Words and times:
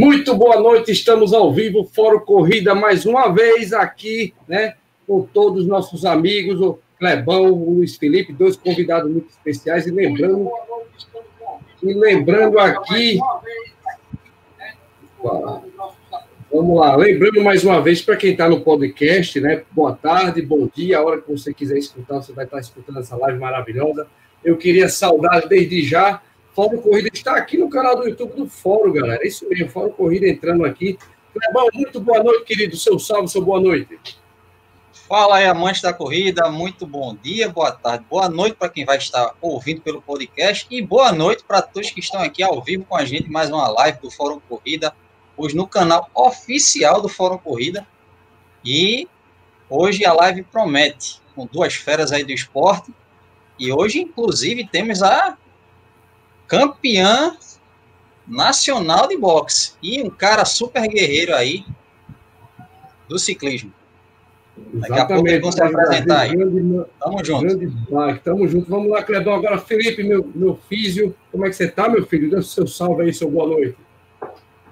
Muito 0.00 0.34
boa 0.34 0.58
noite, 0.58 0.90
estamos 0.90 1.34
ao 1.34 1.52
vivo, 1.52 1.84
Fórum 1.84 2.20
Corrida, 2.20 2.74
mais 2.74 3.04
uma 3.04 3.28
vez 3.28 3.74
aqui, 3.74 4.32
né, 4.48 4.72
com 5.06 5.20
todos 5.20 5.64
os 5.64 5.68
nossos 5.68 6.06
amigos, 6.06 6.58
o 6.58 6.78
Clebão, 6.98 7.52
o 7.52 7.74
Luiz 7.74 7.98
Felipe, 7.98 8.32
dois 8.32 8.56
convidados 8.56 9.12
muito 9.12 9.28
especiais, 9.28 9.86
e 9.86 9.90
lembrando, 9.90 10.50
e 11.82 11.92
lembrando 11.92 12.58
aqui, 12.58 13.18
vamos 16.50 16.80
lá, 16.80 16.96
lembrando 16.96 17.44
mais 17.44 17.62
uma 17.62 17.82
vez 17.82 18.00
para 18.00 18.16
quem 18.16 18.32
está 18.32 18.48
no 18.48 18.62
podcast, 18.62 19.38
né, 19.38 19.64
boa 19.70 19.94
tarde, 19.94 20.40
bom 20.40 20.66
dia, 20.74 20.96
a 20.96 21.04
hora 21.04 21.20
que 21.20 21.30
você 21.30 21.52
quiser 21.52 21.76
escutar, 21.76 22.22
você 22.22 22.32
vai 22.32 22.46
estar 22.46 22.58
escutando 22.58 23.00
essa 23.00 23.18
live 23.18 23.38
maravilhosa, 23.38 24.06
eu 24.42 24.56
queria 24.56 24.88
saudar 24.88 25.46
desde 25.46 25.82
já 25.82 26.22
Fórum 26.54 26.78
Corrida 26.78 27.08
está 27.12 27.36
aqui 27.36 27.56
no 27.56 27.70
canal 27.70 27.96
do 27.96 28.08
YouTube 28.08 28.34
do 28.34 28.48
Fórum, 28.48 28.92
galera. 28.92 29.22
É 29.22 29.28
isso 29.28 29.48
mesmo, 29.48 29.68
Fórum 29.68 29.92
Corrida 29.92 30.28
entrando 30.28 30.64
aqui. 30.64 30.98
Clebão, 31.32 31.68
muito 31.72 32.00
boa 32.00 32.22
noite, 32.22 32.44
querido. 32.44 32.76
Seu 32.76 32.98
salve, 32.98 33.28
seu 33.28 33.42
boa 33.42 33.60
noite. 33.60 34.18
Fala 35.08 35.36
aí, 35.36 35.46
amantes 35.46 35.80
da 35.80 35.92
corrida. 35.92 36.50
Muito 36.50 36.86
bom 36.86 37.16
dia, 37.16 37.48
boa 37.48 37.70
tarde, 37.70 38.04
boa 38.10 38.28
noite 38.28 38.56
para 38.56 38.68
quem 38.68 38.84
vai 38.84 38.96
estar 38.96 39.34
ouvindo 39.40 39.80
pelo 39.80 40.02
podcast 40.02 40.66
e 40.70 40.82
boa 40.82 41.12
noite 41.12 41.44
para 41.44 41.62
todos 41.62 41.90
que 41.90 42.00
estão 42.00 42.20
aqui 42.20 42.42
ao 42.42 42.60
vivo 42.62 42.84
com 42.84 42.96
a 42.96 43.04
gente. 43.04 43.30
Mais 43.30 43.48
uma 43.48 43.68
live 43.68 44.00
do 44.00 44.10
Fórum 44.10 44.40
Corrida, 44.48 44.92
hoje 45.36 45.56
no 45.56 45.68
canal 45.68 46.10
oficial 46.14 47.00
do 47.00 47.08
Fórum 47.08 47.38
Corrida. 47.38 47.86
E 48.64 49.08
hoje 49.68 50.04
a 50.04 50.12
live 50.12 50.42
promete, 50.42 51.20
com 51.34 51.46
duas 51.46 51.74
feras 51.74 52.10
aí 52.10 52.24
do 52.24 52.32
esporte. 52.32 52.92
E 53.58 53.72
hoje, 53.72 54.00
inclusive, 54.00 54.66
temos 54.66 55.02
a 55.02 55.36
campeã 56.50 57.36
nacional 58.26 59.06
de 59.06 59.16
boxe 59.16 59.74
e 59.80 60.02
um 60.02 60.10
cara 60.10 60.44
super 60.44 60.82
guerreiro 60.88 61.32
aí 61.32 61.64
do 63.08 63.20
ciclismo. 63.20 63.72
Daqui 64.74 64.98
a 64.98 65.06
pouco 65.06 65.28
eles 65.28 65.40
vão 65.40 65.52
se 65.52 65.62
apresentar 65.62 66.22
aí. 66.22 66.36
Grande, 66.36 66.86
tamo 66.98 67.24
junto. 67.24 67.56
Grande 67.56 68.20
tamo 68.20 68.48
junto. 68.48 68.68
Vamos 68.68 68.90
lá, 68.90 69.02
Cledão. 69.02 69.32
Agora, 69.32 69.58
Felipe, 69.58 70.02
meu, 70.02 70.28
meu 70.34 70.58
físio, 70.68 71.14
como 71.30 71.46
é 71.46 71.48
que 71.48 71.54
você 71.54 71.68
tá, 71.68 71.88
meu 71.88 72.04
filho? 72.04 72.28
Dê 72.28 72.36
o 72.36 72.42
seu 72.42 72.66
salve 72.66 73.04
aí, 73.04 73.14
seu 73.14 73.30
boa 73.30 73.46
noite. 73.46 73.76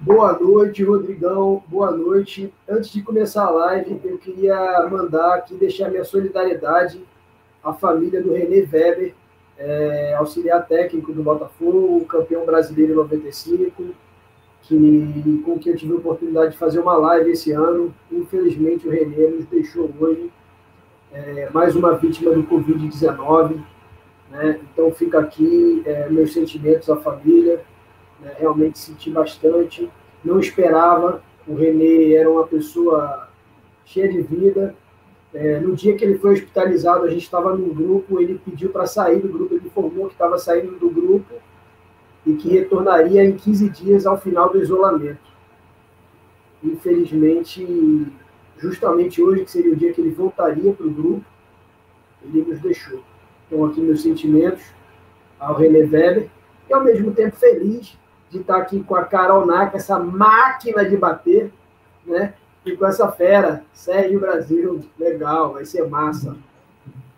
Boa 0.01 0.37
noite, 0.37 0.83
Rodrigão. 0.83 1.63
Boa 1.67 1.91
noite. 1.91 2.53
Antes 2.67 2.91
de 2.91 3.01
começar 3.01 3.45
a 3.45 3.49
live, 3.49 3.99
eu 4.03 4.17
queria 4.17 4.87
mandar 4.91 5.35
aqui, 5.35 5.55
deixar 5.55 5.89
minha 5.89 6.03
solidariedade 6.03 7.01
à 7.63 7.73
família 7.73 8.21
do 8.21 8.33
René 8.33 8.67
Weber, 8.71 9.13
é, 9.59 10.15
auxiliar 10.15 10.65
técnico 10.65 11.11
do 11.11 11.21
Botafogo, 11.21 12.05
campeão 12.05 12.45
brasileiro 12.45 12.93
em 12.93 12.95
95, 12.95 13.83
que, 14.63 15.41
com 15.45 15.59
quem 15.59 15.73
eu 15.73 15.77
tive 15.77 15.93
a 15.93 15.97
oportunidade 15.97 16.53
de 16.53 16.57
fazer 16.57 16.79
uma 16.79 16.95
live 16.95 17.31
esse 17.31 17.51
ano. 17.51 17.93
Infelizmente, 18.09 18.87
o 18.87 18.91
Renê 18.91 19.27
nos 19.27 19.45
deixou 19.45 19.89
hoje, 19.99 20.31
é, 21.11 21.49
mais 21.51 21.75
uma 21.75 21.95
vítima 21.95 22.31
do 22.31 22.43
Covid-19. 22.43 23.59
Né? 24.31 24.59
Então, 24.71 24.91
fica 24.91 25.19
aqui 25.19 25.81
é, 25.85 26.07
meus 26.09 26.31
sentimentos 26.33 26.89
à 26.89 26.95
família. 26.95 27.61
Né? 28.21 28.33
Realmente 28.37 28.79
senti 28.79 29.09
bastante. 29.09 29.89
Não 30.23 30.39
esperava. 30.39 31.21
O 31.45 31.55
Renê 31.55 32.13
era 32.13 32.29
uma 32.29 32.47
pessoa 32.47 33.27
cheia 33.83 34.07
de 34.07 34.21
vida, 34.21 34.75
é, 35.33 35.59
no 35.59 35.75
dia 35.75 35.95
que 35.95 36.03
ele 36.03 36.17
foi 36.17 36.33
hospitalizado, 36.33 37.03
a 37.03 37.09
gente 37.09 37.23
estava 37.23 37.55
num 37.55 37.73
grupo, 37.73 38.19
ele 38.19 38.39
pediu 38.43 38.69
para 38.69 38.87
sair 38.87 39.19
do 39.19 39.29
grupo, 39.29 39.53
ele 39.53 39.67
informou 39.67 40.07
que 40.07 40.13
estava 40.13 40.37
saindo 40.37 40.77
do 40.79 40.89
grupo 40.89 41.35
e 42.25 42.33
que 42.33 42.49
retornaria 42.49 43.23
em 43.23 43.35
15 43.35 43.69
dias 43.69 44.05
ao 44.05 44.19
final 44.19 44.49
do 44.49 44.61
isolamento. 44.61 45.29
Infelizmente, 46.63 48.07
justamente 48.57 49.21
hoje, 49.21 49.45
que 49.45 49.51
seria 49.51 49.71
o 49.71 49.75
dia 49.75 49.93
que 49.93 50.01
ele 50.01 50.11
voltaria 50.11 50.73
para 50.73 50.85
o 50.85 50.91
grupo, 50.91 51.25
ele 52.23 52.43
nos 52.43 52.59
deixou. 52.59 53.01
Então, 53.47 53.65
aqui 53.65 53.79
meus 53.79 54.01
sentimentos 54.01 54.63
ao 55.39 55.55
René 55.55 55.79
Weber, 55.79 56.29
e 56.69 56.73
ao 56.73 56.83
mesmo 56.83 57.11
tempo 57.11 57.35
feliz 57.35 57.97
de 58.29 58.39
estar 58.39 58.57
aqui 58.57 58.83
com 58.83 58.95
a 58.95 59.05
Carol 59.05 59.45
Naka, 59.45 59.77
essa 59.77 59.97
máquina 59.97 60.83
de 60.85 60.97
bater, 60.97 61.51
né? 62.05 62.33
E 62.69 62.77
com 62.77 62.85
essa 62.85 63.11
fera, 63.11 63.63
Sérgio 63.73 64.19
Brasil, 64.19 64.85
legal, 64.99 65.53
vai 65.53 65.65
ser 65.65 65.87
massa. 65.87 66.37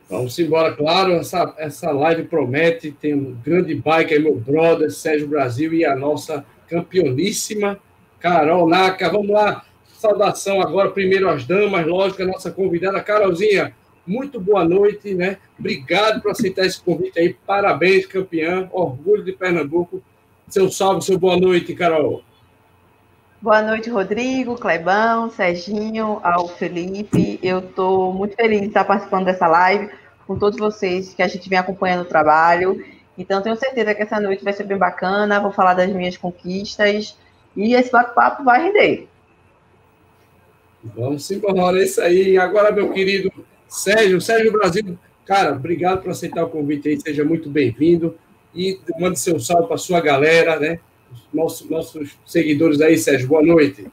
Vamos 0.09 0.39
embora, 0.39 0.73
claro, 0.73 1.11
essa, 1.11 1.53
essa 1.57 1.91
live 1.91 2.23
promete, 2.23 2.91
tem 2.91 3.13
um 3.13 3.35
grande 3.43 3.75
bike 3.75 4.13
aí, 4.13 4.19
meu 4.19 4.35
brother, 4.35 4.89
Sérgio 4.89 5.27
Brasil, 5.27 5.73
e 5.73 5.83
a 5.83 5.93
nossa 5.93 6.45
campeoníssima 6.69 7.77
Carol 8.17 8.65
Naka. 8.65 9.09
Vamos 9.09 9.29
lá, 9.29 9.65
saudação 9.93 10.61
agora, 10.61 10.89
primeiro 10.89 11.27
às 11.29 11.43
damas, 11.43 11.85
lógico, 11.85 12.23
a 12.23 12.27
nossa 12.27 12.49
convidada, 12.49 13.01
Carolzinha, 13.01 13.75
muito 14.07 14.39
boa 14.39 14.63
noite, 14.63 15.13
né? 15.13 15.37
Obrigado 15.59 16.21
por 16.21 16.31
aceitar 16.31 16.65
esse 16.65 16.81
convite 16.81 17.19
aí, 17.19 17.35
parabéns, 17.45 18.05
campeã, 18.05 18.69
orgulho 18.71 19.23
de 19.25 19.33
Pernambuco. 19.33 20.01
Seu 20.47 20.71
salve, 20.71 21.03
seu 21.03 21.17
boa 21.17 21.35
noite, 21.35 21.73
Carol. 21.73 22.23
Boa 23.41 23.59
noite, 23.63 23.89
Rodrigo, 23.89 24.53
Clebão, 24.55 25.27
Serginho, 25.31 26.19
ao 26.21 26.47
Felipe. 26.47 27.39
Eu 27.41 27.57
estou 27.57 28.13
muito 28.13 28.35
feliz 28.35 28.61
de 28.61 28.67
estar 28.67 28.83
participando 28.83 29.25
dessa 29.25 29.47
live 29.47 29.89
com 30.27 30.37
todos 30.37 30.59
vocês 30.59 31.15
que 31.15 31.23
a 31.23 31.27
gente 31.27 31.49
vem 31.49 31.57
acompanhando 31.57 32.01
o 32.01 32.05
trabalho. 32.05 32.85
Então, 33.17 33.41
tenho 33.41 33.55
certeza 33.55 33.95
que 33.95 34.03
essa 34.03 34.19
noite 34.19 34.43
vai 34.43 34.53
ser 34.53 34.65
bem 34.65 34.77
bacana. 34.77 35.39
Vou 35.39 35.51
falar 35.51 35.73
das 35.73 35.89
minhas 35.91 36.15
conquistas 36.15 37.17
e 37.57 37.73
esse 37.73 37.91
bate-papo 37.91 38.43
vai 38.43 38.61
render. 38.61 39.07
Vamos 40.95 41.31
embora, 41.31 41.79
é 41.79 41.83
isso 41.83 41.99
aí. 41.99 42.37
Agora, 42.37 42.71
meu 42.71 42.93
querido 42.93 43.31
Sérgio, 43.67 44.21
Sérgio 44.21 44.51
Brasil, 44.51 44.99
cara, 45.25 45.53
obrigado 45.53 46.03
por 46.03 46.11
aceitar 46.11 46.43
o 46.43 46.49
convite 46.49 46.89
aí, 46.89 47.01
seja 47.01 47.25
muito 47.25 47.49
bem-vindo. 47.49 48.15
E 48.53 48.79
mande 48.99 49.17
seu 49.17 49.39
salve 49.39 49.67
para 49.67 49.77
sua 49.79 49.99
galera, 49.99 50.59
né? 50.59 50.79
Nossos, 51.33 51.69
nossos 51.69 52.17
seguidores 52.25 52.81
aí, 52.81 52.97
Sérgio. 52.97 53.27
Boa 53.27 53.43
noite. 53.43 53.91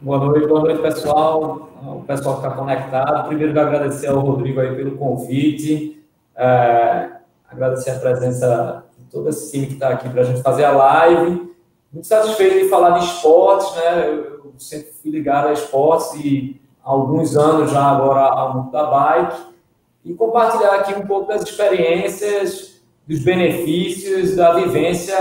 Boa 0.00 0.18
noite, 0.18 0.46
boa 0.46 0.60
noite, 0.60 0.80
pessoal. 0.80 1.70
O 1.82 2.04
pessoal 2.06 2.40
que 2.40 2.46
está 2.46 2.56
conectado. 2.56 3.26
Primeiro, 3.26 3.60
agradecer 3.60 4.06
ao 4.06 4.20
Rodrigo 4.20 4.60
aí 4.60 4.74
pelo 4.76 4.96
convite. 4.96 6.00
É, 6.36 7.10
agradecer 7.50 7.90
a 7.90 7.98
presença 7.98 8.84
de 8.96 9.04
todo 9.06 9.28
esse 9.28 9.50
time 9.50 9.66
que 9.66 9.72
está 9.72 9.88
aqui 9.88 10.08
para 10.08 10.22
a 10.22 10.24
gente 10.24 10.40
fazer 10.40 10.64
a 10.64 10.70
live. 10.70 11.52
Muito 11.92 12.06
satisfeito 12.06 12.64
de 12.64 12.68
falar 12.68 12.98
de 12.98 13.06
esportes, 13.06 13.74
né? 13.74 14.08
Eu 14.08 14.54
sempre 14.56 14.92
fui 14.92 15.10
ligado 15.10 15.48
a 15.48 15.52
esportes 15.52 16.14
e 16.24 16.60
há 16.84 16.90
alguns 16.90 17.36
anos 17.36 17.72
já 17.72 17.82
agora 17.82 18.20
ao 18.20 18.54
mundo 18.54 18.70
da 18.70 18.84
bike. 18.84 19.48
E 20.04 20.14
compartilhar 20.14 20.74
aqui 20.76 20.94
um 20.94 21.06
pouco 21.06 21.26
das 21.26 21.42
experiências, 21.42 22.80
dos 23.04 23.18
benefícios 23.18 24.36
da 24.36 24.54
vivência 24.54 25.18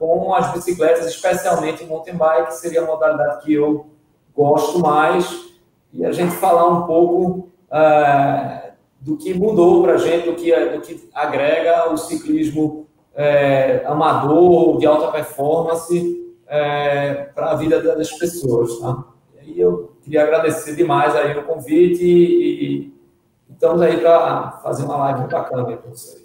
com 0.00 0.34
as 0.34 0.50
bicicletas, 0.50 1.04
especialmente 1.04 1.84
mountain 1.84 2.16
bike, 2.16 2.54
seria 2.54 2.80
a 2.80 2.86
modalidade 2.86 3.44
que 3.44 3.52
eu 3.52 3.86
gosto 4.34 4.78
mais, 4.78 5.52
e 5.92 6.06
a 6.06 6.10
gente 6.10 6.34
falar 6.36 6.66
um 6.68 6.86
pouco 6.86 7.50
uh, 7.70 8.70
do 8.98 9.18
que 9.18 9.34
mudou 9.34 9.82
para 9.82 9.94
a 9.94 9.96
gente, 9.98 10.24
do 10.24 10.34
que, 10.34 10.56
do 10.70 10.80
que 10.80 11.10
agrega 11.14 11.92
o 11.92 11.98
ciclismo 11.98 12.86
é, 13.14 13.82
amador, 13.84 14.78
de 14.78 14.86
alta 14.86 15.12
performance, 15.12 16.34
é, 16.46 17.24
para 17.34 17.50
a 17.50 17.54
vida 17.56 17.82
das 17.82 18.10
pessoas. 18.12 18.78
Tá? 18.78 19.04
E 19.34 19.38
aí 19.38 19.60
eu 19.60 19.92
queria 20.02 20.22
agradecer 20.22 20.76
demais 20.76 21.14
aí 21.14 21.36
o 21.36 21.44
convite 21.44 22.04
e, 22.04 22.86
e 22.86 22.94
estamos 23.50 23.82
aí 23.82 23.98
para 23.98 24.52
fazer 24.62 24.84
uma 24.84 24.96
live 24.96 25.28
bacana 25.28 25.76
com 25.76 25.90
vocês. 25.90 26.19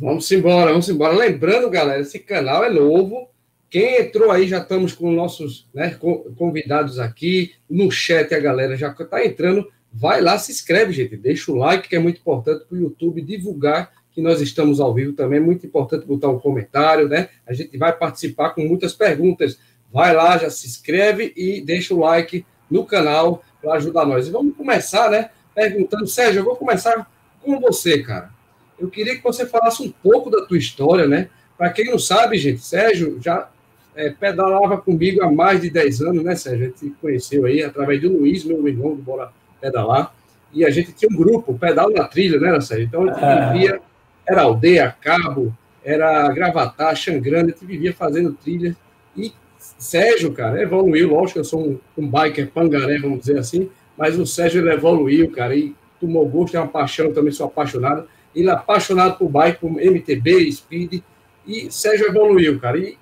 Vamos 0.00 0.30
embora, 0.32 0.70
vamos 0.70 0.88
embora. 0.88 1.14
Lembrando, 1.14 1.68
galera, 1.70 2.00
esse 2.00 2.18
canal 2.18 2.64
é 2.64 2.70
novo. 2.70 3.28
Quem 3.68 4.00
entrou 4.00 4.30
aí, 4.30 4.46
já 4.46 4.58
estamos 4.58 4.92
com 4.92 5.10
nossos 5.10 5.68
né, 5.72 5.96
convidados 6.36 6.98
aqui. 6.98 7.52
No 7.68 7.90
chat, 7.90 8.34
a 8.34 8.40
galera 8.40 8.76
já 8.76 8.90
está 8.90 9.24
entrando. 9.24 9.68
Vai 9.92 10.20
lá, 10.20 10.38
se 10.38 10.52
inscreve, 10.52 10.92
gente. 10.92 11.16
Deixa 11.16 11.52
o 11.52 11.56
like, 11.56 11.88
que 11.88 11.96
é 11.96 11.98
muito 11.98 12.20
importante 12.20 12.64
para 12.64 12.76
o 12.76 12.80
YouTube 12.80 13.22
divulgar 13.22 13.90
que 14.10 14.20
nós 14.20 14.40
estamos 14.40 14.80
ao 14.80 14.92
vivo 14.92 15.12
também. 15.12 15.38
É 15.38 15.42
muito 15.42 15.66
importante 15.66 16.06
botar 16.06 16.28
um 16.28 16.38
comentário, 16.38 17.08
né? 17.08 17.28
A 17.46 17.52
gente 17.52 17.76
vai 17.78 17.96
participar 17.96 18.50
com 18.50 18.62
muitas 18.62 18.94
perguntas. 18.94 19.58
Vai 19.92 20.14
lá, 20.14 20.36
já 20.38 20.50
se 20.50 20.66
inscreve 20.66 21.32
e 21.36 21.60
deixa 21.60 21.94
o 21.94 22.00
like 22.00 22.44
no 22.70 22.84
canal 22.84 23.42
para 23.60 23.74
ajudar 23.74 24.06
nós. 24.06 24.26
E 24.26 24.30
vamos 24.30 24.56
começar, 24.56 25.10
né? 25.10 25.30
Perguntando, 25.54 26.06
Sérgio, 26.06 26.40
eu 26.40 26.44
vou 26.44 26.56
começar 26.56 27.10
com 27.42 27.60
você, 27.60 28.02
cara 28.02 28.41
eu 28.78 28.88
queria 28.88 29.16
que 29.16 29.22
você 29.22 29.46
falasse 29.46 29.82
um 29.82 29.90
pouco 29.90 30.30
da 30.30 30.44
tua 30.44 30.58
história, 30.58 31.06
né? 31.06 31.28
Para 31.56 31.70
quem 31.70 31.86
não 31.86 31.98
sabe, 31.98 32.38
gente, 32.38 32.60
Sérgio 32.60 33.18
já 33.20 33.48
é, 33.94 34.10
pedalava 34.10 34.78
comigo 34.78 35.22
há 35.22 35.30
mais 35.30 35.60
de 35.60 35.70
10 35.70 36.02
anos, 36.02 36.24
né, 36.24 36.34
Sérgio? 36.34 36.64
A 36.64 36.68
gente 36.68 36.78
se 36.78 36.90
conheceu 37.00 37.44
aí 37.44 37.62
através 37.62 38.00
do 38.00 38.12
Luiz, 38.12 38.44
meu 38.44 38.66
irmão, 38.66 38.94
do 38.94 39.02
Bora 39.02 39.30
Pedalar. 39.60 40.14
E 40.52 40.64
a 40.64 40.70
gente 40.70 40.92
tinha 40.92 41.08
um 41.10 41.16
grupo, 41.16 41.58
Pedal 41.58 41.90
na 41.90 42.04
Trilha, 42.04 42.38
né, 42.38 42.60
Sérgio? 42.60 42.86
Então 42.86 43.02
a 43.04 43.06
gente 43.06 43.24
ah. 43.24 43.52
vivia, 43.52 43.80
era 44.26 44.42
aldeia, 44.42 44.94
cabo, 45.00 45.56
era 45.84 46.28
gravatar, 46.32 46.94
xangrande, 46.96 47.52
a 47.52 47.54
gente 47.54 47.66
vivia 47.66 47.92
fazendo 47.92 48.32
trilha. 48.32 48.76
E 49.16 49.32
Sérgio, 49.58 50.32
cara, 50.32 50.60
evoluiu, 50.62 51.10
lógico, 51.10 51.40
eu 51.40 51.44
sou 51.44 51.60
um, 51.60 51.78
um 51.96 52.08
biker 52.08 52.50
pangaré, 52.50 52.98
vamos 52.98 53.20
dizer 53.20 53.38
assim, 53.38 53.68
mas 53.96 54.18
o 54.18 54.26
Sérgio 54.26 54.60
ele 54.62 54.72
evoluiu, 54.72 55.30
cara, 55.30 55.54
e 55.54 55.74
tomou 56.00 56.26
gosto, 56.28 56.56
é 56.56 56.60
uma 56.60 56.68
paixão, 56.68 57.12
também 57.12 57.32
sou 57.32 57.46
apaixonado. 57.46 58.06
Ele 58.34 58.48
é 58.48 58.52
apaixonado 58.52 59.18
por 59.18 59.28
bike, 59.28 59.60
por 59.60 59.70
MTB, 59.70 60.50
Speed, 60.52 61.02
e 61.46 61.70
Sérgio 61.70 62.08
evoluiu, 62.08 62.58
cara, 62.60 62.78
e 62.78 62.96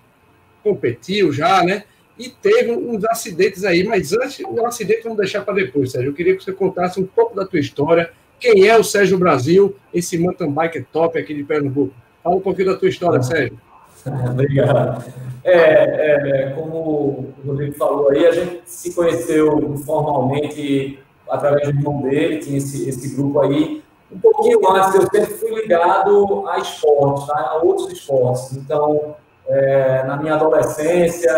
competiu 0.62 1.32
já, 1.32 1.62
né? 1.62 1.85
E 2.19 2.29
teve 2.29 2.73
uns 2.73 3.05
acidentes 3.05 3.65
aí, 3.65 3.82
mas 3.82 4.12
antes, 4.12 4.41
o 4.41 4.67
acidente 4.67 5.03
vamos 5.05 5.19
deixar 5.19 5.43
para 5.43 5.55
depois, 5.55 5.93
Sérgio. 5.93 6.11
Eu 6.11 6.15
queria 6.15 6.37
que 6.37 6.44
você 6.44 6.53
contasse 6.53 7.00
um 7.00 7.06
pouco 7.06 7.35
da 7.35 7.47
tua 7.47 7.59
história. 7.59 8.11
Quem 8.38 8.67
é 8.67 8.77
o 8.77 8.85
Sérgio 8.85 9.19
Brasil, 9.19 9.75
esse 9.93 10.19
mountain 10.19 10.50
bike 10.50 10.82
top 10.93 11.19
aqui 11.19 11.35
de 11.35 11.44
Pernambuco? 11.44 11.94
Fala 12.23 12.37
um 12.37 12.41
pouquinho 12.41 12.73
da 12.73 12.76
tua 12.76 12.88
história, 12.88 13.23
Sérgio. 13.23 13.59
Obrigado. 14.31 15.05
É, 15.43 15.53
é, 15.53 16.50
como 16.50 16.75
o 16.75 17.35
Rodrigo 17.47 17.75
falou 17.75 18.11
aí, 18.11 18.26
a 18.26 18.33
gente 18.33 18.62
se 18.67 18.94
conheceu 18.94 19.73
informalmente 19.75 20.99
através 21.29 21.69
do 21.69 21.79
irmão 21.79 22.03
dele, 22.03 22.38
tinha 22.38 22.59
esse, 22.59 22.88
esse 22.88 23.15
grupo 23.15 23.41
aí. 23.41 23.83
Um 24.12 24.19
pouquinho 24.19 24.69
antes, 24.71 24.95
eu 24.95 25.03
sempre 25.03 25.35
fui 25.35 25.55
ligado 25.55 26.49
a 26.49 26.59
esportes, 26.59 27.27
tá? 27.27 27.39
a 27.39 27.57
outros 27.62 27.93
esportes. 27.93 28.53
Então, 28.57 29.15
é, 29.49 30.03
na 30.05 30.17
minha 30.17 30.35
adolescência, 30.35 31.31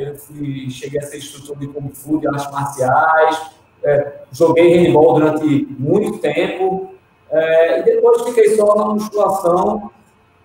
eu 0.00 0.16
fui, 0.16 0.70
cheguei 0.70 1.00
a 1.00 1.02
ser 1.02 1.18
instrutor 1.18 1.58
de 1.58 1.68
Kung 1.68 1.90
Fu, 1.90 2.18
de 2.20 2.26
artes 2.28 2.50
marciais, 2.50 3.50
é, 3.82 4.12
joguei 4.32 4.76
handball 4.76 5.14
durante 5.14 5.66
muito 5.78 6.18
tempo, 6.18 6.94
é, 7.30 7.80
e 7.80 7.82
depois 7.82 8.22
fiquei 8.22 8.56
só 8.56 8.74
na 8.74 8.86
musculação. 8.86 9.90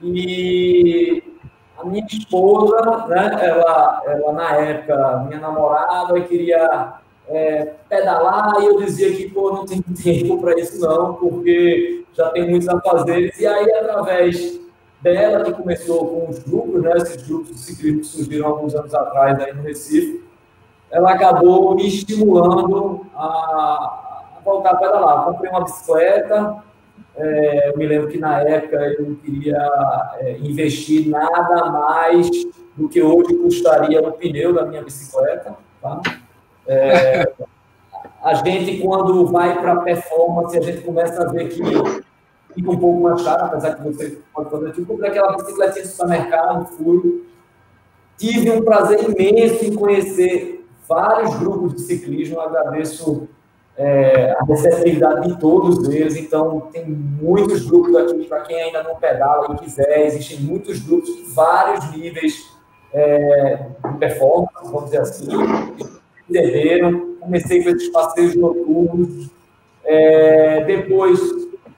E 0.01 1.23
a 1.77 1.85
minha 1.85 2.05
esposa, 2.05 3.07
né, 3.07 3.37
ela, 3.41 4.01
ela 4.05 4.33
na 4.33 4.55
época, 4.55 5.25
minha 5.27 5.39
namorada, 5.39 6.19
queria 6.21 6.93
é, 7.29 7.73
pedalar, 7.87 8.61
e 8.61 8.65
eu 8.65 8.77
dizia 8.77 9.15
que, 9.15 9.29
pô, 9.29 9.53
não 9.53 9.65
tem 9.65 9.81
tempo 9.81 10.39
para 10.39 10.59
isso 10.59 10.79
não, 10.81 11.13
porque 11.13 12.03
já 12.13 12.29
tem 12.29 12.49
muitos 12.49 12.67
afazeres, 12.67 13.39
e 13.39 13.45
aí, 13.45 13.71
através 13.71 14.59
dela, 15.01 15.43
que 15.45 15.53
começou 15.53 16.07
com 16.07 16.29
os 16.29 16.39
grupos, 16.39 16.81
né, 16.81 16.91
esses 16.97 17.27
grupos 17.27 17.49
de 17.49 17.59
ciclismo 17.59 18.01
que 18.01 18.07
surgiram 18.07 18.47
alguns 18.47 18.75
anos 18.75 18.93
atrás 18.93 19.39
aí 19.39 19.53
no 19.53 19.61
Recife, 19.61 20.23
ela 20.91 21.11
acabou 21.11 21.75
me 21.75 21.87
estimulando 21.87 23.05
a, 23.15 23.25
a 23.25 24.41
voltar 24.43 24.71
a 24.71 24.77
pedalar. 24.77 25.25
Comprei 25.25 25.51
uma 25.51 25.63
bicicleta, 25.63 26.63
é, 27.15 27.69
eu 27.69 27.77
me 27.77 27.85
lembro 27.85 28.07
que 28.07 28.17
na 28.17 28.41
época 28.41 28.77
eu 28.77 29.09
não 29.09 29.15
queria 29.15 29.57
é, 30.19 30.37
investir 30.39 31.07
nada 31.07 31.65
mais 31.69 32.27
do 32.75 32.89
que 32.89 33.01
hoje 33.01 33.35
custaria 33.35 34.01
no 34.01 34.13
pneu 34.13 34.53
da 34.53 34.65
minha 34.65 34.81
bicicleta. 34.83 35.55
Tá? 35.81 36.01
É, 36.71 37.33
a 38.21 38.35
gente, 38.35 38.79
quando 38.79 39.25
vai 39.25 39.59
para 39.59 39.77
performance, 39.77 40.55
a 40.55 40.61
gente 40.61 40.81
começa 40.81 41.23
a 41.23 41.31
ver 41.31 41.49
que 41.49 41.63
fica 42.53 42.71
um 42.71 42.77
pouco 42.77 43.01
mais 43.01 43.23
caro, 43.23 43.45
apesar 43.45 43.75
que 43.75 43.83
você 43.83 44.19
pode 44.31 44.51
fazer 44.51 44.71
tipo, 44.73 45.03
aquela 45.03 45.35
bicicletinha 45.35 45.83
do 45.83 45.87
supermercado, 45.87 46.67
fui. 46.77 47.25
Tive 48.17 48.51
um 48.51 48.61
prazer 48.61 48.99
imenso 49.09 49.65
em 49.65 49.73
conhecer 49.73 50.67
vários 50.87 51.35
grupos 51.39 51.73
de 51.73 51.81
ciclismo, 51.81 52.39
agradeço 52.39 53.27
é, 53.75 54.31
a 54.33 54.43
receptividade 54.43 55.27
de 55.27 55.39
todos 55.39 55.89
eles, 55.89 56.17
então 56.17 56.67
tem 56.71 56.85
muitos 56.85 57.65
grupos 57.65 57.95
aqui, 57.95 58.25
para 58.25 58.41
quem 58.41 58.61
ainda 58.61 58.83
não 58.83 58.95
pedala 58.95 59.55
e 59.55 59.57
quiser, 59.57 60.05
existem 60.05 60.41
muitos 60.41 60.79
grupos 60.79 61.15
de 61.15 61.23
vários 61.31 61.89
níveis 61.95 62.45
é, 62.93 63.67
de 63.89 63.97
performance, 63.97 64.51
vamos 64.65 64.85
dizer 64.85 65.01
assim, 65.01 65.27
entenderam, 66.29 67.15
comecei 67.19 67.63
com 67.63 67.69
esses 67.69 67.89
passeios 67.89 68.35
noturnos, 68.35 69.29
é, 69.83 70.63
depois 70.65 71.19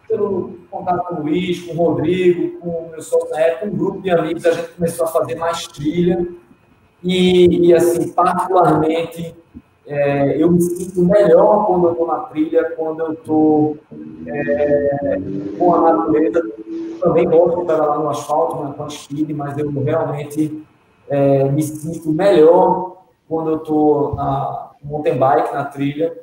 pelo 0.07 0.57
contato 0.69 1.07
com 1.07 1.21
o 1.21 1.23
Luiz, 1.23 1.61
com 1.63 1.73
o 1.73 1.77
Rodrigo, 1.77 2.59
com 2.59 2.69
o 2.69 2.89
meu 2.91 3.01
sócio 3.01 3.29
na 3.29 3.39
época, 3.39 3.67
um 3.67 3.77
grupo 3.77 4.01
de 4.01 4.11
amigos, 4.11 4.45
a 4.45 4.51
gente 4.51 4.69
começou 4.73 5.05
a 5.05 5.09
fazer 5.09 5.35
mais 5.35 5.65
trilha. 5.67 6.27
E, 7.01 7.67
e 7.67 7.73
assim, 7.73 8.11
particularmente, 8.11 9.33
é, 9.87 10.41
eu 10.41 10.51
me 10.51 10.61
sinto 10.61 11.01
melhor 11.01 11.65
quando 11.65 11.87
eu 11.87 11.91
estou 11.93 12.07
na 12.07 12.19
trilha, 12.19 12.73
quando 12.75 12.99
eu 12.99 13.13
estou 13.13 13.77
é, 14.27 15.17
com 15.57 15.75
a 15.75 15.93
natureza. 15.93 16.41
Também 16.99 17.27
gosto 17.27 17.61
de 17.61 17.65
pedalar 17.65 17.99
no 17.99 18.09
asfalto, 18.09 18.63
né, 18.63 18.73
com 18.77 18.83
a 18.83 18.87
mas 19.35 19.57
eu 19.57 19.71
realmente 19.71 20.63
é, 21.09 21.45
me 21.45 21.63
sinto 21.63 22.11
melhor 22.11 22.90
quando 23.31 23.49
eu 23.49 23.57
estou 23.59 24.13
na 24.13 24.71
mountain 24.83 25.17
bike, 25.17 25.53
na 25.53 25.63
trilha. 25.63 26.21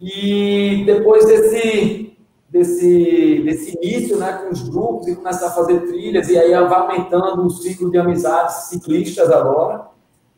E 0.00 0.84
depois 0.86 1.26
desse 1.26 2.16
desse, 2.48 3.42
desse 3.44 3.76
início 3.76 4.16
né, 4.16 4.32
com 4.34 4.52
os 4.52 4.68
grupos 4.68 5.08
e 5.08 5.16
começar 5.16 5.48
a 5.48 5.50
fazer 5.50 5.80
trilhas, 5.80 6.28
e 6.28 6.38
aí 6.38 6.52
vai 6.52 6.80
aumentando 6.80 7.44
um 7.44 7.50
ciclo 7.50 7.90
de 7.90 7.98
amizades 7.98 8.68
ciclistas 8.68 9.30
agora. 9.30 9.88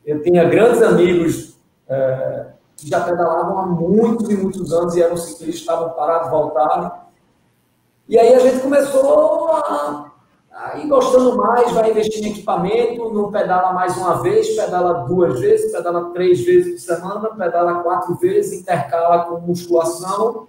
Eu 0.05 0.23
tinha 0.23 0.49
grandes 0.49 0.83
amigos 0.83 1.55
é, 1.87 2.47
que 2.77 2.89
já 2.89 3.03
pedalavam 3.03 3.59
há 3.59 3.67
muitos 3.67 4.29
e 4.31 4.37
muitos 4.37 4.73
anos 4.73 4.97
e 4.97 5.03
eram 5.03 5.19
ciclistas, 5.19 5.61
estavam 5.61 5.91
parados, 5.91 6.31
voltaram. 6.31 6.91
E 8.09 8.19
aí 8.19 8.35
a 8.35 8.39
gente 8.41 8.61
começou 8.61 9.49
a, 9.53 10.10
a 10.61 10.79
ir 10.79 10.87
gostando 10.89 11.37
mais, 11.37 11.73
vai 11.73 11.91
investir 11.91 12.25
em 12.25 12.33
equipamento, 12.33 13.13
não 13.13 13.31
pedala 13.31 13.73
mais 13.73 13.97
uma 13.97 14.23
vez, 14.23 14.55
pedala 14.55 15.07
duas 15.07 15.41
vezes, 15.41 15.73
pedala 15.73 16.11
três 16.13 16.45
vezes 16.45 16.85
por 16.85 16.95
semana, 16.95 17.31
pedala 17.31 17.83
quatro 17.83 18.15
vezes, 18.17 18.61
intercala 18.61 19.25
com 19.25 19.41
musculação 19.41 20.49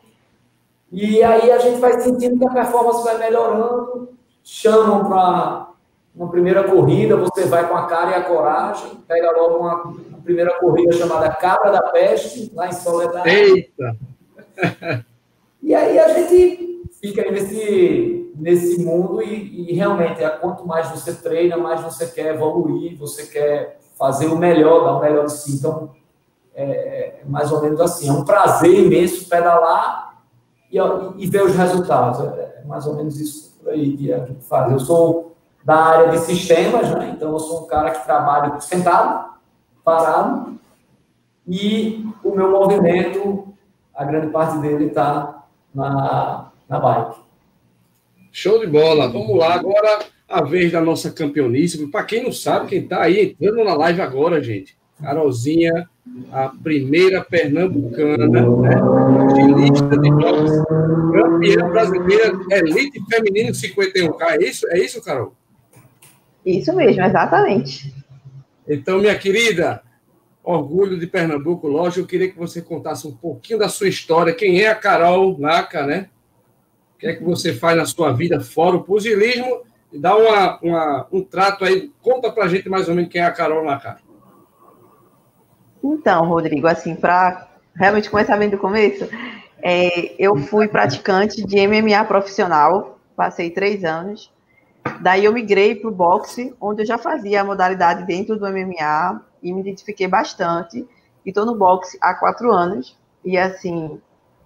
e 0.91 1.23
aí 1.23 1.49
a 1.49 1.57
gente 1.57 1.79
vai 1.79 2.01
sentindo 2.01 2.37
que 2.37 2.45
a 2.45 2.51
performance 2.51 3.01
vai 3.03 3.17
melhorando, 3.17 4.09
chamam 4.43 5.05
para 5.05 5.69
uma 6.13 6.29
primeira 6.29 6.65
corrida, 6.65 7.15
você 7.15 7.45
vai 7.45 7.65
com 7.69 7.75
a 7.77 7.85
cara 7.85 8.11
e 8.11 8.13
a 8.15 8.23
coragem, 8.23 9.01
pega 9.07 9.31
logo 9.31 9.59
uma, 9.59 9.83
uma 9.83 10.17
primeira 10.21 10.59
corrida 10.59 10.91
chamada 10.91 11.29
Cabra 11.35 11.71
da 11.71 11.81
Peste, 11.83 12.51
lá 12.53 12.67
em 12.67 12.73
Soledade. 12.73 13.29
Eita! 13.29 13.95
e 15.63 15.73
aí 15.73 15.97
a 15.97 16.09
gente 16.09 16.70
fica 17.01 17.23
aí 17.23 17.31
nesse, 17.31 18.31
nesse 18.35 18.85
mundo 18.85 19.21
e, 19.21 19.71
e 19.71 19.73
realmente, 19.73 20.23
é, 20.23 20.29
quanto 20.29 20.65
mais 20.65 20.89
você 20.89 21.13
treina, 21.15 21.57
mais 21.57 21.81
você 21.81 22.05
quer 22.05 22.35
evoluir, 22.35 22.97
você 22.97 23.25
quer 23.25 23.79
fazer 23.97 24.27
o 24.27 24.37
melhor, 24.37 24.83
dar 24.83 24.97
o 24.97 25.01
melhor 25.01 25.25
de 25.25 25.33
si. 25.33 25.53
Então, 25.53 25.89
é, 26.53 26.63
é 26.63 27.21
mais 27.25 27.51
ou 27.51 27.61
menos 27.61 27.79
assim. 27.81 28.07
É 28.07 28.11
um 28.11 28.23
prazer 28.23 28.73
imenso 28.73 29.27
pedalar 29.27 30.23
e, 30.71 30.77
e 31.17 31.27
ver 31.27 31.43
os 31.43 31.55
resultados. 31.55 32.19
É, 32.21 32.61
é 32.61 32.63
mais 32.65 32.85
ou 32.85 32.95
menos 32.95 33.19
isso 33.19 33.57
por 33.59 33.71
aí 33.71 33.97
que 33.97 34.13
a 34.13 34.25
gente 34.25 34.43
faz. 34.45 34.71
Eu 34.71 34.79
sou 34.79 35.35
da 35.63 35.75
área 35.75 36.09
de 36.09 36.19
sistemas, 36.19 36.89
né? 36.91 37.13
então 37.15 37.31
eu 37.31 37.39
sou 37.39 37.63
um 37.63 37.67
cara 37.67 37.91
que 37.91 38.03
trabalha 38.03 38.59
sentado, 38.59 39.31
parado, 39.83 40.59
e 41.47 42.05
o 42.23 42.31
meu 42.33 42.49
movimento, 42.49 43.53
a 43.93 44.03
grande 44.03 44.27
parte 44.27 44.57
dele 44.57 44.85
está 44.85 45.45
na, 45.73 46.50
na 46.71 46.79
bike. 46.79 47.19
Show 48.31 48.59
de 48.59 48.67
bola. 48.67 49.09
Vamos 49.09 49.37
lá, 49.37 49.55
agora 49.55 50.05
a 50.27 50.41
vez 50.41 50.71
da 50.71 50.79
nossa 50.79 51.11
campeoníssima. 51.11 51.91
Para 51.91 52.05
quem 52.05 52.23
não 52.23 52.31
sabe, 52.31 52.67
quem 52.67 52.79
está 52.83 53.01
aí 53.01 53.19
entrando 53.19 53.65
na 53.65 53.73
live 53.73 53.99
agora, 53.99 54.41
gente, 54.41 54.77
Carolzinha 55.01 55.89
a 56.31 56.47
primeira 56.47 57.23
pernambucana, 57.23 58.27
né? 58.27 58.41
estilista 59.27 59.97
de 59.97 60.09
boxe, 60.11 60.63
campeã 61.13 61.69
brasileira 61.69 62.39
elite 62.51 63.01
feminino 63.09 63.51
51K. 63.51 64.21
É 64.21 64.43
isso, 64.43 64.67
é 64.69 64.79
isso, 64.79 65.03
Carol? 65.03 65.35
Isso 66.45 66.73
mesmo, 66.73 67.03
exatamente. 67.03 67.93
Então, 68.67 68.99
minha 68.99 69.17
querida, 69.17 69.83
orgulho 70.43 70.97
de 70.97 71.05
Pernambuco, 71.05 71.67
lógico, 71.67 72.01
eu 72.01 72.07
queria 72.07 72.31
que 72.31 72.37
você 72.37 72.61
contasse 72.61 73.05
um 73.05 73.11
pouquinho 73.11 73.59
da 73.59 73.69
sua 73.69 73.87
história. 73.87 74.33
Quem 74.33 74.61
é 74.61 74.69
a 74.69 74.75
Carol 74.75 75.37
Naca, 75.37 75.85
né? 75.85 76.09
Que 77.01 77.07
é 77.07 77.15
que 77.15 77.23
você 77.23 77.51
faz 77.51 77.75
na 77.75 77.85
sua 77.85 78.11
vida 78.11 78.39
fora 78.39 78.75
o 78.75 78.83
pugilismo? 78.83 79.63
E 79.91 79.97
dá 79.97 80.15
uma, 80.15 80.59
uma, 80.61 81.07
um 81.11 81.23
trato 81.23 81.65
aí, 81.65 81.91
conta 81.99 82.31
pra 82.31 82.47
gente 82.47 82.69
mais 82.69 82.87
ou 82.87 82.93
menos 82.93 83.11
quem 83.11 83.19
é 83.19 83.25
a 83.25 83.31
Carol 83.31 83.65
Naca. 83.65 83.97
Então, 85.83 86.27
Rodrigo, 86.27 86.67
assim, 86.67 86.95
para 86.95 87.49
realmente 87.75 88.07
começar 88.07 88.37
bem 88.37 88.49
do 88.49 88.57
começo, 88.59 89.09
é, 89.63 90.13
eu 90.23 90.37
fui 90.37 90.67
praticante 90.67 91.43
de 91.43 91.67
MMA 91.67 92.05
profissional, 92.05 92.99
passei 93.15 93.49
três 93.49 93.83
anos. 93.83 94.31
Daí 95.01 95.25
eu 95.25 95.33
migrei 95.33 95.73
para 95.73 95.89
o 95.89 95.93
boxe, 95.93 96.53
onde 96.61 96.83
eu 96.83 96.85
já 96.85 96.99
fazia 96.99 97.41
a 97.41 97.43
modalidade 97.43 98.05
dentro 98.05 98.37
do 98.37 98.47
MMA 98.47 99.25
e 99.41 99.51
me 99.51 99.61
identifiquei 99.61 100.07
bastante. 100.07 100.87
E 101.25 101.29
estou 101.29 101.47
no 101.47 101.55
boxe 101.55 101.97
há 101.99 102.13
quatro 102.13 102.51
anos. 102.51 102.95
E 103.25 103.39
assim, 103.39 103.99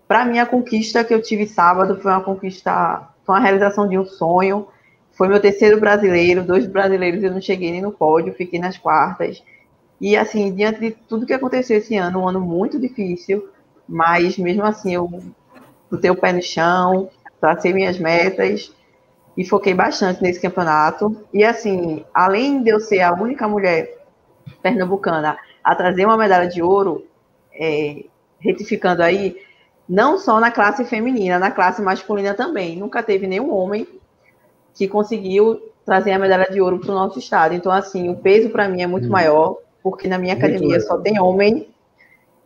para 0.07 0.25
mim 0.25 0.39
a 0.39 0.45
conquista 0.45 1.03
que 1.03 1.13
eu 1.13 1.21
tive 1.21 1.47
sábado 1.47 1.99
foi 1.99 2.11
uma 2.11 2.21
conquista, 2.21 3.09
foi 3.25 3.35
uma 3.35 3.41
realização 3.41 3.87
de 3.87 3.97
um 3.97 4.05
sonho. 4.05 4.67
Foi 5.13 5.29
meu 5.29 5.39
terceiro 5.39 5.79
brasileiro, 5.79 6.43
dois 6.43 6.67
brasileiros 6.67 7.23
eu 7.23 7.31
não 7.31 7.39
cheguei 7.39 7.71
nem 7.71 7.81
no 7.81 7.91
pódio, 7.91 8.33
fiquei 8.33 8.59
nas 8.59 8.77
quartas. 8.77 9.41
E, 9.99 10.15
assim, 10.17 10.53
diante 10.53 10.79
de 10.81 10.91
tudo 10.91 11.25
que 11.25 11.33
aconteceu 11.33 11.77
esse 11.77 11.95
ano, 11.95 12.19
um 12.19 12.27
ano 12.27 12.41
muito 12.41 12.77
difícil, 12.77 13.47
mas 13.87 14.37
mesmo 14.37 14.63
assim 14.63 14.93
eu 14.93 15.09
botei 15.89 16.11
o 16.11 16.15
pé 16.15 16.33
no 16.33 16.41
chão, 16.41 17.09
tracei 17.39 17.73
minhas 17.73 17.97
metas 17.97 18.73
e 19.37 19.45
foquei 19.45 19.73
bastante 19.73 20.21
nesse 20.21 20.41
campeonato. 20.41 21.25
E, 21.33 21.45
assim, 21.45 22.03
além 22.13 22.61
de 22.61 22.69
eu 22.69 22.79
ser 22.81 23.01
a 23.01 23.13
única 23.13 23.47
mulher 23.47 23.97
pernambucana 24.61 25.37
a 25.63 25.75
trazer 25.75 26.05
uma 26.05 26.17
medalha 26.17 26.47
de 26.47 26.61
ouro, 26.61 27.05
é, 27.53 28.03
retificando 28.39 29.01
aí, 29.01 29.37
não 29.87 30.17
só 30.17 30.39
na 30.39 30.51
classe 30.51 30.83
feminina, 30.83 31.37
na 31.37 31.51
classe 31.51 31.81
masculina 31.81 32.33
também. 32.33 32.75
Nunca 32.75 33.03
teve 33.03 33.27
nenhum 33.27 33.53
homem 33.53 33.87
que 34.73 34.87
conseguiu 34.87 35.61
trazer 35.85 36.11
a 36.11 36.19
medalha 36.19 36.49
de 36.51 36.59
ouro 36.59 36.79
para 36.79 36.91
o 36.91 36.95
nosso 36.95 37.19
estado. 37.19 37.53
Então, 37.53 37.71
assim, 37.71 38.09
o 38.09 38.15
peso 38.15 38.49
para 38.49 38.67
mim 38.67 38.81
é 38.81 38.87
muito 38.87 39.07
hum. 39.07 39.11
maior, 39.11 39.57
porque 39.83 40.07
na 40.07 40.17
minha 40.17 40.33
academia 40.33 40.79
só 40.79 40.97
tem 40.97 41.19
homem. 41.19 41.69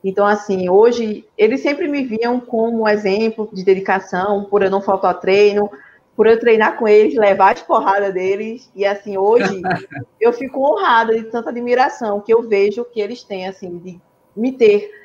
Então, 0.03 0.25
assim, 0.25 0.69
hoje, 0.69 1.25
eles 1.37 1.61
sempre 1.61 1.87
me 1.87 2.03
viam 2.03 2.39
como 2.39 2.87
exemplo 2.87 3.49
de 3.51 3.63
dedicação, 3.63 4.45
por 4.45 4.61
eu 4.61 4.69
não 4.69 4.81
faltar 4.81 5.19
treino, 5.19 5.69
por 6.15 6.27
eu 6.27 6.39
treinar 6.39 6.77
com 6.77 6.87
eles, 6.87 7.15
levar 7.15 7.53
as 7.53 7.61
porradas 7.61 8.13
deles. 8.13 8.69
E, 8.75 8.85
assim, 8.85 9.17
hoje, 9.17 9.61
eu 10.19 10.33
fico 10.33 10.59
honrada 10.59 11.15
de 11.15 11.23
tanta 11.23 11.49
admiração 11.49 12.19
que 12.19 12.33
eu 12.33 12.41
vejo 12.47 12.85
que 12.85 12.99
eles 12.99 13.23
têm, 13.23 13.47
assim, 13.47 13.77
de 13.77 13.99
me 14.35 14.51
ter 14.51 14.98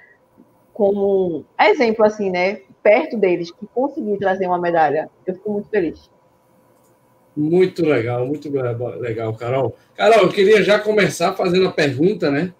como 0.75 1.45
exemplo, 1.59 2.05
assim, 2.05 2.29
né, 2.29 2.61
perto 2.83 3.17
deles, 3.17 3.51
que 3.51 3.67
consegui 3.73 4.19
trazer 4.19 4.47
uma 4.47 4.61
medalha. 4.61 5.09
Eu 5.25 5.35
fico 5.35 5.53
muito 5.53 5.71
feliz. 5.71 6.11
Muito 7.35 7.85
legal, 7.85 8.27
muito 8.27 8.51
legal, 8.99 9.35
Carol. 9.35 9.75
Carol, 9.97 10.25
eu 10.25 10.29
queria 10.29 10.63
já 10.63 10.79
começar 10.79 11.33
fazendo 11.33 11.69
a 11.69 11.73
pergunta, 11.73 12.31
né? 12.31 12.53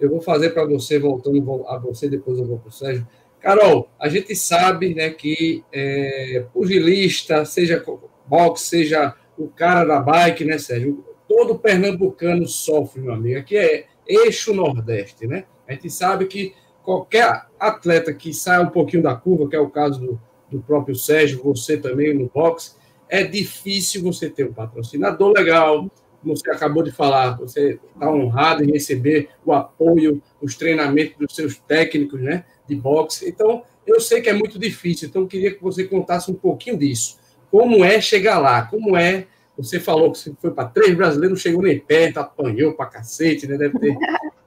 Eu 0.00 0.10
vou 0.10 0.20
fazer 0.20 0.50
para 0.50 0.64
você, 0.64 0.98
voltando 0.98 1.64
a 1.66 1.78
você, 1.78 2.08
depois 2.08 2.38
eu 2.38 2.46
vou 2.46 2.58
para 2.58 2.68
o 2.68 2.72
Sérgio. 2.72 3.06
Carol, 3.40 3.88
a 3.98 4.08
gente 4.08 4.34
sabe 4.34 4.94
né, 4.94 5.10
que 5.10 5.64
é, 5.72 6.44
pugilista, 6.52 7.44
seja 7.44 7.82
boxe, 8.26 8.66
seja 8.66 9.14
o 9.36 9.48
cara 9.48 9.84
da 9.84 10.00
bike, 10.00 10.44
né, 10.44 10.58
Sérgio? 10.58 11.04
Todo 11.28 11.58
pernambucano 11.58 12.46
sofre, 12.46 13.00
meu 13.00 13.12
amigo. 13.12 13.38
Aqui 13.38 13.56
é 13.56 13.84
eixo 14.06 14.54
Nordeste, 14.54 15.26
né? 15.26 15.44
A 15.66 15.72
gente 15.72 15.90
sabe 15.90 16.26
que 16.26 16.54
qualquer 16.88 17.44
atleta 17.60 18.14
que 18.14 18.32
saia 18.32 18.62
um 18.62 18.70
pouquinho 18.70 19.02
da 19.02 19.14
curva, 19.14 19.46
que 19.46 19.54
é 19.54 19.60
o 19.60 19.68
caso 19.68 20.00
do, 20.00 20.20
do 20.50 20.58
próprio 20.62 20.94
Sérgio, 20.96 21.42
você 21.44 21.76
também 21.76 22.14
no 22.14 22.30
boxe, 22.34 22.76
é 23.10 23.22
difícil 23.22 24.02
você 24.02 24.30
ter 24.30 24.48
um 24.48 24.54
patrocinador 24.54 25.34
legal, 25.36 25.90
como 26.22 26.34
você 26.34 26.50
acabou 26.50 26.82
de 26.82 26.90
falar, 26.90 27.36
você 27.36 27.78
está 27.92 28.10
honrado 28.10 28.64
em 28.64 28.72
receber 28.72 29.28
o 29.44 29.52
apoio, 29.52 30.22
os 30.40 30.56
treinamentos 30.56 31.14
dos 31.18 31.36
seus 31.36 31.58
técnicos 31.58 32.22
né, 32.22 32.46
de 32.66 32.74
boxe. 32.74 33.28
Então, 33.28 33.64
eu 33.86 34.00
sei 34.00 34.22
que 34.22 34.30
é 34.30 34.32
muito 34.32 34.58
difícil, 34.58 35.08
então 35.08 35.26
queria 35.26 35.54
que 35.54 35.62
você 35.62 35.84
contasse 35.84 36.30
um 36.30 36.34
pouquinho 36.34 36.78
disso. 36.78 37.18
Como 37.50 37.84
é 37.84 38.00
chegar 38.00 38.38
lá? 38.38 38.62
Como 38.62 38.96
é? 38.96 39.26
Você 39.58 39.78
falou 39.78 40.10
que 40.10 40.20
você 40.20 40.32
foi 40.40 40.52
para 40.52 40.66
três 40.66 40.96
brasileiros, 40.96 41.36
não 41.36 41.42
chegou 41.42 41.62
nem 41.62 41.78
perto, 41.78 42.16
apanhou 42.16 42.72
para 42.72 42.86
cacete, 42.86 43.46
né? 43.46 43.58
Deve 43.58 43.78
ter 43.78 43.94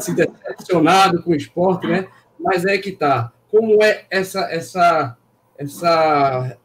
se 0.00 0.14
decepcionado 0.14 1.22
com 1.22 1.30
o 1.30 1.36
esporte, 1.36 1.86
né? 1.86 2.08
Mas 2.38 2.64
é 2.64 2.76
que 2.78 2.92
tá. 2.92 3.32
Como 3.50 3.82
é 3.82 4.04
essa 4.10 4.40
essa 4.50 5.16
essa 5.58 6.56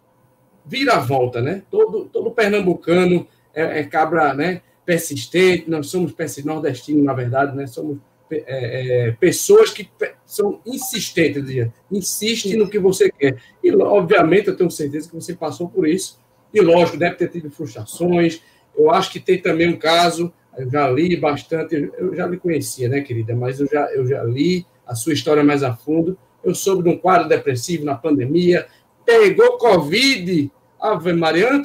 vira-volta, 0.65 1.41
né? 1.41 1.63
Todo, 1.69 2.05
todo 2.05 2.31
pernambucano 2.31 3.27
é, 3.53 3.79
é, 3.79 3.83
cabra 3.83 4.33
né, 4.33 4.61
persistente, 4.85 5.69
nós 5.69 5.87
somos 5.87 6.13
nordestinos, 6.43 7.03
na 7.03 7.13
verdade, 7.13 7.55
né? 7.55 7.67
Somos 7.67 7.97
é, 8.31 9.07
é, 9.07 9.11
pessoas 9.11 9.71
que 9.71 9.89
são 10.25 10.61
insistentes, 10.65 11.43
dizia, 11.43 11.73
insiste 11.91 12.55
no 12.55 12.69
que 12.69 12.79
você 12.79 13.11
quer. 13.11 13.37
E, 13.61 13.73
obviamente, 13.75 14.47
eu 14.47 14.55
tenho 14.55 14.71
certeza 14.71 15.09
que 15.09 15.15
você 15.15 15.33
passou 15.33 15.67
por 15.67 15.87
isso. 15.87 16.19
E, 16.53 16.61
lógico, 16.61 16.97
deve 16.97 17.15
ter 17.15 17.29
tido 17.29 17.51
frustrações. 17.51 18.41
Eu 18.75 18.89
acho 18.89 19.11
que 19.11 19.19
tem 19.19 19.41
também 19.41 19.67
um 19.67 19.77
caso, 19.77 20.33
eu 20.57 20.69
já 20.69 20.89
li 20.89 21.15
bastante, 21.15 21.91
eu 21.97 22.15
já 22.15 22.27
lhe 22.27 22.37
conhecia, 22.37 22.89
né, 22.89 23.01
querida? 23.01 23.35
Mas 23.35 23.59
eu 23.59 23.67
já, 23.67 23.91
eu 23.93 24.05
já 24.05 24.23
li 24.23 24.65
a 24.85 24.95
sua 24.95 25.13
história 25.13 25.43
mais 25.43 25.63
a 25.63 25.75
fundo. 25.75 26.17
Eu 26.43 26.53
soube 26.55 26.83
de 26.83 26.89
um 26.89 26.97
quadro 26.97 27.29
depressivo 27.29 27.85
na 27.85 27.95
pandemia, 27.95 28.67
pegou 29.05 29.57
Covid. 29.57 30.51
Ave 30.79 31.13
Maria, 31.13 31.61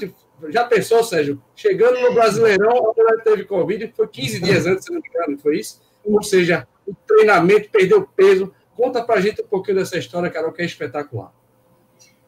já 0.48 0.64
pensou, 0.64 1.02
Sérgio? 1.02 1.42
Chegando 1.54 1.98
no 2.00 2.12
Brasileirão, 2.12 2.90
a 2.90 2.92
mulher 2.94 3.22
teve 3.24 3.44
Covid, 3.44 3.92
foi 3.96 4.06
15 4.06 4.40
dias 4.40 4.66
antes, 4.66 4.84
se 4.84 4.92
não 4.92 5.00
me 5.00 5.08
engano, 5.08 5.38
foi 5.38 5.58
isso? 5.58 5.80
Ou 6.04 6.22
seja, 6.22 6.68
o 6.86 6.94
treinamento 6.94 7.70
perdeu 7.70 8.06
peso. 8.14 8.52
Conta 8.76 9.02
pra 9.02 9.20
gente 9.20 9.42
um 9.42 9.46
pouquinho 9.46 9.78
dessa 9.78 9.96
história, 9.96 10.30
Carol, 10.30 10.52
que 10.52 10.60
é 10.62 10.66
espetacular. 10.66 11.32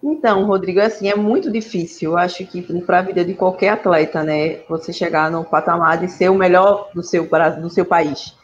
Então, 0.03 0.45
Rodrigo, 0.45 0.81
assim, 0.81 1.09
é 1.09 1.17
muito 1.17 1.51
difícil. 1.51 2.13
Eu 2.13 2.19
acho 2.19 2.47
que 2.47 2.63
para 2.83 3.01
a 3.01 3.03
vida 3.03 3.25
de 3.25 3.35
qualquer 3.35 3.71
atleta, 3.71 4.23
né, 4.23 4.61
você 4.69 4.93
chegar 4.93 5.31
no 5.31 5.45
patamar 5.45 5.99
de 5.99 6.09
ser 6.09 6.31
o 6.31 6.35
melhor 6.35 6.91
do 6.95 7.03
seu, 7.03 7.29
do 7.61 7.69
seu 7.69 7.85
país. 7.85 8.37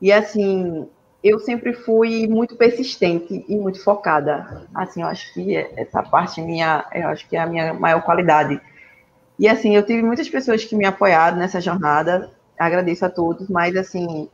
E, 0.00 0.10
assim, 0.10 0.88
eu 1.22 1.38
sempre 1.40 1.72
fui 1.72 2.26
muito 2.26 2.56
persistente 2.56 3.44
e 3.48 3.56
muito 3.56 3.82
focada. 3.82 4.66
Assim, 4.74 5.02
eu 5.02 5.08
acho 5.08 5.32
que 5.34 5.56
essa 5.76 6.02
parte 6.02 6.40
minha, 6.40 6.84
eu 6.94 7.08
acho 7.08 7.28
que 7.28 7.36
é 7.36 7.40
a 7.40 7.46
minha 7.46 7.74
maior 7.74 8.02
qualidade. 8.02 8.60
E 9.38 9.48
assim, 9.48 9.76
eu 9.76 9.84
tive 9.84 10.02
muitas 10.02 10.28
pessoas 10.28 10.64
que 10.64 10.76
me 10.76 10.84
apoiaram 10.84 11.36
nessa 11.36 11.60
jornada. 11.60 12.30
Agradeço 12.58 13.04
a 13.04 13.10
todos, 13.10 13.48
mas 13.48 13.76
assim, 13.76 14.28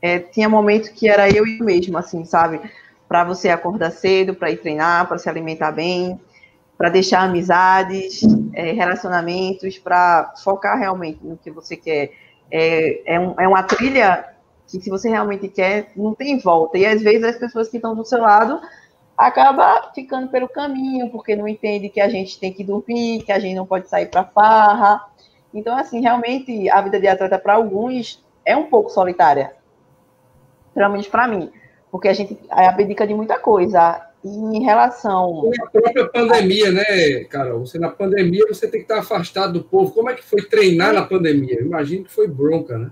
é, 0.00 0.18
tinha 0.18 0.48
momentos 0.48 0.88
que 0.90 1.08
era 1.08 1.28
eu 1.28 1.46
e 1.46 1.62
mesmo, 1.62 1.98
assim, 1.98 2.24
sabe? 2.24 2.60
Para 3.08 3.24
você 3.24 3.48
acordar 3.48 3.90
cedo, 3.90 4.34
para 4.34 4.50
ir 4.50 4.58
treinar, 4.58 5.08
para 5.08 5.18
se 5.18 5.28
alimentar 5.28 5.72
bem, 5.72 6.20
para 6.76 6.90
deixar 6.90 7.22
amizades, 7.22 8.20
é, 8.52 8.72
relacionamentos, 8.72 9.78
para 9.78 10.34
focar 10.44 10.78
realmente 10.78 11.18
no 11.22 11.36
que 11.36 11.50
você 11.50 11.76
quer. 11.76 12.12
É, 12.50 13.14
é, 13.14 13.20
um, 13.20 13.34
é 13.40 13.48
uma 13.48 13.62
trilha 13.62 14.24
que 14.66 14.80
se 14.80 14.90
você 14.90 15.08
realmente 15.08 15.48
quer, 15.48 15.90
não 15.96 16.14
tem 16.14 16.38
volta. 16.38 16.78
E 16.78 16.86
às 16.86 17.02
vezes 17.02 17.24
as 17.24 17.36
pessoas 17.36 17.68
que 17.68 17.78
estão 17.78 17.96
do 17.96 18.04
seu 18.04 18.20
lado 18.20 18.60
acaba 19.16 19.90
ficando 19.94 20.28
pelo 20.28 20.48
caminho, 20.48 21.10
porque 21.10 21.34
não 21.34 21.48
entende 21.48 21.88
que 21.88 22.00
a 22.00 22.08
gente 22.08 22.38
tem 22.38 22.52
que 22.52 22.62
dormir, 22.62 23.24
que 23.24 23.32
a 23.32 23.38
gente 23.40 23.56
não 23.56 23.66
pode 23.66 23.88
sair 23.88 24.06
para 24.06 24.24
farra. 24.24 25.04
Então, 25.52 25.76
assim, 25.76 26.00
realmente 26.00 26.70
a 26.70 26.80
vida 26.80 27.00
de 27.00 27.08
atleta 27.08 27.38
para 27.38 27.54
alguns 27.54 28.24
é 28.44 28.56
um 28.56 28.66
pouco 28.66 28.90
solitária. 28.90 29.56
Principalmente 30.72 31.10
para 31.10 31.26
mim, 31.26 31.50
porque 31.90 32.08
a 32.08 32.12
gente 32.12 32.38
abdica 32.50 33.06
de 33.06 33.14
muita 33.14 33.38
coisa. 33.38 34.04
E 34.24 34.28
em 34.28 34.64
relação. 34.64 35.50
a 35.62 35.70
própria 35.70 36.08
pandemia, 36.08 36.72
né, 36.72 37.24
Carol? 37.30 37.60
Você 37.60 37.78
na 37.78 37.88
pandemia 37.88 38.44
você 38.48 38.66
tem 38.66 38.80
que 38.80 38.84
estar 38.84 38.98
afastado 38.98 39.52
do 39.52 39.64
povo. 39.64 39.92
Como 39.92 40.10
é 40.10 40.14
que 40.14 40.24
foi 40.24 40.42
treinar 40.42 40.92
na 40.92 41.02
pandemia? 41.02 41.60
imagino 41.60 42.04
que 42.04 42.12
foi 42.12 42.26
bronca, 42.26 42.76
né? 42.76 42.90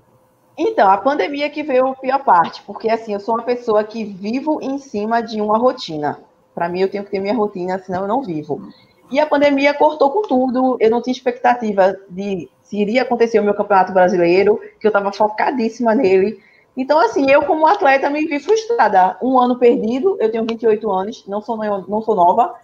Então, 0.56 0.88
a 0.88 0.96
pandemia 0.96 1.50
que 1.50 1.62
veio 1.62 1.88
a 1.88 1.94
pior 1.94 2.24
parte, 2.24 2.62
porque 2.66 2.88
assim, 2.88 3.12
eu 3.12 3.20
sou 3.20 3.34
uma 3.34 3.42
pessoa 3.42 3.84
que 3.84 4.04
vivo 4.04 4.58
em 4.62 4.78
cima 4.78 5.20
de 5.20 5.40
uma 5.40 5.58
rotina. 5.58 6.18
Para 6.54 6.68
mim, 6.68 6.80
eu 6.80 6.88
tenho 6.88 7.04
que 7.04 7.10
ter 7.10 7.20
minha 7.20 7.34
rotina, 7.34 7.78
senão 7.78 8.02
eu 8.02 8.08
não 8.08 8.22
vivo. 8.22 8.72
E 9.10 9.20
a 9.20 9.26
pandemia 9.26 9.74
cortou 9.74 10.10
com 10.10 10.22
tudo. 10.22 10.76
Eu 10.80 10.90
não 10.90 11.02
tinha 11.02 11.12
expectativa 11.12 11.96
de 12.08 12.48
se 12.62 12.78
iria 12.78 13.02
acontecer 13.02 13.38
o 13.38 13.44
meu 13.44 13.54
campeonato 13.54 13.92
brasileiro, 13.92 14.60
que 14.80 14.86
eu 14.86 14.88
estava 14.88 15.12
focadíssima 15.12 15.94
nele. 15.94 16.40
Então, 16.76 16.98
assim, 17.00 17.30
eu 17.30 17.42
como 17.42 17.66
atleta 17.66 18.10
me 18.10 18.26
vi 18.26 18.38
frustrada. 18.38 19.16
Um 19.22 19.38
ano 19.38 19.58
perdido, 19.58 20.16
eu 20.20 20.30
tenho 20.30 20.44
28 20.44 20.90
anos, 20.90 21.24
não 21.26 21.40
sou, 21.40 21.56
não 21.56 22.02
sou 22.02 22.14
nova 22.14 22.54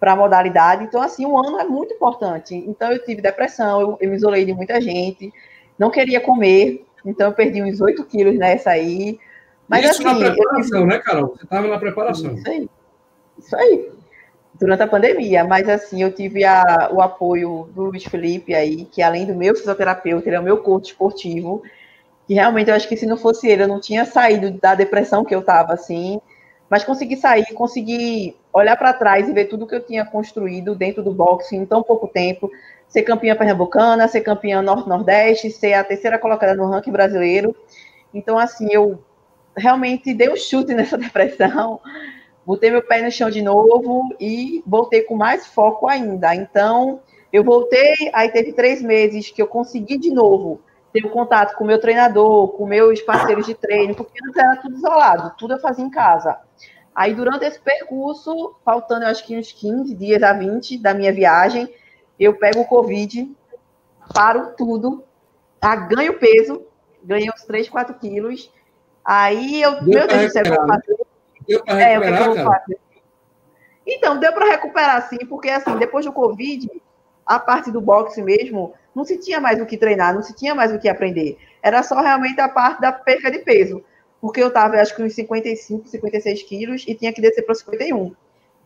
para 0.00 0.12
a 0.12 0.16
modalidade. 0.16 0.84
Então, 0.84 1.02
assim, 1.02 1.26
um 1.26 1.36
ano 1.36 1.60
é 1.60 1.64
muito 1.64 1.92
importante. 1.92 2.54
Então, 2.54 2.90
eu 2.90 3.04
tive 3.04 3.20
depressão, 3.20 3.80
eu, 3.80 3.98
eu 4.00 4.08
me 4.08 4.16
isolei 4.16 4.44
de 4.44 4.54
muita 4.54 4.80
gente, 4.80 5.32
não 5.78 5.90
queria 5.90 6.20
comer, 6.20 6.84
então 7.04 7.28
eu 7.28 7.34
perdi 7.34 7.62
uns 7.62 7.80
8 7.80 8.04
quilos 8.04 8.38
nessa 8.38 8.70
aí. 8.70 9.18
Mas, 9.68 9.84
isso 9.84 9.92
assim, 9.94 10.04
na 10.04 10.30
preparação, 10.30 10.86
né, 10.86 10.98
Carol? 10.98 11.36
Você 11.36 11.44
estava 11.44 11.68
na 11.68 11.78
preparação. 11.78 12.34
Isso 12.34 12.48
aí. 12.48 12.70
Isso 13.38 13.56
aí. 13.56 13.92
Durante 14.58 14.82
a 14.82 14.88
pandemia. 14.88 15.44
Mas 15.44 15.68
assim, 15.68 16.02
eu 16.02 16.10
tive 16.10 16.44
a, 16.44 16.90
o 16.90 17.02
apoio 17.02 17.68
do 17.74 17.84
Luiz 17.84 18.04
Felipe 18.04 18.54
aí, 18.54 18.86
que 18.86 19.02
além 19.02 19.26
do 19.26 19.34
meu 19.34 19.54
fisioterapeuta, 19.54 20.28
ele 20.28 20.36
é 20.36 20.40
o 20.40 20.42
meu 20.42 20.58
coach 20.58 20.86
esportivo. 20.86 21.62
Que 22.28 22.34
realmente 22.34 22.70
eu 22.70 22.76
acho 22.76 22.88
que 22.88 22.96
se 22.96 23.06
não 23.06 23.16
fosse 23.16 23.48
ele, 23.48 23.64
eu 23.64 23.68
não 23.68 23.80
tinha 23.80 24.04
saído 24.04 24.52
da 24.52 24.76
depressão 24.76 25.24
que 25.24 25.34
eu 25.34 25.40
estava, 25.40 25.72
assim. 25.72 26.20
Mas 26.70 26.84
consegui 26.84 27.16
sair, 27.16 27.46
consegui 27.54 28.36
olhar 28.52 28.76
para 28.76 28.92
trás 28.92 29.28
e 29.28 29.32
ver 29.32 29.46
tudo 29.46 29.66
que 29.66 29.74
eu 29.74 29.84
tinha 29.84 30.04
construído 30.04 30.74
dentro 30.76 31.02
do 31.02 31.12
boxe 31.12 31.56
em 31.56 31.64
tão 31.66 31.82
pouco 31.82 32.06
tempo 32.06 32.50
ser 32.88 33.02
campeã 33.02 33.36
pernambucana, 33.36 34.08
ser 34.08 34.22
campeã 34.22 34.62
norte-nordeste, 34.62 35.50
ser 35.50 35.74
a 35.74 35.84
terceira 35.84 36.18
colocada 36.18 36.54
no 36.54 36.68
ranking 36.68 36.90
brasileiro. 36.90 37.54
Então, 38.12 38.38
assim, 38.38 38.68
eu 38.70 38.98
realmente 39.56 40.14
dei 40.14 40.30
um 40.30 40.36
chute 40.36 40.72
nessa 40.74 40.96
depressão, 40.96 41.80
botei 42.44 42.70
meu 42.70 42.82
pé 42.82 43.02
no 43.02 43.10
chão 43.10 43.30
de 43.30 43.42
novo 43.42 44.08
e 44.18 44.62
voltei 44.66 45.02
com 45.02 45.16
mais 45.16 45.46
foco 45.46 45.86
ainda. 45.86 46.34
Então, 46.34 47.00
eu 47.32 47.44
voltei, 47.44 48.10
aí 48.14 48.30
teve 48.30 48.52
três 48.52 48.80
meses 48.80 49.30
que 49.30 49.42
eu 49.42 49.46
consegui 49.46 49.98
de 49.98 50.10
novo 50.10 50.60
ter 50.92 51.04
o 51.04 51.10
contato 51.10 51.56
com 51.56 51.64
o 51.64 51.66
meu 51.66 51.80
treinador, 51.80 52.48
com 52.48 52.66
meus 52.66 53.00
parceiros 53.02 53.46
de 53.46 53.54
treino, 53.54 53.94
porque 53.94 54.18
antes 54.24 54.36
era 54.36 54.56
tudo 54.56 54.76
isolado, 54.76 55.34
tudo 55.38 55.54
eu 55.54 55.58
fazia 55.60 55.84
em 55.84 55.90
casa. 55.90 56.38
Aí, 56.94 57.14
durante 57.14 57.44
esse 57.44 57.60
percurso, 57.60 58.54
faltando 58.64 59.04
acho 59.06 59.24
que 59.24 59.36
uns 59.38 59.52
15 59.52 59.94
dias 59.94 60.22
a 60.22 60.32
20 60.32 60.78
da 60.78 60.92
minha 60.94 61.12
viagem, 61.12 61.72
eu 62.18 62.34
pego 62.34 62.60
o 62.60 62.66
Covid, 62.66 63.30
paro 64.12 64.54
tudo, 64.56 65.04
a, 65.60 65.76
ganho 65.76 66.18
peso, 66.18 66.62
ganhei 67.04 67.30
uns 67.30 67.42
3, 67.44 67.68
4 67.68 67.94
quilos. 67.94 68.50
Aí 69.04 69.62
eu, 69.62 69.80
Deu 69.84 69.86
meu 69.86 70.06
Deus 70.08 70.22
do 70.26 70.30
céu, 70.32 70.42
eu 70.44 70.54
vou 70.56 70.66
fazer. 70.66 70.98
Deu 71.46 71.64
para 71.64 71.80
É, 71.80 71.98
o 71.98 72.02
que 72.02 72.06
que 72.06 72.12
eu 72.12 72.16
recuperar, 72.16 72.24
vou 72.24 72.34
cara? 72.34 72.60
fazer? 72.60 72.80
Então, 73.86 74.18
deu 74.18 74.32
para 74.32 74.46
recuperar 74.50 75.08
sim, 75.08 75.24
porque 75.26 75.48
assim, 75.48 75.76
depois 75.76 76.04
do 76.04 76.12
Covid, 76.12 76.68
a 77.24 77.38
parte 77.38 77.70
do 77.70 77.80
boxe 77.80 78.20
mesmo, 78.22 78.74
não 78.94 79.04
se 79.04 79.18
tinha 79.18 79.40
mais 79.40 79.60
o 79.60 79.66
que 79.66 79.76
treinar, 79.76 80.14
não 80.14 80.22
se 80.22 80.34
tinha 80.34 80.54
mais 80.54 80.72
o 80.72 80.78
que 80.78 80.88
aprender. 80.88 81.38
Era 81.62 81.82
só 81.82 82.00
realmente 82.00 82.40
a 82.40 82.48
parte 82.48 82.80
da 82.80 82.92
perca 82.92 83.30
de 83.30 83.38
peso. 83.40 83.82
Porque 84.20 84.42
eu 84.42 84.48
estava, 84.48 84.76
acho 84.76 84.94
que 84.96 85.02
uns 85.02 85.14
55, 85.14 85.88
56 85.88 86.42
quilos 86.42 86.84
e 86.88 86.94
tinha 86.94 87.12
que 87.12 87.20
descer 87.20 87.42
para 87.42 87.54
51. 87.54 88.12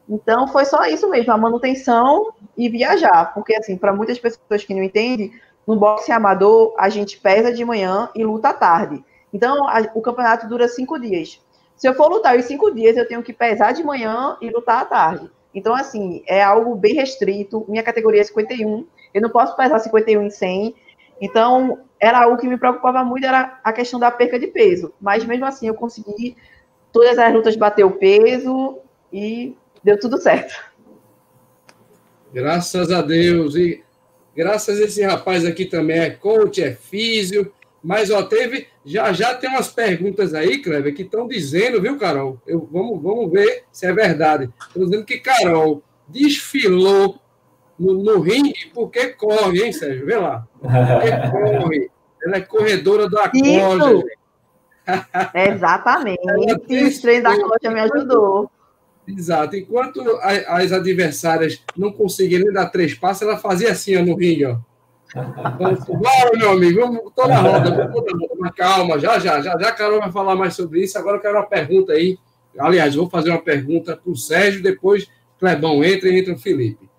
Então, 0.08 0.48
foi 0.48 0.64
só 0.64 0.84
isso 0.86 1.08
mesmo, 1.08 1.32
a 1.32 1.36
manutenção 1.38 2.32
e 2.56 2.68
viajar. 2.68 3.32
Porque, 3.34 3.54
assim, 3.54 3.76
para 3.76 3.92
muitas 3.94 4.18
pessoas 4.18 4.64
que 4.64 4.74
não 4.74 4.82
entendem, 4.82 5.32
no 5.66 5.76
boxe 5.76 6.10
amador, 6.10 6.74
a 6.78 6.88
gente 6.88 7.18
pesa 7.20 7.52
de 7.52 7.64
manhã 7.64 8.08
e 8.14 8.24
luta 8.24 8.48
à 8.48 8.54
tarde. 8.54 9.04
Então, 9.32 9.68
a- 9.68 9.88
o 9.94 10.00
campeonato 10.02 10.48
dura 10.48 10.68
cinco 10.68 10.98
dias. 10.98 11.40
Se 11.76 11.88
eu 11.88 11.94
for 11.94 12.08
lutar 12.08 12.36
os 12.36 12.44
cinco 12.44 12.70
dias, 12.74 12.96
eu 12.96 13.06
tenho 13.06 13.22
que 13.22 13.32
pesar 13.32 13.72
de 13.72 13.82
manhã 13.82 14.36
e 14.40 14.50
lutar 14.50 14.82
à 14.82 14.84
tarde. 14.84 15.30
Então, 15.54 15.74
assim, 15.74 16.22
é 16.26 16.42
algo 16.42 16.74
bem 16.74 16.94
restrito. 16.94 17.64
Minha 17.68 17.82
categoria 17.82 18.20
é 18.20 18.24
51. 18.24 18.86
Eu 19.14 19.22
não 19.22 19.30
posso 19.30 19.56
pesar 19.56 19.78
51 19.78 20.22
em 20.22 20.30
100. 20.30 20.74
Então, 21.20 21.80
era 22.00 22.24
algo 22.24 22.36
que 22.36 22.48
me 22.48 22.58
preocupava 22.58 23.04
muito, 23.04 23.24
era 23.24 23.60
a 23.62 23.72
questão 23.72 24.00
da 24.00 24.10
perca 24.10 24.38
de 24.38 24.48
peso. 24.48 24.92
Mas, 25.00 25.24
mesmo 25.24 25.44
assim, 25.44 25.68
eu 25.68 25.74
consegui 25.74 26.36
todas 26.92 27.18
as 27.18 27.32
lutas 27.32 27.56
bater 27.56 27.84
o 27.84 27.92
peso 27.92 28.78
e 29.12 29.56
deu 29.84 29.98
tudo 29.98 30.18
certo. 30.18 30.54
Graças 32.32 32.90
a 32.90 33.02
Deus. 33.02 33.54
E 33.54 33.84
graças 34.34 34.80
a 34.80 34.84
esse 34.84 35.02
rapaz 35.02 35.44
aqui 35.44 35.64
também 35.64 35.98
é 35.98 36.10
coach, 36.10 36.62
é 36.62 36.72
físio. 36.72 37.52
Mas, 37.82 38.10
ó, 38.10 38.22
teve. 38.22 38.68
Já 38.84 39.12
já 39.12 39.34
tem 39.34 39.50
umas 39.50 39.68
perguntas 39.68 40.34
aí, 40.34 40.58
Kleber, 40.58 40.94
que 40.94 41.02
estão 41.02 41.28
dizendo, 41.28 41.80
viu, 41.80 41.96
Carol? 41.98 42.40
Eu, 42.44 42.68
vamos, 42.70 43.00
vamos 43.00 43.30
ver 43.30 43.64
se 43.70 43.86
é 43.86 43.92
verdade. 43.92 44.50
Estão 44.60 44.84
dizendo 44.84 45.04
que 45.04 45.18
Carol 45.18 45.82
desfilou 46.08 47.21
no, 47.82 48.02
no 48.02 48.20
ringue 48.20 48.70
porque 48.72 49.08
corre, 49.08 49.64
hein, 49.64 49.72
Sérgio? 49.72 50.06
Vê 50.06 50.16
lá. 50.16 50.46
Porque 50.60 51.58
corre. 51.60 51.90
Ela 52.24 52.36
é 52.36 52.40
corredora 52.40 53.10
da 53.10 53.30
Isso. 53.34 54.04
Exatamente. 55.34 56.20
E 56.68 56.84
os 56.84 57.00
treinos 57.00 57.24
da 57.24 57.42
coxa 57.42 57.70
me 57.70 57.80
ajudou. 57.80 58.50
Exato. 59.06 59.56
Enquanto 59.56 60.00
as 60.46 60.70
adversárias 60.70 61.62
não 61.76 61.92
conseguiam 61.92 62.42
nem 62.42 62.52
dar 62.52 62.70
três 62.70 62.94
passos, 62.94 63.22
ela 63.22 63.36
fazia 63.36 63.72
assim, 63.72 63.96
ó, 63.96 64.02
no 64.02 64.16
ringue, 64.16 64.46
ó. 64.46 64.56
Então, 65.10 65.98
Bora, 65.98 66.38
meu 66.38 66.52
amigo, 66.52 66.80
vamos 66.80 67.12
toda 67.14 67.34
a 67.34 67.40
roda, 67.40 67.70
vamos 67.70 67.92
toda 67.92 68.10
a 68.12 68.18
roda. 68.18 68.34
Mas 68.38 68.54
calma, 68.54 68.98
já, 68.98 69.18
já, 69.18 69.40
já, 69.40 69.58
já 69.58 69.68
a 69.68 69.72
Carol 69.72 70.00
vai 70.00 70.12
falar 70.12 70.36
mais 70.36 70.54
sobre 70.54 70.82
isso. 70.82 70.96
Agora 70.96 71.16
eu 71.16 71.20
quero 71.20 71.36
uma 71.36 71.46
pergunta 71.46 71.92
aí. 71.92 72.18
Aliás, 72.58 72.94
vou 72.94 73.10
fazer 73.10 73.30
uma 73.30 73.42
pergunta 73.42 73.96
para 73.96 74.10
o 74.10 74.16
Sérgio, 74.16 74.62
depois 74.62 75.08
Clebão 75.38 75.82
entra 75.84 76.08
e 76.08 76.20
entra 76.20 76.34
o 76.34 76.38
Felipe. 76.38 76.91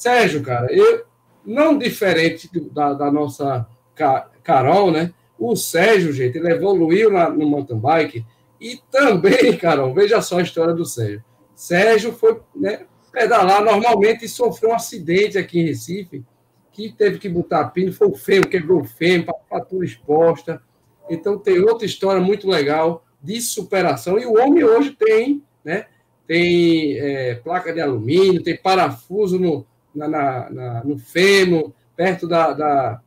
Sérgio, 0.00 0.42
cara, 0.42 0.72
eu, 0.72 1.04
não 1.44 1.76
diferente 1.76 2.48
da, 2.72 2.94
da 2.94 3.10
nossa 3.12 3.66
Ca- 3.94 4.30
Carol, 4.42 4.90
né? 4.90 5.12
O 5.38 5.54
Sérgio, 5.56 6.12
gente, 6.12 6.38
ele 6.38 6.50
evoluiu 6.52 7.10
na- 7.10 7.28
no 7.28 7.46
mountain 7.46 7.78
bike 7.78 8.24
e 8.60 8.78
também, 8.90 9.56
Carol, 9.58 9.92
veja 9.94 10.20
só 10.22 10.38
a 10.38 10.42
história 10.42 10.72
do 10.74 10.84
Sérgio. 10.84 11.22
Sérgio 11.54 12.12
foi 12.12 12.40
né, 12.54 12.86
pedalar 13.12 13.62
normalmente 13.62 14.24
e 14.24 14.28
sofreu 14.28 14.70
um 14.70 14.74
acidente 14.74 15.36
aqui 15.36 15.60
em 15.60 15.64
Recife, 15.66 16.24
que 16.72 16.90
teve 16.92 17.18
que 17.18 17.28
botar 17.28 17.66
pino, 17.70 17.92
foi 17.92 18.08
o 18.08 18.14
fêmur, 18.14 18.48
quebrou 18.48 18.80
o 18.80 18.84
fêmur, 18.84 19.26
fratura 19.48 19.84
exposta. 19.84 20.62
Então 21.10 21.38
tem 21.38 21.58
outra 21.60 21.84
história 21.84 22.22
muito 22.22 22.48
legal 22.48 23.04
de 23.22 23.40
superação. 23.40 24.18
E 24.18 24.24
o 24.24 24.38
homem 24.38 24.64
hoje 24.64 24.92
tem, 24.92 25.42
né? 25.64 25.86
Tem 26.26 26.96
é, 26.96 27.34
placa 27.34 27.72
de 27.72 27.80
alumínio, 27.80 28.42
tem 28.42 28.56
parafuso 28.56 29.38
no, 29.38 29.66
na, 29.94 30.08
na- 30.08 30.50
na- 30.50 30.84
no 30.84 30.98
fêmur, 30.98 31.72
perto 31.96 32.26
da, 32.28 32.52
da. 32.52 33.00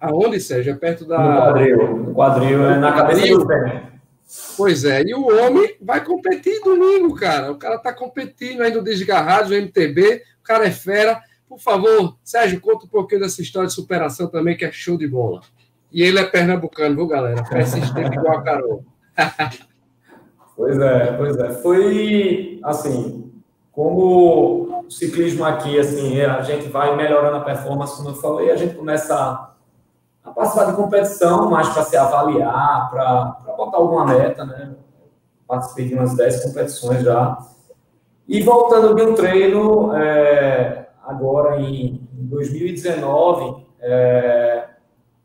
Aonde, 0.00 0.40
Sérgio? 0.40 0.72
É 0.72 0.76
perto 0.76 1.02
No 1.02 1.08
da. 1.10 1.16
quadril. 1.18 1.96
No 1.96 2.14
quadril, 2.14 2.64
é 2.70 2.78
na 2.78 2.92
cabeça 2.92 3.26
do 3.38 3.46
pé. 3.46 3.90
Pois 4.56 4.84
é, 4.84 5.02
e 5.02 5.12
o 5.14 5.26
homem 5.26 5.76
vai 5.82 6.04
competir 6.04 6.60
domingo, 6.62 7.14
cara. 7.16 7.50
O 7.50 7.56
cara 7.56 7.78
tá 7.78 7.92
competindo 7.92 8.60
aí 8.62 8.72
no 8.72 8.82
Desgarrados, 8.82 9.50
no 9.50 9.56
MTB, 9.56 10.22
o 10.40 10.42
cara 10.44 10.66
é 10.66 10.70
fera. 10.70 11.20
Por 11.48 11.58
favor, 11.58 12.16
Sérgio, 12.22 12.60
conta 12.60 12.86
um 12.86 12.88
pouquinho 12.88 13.22
dessa 13.22 13.42
história 13.42 13.66
de 13.66 13.74
superação 13.74 14.28
também, 14.28 14.56
que 14.56 14.64
é 14.64 14.70
show 14.70 14.96
de 14.96 15.08
bola. 15.08 15.40
E 15.92 16.00
ele 16.02 16.20
é 16.20 16.24
pernambucano, 16.24 16.94
viu, 16.94 17.08
galera? 17.08 17.42
Persistente 17.42 18.16
igual 18.16 18.38
a 18.38 18.42
Carol. 18.42 18.84
Pois 20.56 20.78
é, 20.78 21.12
pois 21.16 21.36
é. 21.38 21.50
Foi 21.62 22.60
assim, 22.62 23.29
como 23.72 24.84
o 24.86 24.90
ciclismo 24.90 25.44
aqui, 25.44 25.78
assim, 25.78 26.20
a 26.20 26.42
gente 26.42 26.68
vai 26.68 26.96
melhorando 26.96 27.36
a 27.36 27.40
performance, 27.40 27.96
como 27.96 28.10
eu 28.10 28.14
falei, 28.14 28.50
a 28.50 28.56
gente 28.56 28.74
começa 28.74 29.14
a, 30.24 30.30
participar 30.30 30.66
de 30.66 30.76
competição, 30.76 31.50
mais 31.50 31.68
para 31.68 31.84
se 31.84 31.96
avaliar, 31.96 32.90
para 32.90 33.54
botar 33.56 33.76
alguma 33.76 34.04
meta, 34.06 34.44
né? 34.44 34.72
Participei 35.46 35.88
de 35.88 35.94
umas 35.94 36.14
10 36.14 36.44
competições 36.44 37.02
já. 37.02 37.38
E 38.28 38.42
voltando 38.42 38.94
de 38.94 39.02
um 39.02 39.14
treino, 39.14 39.94
é, 39.96 40.88
agora 41.04 41.60
em 41.60 42.06
2019, 42.12 43.66
é, 43.80 44.68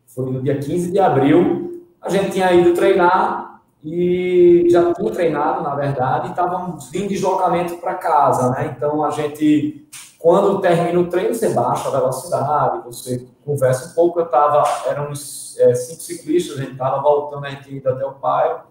foi 0.07 0.31
no 0.31 0.41
dia 0.41 0.57
15 0.57 0.91
de 0.91 0.99
abril, 0.99 1.83
a 2.01 2.09
gente 2.09 2.31
tinha 2.31 2.51
ido 2.53 2.73
treinar 2.73 3.44
e 3.85 4.67
já 4.67 4.91
tinha 4.95 5.11
treinado, 5.11 5.61
na 5.61 5.75
verdade, 5.75 6.29
e 6.31 6.91
vindo 6.91 7.07
de 7.07 7.13
deslocamento 7.13 7.77
para 7.77 7.93
casa, 7.93 8.49
né? 8.49 8.73
Então 8.75 9.03
a 9.03 9.11
gente, 9.11 9.87
quando 10.17 10.59
termina 10.59 10.99
o 10.99 11.07
treino, 11.07 11.35
você 11.35 11.49
baixa 11.49 11.87
a 11.87 11.91
velocidade, 11.91 12.83
você 12.83 13.27
conversa 13.45 13.91
um 13.91 13.93
pouco. 13.93 14.19
Eu 14.19 14.25
estava, 14.25 14.63
eram 14.89 15.11
uns 15.11 15.55
é, 15.59 15.75
cinco 15.75 16.01
ciclistas, 16.01 16.57
a 16.57 16.61
gente 16.61 16.71
estava 16.71 16.99
voltando, 16.99 17.45
a 17.45 17.51
gente 17.51 17.75
indo 17.75 17.87
até 17.87 18.03
o 18.03 18.13
Paio, 18.13 18.61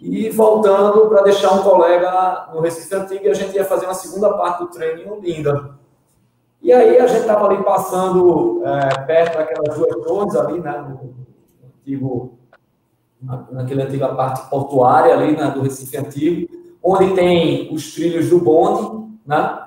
e 0.00 0.30
voltando 0.30 1.06
para 1.10 1.24
deixar 1.24 1.52
um 1.52 1.62
colega 1.62 2.48
no 2.54 2.60
Recife 2.60 2.94
Antigo, 2.94 3.26
e 3.26 3.28
a 3.28 3.34
gente 3.34 3.54
ia 3.54 3.66
fazer 3.66 3.84
uma 3.84 3.94
segunda 3.94 4.32
parte 4.32 4.60
do 4.60 4.70
treino 4.70 5.02
em 5.02 5.10
Olinda. 5.10 5.76
E 6.62 6.72
aí 6.72 6.98
a 6.98 7.06
gente 7.06 7.20
estava 7.20 7.48
ali 7.48 7.62
passando 7.62 8.62
é, 8.64 9.00
perto 9.02 9.36
daquelas 9.36 9.76
duas 9.76 10.06
torres 10.06 10.34
ali, 10.36 10.58
né, 10.58 10.78
no, 10.78 11.14
antigo 11.66 12.37
naquela 13.20 13.84
antiga 13.84 14.08
parte 14.14 14.48
portuária 14.48 15.14
ali 15.14 15.36
né, 15.36 15.50
do 15.50 15.62
Recife 15.62 15.96
Antigo, 15.96 16.48
onde 16.82 17.14
tem 17.14 17.72
os 17.72 17.92
trilhos 17.94 18.30
do 18.30 18.40
bonde, 18.40 19.18
né? 19.26 19.64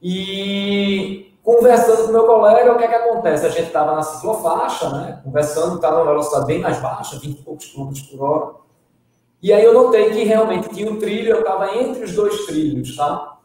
E 0.00 1.32
conversando 1.42 2.06
com 2.06 2.12
meu 2.12 2.26
colega, 2.26 2.72
o 2.72 2.78
que 2.78 2.84
é 2.84 2.88
que 2.88 2.94
acontece? 2.94 3.46
A 3.46 3.50
gente 3.50 3.66
estava 3.66 3.94
na 3.94 4.02
ciclofaixa, 4.02 4.90
né? 4.90 5.20
Conversando, 5.22 5.76
estava 5.76 5.98
numa 5.98 6.10
velocidade 6.10 6.46
bem 6.46 6.60
mais 6.60 6.80
baixa, 6.80 7.18
20 7.18 7.38
e 7.38 7.42
poucos 7.42 7.66
quilômetros 7.66 8.02
por 8.06 8.22
hora. 8.22 8.54
E 9.42 9.52
aí 9.52 9.64
eu 9.64 9.74
notei 9.74 10.10
que 10.10 10.24
realmente 10.24 10.68
tinha 10.70 10.90
um 10.90 10.98
trilho, 10.98 11.32
eu 11.32 11.40
estava 11.40 11.74
entre 11.76 12.04
os 12.04 12.14
dois 12.14 12.46
trilhos, 12.46 12.96
tá? 12.96 13.38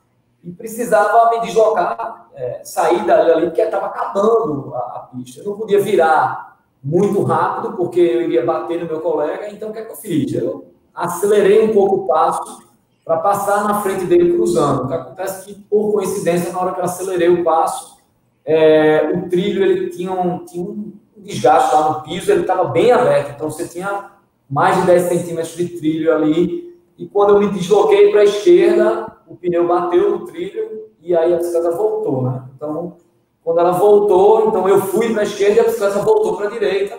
E 0.44 0.52
precisava 0.52 1.32
me 1.32 1.42
deslocar, 1.42 2.30
é, 2.34 2.62
sair 2.64 3.06
dali 3.06 3.32
ali, 3.32 3.46
porque 3.48 3.62
estava 3.62 3.88
acabando 3.88 4.74
a, 4.76 4.80
a 4.80 5.00
pista. 5.12 5.42
Eu 5.42 5.52
não 5.52 5.58
podia 5.58 5.80
virar 5.80 6.57
muito 6.84 7.22
rápido, 7.24 7.76
porque 7.76 8.00
eu 8.00 8.22
iria 8.22 8.46
bater 8.46 8.80
no 8.80 8.88
meu 8.88 9.02
colega, 9.02 9.50
então 9.50 9.70
o 9.70 9.74
que 9.74 9.80
é 9.80 9.86
que 9.86 9.92
eu 9.92 9.96
fiz? 9.96 10.34
Eu 10.34 10.66
acelerei 10.94 11.64
um 11.64 11.74
pouco 11.74 11.96
o 11.96 12.08
passo 12.08 12.68
para 13.04 13.18
passar 13.18 13.64
na 13.64 13.82
frente 13.82 14.06
dele 14.06 14.34
cruzando. 14.34 14.84
O 14.84 14.88
que 14.88 14.94
acontece 14.94 15.46
que, 15.46 15.62
por 15.62 15.94
coincidência, 15.94 16.52
na 16.52 16.60
hora 16.60 16.74
que 16.74 16.80
eu 16.80 16.86
acelerei 16.86 17.30
o 17.30 17.44
passo, 17.44 17.98
é, 18.44 19.12
o 19.14 19.30
trilho 19.30 19.64
ele 19.64 19.90
tinha 19.90 20.12
um, 20.12 20.46
tinha 20.46 20.64
um 20.64 20.94
desgaste 21.18 21.74
lá 21.74 21.90
no 21.90 22.04
piso, 22.04 22.32
ele 22.32 22.42
estava 22.42 22.66
bem 22.66 22.92
aberto, 22.92 23.32
então 23.36 23.50
você 23.50 23.68
tinha 23.68 24.12
mais 24.50 24.80
de 24.80 24.88
10 24.88 25.04
centímetros 25.04 25.56
de 25.56 25.70
trilho 25.70 26.14
ali, 26.14 26.78
e 26.98 27.06
quando 27.08 27.32
eu 27.32 27.40
me 27.40 27.50
desloquei 27.50 28.12
para 28.12 28.22
a 28.22 28.26
esquerda, 28.26 29.18
o 29.28 29.36
pneu 29.36 29.68
bateu 29.68 30.12
no 30.12 30.26
trilho 30.26 30.88
e 31.02 31.16
aí 31.16 31.34
a 31.34 31.38
bicicleta 31.38 31.72
voltou, 31.72 32.24
né? 32.24 32.44
Então, 32.56 32.98
quando 33.48 33.60
ela 33.62 33.72
voltou, 33.72 34.50
então 34.50 34.68
eu 34.68 34.82
fui 34.82 35.14
para 35.14 35.22
a 35.22 35.24
esquerda 35.24 35.56
e 35.56 35.60
a 35.62 35.64
bicicleta 35.64 36.00
voltou 36.00 36.36
para 36.36 36.48
a 36.48 36.52
direita. 36.52 36.98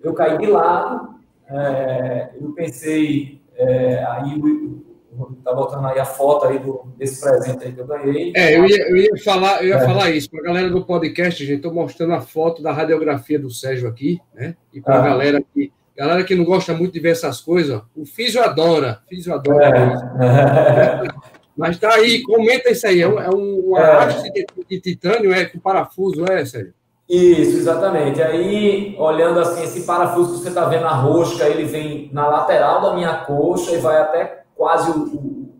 Eu 0.00 0.14
caí 0.14 0.38
de 0.38 0.46
lado, 0.46 1.16
é, 1.50 2.30
eu 2.40 2.52
pensei, 2.52 3.42
é, 3.56 4.04
aí 4.04 4.40
o, 4.40 5.34
tá 5.42 5.52
botando 5.52 5.84
aí 5.86 5.98
a 5.98 6.04
foto 6.04 6.46
aí 6.46 6.60
do, 6.60 6.84
desse 6.96 7.20
presente 7.20 7.64
aí 7.64 7.72
que 7.72 7.80
eu 7.80 7.86
ganhei. 7.88 8.32
É, 8.36 8.56
eu 8.56 8.64
ia, 8.64 8.90
eu 8.90 8.96
ia 8.96 9.16
falar, 9.24 9.60
eu 9.60 9.70
ia 9.70 9.74
é. 9.74 9.84
falar 9.84 10.10
isso 10.10 10.30
para 10.30 10.38
a 10.38 10.44
galera 10.44 10.70
do 10.70 10.84
podcast, 10.84 11.44
gente. 11.44 11.56
Estou 11.56 11.74
mostrando 11.74 12.12
a 12.12 12.20
foto 12.20 12.62
da 12.62 12.70
radiografia 12.70 13.40
do 13.40 13.50
Sérgio 13.50 13.88
aqui, 13.88 14.20
né? 14.32 14.54
E 14.72 14.80
para 14.80 14.94
a 14.94 15.00
ah. 15.00 15.08
galera 15.08 15.42
que 15.52 15.72
galera 15.96 16.22
que 16.22 16.36
não 16.36 16.44
gosta 16.44 16.72
muito 16.74 16.92
de 16.92 17.00
ver 17.00 17.10
essas 17.10 17.40
coisas, 17.40 17.82
o 17.96 18.06
Físio 18.06 18.40
adora, 18.40 19.02
Físio 19.08 19.34
adora. 19.34 19.98
É. 20.20 21.31
Mas 21.56 21.78
tá 21.78 21.94
aí, 21.94 22.22
comenta 22.22 22.70
isso 22.70 22.86
aí. 22.86 23.02
É 23.02 23.08
um, 23.08 23.18
é 23.18 23.30
um 23.30 23.76
é. 23.76 24.06
de, 24.06 24.46
de, 24.68 24.80
titânio, 24.80 25.32
é 25.32 25.44
com 25.44 25.58
parafuso, 25.58 26.24
é, 26.30 26.44
Sérgio? 26.44 26.74
Isso, 27.08 27.58
exatamente. 27.58 28.22
Aí, 28.22 28.96
olhando 28.98 29.38
assim, 29.40 29.62
esse 29.62 29.82
parafuso 29.82 30.34
que 30.34 30.42
você 30.42 30.48
está 30.48 30.64
vendo 30.64 30.86
a 30.86 30.94
rosca, 30.94 31.44
ele 31.44 31.64
vem 31.64 32.10
na 32.12 32.26
lateral 32.26 32.80
da 32.80 32.94
minha 32.94 33.18
coxa 33.18 33.72
e 33.72 33.78
vai 33.78 33.98
até 33.98 34.44
quase 34.56 34.90
o, 34.90 35.02
o 35.02 35.52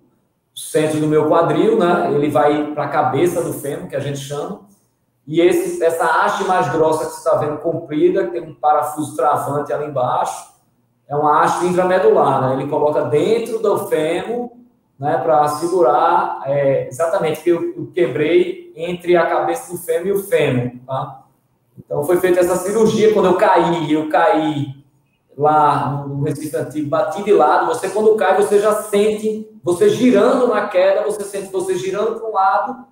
centro 0.55 0.99
do 0.99 1.07
meu 1.07 1.29
quadril, 1.29 1.79
né? 1.79 2.11
Ele 2.15 2.31
vai 2.31 2.73
para 2.73 2.85
a 2.85 2.89
cabeça 2.89 3.43
do 3.43 3.53
fêmur, 3.53 3.89
que 3.89 3.97
a 3.97 4.01
gente 4.01 4.19
chama. 4.19 4.61
E 5.27 5.41
esse, 5.41 5.83
essa 5.83 6.05
haste 6.05 6.45
mais 6.45 6.71
grossa 6.73 7.05
que 7.05 7.13
você 7.13 7.19
está 7.19 7.37
vendo, 7.37 7.59
comprida, 7.59 8.25
que 8.27 8.33
tem 8.33 8.43
um 8.43 8.55
parafuso 8.55 9.15
travante 9.15 9.73
ali 9.73 9.87
embaixo, 9.87 10.53
é 11.09 11.15
uma 11.15 11.43
haste 11.43 11.67
intramedular, 11.67 12.41
né? 12.41 12.55
Ele 12.55 12.71
coloca 12.71 13.05
dentro 13.05 13.59
do 13.59 13.87
fêmur, 13.89 14.51
né, 14.99 15.19
para 15.19 15.49
segurar 15.49 16.43
é, 16.47 16.87
exatamente 16.89 17.43
que 17.43 17.51
eu, 17.51 17.75
eu, 17.77 17.91
quebrei 17.93 18.73
entre 18.77 19.17
a 19.17 19.27
cabeça 19.27 19.73
do 19.73 19.79
fêmur 19.79 20.07
e 20.07 20.13
o 20.13 20.23
fêmur, 20.23 20.73
tá? 20.87 21.25
Então 21.79 22.05
foi 22.05 22.19
feita 22.19 22.41
essa 22.41 22.57
cirurgia 22.57 23.13
quando 23.13 23.27
eu 23.27 23.37
caí, 23.37 23.93
eu 23.93 24.09
caí 24.09 24.83
lá 25.37 26.05
no 26.07 26.23
Recife 26.23 26.57
Antigo, 26.57 26.89
bati 26.89 27.23
de 27.23 27.33
lado, 27.33 27.67
você 27.67 27.89
quando 27.89 28.15
cai, 28.17 28.37
você 28.37 28.59
já 28.59 28.75
sente, 28.75 29.49
você 29.63 29.89
girando 29.89 30.49
na 30.49 30.69
queda, 30.69 31.03
você 31.03 31.25
sente 31.25 31.51
você 31.51 31.75
girando 31.75 32.21
para 32.21 32.29
um 32.29 32.33
lado 32.33 32.87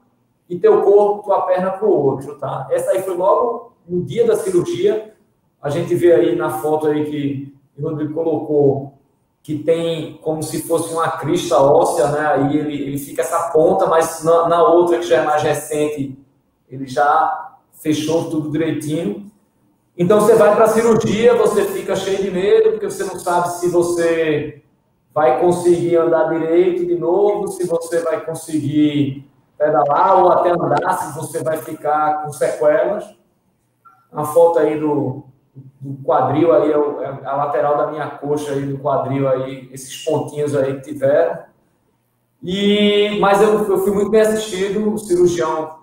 e 0.49 0.59
teu 0.59 0.83
corpo, 0.83 1.25
tua 1.25 1.43
perna 1.43 1.71
para 1.71 1.87
o 1.87 1.93
outro, 1.93 2.37
tá? 2.37 2.67
Essa 2.71 2.91
aí 2.91 3.03
foi 3.03 3.17
logo 3.17 3.73
no 3.87 4.03
dia 4.03 4.27
da 4.27 4.37
cirurgia, 4.37 5.15
a 5.63 5.69
gente 5.69 5.95
vê 5.95 6.13
aí 6.13 6.35
na 6.35 6.51
foto 6.51 6.87
aí 6.87 7.05
que 7.05 7.55
o 7.79 7.83
Rodrigo 7.83 8.15
colocou, 8.15 9.00
que 9.43 9.59
tem 9.59 10.19
como 10.23 10.43
se 10.43 10.63
fosse 10.63 10.93
uma 10.93 11.11
crista 11.13 11.59
óssea, 11.59 12.09
né? 12.09 12.27
Aí 12.27 12.57
ele, 12.57 12.75
ele 12.83 12.99
fica 12.99 13.23
essa 13.23 13.51
ponta, 13.51 13.87
mas 13.87 14.23
na, 14.23 14.49
na 14.49 14.63
outra 14.63 14.99
que 14.99 15.07
já 15.07 15.19
é 15.19 15.25
mais 15.25 15.43
recente, 15.43 16.19
ele 16.69 16.87
já 16.87 17.57
fechou 17.73 18.31
tudo 18.31 18.51
direitinho. 18.51 19.31
Então 19.97 20.21
você 20.21 20.35
vai 20.35 20.55
para 20.55 20.65
a 20.65 20.69
cirurgia, 20.69 21.35
você 21.35 21.65
fica 21.65 21.97
cheio 21.97 22.23
de 22.23 22.31
medo, 22.31 22.73
porque 22.73 22.91
você 22.91 23.05
não 23.05 23.19
sabe 23.19 23.55
se 23.55 23.69
você 23.69 24.63
vai 25.13 25.41
conseguir 25.41 25.97
andar 25.97 26.29
direito 26.29 26.87
de 26.87 26.97
novo, 26.97 27.49
se 27.49 27.67
você 27.67 28.01
vai 28.01 28.25
conseguir 28.25 29.29
pedalar 29.59 30.23
ou 30.23 30.31
até 30.31 30.51
andar, 30.51 30.93
se 30.99 31.19
você 31.19 31.43
vai 31.43 31.59
ficar 31.59 32.23
com 32.23 32.33
sequelas. 32.33 33.05
A 34.13 34.25
foto 34.25 34.59
aí 34.59 34.79
do, 34.79 35.25
do 35.81 36.03
quadril 36.05 36.53
aí, 36.53 36.71
é, 36.71 36.75
é 36.75 37.27
a 37.27 37.37
lateral 37.37 37.77
da 37.77 37.91
minha 37.91 38.09
coxa 38.11 38.53
aí 38.53 38.67
do 38.67 38.79
quadril 38.79 39.29
aí, 39.29 39.69
esses 39.73 40.05
pontinhos 40.05 40.55
aí 40.55 40.75
que 40.75 40.93
tiveram. 40.93 41.39
E, 42.43 43.19
mas 43.21 43.41
eu, 43.43 43.69
eu 43.69 43.79
fui 43.79 43.93
muito 43.93 44.11
bem 44.11 44.21
assistido, 44.23 44.93
o 44.93 44.99
cirurgião 44.99 45.81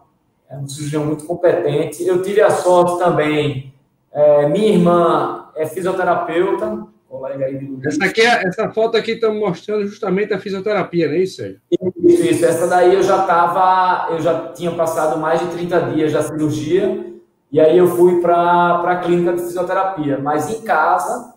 é 0.50 0.58
um 0.58 0.68
cirurgião 0.68 1.06
muito 1.06 1.26
competente. 1.26 2.06
Eu 2.06 2.22
tive 2.22 2.42
a 2.42 2.50
sorte 2.50 2.98
também 2.98 3.74
é, 4.18 4.50
minha 4.50 4.70
irmã 4.70 5.50
é 5.56 5.68
fisioterapeuta, 5.68 6.88
colega 7.08 7.46
aí 7.46 7.58
de 7.58 7.88
essa, 7.88 8.04
aqui 8.04 8.22
é, 8.22 8.48
essa 8.48 8.70
foto 8.72 8.98
aqui 8.98 9.12
está 9.12 9.32
mostrando 9.32 9.86
justamente 9.86 10.34
a 10.34 10.40
fisioterapia, 10.40 11.08
não 11.08 11.13
é 11.13 11.20
isso, 11.20 11.38
Sérgio? 11.38 11.62
Isso, 12.04 12.24
isso. 12.24 12.46
Essa 12.46 12.68
daí 12.68 12.96
eu 12.96 13.04
já 13.04 13.22
estava, 13.22 14.12
eu 14.12 14.20
já 14.20 14.52
tinha 14.54 14.72
passado 14.72 15.20
mais 15.20 15.40
de 15.40 15.48
30 15.48 15.80
dias 15.92 16.13
da 16.13 16.24
cirurgia, 16.24 17.13
e 17.52 17.60
aí 17.60 17.78
eu 17.78 17.88
fui 17.88 18.20
para 18.20 18.82
a 18.82 18.98
clínica 18.98 19.34
de 19.34 19.42
fisioterapia. 19.42 20.20
Mas 20.20 20.50
em 20.50 20.62
casa, 20.62 21.34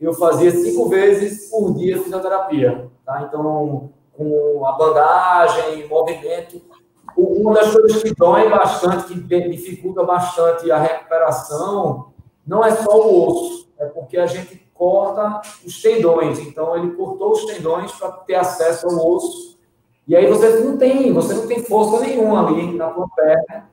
eu 0.00 0.12
fazia 0.12 0.50
cinco 0.50 0.88
vezes 0.88 1.50
por 1.50 1.74
dia 1.74 2.02
fisioterapia, 2.02 2.90
tá? 3.04 3.22
Então, 3.28 3.90
com 4.12 4.66
a 4.66 4.72
bandagem, 4.72 5.88
movimento. 5.88 6.60
Uma 7.16 7.54
das 7.54 7.72
coisas 7.72 8.02
que 8.02 8.14
dói 8.14 8.48
bastante, 8.48 9.20
que 9.20 9.48
dificulta 9.48 10.02
bastante 10.02 10.70
a 10.70 10.78
recuperação, 10.78 12.12
não 12.46 12.64
é 12.64 12.74
só 12.74 12.96
o 12.96 13.28
osso, 13.28 13.68
é 13.78 13.86
porque 13.86 14.18
a 14.18 14.26
gente 14.26 14.56
corta 14.74 15.40
os 15.64 15.80
tendões. 15.80 16.40
Então, 16.40 16.76
ele 16.76 16.92
cortou 16.92 17.32
os 17.32 17.44
tendões 17.44 17.92
para 17.92 18.10
ter 18.10 18.34
acesso 18.34 18.88
ao 18.88 19.14
osso. 19.14 19.58
E 20.08 20.16
aí 20.16 20.26
você 20.26 20.48
não 20.60 20.76
tem, 20.76 21.12
você 21.12 21.34
não 21.34 21.46
tem 21.46 21.62
força 21.62 22.00
nenhuma 22.00 22.46
ali 22.46 22.76
na 22.76 22.90
tua 22.90 23.06
perna. 23.14 23.70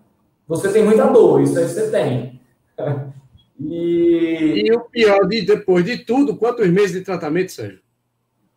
Você 0.50 0.70
tem 0.70 0.84
muita 0.84 1.06
dor, 1.06 1.42
isso 1.42 1.58
aí 1.58 1.68
você 1.68 1.90
tem. 1.90 2.42
E, 3.62 4.64
e 4.66 4.72
o 4.72 4.80
pior, 4.80 5.28
de, 5.28 5.42
depois 5.42 5.84
de 5.84 5.98
tudo, 5.98 6.38
quantos 6.38 6.66
meses 6.70 6.94
de 6.94 7.02
tratamento, 7.02 7.52
Sérgio? 7.52 7.82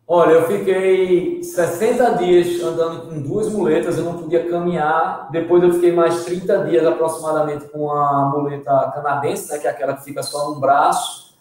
Olha, 0.07 0.31
eu 0.31 0.47
fiquei 0.47 1.43
60 1.43 2.11
dias 2.19 2.63
andando 2.63 3.09
com 3.09 3.21
duas 3.21 3.49
muletas, 3.49 3.97
eu 3.97 4.05
não 4.05 4.17
podia 4.17 4.49
caminhar. 4.49 5.29
Depois 5.29 5.61
eu 5.61 5.73
fiquei 5.73 5.91
mais 5.91 6.23
30 6.23 6.65
dias 6.69 6.85
aproximadamente 6.85 7.65
com 7.65 7.91
a 7.91 8.31
muleta 8.33 8.93
canadense, 8.95 9.51
né, 9.51 9.59
que 9.59 9.67
é 9.67 9.71
aquela 9.71 9.95
que 9.95 10.05
fica 10.05 10.23
só 10.23 10.51
no 10.51 10.59
braço. 10.61 11.35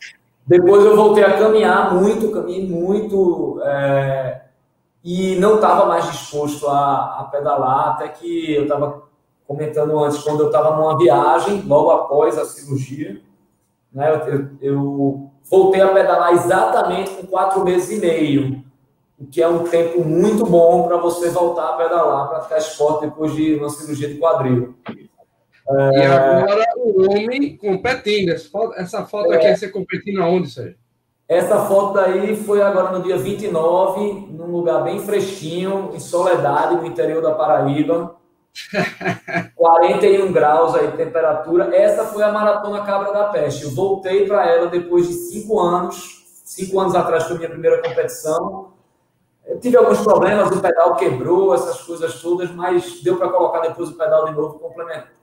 Depois 0.44 0.84
eu 0.84 0.96
voltei 0.96 1.22
a 1.22 1.38
caminhar 1.38 1.94
muito, 1.94 2.32
caminhei 2.32 2.66
muito 2.66 3.60
é, 3.64 4.42
e 5.04 5.36
não 5.36 5.54
estava 5.54 5.86
mais 5.86 6.10
disposto 6.10 6.66
a, 6.66 7.20
a, 7.20 7.24
pedalar, 7.30 7.90
até 7.90 8.08
que 8.08 8.54
eu 8.54 8.64
estava 8.64 9.04
comentando 9.52 9.98
antes, 10.02 10.22
quando 10.22 10.40
eu 10.40 10.46
estava 10.46 10.76
numa 10.76 10.96
viagem, 10.96 11.62
logo 11.62 11.90
após 11.90 12.38
a 12.38 12.44
cirurgia, 12.44 13.20
né, 13.92 14.22
eu, 14.26 14.48
eu 14.60 15.30
voltei 15.50 15.80
a 15.80 15.88
pedalar 15.88 16.32
exatamente 16.32 17.10
com 17.10 17.26
quatro 17.26 17.62
meses 17.62 17.90
e 17.90 18.00
meio, 18.00 18.64
o 19.18 19.26
que 19.26 19.42
é 19.42 19.46
um 19.46 19.64
tempo 19.64 20.02
muito 20.02 20.44
bom 20.46 20.88
para 20.88 20.96
você 20.96 21.28
voltar 21.28 21.68
a 21.68 21.76
pedalar, 21.76 22.28
praticar 22.30 22.58
esporte 22.58 23.06
depois 23.06 23.34
de 23.34 23.56
uma 23.56 23.68
cirurgia 23.68 24.08
de 24.08 24.14
quadril. 24.14 24.74
É... 25.68 25.98
E 25.98 26.06
agora 26.06 26.64
o 26.76 27.10
homem 27.10 27.56
competindo. 27.56 28.30
Essa 28.30 29.04
foto, 29.06 29.32
é... 29.32 29.36
aqui, 29.36 29.56
você 29.56 29.68
competindo 29.68 30.22
aonde, 30.22 30.50
Sérgio? 30.50 30.76
Essa 31.28 31.64
foto 31.66 31.98
aí 31.98 32.36
foi 32.36 32.60
agora 32.60 32.98
no 32.98 33.04
dia 33.04 33.16
29, 33.16 34.26
num 34.32 34.50
lugar 34.50 34.82
bem 34.82 34.98
fresquinho, 34.98 35.90
em 35.94 36.00
Soledade, 36.00 36.76
no 36.76 36.86
interior 36.86 37.22
da 37.22 37.32
Paraíba. 37.32 38.16
41 39.56 40.32
graus 40.32 40.74
aí 40.74 40.90
temperatura. 40.92 41.74
Essa 41.74 42.04
foi 42.04 42.22
a 42.22 42.32
Maratona 42.32 42.84
Cabra 42.84 43.12
da 43.12 43.24
Peste. 43.28 43.64
Eu 43.64 43.70
voltei 43.70 44.26
para 44.26 44.46
ela 44.48 44.66
depois 44.68 45.08
de 45.08 45.14
cinco 45.14 45.58
anos. 45.58 46.22
Cinco 46.44 46.78
anos 46.80 46.94
atrás 46.94 47.24
foi 47.24 47.38
minha 47.38 47.48
primeira 47.48 47.80
competição. 47.82 48.72
Eu 49.46 49.58
tive 49.58 49.76
alguns 49.76 50.00
problemas, 50.00 50.50
o 50.50 50.60
pedal 50.60 50.94
quebrou, 50.94 51.52
essas 51.52 51.82
coisas 51.82 52.20
todas, 52.22 52.50
mas 52.52 53.02
deu 53.02 53.16
para 53.16 53.28
colocar 53.28 53.60
depois 53.60 53.88
o 53.88 53.98
pedal 53.98 54.26
de 54.26 54.32
novo, 54.32 54.60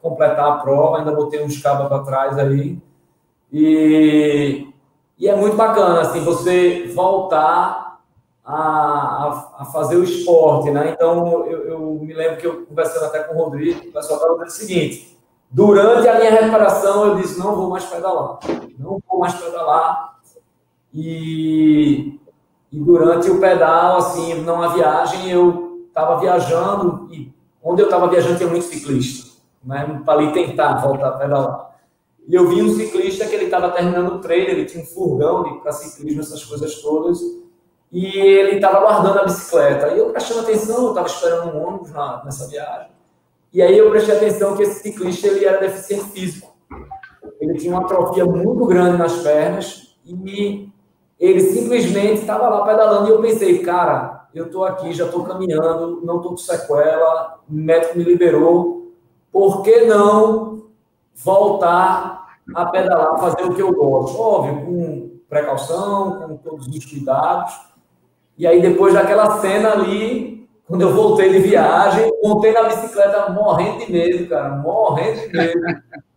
completar 0.01 0.45
a 0.45 0.57
prova. 0.57 0.97
Ainda 0.97 1.11
botei 1.11 1.43
uns 1.43 1.61
cabos 1.61 2.05
trás 2.05 2.37
aí. 2.37 2.77
E, 3.51 4.67
e 5.17 5.27
é 5.27 5.35
muito 5.35 5.55
bacana, 5.55 6.01
assim, 6.01 6.23
você 6.23 6.91
voltar 6.93 7.88
a, 8.51 9.51
a, 9.59 9.65
fazer 9.65 9.97
o 9.97 10.03
esporte, 10.03 10.71
né? 10.71 10.89
Então, 10.89 11.45
eu, 11.45 11.65
eu, 11.65 11.79
me 12.01 12.11
lembro 12.11 12.37
que 12.37 12.47
eu 12.47 12.65
conversando 12.65 13.05
até 13.05 13.23
com 13.23 13.35
o 13.35 13.43
Rodrigo, 13.43 13.87
o 13.87 13.91
pessoal 13.91 14.19
estava 14.19 14.33
o 14.33 14.49
seguinte, 14.49 15.19
durante 15.51 16.07
a 16.07 16.17
minha 16.17 16.31
recuperação, 16.31 17.05
eu 17.05 17.15
disse, 17.17 17.37
não 17.37 17.55
vou 17.55 17.69
mais 17.69 17.85
pedalar, 17.85 18.39
não 18.79 18.99
vou 19.07 19.19
mais 19.19 19.35
pedalar, 19.35 20.17
e, 20.91 22.19
e 22.71 22.79
durante 22.79 23.29
o 23.29 23.39
pedal, 23.39 23.97
assim, 23.97 24.33
numa 24.41 24.73
viagem, 24.73 25.29
eu 25.29 25.85
estava 25.87 26.19
viajando, 26.19 27.07
e 27.11 27.31
onde 27.63 27.83
eu 27.83 27.85
estava 27.85 28.07
viajando 28.07 28.37
tinha 28.37 28.49
muito 28.49 28.65
ciclista, 28.65 29.29
né? 29.63 30.01
Para 30.03 30.19
ali 30.19 30.33
tentar 30.33 30.81
voltar 30.81 31.09
a 31.09 31.17
pedalar. 31.19 31.69
E 32.27 32.33
eu 32.33 32.47
vi 32.47 32.63
um 32.63 32.75
ciclista 32.75 33.27
que 33.27 33.35
ele 33.35 33.45
estava 33.45 33.69
terminando 33.69 34.15
o 34.15 34.19
treino, 34.19 34.49
ele 34.49 34.65
tinha 34.65 34.83
um 34.83 34.87
furgão 34.87 35.59
para 35.59 35.71
ciclismo, 35.71 36.21
essas 36.21 36.43
coisas 36.43 36.81
todas, 36.81 37.19
e 37.91 38.05
ele 38.05 38.55
estava 38.55 38.79
guardando 38.81 39.19
a 39.19 39.23
bicicleta. 39.23 39.89
E 39.89 39.99
eu 39.99 40.09
prestando 40.11 40.41
atenção, 40.41 40.83
eu 40.83 40.89
estava 40.89 41.07
esperando 41.07 41.55
um 41.55 41.67
ônibus 41.67 41.91
na, 41.91 42.23
nessa 42.23 42.47
viagem. 42.47 42.91
E 43.51 43.61
aí 43.61 43.77
eu 43.77 43.89
prestei 43.89 44.15
atenção 44.15 44.55
que 44.55 44.63
esse 44.63 44.81
ciclista 44.81 45.27
ele 45.27 45.45
era 45.45 45.59
deficiente 45.59 46.05
físico. 46.11 46.55
Ele 47.41 47.57
tinha 47.57 47.73
uma 47.73 47.83
atrofia 47.83 48.25
muito 48.25 48.65
grande 48.65 48.97
nas 48.97 49.17
pernas 49.17 49.95
e 50.05 50.69
ele 51.19 51.39
simplesmente 51.41 52.21
estava 52.21 52.47
lá 52.47 52.65
pedalando 52.65 53.07
e 53.07 53.11
eu 53.11 53.21
pensei, 53.21 53.59
cara, 53.59 54.27
eu 54.33 54.45
estou 54.45 54.63
aqui, 54.65 54.93
já 54.93 55.05
estou 55.05 55.23
caminhando, 55.23 56.01
não 56.03 56.17
estou 56.17 56.31
com 56.31 56.37
sequela, 56.37 57.39
o 57.49 57.53
médico 57.53 57.97
me 57.97 58.03
liberou, 58.03 58.93
por 59.31 59.63
que 59.63 59.85
não 59.85 60.63
voltar 61.15 62.37
a 62.55 62.65
pedalar, 62.67 63.19
fazer 63.19 63.43
o 63.43 63.53
que 63.53 63.61
eu 63.61 63.73
gosto? 63.73 64.19
Óbvio, 64.19 64.65
com 64.65 65.09
precaução, 65.27 66.19
com 66.19 66.37
todos 66.37 66.67
os 66.67 66.85
cuidados, 66.85 67.53
E 68.39 68.47
aí, 68.47 68.61
depois 68.61 68.93
daquela 68.93 69.41
cena 69.41 69.73
ali, 69.73 70.47
quando 70.65 70.81
eu 70.81 70.95
voltei 70.95 71.29
de 71.29 71.39
viagem, 71.39 72.09
montei 72.23 72.53
na 72.53 72.63
bicicleta 72.63 73.29
morrendo 73.33 73.85
de 73.85 73.91
medo, 73.91 74.29
cara, 74.29 74.55
morrendo 74.55 75.19
de 75.19 75.37
medo. 75.37 75.59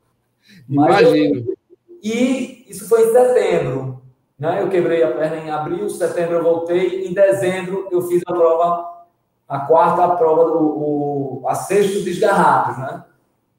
Imagino. 0.71 1.41
Eu... 1.41 1.55
E 2.01 2.65
isso 2.71 2.89
foi 2.89 3.09
em 3.09 3.13
setembro. 3.13 4.03
Né? 4.39 4.63
Eu 4.63 4.69
quebrei 4.69 5.03
a 5.03 5.11
perna 5.11 5.37
em 5.37 5.51
abril, 5.51 5.89
setembro 5.91 6.37
eu 6.37 6.45
voltei, 6.45 7.07
em 7.07 7.13
dezembro 7.13 7.89
eu 7.91 8.03
fiz 8.03 8.23
a 8.25 8.33
prova, 8.33 9.05
a 9.49 9.59
quarta 9.61 10.17
prova, 10.17 10.45
do, 10.45 10.59
o, 10.59 11.45
a 11.49 11.57
sexta 11.57 12.01
dos 12.01 12.19
garrafos, 12.19 12.79
né? 12.79 13.05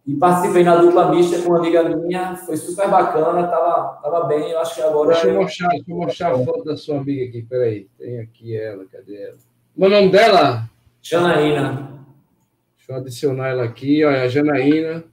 E 0.06 0.16
participei 0.16 0.64
na 0.64 0.76
dupla 0.76 1.10
mista 1.12 1.42
com 1.42 1.50
uma 1.50 1.60
amiga 1.60 1.84
minha, 1.84 2.36
foi 2.36 2.58
super 2.58 2.90
bacana, 2.90 3.48
tava, 3.48 4.00
tava 4.02 4.26
bem, 4.26 4.52
eu 4.52 4.60
acho 4.60 4.76
que 4.76 4.82
agora... 4.82 5.14
Deixa 5.14 5.28
eu 5.28 5.42
mostrar, 5.42 5.70
deixa 5.70 5.86
eu 5.88 5.96
mostrar 5.96 6.32
a 6.34 6.40
foto 6.40 6.64
da 6.66 6.76
sua 6.76 6.98
amiga 6.98 7.24
aqui, 7.24 7.42
peraí, 7.44 7.88
tem 7.98 8.20
aqui 8.20 8.58
ela, 8.58 8.84
cadê 8.92 9.24
ela? 9.24 9.38
O 9.78 9.88
nome 9.88 10.12
dela? 10.12 10.70
Janaína. 11.02 12.06
Deixa 12.76 12.92
eu 12.92 12.96
adicionar 12.98 13.48
ela 13.48 13.64
aqui, 13.64 14.04
olha, 14.04 14.24
a 14.24 14.28
Janaína. 14.28 15.06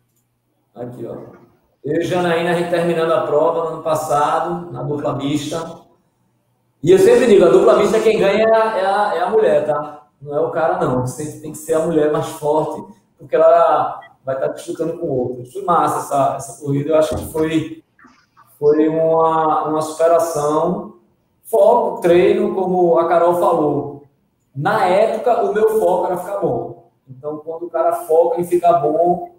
Aqui, 0.75 1.07
ó. 1.07 1.39
Eu 1.85 2.01
e 2.01 2.03
Janaína, 2.03 2.51
a 2.51 2.55
gente 2.55 2.71
terminando 2.71 3.13
a 3.13 3.27
prova 3.27 3.63
no 3.63 3.75
ano 3.77 3.83
passado, 3.83 4.73
na 4.73 4.83
dupla 4.83 5.15
mista. 5.15 5.83
E 6.83 6.91
eu 6.91 6.99
sempre 6.99 7.27
digo, 7.27 7.45
a 7.45 7.49
dupla 7.49 7.79
mista 7.79 8.01
quem 8.01 8.19
ganha 8.19 8.45
é 8.45 8.85
a, 8.85 9.15
é 9.15 9.21
a 9.21 9.31
mulher, 9.31 9.67
tá? 9.67 10.09
Não 10.21 10.37
é 10.37 10.41
o 10.41 10.51
cara, 10.51 10.85
não. 10.85 11.07
Sempre 11.07 11.41
tem 11.41 11.53
que 11.53 11.59
ser 11.59 11.75
a 11.75 11.87
mulher 11.87 12.11
mais 12.11 12.27
forte, 12.27 12.93
porque 13.17 13.37
ela 13.37 14.01
vai 14.25 14.35
estar 14.35 14.49
disputando 14.49 14.99
com 14.99 15.07
outros. 15.09 15.53
Foi 15.53 15.63
massa 15.63 15.99
essa, 15.99 16.37
essa 16.37 16.61
corrida, 16.61 16.91
eu 16.91 16.97
acho 16.97 17.17
que 17.17 17.33
foi, 17.33 17.83
foi 18.59 18.89
uma, 18.89 19.69
uma 19.69 19.83
superação. 19.83 20.99
Foco, 21.45 22.01
treino, 22.01 22.55
como 22.55 22.99
a 22.99 23.09
Carol 23.09 23.35
falou. 23.41 24.05
Na 24.55 24.87
época, 24.87 25.43
o 25.43 25.53
meu 25.53 25.81
foco 25.81 26.07
era 26.07 26.17
ficar 26.17 26.39
bom. 26.39 26.91
Então, 27.09 27.39
quando 27.39 27.65
o 27.65 27.71
cara 27.71 27.93
foca 28.05 28.41
em 28.41 28.45
ficar 28.45 28.75
bom, 28.75 29.35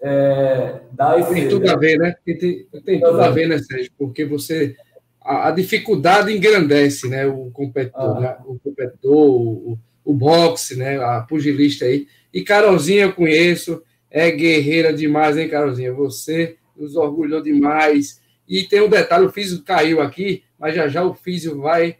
é, 0.00 0.80
dá 0.92 1.18
efeito. 1.18 1.34
Tem 1.34 1.48
tudo 1.48 1.70
a 1.70 1.76
ver, 1.76 1.98
né? 1.98 2.14
Tem, 2.24 2.36
tem, 2.36 2.66
tem 2.84 3.00
tudo 3.00 3.20
a 3.20 3.30
ver, 3.30 3.48
né, 3.48 3.58
Sérgio? 3.58 3.90
Porque 3.98 4.24
você. 4.24 4.76
A, 5.20 5.48
a 5.48 5.50
dificuldade 5.50 6.36
engrandece, 6.36 7.08
né? 7.08 7.26
O 7.26 7.50
competidor, 7.50 8.16
ah. 8.16 8.20
né? 8.20 8.36
o 8.44 8.58
competidor, 8.58 9.30
o, 9.30 9.78
o 10.06 10.14
boxe, 10.14 10.76
né? 10.76 11.02
A 11.02 11.20
pugilista 11.20 11.84
aí. 11.84 12.06
E 12.32 12.42
Carolzinha 12.42 13.02
eu 13.02 13.12
conheço, 13.12 13.82
é 14.08 14.30
guerreira 14.30 14.92
demais, 14.92 15.36
hein, 15.36 15.48
Carolzinha? 15.48 15.92
Você 15.92 16.56
nos 16.76 16.94
orgulhou 16.94 17.42
demais. 17.42 18.22
E 18.48 18.62
tem 18.62 18.80
um 18.80 18.88
detalhe, 18.88 19.26
o 19.26 19.32
físico 19.32 19.64
caiu 19.64 20.00
aqui, 20.00 20.44
mas 20.56 20.76
já 20.76 20.86
já 20.86 21.02
o 21.02 21.12
físico 21.12 21.60
vai 21.60 21.96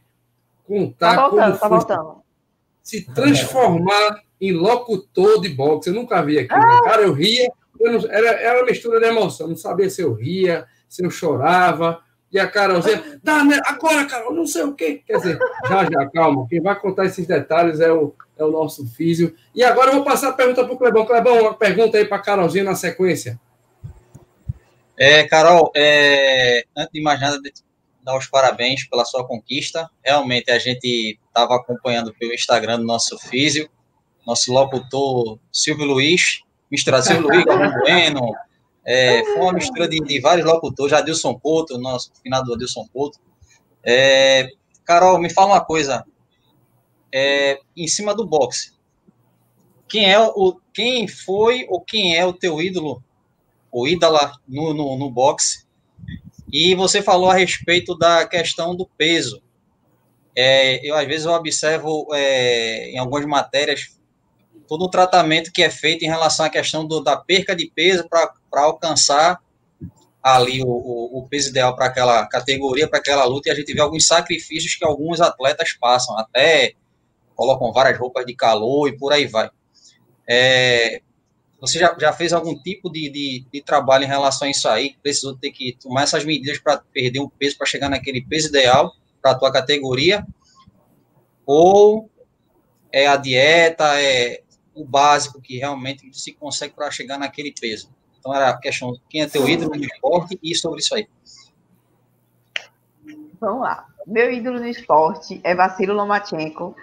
contar 0.65 1.17
tá 1.17 1.29
voltando, 1.29 1.59
tá 1.59 1.69
voltando. 1.69 2.17
se 2.81 3.05
transformar 3.13 4.23
em 4.41 4.53
locutor 4.53 5.41
de 5.41 5.49
boxe. 5.49 5.91
Eu 5.91 5.95
nunca 5.95 6.23
vi 6.23 6.39
aqui. 6.39 6.55
Ah. 6.55 6.83
Cara, 6.85 7.03
eu 7.03 7.13
ria, 7.13 7.51
eu 7.81 7.93
não, 7.93 8.09
era, 8.09 8.29
era 8.29 8.59
uma 8.61 8.67
mistura 8.67 9.01
de 9.01 9.07
emoção. 9.07 9.49
Não 9.49 9.57
sabia 9.57 9.91
se 9.91 10.01
eu 10.01 10.13
ria, 10.13 10.65
se 10.89 11.05
eu 11.05 11.11
chorava. 11.11 12.01
E 12.37 12.39
a 12.39 12.47
Carolzinha, 12.47 13.19
dá, 13.23 13.43
né? 13.43 13.59
agora, 13.65 14.05
Carol, 14.05 14.35
não 14.35 14.47
sei 14.47 14.63
o 14.63 14.75
quê. 14.75 15.03
Quer 15.07 15.17
dizer, 15.17 15.39
já, 15.67 15.85
já, 15.85 16.07
calma. 16.11 16.47
Quem 16.47 16.61
vai 16.61 16.79
contar 16.79 17.07
esses 17.07 17.27
detalhes 17.27 17.81
é 17.81 17.91
o, 17.91 18.15
é 18.37 18.45
o 18.45 18.51
nosso 18.51 18.87
físio. 18.89 19.35
E 19.55 19.65
agora 19.65 19.89
eu 19.89 19.95
vou 19.95 20.05
passar 20.05 20.29
a 20.29 20.33
pergunta 20.35 20.63
para 20.63 20.75
o 20.75 20.77
Clebão. 20.77 21.07
Clebão, 21.07 21.41
uma 21.41 21.55
pergunta 21.55 21.97
aí 21.97 22.05
para 22.05 22.19
a 22.19 22.23
Carolzinha 22.23 22.63
na 22.63 22.75
sequência. 22.75 23.41
É, 24.99 25.27
Carol, 25.27 25.73
é, 25.75 26.67
antes 26.77 26.93
de 26.93 27.01
mais 27.01 27.19
nada, 27.19 27.41
dar 28.03 28.19
os 28.19 28.27
parabéns 28.27 28.87
pela 28.87 29.07
sua 29.07 29.27
conquista. 29.27 29.89
Realmente, 30.05 30.51
a 30.51 30.59
gente 30.59 31.19
estava 31.27 31.57
acompanhando 31.57 32.13
pelo 32.21 32.35
Instagram 32.35 32.81
do 32.81 32.85
nosso 32.85 33.19
físio, 33.19 33.67
nosso 34.27 34.53
locutor 34.53 35.39
Silvio 35.51 35.87
Luiz, 35.87 36.41
misturado 36.71 37.07
Silvio 37.07 37.29
Luiz, 37.29 37.45
Galvão 37.47 37.73
Bueno, 37.81 38.35
é, 38.87 39.25
foi 39.25 39.43
uma 39.43 39.53
mistura 39.53 39.89
de, 39.89 39.99
de 39.99 40.21
vários 40.21 40.47
locutores, 40.47 40.93
Adilson 40.93 41.35
Couto, 41.35 41.77
nosso 41.77 42.13
finado 42.23 42.55
Adilson 42.55 42.87
Couto. 42.93 43.19
É, 43.83 44.49
Carol, 44.85 45.19
me 45.19 45.29
fala 45.29 45.55
uma 45.55 45.65
coisa, 45.65 46.05
é, 47.13 47.59
em 47.77 47.89
cima 47.89 48.15
do 48.15 48.25
boxe. 48.25 48.73
Quem 49.89 50.11
é 50.11 50.21
o 50.21 50.61
quem 50.73 51.09
foi 51.09 51.67
ou 51.69 51.81
quem 51.81 52.17
é 52.17 52.25
o 52.25 52.33
teu 52.33 52.61
ídolo 52.61 53.03
ou 53.73 53.89
ídola 53.89 54.33
no, 54.47 54.73
no, 54.73 54.97
no 54.97 55.11
boxe? 55.11 55.67
E 56.53 56.75
você 56.77 57.03
falou 57.03 57.31
a 57.31 57.35
respeito 57.35 57.97
da 57.97 58.27
questão 58.27 58.77
do 58.77 58.87
peso. 58.87 59.43
É, 60.37 60.87
eu 60.87 60.95
às 60.95 61.07
vezes 61.07 61.27
eu 61.27 61.33
observo 61.33 62.07
é, 62.13 62.91
em 62.91 62.99
algumas 62.99 63.27
matérias 63.27 63.97
todo 64.69 64.85
o 64.85 64.91
tratamento 64.91 65.53
que 65.53 65.63
é 65.63 65.71
feito 65.71 66.05
em 66.05 66.09
relação 66.09 66.45
à 66.45 66.51
questão 66.51 66.87
do, 66.87 67.01
da 67.01 67.17
perca 67.17 67.55
de 67.55 67.71
peso 67.75 68.09
para 68.09 68.33
alcançar 68.53 69.41
ali 70.23 70.61
o, 70.63 70.69
o, 70.69 71.19
o 71.19 71.29
peso 71.29 71.51
ideal 71.51 71.77
para 71.77 71.87
aquela 71.87 72.27
categoria, 72.27 72.89
para 72.89 72.99
aquela 72.99 73.25
luta, 73.25 73.49
e 73.49 73.53
a 73.53 73.55
gente 73.55 73.73
vê 73.73 73.81
alguns 73.81 74.07
sacrifícios 74.07 74.75
que 74.75 74.85
alguns 74.85 75.21
atletas 75.21 75.73
passam, 75.73 76.19
até 76.19 76.75
colocam 77.35 77.73
várias 77.73 77.99
roupas 77.99 78.27
de 78.27 78.35
calor 78.35 78.89
e 78.89 78.97
por 78.97 79.13
aí 79.13 79.27
vai. 79.27 79.51
É, 80.29 81.01
você 81.61 81.79
já, 81.79 81.95
já 81.99 82.13
fez 82.13 82.33
algum 82.33 82.61
tipo 82.61 82.91
de, 82.91 83.09
de, 83.09 83.47
de, 83.53 83.63
trabalho 83.63 84.05
em 84.05 84.09
relação 84.09 84.49
a 84.49 84.51
isso 84.51 84.69
aí? 84.69 84.97
Precisou 85.03 85.37
ter 85.37 85.51
que 85.51 85.77
tomar 85.81 86.03
essas 86.03 86.25
medidas 86.25 86.59
para 86.59 86.79
perder 86.79 87.21
um 87.21 87.29
peso, 87.29 87.57
para 87.57 87.67
chegar 87.67 87.89
naquele 87.89 88.21
peso 88.21 88.49
ideal 88.49 88.93
para 89.23 89.31
a 89.31 89.35
tua 89.35 89.53
categoria? 89.53 90.27
Ou 91.45 92.11
é 92.91 93.07
a 93.07 93.17
dieta, 93.17 94.01
é 94.01 94.43
o 94.75 94.85
básico 94.85 95.41
que 95.41 95.59
realmente 95.59 96.13
se 96.13 96.33
consegue 96.33 96.75
para 96.75 96.91
chegar 96.91 97.19
naquele 97.19 97.53
peso? 97.53 97.95
Então 98.27 98.35
era 98.35 98.51
a 98.51 98.59
questão 98.59 98.99
quem 99.09 99.23
é 99.23 99.29
teu 99.29 99.49
ídolo 99.49 99.77
no 99.77 99.85
esporte 99.85 100.37
e 100.43 100.53
sobre 100.53 100.81
isso 100.81 100.97
aí. 100.97 101.07
Vamos 103.41 103.61
lá. 103.61 103.87
Meu 104.05 104.33
ídolo 104.33 104.59
no 104.59 104.67
esporte 104.67 105.41
é 105.45 105.55
Vassilo 105.55 105.95
Lomachenko, 105.95 106.75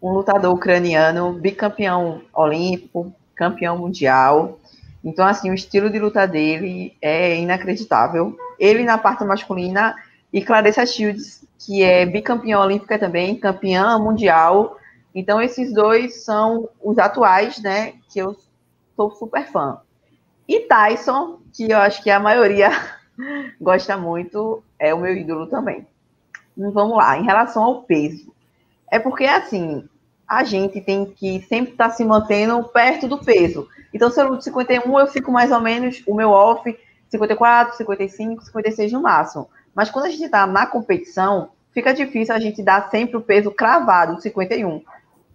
um 0.00 0.12
lutador 0.12 0.54
ucraniano, 0.54 1.34
bicampeão 1.34 2.22
olímpico, 2.32 3.14
campeão 3.34 3.76
mundial. 3.76 4.58
Então, 5.04 5.26
assim, 5.26 5.50
o 5.50 5.54
estilo 5.54 5.90
de 5.90 5.98
luta 5.98 6.26
dele 6.26 6.96
é 7.02 7.36
inacreditável. 7.36 8.34
Ele 8.58 8.82
na 8.82 8.96
parte 8.96 9.22
masculina 9.22 9.94
e 10.32 10.40
Clarissa 10.40 10.86
Shields, 10.86 11.44
que 11.58 11.82
é 11.82 12.06
bicampeã 12.06 12.58
olímpica 12.58 12.98
também, 12.98 13.36
campeã 13.36 13.98
mundial. 13.98 14.78
Então, 15.14 15.42
esses 15.42 15.74
dois 15.74 16.24
são 16.24 16.70
os 16.82 16.96
atuais, 16.96 17.60
né, 17.60 17.92
que 18.08 18.18
eu 18.18 18.34
sou 18.96 19.10
super 19.10 19.46
fã. 19.52 19.78
E 20.48 20.60
Tyson, 20.60 21.40
que 21.52 21.70
eu 21.70 21.78
acho 21.78 22.02
que 22.02 22.10
a 22.10 22.20
maioria 22.20 22.70
gosta 23.60 23.96
muito, 23.96 24.62
é 24.78 24.94
o 24.94 24.98
meu 24.98 25.16
ídolo 25.16 25.46
também. 25.46 25.86
Vamos 26.56 26.96
lá, 26.96 27.18
em 27.18 27.24
relação 27.24 27.62
ao 27.62 27.82
peso. 27.82 28.32
É 28.90 28.98
porque, 28.98 29.24
assim, 29.24 29.86
a 30.26 30.42
gente 30.44 30.80
tem 30.80 31.04
que 31.04 31.42
sempre 31.42 31.72
estar 31.72 31.88
tá 31.88 31.94
se 31.94 32.04
mantendo 32.04 32.62
perto 32.64 33.06
do 33.06 33.18
peso. 33.18 33.68
Então, 33.92 34.10
se 34.10 34.20
eu 34.20 34.28
luto 34.28 34.44
51, 34.44 34.98
eu 34.98 35.06
fico 35.06 35.30
mais 35.30 35.52
ou 35.52 35.60
menos 35.60 36.02
o 36.06 36.14
meu 36.14 36.30
off 36.30 36.76
54, 37.10 37.76
55, 37.76 38.44
56 38.44 38.92
no 38.92 39.02
máximo. 39.02 39.48
Mas 39.74 39.90
quando 39.90 40.06
a 40.06 40.10
gente 40.10 40.24
está 40.24 40.46
na 40.46 40.66
competição, 40.66 41.50
fica 41.72 41.92
difícil 41.92 42.34
a 42.34 42.40
gente 42.40 42.62
dar 42.62 42.90
sempre 42.90 43.16
o 43.16 43.20
peso 43.20 43.50
cravado, 43.50 44.20
51. 44.20 44.82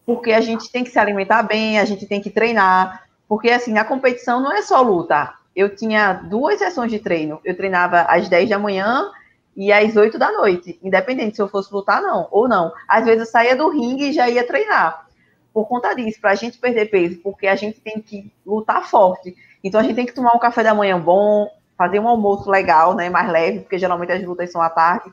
Porque 0.05 0.31
a 0.31 0.41
gente 0.41 0.71
tem 0.71 0.83
que 0.83 0.89
se 0.89 0.99
alimentar 0.99 1.43
bem, 1.43 1.79
a 1.79 1.85
gente 1.85 2.05
tem 2.05 2.21
que 2.21 2.29
treinar. 2.29 3.03
Porque, 3.31 3.49
assim, 3.49 3.71
na 3.71 3.85
competição 3.85 4.41
não 4.41 4.51
é 4.51 4.61
só 4.61 4.81
luta. 4.81 5.33
Eu 5.55 5.73
tinha 5.73 6.11
duas 6.11 6.59
sessões 6.59 6.91
de 6.91 6.99
treino. 6.99 7.39
Eu 7.45 7.55
treinava 7.55 8.01
às 8.01 8.27
10 8.27 8.49
da 8.49 8.59
manhã 8.59 9.09
e 9.55 9.71
às 9.71 9.95
8 9.95 10.19
da 10.19 10.33
noite, 10.33 10.77
independente 10.83 11.37
se 11.37 11.41
eu 11.41 11.47
fosse 11.47 11.73
lutar 11.73 12.01
não 12.01 12.27
ou 12.29 12.45
não. 12.49 12.73
Às 12.85 13.05
vezes 13.05 13.21
eu 13.21 13.25
saía 13.25 13.55
do 13.55 13.69
ringue 13.69 14.09
e 14.09 14.11
já 14.11 14.29
ia 14.29 14.45
treinar. 14.45 15.07
Por 15.53 15.65
conta 15.65 15.93
disso, 15.93 16.19
para 16.19 16.31
a 16.31 16.35
gente 16.35 16.57
perder 16.57 16.91
peso, 16.91 17.21
porque 17.23 17.47
a 17.47 17.55
gente 17.55 17.79
tem 17.79 18.01
que 18.01 18.29
lutar 18.45 18.85
forte. 18.85 19.33
Então 19.63 19.79
a 19.79 19.83
gente 19.83 19.95
tem 19.95 20.05
que 20.05 20.13
tomar 20.13 20.35
um 20.35 20.39
café 20.39 20.61
da 20.61 20.73
manhã 20.73 20.99
bom, 20.99 21.49
fazer 21.77 22.01
um 22.01 22.09
almoço 22.09 22.51
legal, 22.51 22.93
né, 22.95 23.09
mais 23.09 23.31
leve, 23.31 23.61
porque 23.61 23.79
geralmente 23.79 24.11
as 24.11 24.21
lutas 24.25 24.51
são 24.51 24.61
à 24.61 24.69
tarde. 24.69 25.09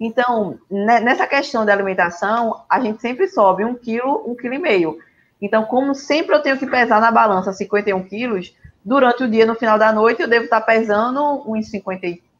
Então, 0.00 0.58
né, 0.68 0.98
nessa 0.98 1.24
questão 1.24 1.64
da 1.64 1.72
alimentação, 1.72 2.64
a 2.68 2.80
gente 2.80 3.00
sempre 3.00 3.28
sobe 3.28 3.64
um 3.64 3.76
quilo, 3.76 4.28
um 4.28 4.34
quilo 4.34 4.54
e 4.54 4.58
meio. 4.58 4.98
Então, 5.40 5.64
como 5.64 5.94
sempre 5.94 6.34
eu 6.34 6.42
tenho 6.42 6.58
que 6.58 6.66
pesar 6.66 7.00
na 7.00 7.10
balança 7.10 7.52
51 7.52 8.02
quilos, 8.04 8.54
durante 8.84 9.24
o 9.24 9.30
dia, 9.30 9.46
no 9.46 9.54
final 9.54 9.78
da 9.78 9.92
noite, 9.92 10.22
eu 10.22 10.28
devo 10.28 10.44
estar 10.44 10.60
pesando 10.60 11.42
uns 11.46 11.70
53 11.70 12.30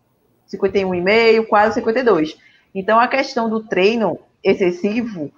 51,5, 0.57 1.47
quase 1.47 1.75
52. 1.77 2.37
Então, 2.75 2.99
a 2.99 3.09
questão 3.09 3.49
do 3.49 3.63
treino 3.63 4.19
excessivo, 4.43 5.31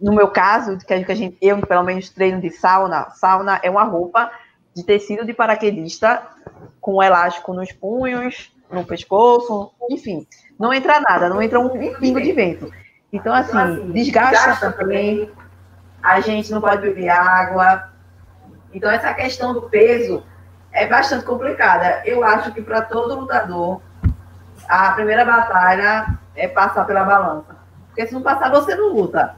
no 0.00 0.12
meu 0.12 0.28
caso, 0.28 0.78
que 0.78 0.92
a 0.92 1.14
gente, 1.14 1.36
eu 1.40 1.60
pelo 1.66 1.82
menos 1.82 2.08
treino 2.08 2.40
de 2.40 2.50
sauna, 2.50 3.10
sauna 3.10 3.60
é 3.62 3.70
uma 3.70 3.84
roupa 3.84 4.30
de 4.74 4.82
tecido 4.82 5.24
de 5.24 5.32
paraquedista 5.32 6.22
com 6.80 7.02
elástico 7.02 7.52
nos 7.52 7.72
punhos, 7.72 8.52
no 8.70 8.84
pescoço, 8.84 9.70
enfim, 9.90 10.26
não 10.58 10.72
entra 10.72 11.00
nada, 11.00 11.28
não 11.28 11.40
entra 11.40 11.60
um, 11.60 11.66
um 11.66 11.94
pingo 11.94 12.20
de 12.20 12.32
vento. 12.32 12.72
Então, 13.12 13.32
assim, 13.32 13.92
desgasta 13.92 14.72
também. 14.72 15.30
A 16.04 16.20
gente 16.20 16.52
não 16.52 16.60
pode 16.60 16.82
beber 16.82 17.08
água. 17.08 17.88
Então, 18.74 18.90
essa 18.90 19.14
questão 19.14 19.54
do 19.54 19.62
peso 19.62 20.22
é 20.70 20.86
bastante 20.86 21.24
complicada. 21.24 22.02
Eu 22.04 22.22
acho 22.22 22.52
que 22.52 22.60
para 22.60 22.82
todo 22.82 23.18
lutador, 23.20 23.80
a 24.68 24.92
primeira 24.92 25.24
batalha 25.24 26.18
é 26.36 26.46
passar 26.46 26.84
pela 26.84 27.04
balança. 27.04 27.56
Porque 27.86 28.06
se 28.06 28.12
não 28.12 28.20
passar, 28.20 28.50
você 28.50 28.74
não 28.74 28.92
luta. 28.92 29.34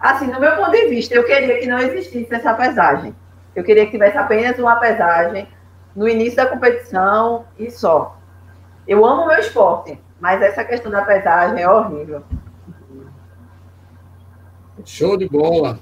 Assim, 0.00 0.26
no 0.26 0.40
meu 0.40 0.56
ponto 0.56 0.72
de 0.72 0.88
vista, 0.88 1.14
eu 1.14 1.22
queria 1.22 1.60
que 1.60 1.68
não 1.68 1.78
existisse 1.78 2.34
essa 2.34 2.52
pesagem. 2.54 3.14
Eu 3.54 3.62
queria 3.62 3.84
que 3.84 3.92
tivesse 3.92 4.18
apenas 4.18 4.58
uma 4.58 4.74
pesagem 4.74 5.46
no 5.94 6.08
início 6.08 6.36
da 6.36 6.46
competição 6.46 7.44
e 7.56 7.70
só. 7.70 8.18
Eu 8.88 9.06
amo 9.06 9.22
o 9.22 9.26
meu 9.28 9.38
esporte, 9.38 10.00
mas 10.18 10.42
essa 10.42 10.64
questão 10.64 10.90
da 10.90 11.02
pesagem 11.02 11.62
é 11.62 11.70
horrível. 11.70 12.24
Show 14.84 15.16
de 15.16 15.28
bola. 15.28 15.78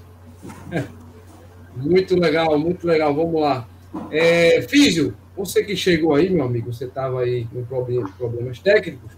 Muito 1.77 2.19
legal, 2.19 2.59
muito 2.59 2.87
legal. 2.87 3.15
Vamos 3.15 3.41
lá. 3.41 3.67
É, 4.11 4.63
Físio, 4.63 5.15
você 5.37 5.63
que 5.63 5.77
chegou 5.77 6.15
aí, 6.15 6.29
meu 6.29 6.45
amigo, 6.45 6.73
você 6.73 6.85
estava 6.85 7.21
aí 7.21 7.47
com 7.47 7.65
problemas 7.65 8.59
técnicos, 8.59 9.13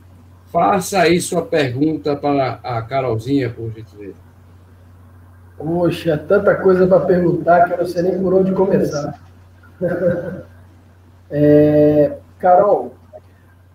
faça 0.53 1.01
aí 1.01 1.21
sua 1.21 1.43
pergunta 1.43 2.15
para 2.15 2.61
a 2.63 2.83
Carolzinha, 2.83 3.51
por 3.51 3.73
gentileza. 3.73 4.31
Poxa, 5.57 6.17
tanta 6.17 6.55
coisa 6.57 6.87
para 6.87 7.01
perguntar 7.01 7.65
que 7.65 7.73
eu 7.73 7.79
não 7.79 7.87
sei 7.87 8.03
nem 8.03 8.19
por 8.19 8.35
onde 8.35 8.53
começar. 8.53 9.19
é, 11.31 12.17
Carol, 12.39 12.95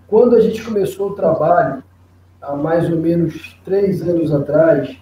quando 0.08 0.36
a 0.36 0.42
gente 0.42 0.64
começou 0.64 1.12
o 1.12 1.16
trabalho, 1.16 1.84
há 2.42 2.56
mais 2.56 2.90
ou 2.90 2.98
menos 2.98 3.60
três 3.64 4.02
anos 4.02 4.34
atrás, 4.34 4.98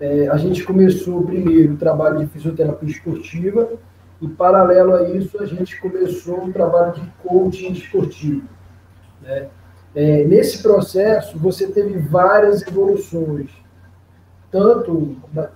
é, 0.00 0.28
a 0.28 0.36
gente 0.38 0.64
começou 0.64 1.22
primeiro 1.22 1.74
o 1.74 1.76
trabalho 1.76 2.20
de 2.20 2.26
fisioterapia 2.26 2.88
esportiva 2.88 3.68
e, 4.20 4.26
paralelo 4.28 4.94
a 4.94 5.10
isso, 5.10 5.40
a 5.42 5.46
gente 5.46 5.78
começou 5.80 6.46
o 6.46 6.52
trabalho 6.52 6.94
de 6.94 7.02
coaching 7.22 7.72
esportivo. 7.72 8.42
Né? 9.22 9.48
É, 9.94 10.24
nesse 10.24 10.62
processo, 10.62 11.38
você 11.38 11.66
teve 11.66 11.98
várias 11.98 12.66
evoluções, 12.66 13.50
tanto 14.50 15.16
da 15.32 15.50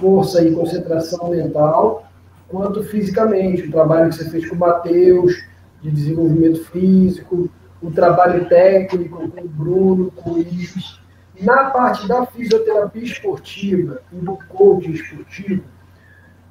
força 0.00 0.42
e 0.42 0.54
concentração 0.54 1.30
mental, 1.30 2.06
quanto 2.48 2.82
fisicamente. 2.84 3.68
O 3.68 3.70
trabalho 3.70 4.10
que 4.10 4.16
você 4.16 4.28
fez 4.28 4.48
com 4.48 4.56
o 4.56 4.58
Matheus, 4.58 5.42
de 5.80 5.90
desenvolvimento 5.90 6.64
físico, 6.66 7.48
o 7.80 7.90
trabalho 7.90 8.48
técnico 8.48 9.30
com 9.30 9.40
o 9.40 9.48
Bruno, 9.48 10.10
com 10.10 10.32
o 10.32 10.38
Ives. 10.38 11.00
Na 11.40 11.70
parte 11.70 12.08
da 12.08 12.24
fisioterapia 12.26 13.02
esportiva 13.02 14.00
e 14.12 14.16
do 14.16 14.38
coaching 14.48 14.92
esportivo, 14.92 15.64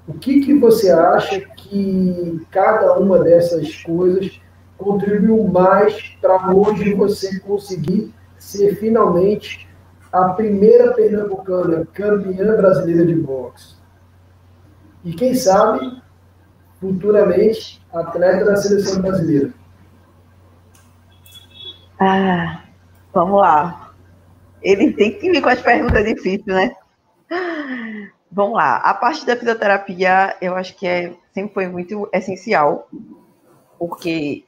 o 0.07 0.13
que, 0.13 0.41
que 0.41 0.53
você 0.53 0.91
acha 0.91 1.39
que 1.41 2.45
cada 2.51 2.97
uma 2.99 3.19
dessas 3.19 3.81
coisas 3.81 4.39
contribuiu 4.77 5.47
mais 5.47 6.15
para 6.21 6.53
hoje 6.53 6.93
você 6.93 7.39
conseguir 7.39 8.13
ser 8.37 8.75
finalmente 8.75 9.67
a 10.11 10.29
primeira 10.29 10.93
pernambucana 10.93 11.87
campeã 11.91 12.55
brasileira 12.55 13.05
de 13.05 13.15
boxe? 13.15 13.75
E 15.03 15.13
quem 15.13 15.33
sabe, 15.33 16.01
futuramente, 16.79 17.81
atleta 17.91 18.45
da 18.45 18.55
seleção 18.55 19.01
brasileira? 19.01 19.51
Ah, 21.99 22.63
vamos 23.11 23.41
lá. 23.41 23.84
Ele 24.65 24.91
tem 24.91 25.12
que 25.12 25.30
vir 25.30 25.43
com 25.43 25.49
as 25.49 25.62
perguntas 25.62 26.04
difíceis, 26.04 26.43
né? 26.47 26.75
Vamos 28.32 28.56
lá. 28.56 28.78
A 28.78 28.95
parte 28.95 29.23
da 29.23 29.38
fisioterapia, 29.38 30.36
eu 30.41 30.56
acho 30.56 30.75
que 30.75 30.88
é, 30.88 31.13
sempre 31.32 31.54
foi 31.54 31.67
muito 31.67 32.10
essencial, 32.12 32.89
porque 33.78 34.43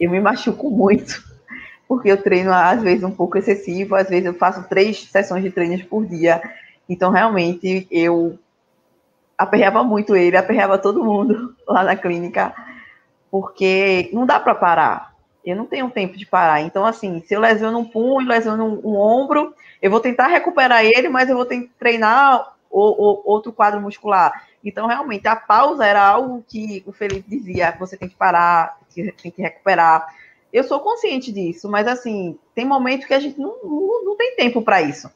eu 0.00 0.10
me 0.10 0.18
machuco 0.18 0.70
muito, 0.70 1.22
porque 1.86 2.10
eu 2.10 2.16
treino 2.16 2.50
às 2.54 2.80
vezes 2.80 3.04
um 3.04 3.10
pouco 3.10 3.36
excessivo, 3.36 3.94
às 3.94 4.08
vezes 4.08 4.24
eu 4.24 4.34
faço 4.34 4.66
três 4.66 5.02
sessões 5.10 5.44
de 5.44 5.50
treinos 5.50 5.82
por 5.82 6.06
dia. 6.06 6.40
Então, 6.88 7.10
realmente, 7.10 7.86
eu 7.90 8.38
aperreava 9.36 9.84
muito 9.84 10.16
ele, 10.16 10.38
aperreava 10.38 10.78
todo 10.78 11.04
mundo 11.04 11.54
lá 11.68 11.84
na 11.84 11.96
clínica, 11.96 12.54
porque 13.30 14.08
não 14.10 14.24
dá 14.24 14.40
para 14.40 14.54
parar 14.54 15.09
eu 15.44 15.56
não 15.56 15.66
tenho 15.66 15.90
tempo 15.90 16.16
de 16.16 16.26
parar. 16.26 16.60
Então, 16.60 16.84
assim, 16.84 17.20
se 17.20 17.34
eu 17.34 17.40
lesiono 17.40 17.78
um 17.78 17.84
punho, 17.84 18.28
lesiono 18.28 18.64
um, 18.64 18.90
um 18.90 18.96
ombro, 18.96 19.54
eu 19.80 19.90
vou 19.90 20.00
tentar 20.00 20.26
recuperar 20.26 20.84
ele, 20.84 21.08
mas 21.08 21.28
eu 21.28 21.36
vou 21.36 21.46
ter 21.46 21.60
que 21.60 21.70
treinar 21.78 22.54
o, 22.70 22.80
o, 22.80 23.22
outro 23.24 23.52
quadro 23.52 23.80
muscular. 23.80 24.46
Então, 24.64 24.86
realmente, 24.86 25.26
a 25.26 25.34
pausa 25.34 25.86
era 25.86 26.02
algo 26.02 26.44
que 26.46 26.82
o 26.86 26.92
Felipe 26.92 27.28
dizia: 27.28 27.76
você 27.78 27.96
tem 27.96 28.08
que 28.08 28.16
parar, 28.16 28.78
tem 28.94 29.12
que 29.30 29.42
recuperar. 29.42 30.06
Eu 30.52 30.64
sou 30.64 30.80
consciente 30.80 31.32
disso, 31.32 31.70
mas, 31.70 31.86
assim, 31.86 32.38
tem 32.54 32.64
momentos 32.64 33.06
que 33.06 33.14
a 33.14 33.20
gente 33.20 33.38
não, 33.38 33.56
não, 33.62 34.04
não 34.04 34.16
tem 34.16 34.36
tempo 34.36 34.62
para 34.62 34.82
isso. 34.82 35.10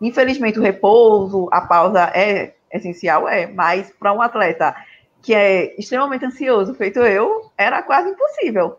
Infelizmente, 0.00 0.58
o 0.58 0.62
repouso, 0.62 1.48
a 1.52 1.60
pausa 1.60 2.10
é 2.14 2.54
essencial, 2.72 3.28
é, 3.28 3.46
mas 3.46 3.92
para 3.98 4.12
um 4.12 4.22
atleta 4.22 4.74
que 5.22 5.34
é 5.34 5.78
extremamente 5.78 6.24
ansioso, 6.24 6.74
feito 6.74 7.00
eu, 7.00 7.50
era 7.56 7.82
quase 7.82 8.10
impossível. 8.10 8.78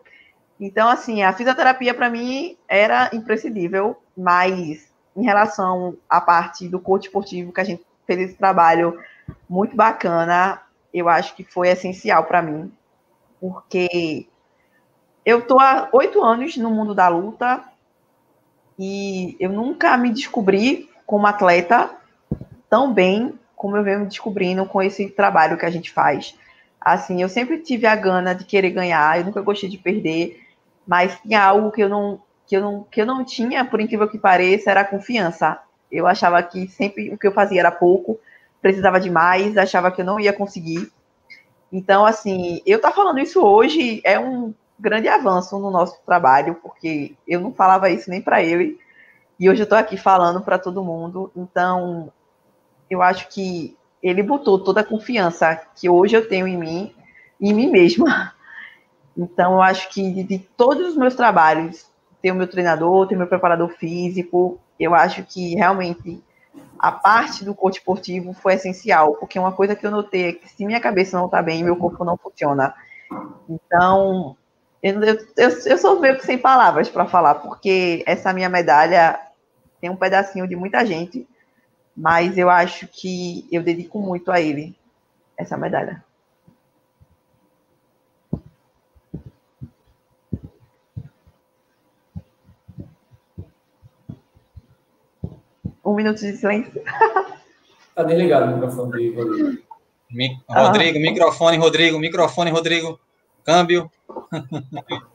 Então, 0.64 0.88
assim, 0.88 1.24
a 1.24 1.32
fisioterapia 1.32 1.92
para 1.92 2.08
mim 2.08 2.56
era 2.68 3.10
imprescindível, 3.12 4.00
mas 4.16 4.88
em 5.16 5.24
relação 5.24 5.96
à 6.08 6.20
parte 6.20 6.68
do 6.68 6.78
coach 6.78 7.06
esportivo, 7.06 7.52
que 7.52 7.60
a 7.60 7.64
gente 7.64 7.84
fez 8.06 8.20
esse 8.20 8.34
trabalho 8.36 8.96
muito 9.48 9.74
bacana, 9.74 10.62
eu 10.94 11.08
acho 11.08 11.34
que 11.34 11.42
foi 11.42 11.68
essencial 11.68 12.26
para 12.26 12.40
mim, 12.40 12.72
porque 13.40 14.28
eu 15.26 15.40
estou 15.40 15.58
há 15.58 15.88
oito 15.92 16.22
anos 16.22 16.56
no 16.56 16.70
mundo 16.70 16.94
da 16.94 17.08
luta 17.08 17.64
e 18.78 19.36
eu 19.40 19.50
nunca 19.50 19.96
me 19.96 20.10
descobri 20.10 20.88
como 21.04 21.26
atleta 21.26 21.90
tão 22.70 22.94
bem 22.94 23.36
como 23.56 23.76
eu 23.76 23.82
venho 23.82 24.00
me 24.00 24.06
descobrindo 24.06 24.64
com 24.64 24.80
esse 24.80 25.08
trabalho 25.10 25.58
que 25.58 25.66
a 25.66 25.70
gente 25.70 25.90
faz. 25.90 26.38
Assim, 26.80 27.20
eu 27.20 27.28
sempre 27.28 27.58
tive 27.58 27.84
a 27.84 27.96
gana 27.96 28.32
de 28.32 28.44
querer 28.44 28.70
ganhar, 28.70 29.18
eu 29.18 29.24
nunca 29.24 29.40
gostei 29.40 29.68
de 29.68 29.76
perder 29.76 30.51
mas 30.86 31.18
tinha 31.20 31.42
algo 31.42 31.70
que 31.70 31.82
eu 31.82 31.88
não 31.88 32.20
que 32.46 32.56
eu 32.56 32.60
não 32.60 32.82
que 32.84 33.00
eu 33.00 33.06
não 33.06 33.24
tinha, 33.24 33.64
por 33.64 33.80
incrível 33.80 34.08
que 34.08 34.18
pareça, 34.18 34.70
era 34.70 34.80
a 34.82 34.84
confiança. 34.84 35.58
Eu 35.90 36.06
achava 36.06 36.42
que 36.42 36.66
sempre 36.68 37.12
o 37.12 37.18
que 37.18 37.26
eu 37.26 37.32
fazia 37.32 37.60
era 37.60 37.70
pouco, 37.70 38.18
precisava 38.60 38.98
de 39.00 39.10
mais, 39.10 39.56
achava 39.56 39.90
que 39.90 40.00
eu 40.00 40.04
não 40.04 40.18
ia 40.18 40.32
conseguir. 40.32 40.90
Então, 41.72 42.04
assim, 42.04 42.60
eu 42.66 42.76
estar 42.76 42.90
tá 42.90 42.94
falando 42.94 43.18
isso 43.18 43.42
hoje 43.42 44.00
é 44.04 44.18
um 44.18 44.54
grande 44.78 45.08
avanço 45.08 45.58
no 45.58 45.70
nosso 45.70 45.98
trabalho, 46.04 46.56
porque 46.56 47.14
eu 47.26 47.40
não 47.40 47.52
falava 47.52 47.88
isso 47.88 48.10
nem 48.10 48.20
para 48.20 48.42
ele, 48.42 48.78
e 49.38 49.48
hoje 49.48 49.62
eu 49.62 49.64
estou 49.64 49.78
aqui 49.78 49.96
falando 49.96 50.40
para 50.40 50.58
todo 50.58 50.84
mundo. 50.84 51.30
Então, 51.36 52.12
eu 52.90 53.00
acho 53.00 53.28
que 53.28 53.76
ele 54.02 54.22
botou 54.22 54.58
toda 54.58 54.80
a 54.80 54.84
confiança 54.84 55.54
que 55.76 55.88
hoje 55.88 56.16
eu 56.16 56.28
tenho 56.28 56.46
em 56.46 56.58
mim, 56.58 56.94
em 57.40 57.54
mim 57.54 57.70
mesma, 57.70 58.34
Então, 59.16 59.54
eu 59.54 59.62
acho 59.62 59.88
que 59.90 60.10
de, 60.12 60.22
de 60.22 60.38
todos 60.38 60.88
os 60.88 60.96
meus 60.96 61.14
trabalhos, 61.14 61.86
tem 62.20 62.30
o 62.30 62.34
meu 62.34 62.46
treinador, 62.46 63.06
tem 63.06 63.16
o 63.16 63.18
meu 63.18 63.28
preparador 63.28 63.68
físico, 63.70 64.60
eu 64.78 64.94
acho 64.94 65.22
que 65.24 65.54
realmente 65.54 66.22
a 66.78 66.90
parte 66.90 67.44
do 67.44 67.54
coach 67.54 67.78
esportivo 67.78 68.32
foi 68.32 68.54
essencial, 68.54 69.14
porque 69.14 69.38
uma 69.38 69.52
coisa 69.52 69.76
que 69.76 69.86
eu 69.86 69.90
notei 69.90 70.28
é 70.28 70.32
que 70.32 70.48
se 70.48 70.64
minha 70.64 70.80
cabeça 70.80 71.16
não 71.16 71.26
está 71.26 71.42
bem, 71.42 71.62
meu 71.62 71.76
corpo 71.76 72.04
não 72.04 72.16
funciona. 72.16 72.74
Então, 73.48 74.36
eu, 74.82 75.00
eu, 75.02 75.50
eu 75.66 75.78
sou 75.78 76.00
meio 76.00 76.16
que 76.16 76.26
sem 76.26 76.38
palavras 76.38 76.88
para 76.88 77.06
falar, 77.06 77.36
porque 77.36 78.02
essa 78.06 78.32
minha 78.32 78.48
medalha 78.48 79.18
tem 79.80 79.90
um 79.90 79.96
pedacinho 79.96 80.48
de 80.48 80.56
muita 80.56 80.84
gente, 80.84 81.26
mas 81.96 82.36
eu 82.36 82.50
acho 82.50 82.88
que 82.88 83.46
eu 83.52 83.62
dedico 83.62 84.00
muito 84.00 84.32
a 84.32 84.40
ele, 84.40 84.76
essa 85.36 85.56
medalha. 85.56 86.02
Um 95.84 95.94
minuto 95.94 96.20
de 96.20 96.36
silêncio. 96.36 96.72
Tá 97.94 98.04
desligado 98.04 98.50
o 98.50 98.54
microfone 98.54 98.90
de 98.90 99.14
Rodrigo. 99.14 99.58
Mi 100.10 100.40
Rodrigo, 100.48 100.96
ah. 100.96 101.02
microfone, 101.02 101.58
Rodrigo, 101.58 101.98
microfone, 101.98 102.50
Rodrigo. 102.50 102.98
Câmbio. 103.44 103.90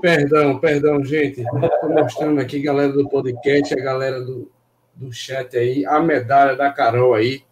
Perdão, 0.00 0.58
perdão, 0.60 1.04
gente. 1.04 1.40
Estou 1.40 1.90
mostrando 1.90 2.40
aqui, 2.40 2.62
galera 2.62 2.92
do 2.92 3.08
podcast, 3.08 3.74
a 3.74 3.82
galera 3.82 4.20
do, 4.20 4.48
do 4.94 5.12
chat 5.12 5.56
aí, 5.56 5.84
a 5.84 5.98
medalha 5.98 6.54
da 6.54 6.72
Carol 6.72 7.14
aí. 7.14 7.42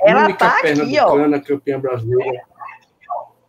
Ela 0.00 0.24
única 0.24 0.38
tá 0.38 0.60
pernambucana 0.62 1.36
aqui, 1.36 1.48
campeã 1.48 1.78
brasileira. 1.78 2.42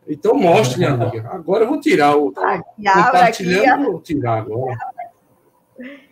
Então 0.06 0.36
mostre, 0.36 0.80
minha 0.80 0.92
amiga. 0.92 1.30
Agora 1.32 1.64
eu 1.64 1.70
vou 1.70 1.80
tirar 1.80 2.16
o. 2.18 2.34
Tá 2.34 2.62
compartilhando, 2.62 3.84
aqui, 3.84 3.92
vou 3.92 4.02
tirar 4.02 4.38
agora. 4.40 4.78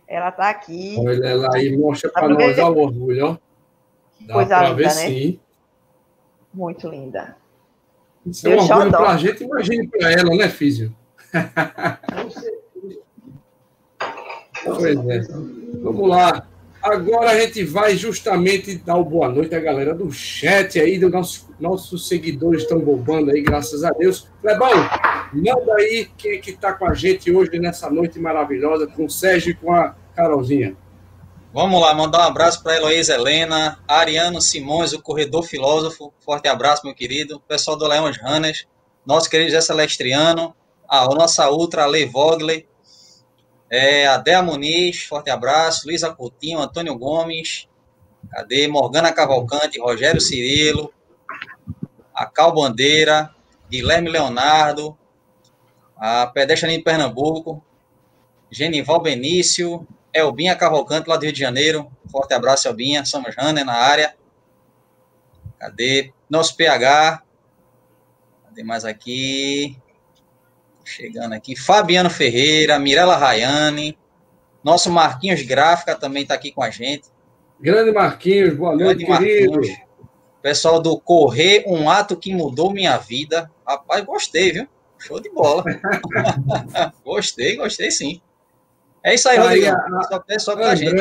Ela 0.07 0.29
está 0.29 0.49
aqui. 0.49 0.95
Olha 0.99 1.25
ela 1.25 1.55
aí, 1.55 1.77
mostra 1.77 2.09
para 2.09 2.29
nós 2.29 2.57
o 2.57 2.77
orgulho, 2.77 3.25
ó. 3.25 3.37
Dá 4.21 4.33
Coisa 4.33 4.61
linda, 4.61 4.75
ver, 4.75 4.83
né? 4.83 4.89
Sim. 4.89 5.39
Muito 6.53 6.87
linda. 6.87 7.35
Isso 8.25 8.47
é 8.47 8.55
um 8.55 8.59
orgulho 8.59 8.91
para 8.91 9.09
a 9.09 9.17
gente, 9.17 9.43
imagine 9.43 9.87
para 9.87 10.11
ela, 10.11 10.35
né, 10.35 10.49
Físio? 10.49 10.95
pois 14.63 15.09
é. 15.09 15.21
Vamos 15.81 16.09
lá. 16.09 16.47
Agora 16.81 17.31
a 17.31 17.39
gente 17.39 17.63
vai 17.63 17.95
justamente 17.95 18.75
dar 18.75 18.97
o 18.97 19.05
boa 19.05 19.29
noite 19.29 19.55
à 19.55 19.59
galera 19.59 19.95
do 19.95 20.11
chat 20.11 20.77
aí, 20.79 20.99
dos 20.99 21.09
nossos, 21.09 21.49
nossos 21.57 22.09
seguidores 22.09 22.63
estão 22.63 22.77
bombando 22.77 23.31
aí, 23.31 23.41
graças 23.41 23.85
a 23.85 23.91
Deus. 23.91 24.27
Clebão, 24.41 24.69
manda 25.33 25.75
aí 25.75 26.09
quem 26.17 26.33
é 26.33 26.37
que 26.37 26.51
está 26.51 26.73
com 26.73 26.85
a 26.85 26.93
gente 26.93 27.31
hoje 27.31 27.57
nessa 27.59 27.89
noite 27.89 28.19
maravilhosa, 28.19 28.87
com 28.87 29.05
o 29.05 29.09
Sérgio 29.09 29.51
e 29.51 29.53
com 29.53 29.73
a 29.73 29.95
Carolzinha. 30.15 30.75
Vamos 31.53 31.79
lá, 31.79 31.93
mandar 31.93 32.19
um 32.19 32.29
abraço 32.29 32.63
para 32.63 32.75
Heloísa 32.75 33.13
Helena, 33.13 33.79
Ariano 33.87 34.41
Simões, 34.41 34.91
o 34.93 35.01
corredor 35.01 35.43
filósofo. 35.43 36.11
Forte 36.19 36.47
abraço, 36.47 36.85
meu 36.85 36.95
querido. 36.95 37.39
Pessoal 37.47 37.77
do 37.77 37.87
Leões 37.87 38.17
Runners, 38.17 38.65
nosso 39.05 39.29
querido 39.29 39.51
José 39.51 39.61
Celestriano, 39.61 40.55
a 40.89 41.05
nossa 41.05 41.51
Ultra, 41.51 41.85
Lei 41.85 42.07
Vogley, 42.07 42.67
é, 43.75 44.05
Adéa 44.05 44.43
Muniz, 44.43 45.01
forte 45.01 45.31
abraço. 45.31 45.87
Luísa 45.87 46.13
Coutinho, 46.13 46.59
Antônio 46.59 46.95
Gomes. 46.95 47.67
Cadê? 48.29 48.67
Morgana 48.67 49.11
Cavalcante, 49.11 49.79
Rogério 49.79 50.21
Cirilo. 50.21 50.93
A 52.13 52.27
Cal 52.27 52.53
Bandeira. 52.53 53.33
Guilherme 53.67 54.11
Leonardo. 54.11 54.95
A 55.97 56.27
Pedestre 56.27 56.69
de 56.69 56.83
Pernambuco. 56.83 57.63
Genival 58.51 59.01
Benício. 59.01 59.87
Elbinha 60.13 60.55
Cavalcante, 60.55 61.09
lá 61.09 61.17
do 61.17 61.23
Rio 61.23 61.33
de 61.33 61.39
Janeiro. 61.39 61.91
Forte 62.11 62.33
abraço, 62.33 62.67
Elbinha. 62.67 63.03
Somos 63.03 63.35
Runner 63.35 63.65
na 63.65 63.73
área. 63.73 64.15
Cadê? 65.57 66.13
Nosso 66.29 66.55
PH. 66.55 67.23
Cadê 68.45 68.63
mais 68.63 68.85
aqui? 68.85 69.77
Chegando 70.83 71.33
aqui. 71.33 71.55
Fabiano 71.55 72.09
Ferreira, 72.09 72.77
Mirela 72.77 73.15
Rayane. 73.15 73.97
Nosso 74.63 74.91
Marquinhos 74.91 75.41
Gráfica 75.41 75.95
também 75.95 76.23
está 76.23 76.35
aqui 76.35 76.51
com 76.51 76.61
a 76.61 76.69
gente. 76.69 77.09
Grande 77.59 77.91
Marquinhos, 77.91 78.55
boa 78.55 78.75
noite, 78.75 79.05
Grande 79.05 79.25
querido. 79.25 79.53
Marquinhos. 79.53 79.79
Pessoal 80.41 80.81
do 80.81 80.99
Correr, 80.99 81.63
um 81.65 81.89
ato 81.89 82.17
que 82.17 82.33
mudou 82.33 82.71
minha 82.71 82.97
vida. 82.97 83.49
Rapaz, 83.65 84.03
gostei, 84.03 84.51
viu? 84.51 84.67
Show 85.05 85.19
de 85.19 85.29
bola. 85.29 85.63
gostei, 87.03 87.57
gostei 87.57 87.91
sim. 87.91 88.21
É 89.03 89.15
isso 89.15 89.27
aí, 89.27 89.37
Rodrigo. 89.37 89.67
A, 89.67 90.03
só, 90.03 90.39
só 90.39 90.55
pra 90.55 90.75
gente. 90.75 90.95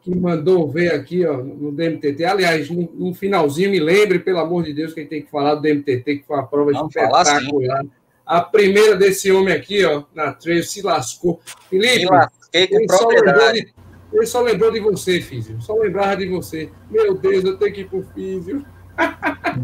que 0.00 0.14
mandou 0.14 0.70
ver 0.70 0.94
aqui 0.94 1.26
ó, 1.26 1.36
no 1.36 1.70
DMTT. 1.70 2.24
Aliás, 2.24 2.70
no, 2.70 2.90
no, 2.94 3.14
finalzinho, 3.14 3.70
me 3.70 3.78
lembre, 3.78 4.18
pelo 4.18 4.38
amor 4.38 4.64
de 4.64 4.72
Deus, 4.72 4.94
que 4.94 5.00
a 5.00 5.02
gente 5.02 5.10
tem 5.10 5.22
que 5.22 5.30
falar 5.30 5.56
do 5.56 5.62
DMTT, 5.62 6.18
que 6.18 6.24
foi 6.26 6.36
uma 6.36 6.46
prova 6.46 6.72
Vamos 6.72 6.94
espetacular. 6.94 7.84
A 8.24 8.40
primeira 8.42 8.96
desse 8.96 9.30
homem 9.30 9.54
aqui, 9.54 9.84
ó, 9.84 10.04
na 10.14 10.32
trail, 10.32 10.62
se 10.62 10.82
lascou. 10.82 11.40
Felipe, 11.68 12.00
me 12.00 12.04
lasquei 12.06 12.66
com 12.66 12.76
ele 12.76 12.86
propriedade. 12.86 13.74
Ele 14.12 14.26
só 14.26 14.40
lembrou 14.40 14.70
de 14.70 14.80
você, 14.80 15.20
Físio. 15.20 15.60
Só 15.60 15.74
lembrava 15.74 16.16
de 16.16 16.28
você. 16.28 16.70
Meu 16.90 17.14
Deus, 17.14 17.44
eu 17.44 17.58
tenho 17.58 17.74
que 17.74 17.80
ir 17.82 17.88
pro 17.88 18.02
Físio. 18.14 18.64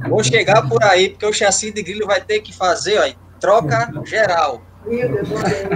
Vou 0.09 0.23
chegar 0.23 0.69
por 0.69 0.83
aí, 0.83 1.11
porque 1.11 1.27
o 1.27 1.33
chassi 1.33 1.71
de 1.71 1.83
grilo 1.83 2.07
vai 2.07 2.21
ter 2.21 2.41
que 2.41 2.55
fazer, 2.55 2.99
ó, 2.99 3.24
troca 3.45 3.93
geral. 4.05 4.63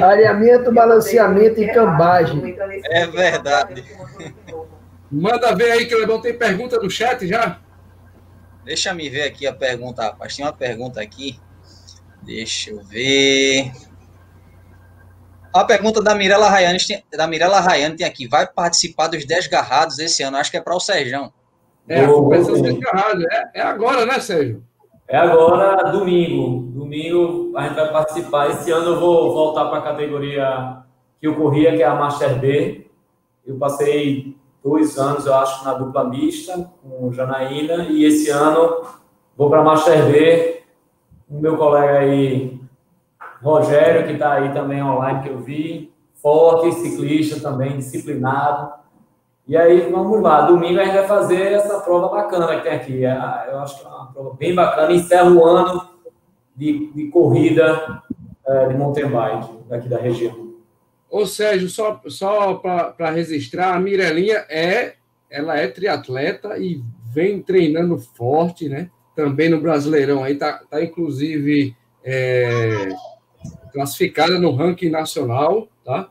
Alinhamento, 0.03 0.73
balanceamento 0.73 1.61
e 1.61 1.73
cambagem. 1.73 2.57
É 2.85 3.07
verdade. 3.07 3.85
Manda 5.11 5.55
ver 5.55 5.73
aí, 5.73 5.87
que 5.87 5.95
o 5.95 5.99
Lebão 5.99 6.21
tem 6.21 6.37
pergunta 6.37 6.79
do 6.79 6.91
chat 6.91 7.27
já? 7.27 7.61
Deixa 8.65 8.93
me 8.93 9.09
ver 9.09 9.23
aqui 9.23 9.47
a 9.47 9.53
pergunta, 9.53 10.03
rapaz. 10.03 10.37
Tem 10.37 10.45
uma 10.45 10.53
pergunta 10.53 11.01
aqui. 11.01 11.39
Deixa 12.23 12.71
eu 12.71 12.83
ver. 12.85 13.71
A 15.55 15.65
pergunta 15.65 16.03
da 16.03 16.15
Mirella 16.15 16.51
Rayane, 16.51 16.79
da 17.11 17.27
Mirella 17.27 17.61
Rayane 17.61 17.97
tem 17.97 18.07
aqui. 18.07 18.29
Vai 18.29 18.47
participar 18.47 19.09
dos 19.09 19.25
10 19.25 19.47
garrados 19.47 19.99
esse 19.99 20.23
ano? 20.23 20.37
Acho 20.37 20.51
que 20.51 20.59
é 20.59 20.61
para 20.61 20.77
o 20.77 20.81
Sérgio. 20.81 21.33
É, 21.89 22.07
oh, 22.07 22.31
é, 22.35 23.61
é 23.61 23.63
agora, 23.63 24.05
né, 24.05 24.21
Sérgio? 24.21 24.68
É 25.09 25.17
agora, 25.17 25.91
domingo. 25.91 26.71
Domingo 26.71 27.57
a 27.57 27.63
gente 27.63 27.77
vai 27.77 27.91
participar. 27.91 28.51
Esse 28.51 28.71
ano 28.71 28.91
eu 28.91 29.01
vou 29.01 29.33
voltar 29.33 29.65
para 29.65 29.79
a 29.79 29.83
categoria 29.83 30.83
que 31.19 31.27
eu 31.27 31.35
corria, 31.35 31.75
que 31.75 31.83
é 31.83 31.87
a 31.87 31.95
Master 31.95 32.39
B. 32.39 32.91
Eu 33.47 33.57
passei 33.57 34.37
dois 34.63 34.99
anos, 34.99 35.25
eu 35.25 35.35
acho, 35.35 35.65
na 35.65 35.73
dupla 35.73 36.05
mista 36.05 36.71
com 36.83 37.11
Janaína. 37.11 37.85
E 37.85 38.05
esse 38.05 38.29
ano 38.29 38.83
vou 39.35 39.49
para 39.49 39.61
a 39.61 39.65
Master 39.65 40.13
B 40.13 40.63
o 41.27 41.41
meu 41.41 41.57
colega 41.57 42.01
aí, 42.01 42.61
Rogério, 43.43 44.07
que 44.07 44.13
está 44.13 44.35
aí 44.35 44.53
também 44.53 44.83
online, 44.83 45.23
que 45.23 45.29
eu 45.31 45.39
vi, 45.39 45.91
forte, 46.15 46.73
ciclista 46.73 47.41
também, 47.41 47.79
disciplinado. 47.79 48.73
E 49.49 49.57
aí, 49.57 49.91
vamos 49.91 50.21
lá, 50.21 50.43
domingo 50.43 50.79
a 50.79 50.85
gente 50.85 50.95
vai 50.95 51.07
fazer 51.07 51.53
essa 51.53 51.81
prova 51.81 52.09
bacana 52.09 52.57
que 52.57 52.63
tem 52.63 52.73
aqui. 52.73 53.05
É, 53.05 53.49
eu 53.49 53.59
acho 53.61 53.81
que 53.81 53.87
é 53.87 53.89
uma 53.89 54.13
prova 54.13 54.35
bem 54.35 54.55
bacana, 54.55 54.93
encerra 54.93 55.31
o 55.31 55.45
ano 55.45 55.89
de, 56.55 56.93
de 56.93 57.09
corrida 57.09 58.03
é, 58.47 58.69
de 58.69 58.75
mountain 58.75 59.09
bike 59.09 59.49
daqui 59.69 59.89
da 59.89 59.99
região. 59.99 60.53
Ô 61.11 61.25
Sérgio, 61.25 61.69
só, 61.71 61.99
só 62.09 62.55
para 62.55 63.11
registrar, 63.11 63.75
a 63.75 63.81
Mirelinha 63.81 64.45
é, 64.51 64.97
ela 65.31 65.57
é 65.57 65.67
triatleta 65.67 66.59
e 66.59 66.83
vem 67.11 67.41
treinando 67.41 67.97
forte, 67.99 68.69
né? 68.69 68.91
também 69.19 69.49
no 69.49 69.61
Brasileirão, 69.61 70.23
aí 70.23 70.37
tá, 70.37 70.63
tá 70.71 70.81
inclusive 70.81 71.75
é, 72.05 72.89
classificada 73.73 74.39
no 74.39 74.53
ranking 74.53 74.91
nacional, 74.91 75.67
tá? 75.85 76.09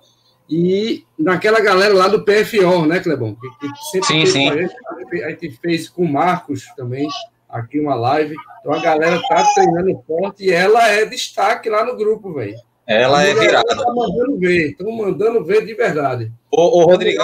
E 0.50 1.06
naquela 1.20 1.60
galera 1.60 1.94
lá 1.94 2.08
do 2.08 2.24
PFO, 2.24 2.86
né, 2.86 3.00
Clebão? 3.00 3.36
Que, 3.36 3.50
que 3.50 3.78
sempre 3.92 4.08
sim, 4.08 4.26
sim. 4.26 4.50
A, 4.50 4.56
gente, 4.56 5.24
a 5.24 5.30
gente 5.30 5.52
fez 5.62 5.90
com 5.90 6.04
o 6.04 6.12
Marcos 6.12 6.66
também, 6.76 7.08
aqui 7.50 7.80
uma 7.80 7.96
live. 7.96 8.36
Então 8.60 8.74
a 8.74 8.82
galera 8.82 9.22
tá 9.28 9.46
treinando 9.54 10.04
forte 10.08 10.46
e 10.46 10.52
ela 10.52 10.88
é 10.88 11.06
destaque 11.06 11.70
lá 11.70 11.84
no 11.84 11.98
grupo, 11.98 12.34
velho. 12.34 12.56
Ela 12.88 13.24
é 13.24 13.34
virada. 13.34 13.76
Tá 13.76 13.94
mandando 13.94 14.40
ver, 14.40 14.72
estão 14.72 14.92
mandando 14.92 15.44
ver 15.44 15.66
de 15.66 15.74
verdade. 15.74 16.32
Ô, 16.50 16.80
ô 16.80 16.86
Rodrigo. 16.86 17.22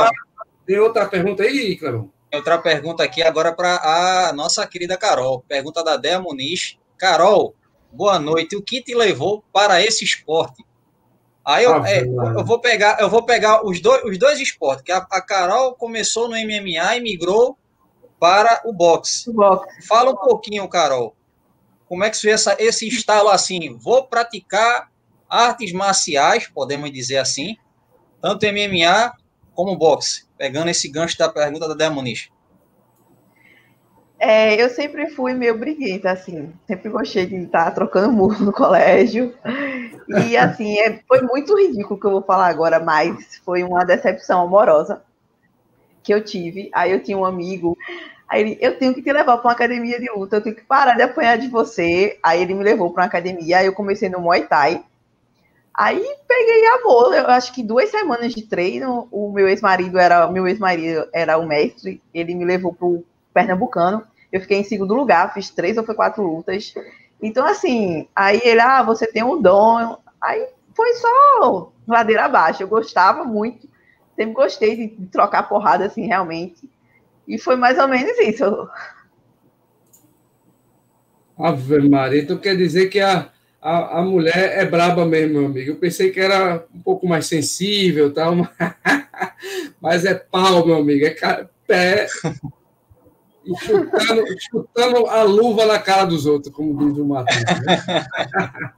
Tem 0.65 0.79
outra 0.79 1.05
pergunta 1.05 1.43
aí, 1.43 1.77
Clebão? 1.77 2.11
outra 2.33 2.57
pergunta 2.57 3.03
aqui 3.03 3.21
agora 3.21 3.53
para 3.53 4.29
a 4.29 4.33
nossa 4.33 4.65
querida 4.65 4.97
Carol. 4.97 5.43
Pergunta 5.47 5.83
da 5.83 5.97
Dea 5.97 6.19
Muniz. 6.19 6.77
Carol, 6.97 7.53
boa 7.91 8.19
noite. 8.19 8.55
O 8.55 8.61
que 8.61 8.81
te 8.81 8.95
levou 8.95 9.43
para 9.53 9.81
esse 9.81 10.03
esporte? 10.03 10.65
Aí 11.45 11.65
eu, 11.65 11.73
ah, 11.75 11.89
é, 11.89 12.03
eu 12.03 12.45
vou 12.45 12.59
pegar, 12.59 12.97
eu 13.01 13.09
vou 13.09 13.23
pegar 13.23 13.65
os 13.65 13.81
dois, 13.81 14.03
os 14.05 14.17
dois 14.17 14.39
esportes. 14.39 14.83
Que 14.83 14.91
a, 14.91 15.05
a 15.11 15.21
Carol 15.21 15.75
começou 15.75 16.29
no 16.29 16.35
MMA 16.35 16.95
e 16.95 17.01
migrou 17.01 17.57
para 18.19 18.61
o 18.63 18.71
boxe. 18.71 19.31
boxe. 19.31 19.85
Fala 19.85 20.11
um 20.11 20.15
pouquinho, 20.15 20.67
Carol. 20.69 21.15
Como 21.87 22.03
é 22.03 22.09
que 22.09 22.19
foi 22.19 22.31
essa, 22.31 22.55
esse 22.57 22.87
estalo 22.87 23.29
assim? 23.29 23.77
Vou 23.77 24.05
praticar 24.05 24.89
artes 25.29 25.73
marciais, 25.73 26.47
podemos 26.47 26.91
dizer 26.91 27.17
assim, 27.17 27.57
tanto 28.21 28.45
MMA 28.45 29.13
como 29.53 29.75
boxe? 29.75 30.25
Pegando 30.37 30.69
esse 30.69 30.87
gancho 30.87 31.17
da 31.17 31.27
pergunta 31.27 31.67
da 31.67 31.73
Demonish. 31.73 32.31
É, 34.19 34.61
eu 34.61 34.69
sempre 34.69 35.09
fui 35.09 35.33
meio 35.33 35.57
briguenta, 35.57 36.11
assim, 36.11 36.53
sempre 36.65 36.89
gostei 36.89 37.25
de 37.25 37.35
estar 37.35 37.71
trocando 37.71 38.11
murro 38.11 38.45
no 38.45 38.53
colégio. 38.53 39.33
E, 40.07 40.37
assim, 40.37 40.79
é, 40.79 40.99
foi 41.07 41.21
muito 41.21 41.57
ridículo 41.57 41.95
o 41.95 41.99
que 41.99 42.05
eu 42.07 42.11
vou 42.11 42.21
falar 42.23 42.47
agora, 42.47 42.79
mas 42.79 43.37
foi 43.45 43.63
uma 43.63 43.83
decepção 43.85 44.41
amorosa 44.41 45.01
que 46.03 46.13
eu 46.13 46.23
tive. 46.23 46.69
Aí 46.73 46.91
eu 46.91 47.01
tinha 47.03 47.17
um 47.17 47.25
amigo, 47.25 47.77
aí 48.27 48.41
ele, 48.41 48.57
eu 48.61 48.77
tenho 48.77 48.93
que 48.93 49.01
te 49.01 49.11
levar 49.11 49.37
para 49.37 49.47
uma 49.47 49.53
academia 49.53 49.99
de 49.99 50.09
luta, 50.09 50.37
eu 50.37 50.41
tenho 50.41 50.55
que 50.55 50.63
parar 50.63 50.95
de 50.95 51.03
apanhar 51.03 51.37
de 51.37 51.47
você. 51.49 52.17
Aí 52.23 52.41
ele 52.41 52.53
me 52.53 52.63
levou 52.63 52.91
para 52.91 53.03
uma 53.03 53.07
academia, 53.07 53.59
aí 53.59 53.65
eu 53.65 53.73
comecei 53.73 54.09
no 54.09 54.19
Muay 54.21 54.45
Thai. 54.47 54.83
Aí 55.73 56.03
peguei 56.27 56.67
amor, 56.67 57.13
eu 57.15 57.27
acho 57.27 57.53
que 57.53 57.63
duas 57.63 57.89
semanas 57.89 58.33
de 58.33 58.43
treino, 58.43 59.07
o 59.11 59.31
meu 59.31 59.47
ex-marido 59.47 59.97
era, 59.97 60.27
meu 60.29 60.47
ex-marido 60.47 61.07
era 61.11 61.37
o 61.37 61.47
mestre, 61.47 62.01
ele 62.13 62.35
me 62.35 62.45
levou 62.45 62.73
pro 62.73 63.03
Pernambucano, 63.33 64.03
eu 64.31 64.41
fiquei 64.41 64.57
em 64.59 64.63
segundo 64.63 64.93
lugar, 64.93 65.33
fiz 65.33 65.49
três 65.49 65.77
ou 65.77 65.83
foi 65.83 65.95
quatro 65.95 66.23
lutas. 66.23 66.73
Então, 67.21 67.45
assim, 67.45 68.07
aí 68.15 68.41
ele, 68.43 68.59
ah, 68.59 68.81
você 68.81 69.07
tem 69.07 69.23
um 69.23 69.41
dom. 69.41 69.97
Aí 70.21 70.47
foi 70.75 70.93
só 70.95 71.71
ladeira 71.87 72.25
abaixo. 72.25 72.63
Eu 72.63 72.67
gostava 72.67 73.23
muito, 73.23 73.69
sempre 74.15 74.33
gostei 74.33 74.87
de 74.87 75.05
trocar 75.07 75.43
porrada, 75.43 75.85
assim, 75.85 76.07
realmente. 76.07 76.69
E 77.27 77.37
foi 77.37 77.55
mais 77.55 77.77
ou 77.77 77.87
menos 77.87 78.17
isso. 78.19 78.69
Ave 81.37 81.87
Maria, 81.87 82.21
então 82.21 82.37
quer 82.37 82.55
dizer 82.55 82.87
que 82.89 82.99
a, 82.99 83.29
a, 83.61 83.99
a 83.99 84.01
mulher 84.01 84.57
é 84.57 84.65
braba 84.65 85.05
mesmo, 85.05 85.39
meu 85.39 85.45
amigo. 85.45 85.71
Eu 85.71 85.75
pensei 85.77 86.11
que 86.11 86.19
era 86.19 86.65
um 86.73 86.81
pouco 86.81 87.07
mais 87.07 87.27
sensível 87.27 88.13
tal, 88.13 88.35
mas 89.79 90.05
é 90.05 90.13
pau, 90.13 90.65
meu 90.65 90.77
amigo. 90.77 91.05
É 91.05 91.47
pé 91.65 92.07
e 93.45 93.55
chutando, 93.57 94.23
chutando, 94.39 95.07
a 95.07 95.23
luva 95.23 95.65
na 95.65 95.79
cara 95.79 96.05
dos 96.05 96.25
outros, 96.25 96.53
como 96.53 96.77
diz 96.77 96.97
o 96.97 97.05
Matheus. 97.05 97.43
Né? 97.65 98.05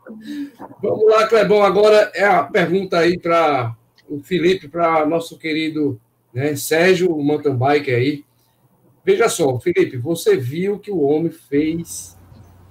Vamos 0.81 1.05
lá, 1.07 1.27
Clebão. 1.27 1.63
Agora 1.63 2.11
é 2.13 2.25
a 2.25 2.43
pergunta 2.43 2.97
aí 2.97 3.19
para 3.19 3.75
o 4.09 4.19
Felipe, 4.19 4.67
para 4.67 5.05
nosso 5.05 5.37
querido 5.37 5.99
né, 6.33 6.55
Sérgio, 6.55 7.15
o 7.15 7.23
mountain 7.23 7.55
bike 7.55 7.91
aí. 7.91 8.25
Veja 9.03 9.29
só, 9.29 9.59
Felipe, 9.59 9.97
você 9.97 10.35
viu 10.35 10.79
que 10.79 10.91
o 10.91 11.01
homem 11.01 11.31
fez 11.31 12.17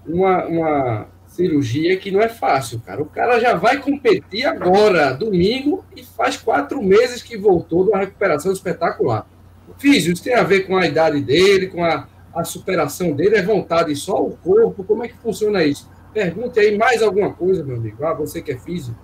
uma, 0.06 0.44
uma 0.46 1.08
cirurgia 1.26 1.96
que 1.96 2.10
não 2.10 2.20
é 2.20 2.28
fácil, 2.28 2.80
cara. 2.80 3.02
O 3.02 3.06
cara 3.06 3.38
já 3.38 3.54
vai 3.54 3.80
competir 3.80 4.44
agora, 4.44 5.12
domingo, 5.12 5.84
e 5.96 6.04
faz 6.04 6.36
quatro 6.36 6.82
meses 6.82 7.22
que 7.22 7.36
voltou 7.36 7.84
de 7.84 7.90
uma 7.90 7.98
recuperação 7.98 8.52
espetacular. 8.52 9.26
O 9.68 9.74
físico, 9.78 10.12
isso 10.12 10.22
tem 10.22 10.34
a 10.34 10.42
ver 10.42 10.66
com 10.66 10.76
a 10.76 10.86
idade 10.86 11.20
dele, 11.20 11.68
com 11.68 11.84
a, 11.84 12.06
a 12.34 12.44
superação 12.44 13.12
dele, 13.12 13.36
é 13.36 13.42
vontade 13.42 13.94
só 13.96 14.22
o 14.22 14.36
corpo? 14.36 14.84
Como 14.84 15.04
é 15.04 15.08
que 15.08 15.16
funciona 15.18 15.64
isso? 15.64 15.90
Pergunte 16.12 16.60
aí 16.60 16.76
mais 16.76 17.02
alguma 17.02 17.32
coisa, 17.32 17.64
meu 17.64 17.76
amigo. 17.76 18.04
Ah, 18.04 18.14
você 18.14 18.40
que 18.40 18.52
é 18.52 18.58
físico. 18.58 18.98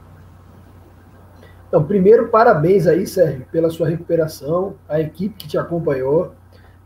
Então, 1.69 1.85
primeiro, 1.85 2.29
parabéns 2.29 2.87
aí, 2.87 3.07
Sérgio, 3.07 3.47
pela 3.51 3.71
sua 3.71 3.89
recuperação, 3.89 4.75
a 4.89 5.01
equipe 5.01 5.37
que 5.37 5.49
te 5.49 5.59
acompanhou. 5.59 6.35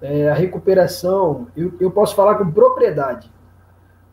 É, 0.00 0.28
a 0.28 0.34
recuperação, 0.34 1.46
eu, 1.56 1.72
eu 1.80 1.90
posso 1.90 2.14
falar 2.14 2.34
com 2.34 2.50
propriedade 2.50 3.32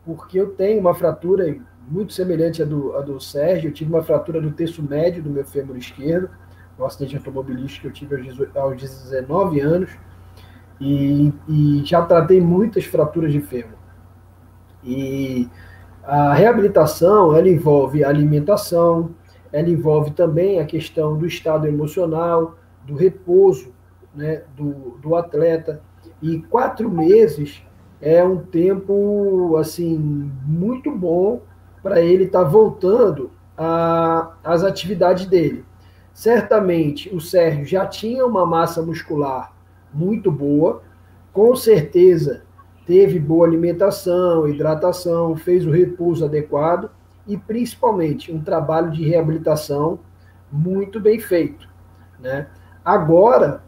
porque 0.04 0.38
eu 0.38 0.50
tenho 0.50 0.80
uma 0.80 0.94
fratura 0.94 1.56
muito 1.88 2.12
semelhante 2.12 2.62
à 2.62 2.64
do, 2.64 2.96
à 2.96 3.00
do 3.00 3.20
Sérgio. 3.20 3.68
Eu 3.68 3.74
tive 3.74 3.92
uma 3.92 4.02
fratura 4.02 4.40
do 4.40 4.50
terço 4.50 4.82
médio 4.82 5.22
do 5.22 5.30
meu 5.30 5.44
fêmur 5.44 5.76
esquerdo, 5.76 6.30
no 6.82 6.86
acidente 6.86 7.16
automobilístico 7.16 7.82
que 7.82 8.04
eu 8.04 8.08
tive 8.08 8.50
aos 8.56 8.76
19 8.76 9.60
anos, 9.60 9.90
e, 10.80 11.32
e 11.48 11.82
já 11.84 12.02
tratei 12.02 12.40
muitas 12.40 12.84
fraturas 12.84 13.32
de 13.32 13.40
fêmur. 13.40 13.78
E 14.82 15.48
a 16.02 16.34
reabilitação, 16.34 17.36
ela 17.36 17.48
envolve 17.48 18.02
alimentação, 18.02 19.10
ela 19.52 19.68
envolve 19.68 20.10
também 20.10 20.58
a 20.58 20.64
questão 20.64 21.16
do 21.16 21.24
estado 21.24 21.68
emocional, 21.68 22.56
do 22.84 22.96
repouso 22.96 23.72
né, 24.12 24.42
do, 24.56 24.98
do 25.00 25.14
atleta. 25.14 25.80
E 26.20 26.40
quatro 26.42 26.90
meses 26.90 27.62
é 28.00 28.24
um 28.24 28.38
tempo 28.38 29.56
assim 29.56 29.96
muito 30.44 30.90
bom 30.90 31.42
para 31.80 32.00
ele 32.00 32.24
estar 32.24 32.42
tá 32.42 32.48
voltando 32.48 33.30
às 34.42 34.64
atividades 34.64 35.26
dele. 35.26 35.64
Certamente 36.12 37.14
o 37.14 37.20
Sérgio 37.20 37.64
já 37.64 37.86
tinha 37.86 38.26
uma 38.26 38.44
massa 38.44 38.82
muscular 38.82 39.52
muito 39.92 40.30
boa, 40.30 40.82
com 41.32 41.54
certeza 41.56 42.42
teve 42.86 43.18
boa 43.18 43.46
alimentação, 43.46 44.48
hidratação, 44.48 45.36
fez 45.36 45.66
o 45.66 45.70
repouso 45.70 46.24
adequado 46.24 46.90
e 47.26 47.36
principalmente 47.36 48.32
um 48.32 48.42
trabalho 48.42 48.90
de 48.90 49.04
reabilitação 49.08 50.00
muito 50.50 51.00
bem 51.00 51.18
feito, 51.18 51.68
né? 52.20 52.48
Agora, 52.84 53.62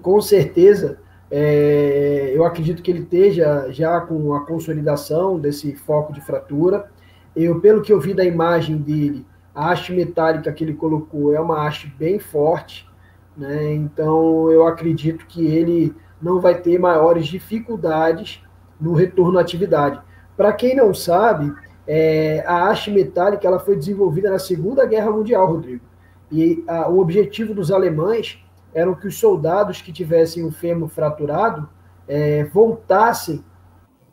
com 0.00 0.20
certeza, 0.20 0.98
é, 1.30 2.32
eu 2.34 2.44
acredito 2.44 2.82
que 2.82 2.90
ele 2.90 3.00
esteja 3.00 3.70
já 3.70 4.00
com 4.00 4.34
a 4.34 4.46
consolidação 4.46 5.38
desse 5.38 5.74
foco 5.74 6.12
de 6.12 6.20
fratura. 6.20 6.90
Eu, 7.36 7.60
pelo 7.60 7.82
que 7.82 7.92
eu 7.92 8.00
vi 8.00 8.14
da 8.14 8.24
imagem 8.24 8.76
dele, 8.76 9.26
a 9.54 9.70
haste 9.70 9.92
metálica 9.92 10.52
que 10.52 10.64
ele 10.64 10.74
colocou 10.74 11.34
é 11.34 11.40
uma 11.40 11.66
haste 11.66 11.86
bem 11.86 12.18
forte, 12.18 12.88
né? 13.36 13.72
Então 13.74 14.50
eu 14.50 14.66
acredito 14.66 15.26
que 15.26 15.46
ele 15.46 15.94
não 16.20 16.40
vai 16.40 16.60
ter 16.60 16.78
maiores 16.78 17.26
dificuldades 17.26 18.42
no 18.80 18.94
retorno 18.94 19.38
à 19.38 19.42
atividade. 19.42 20.00
Para 20.36 20.52
quem 20.52 20.74
não 20.74 20.92
sabe, 20.92 21.52
é, 21.86 22.42
a 22.46 22.68
haste 22.68 22.90
metálica 22.90 23.46
ela 23.46 23.60
foi 23.60 23.76
desenvolvida 23.76 24.30
na 24.30 24.38
Segunda 24.38 24.86
Guerra 24.86 25.10
Mundial, 25.10 25.46
Rodrigo. 25.46 25.84
E 26.32 26.64
a, 26.66 26.88
o 26.88 26.98
objetivo 26.98 27.54
dos 27.54 27.70
alemães 27.70 28.42
eram 28.72 28.94
que 28.94 29.06
os 29.06 29.18
soldados 29.18 29.80
que 29.80 29.92
tivessem 29.92 30.44
o 30.44 30.50
fêmur 30.50 30.88
fraturado 30.88 31.68
é, 32.08 32.44
voltassem 32.44 33.44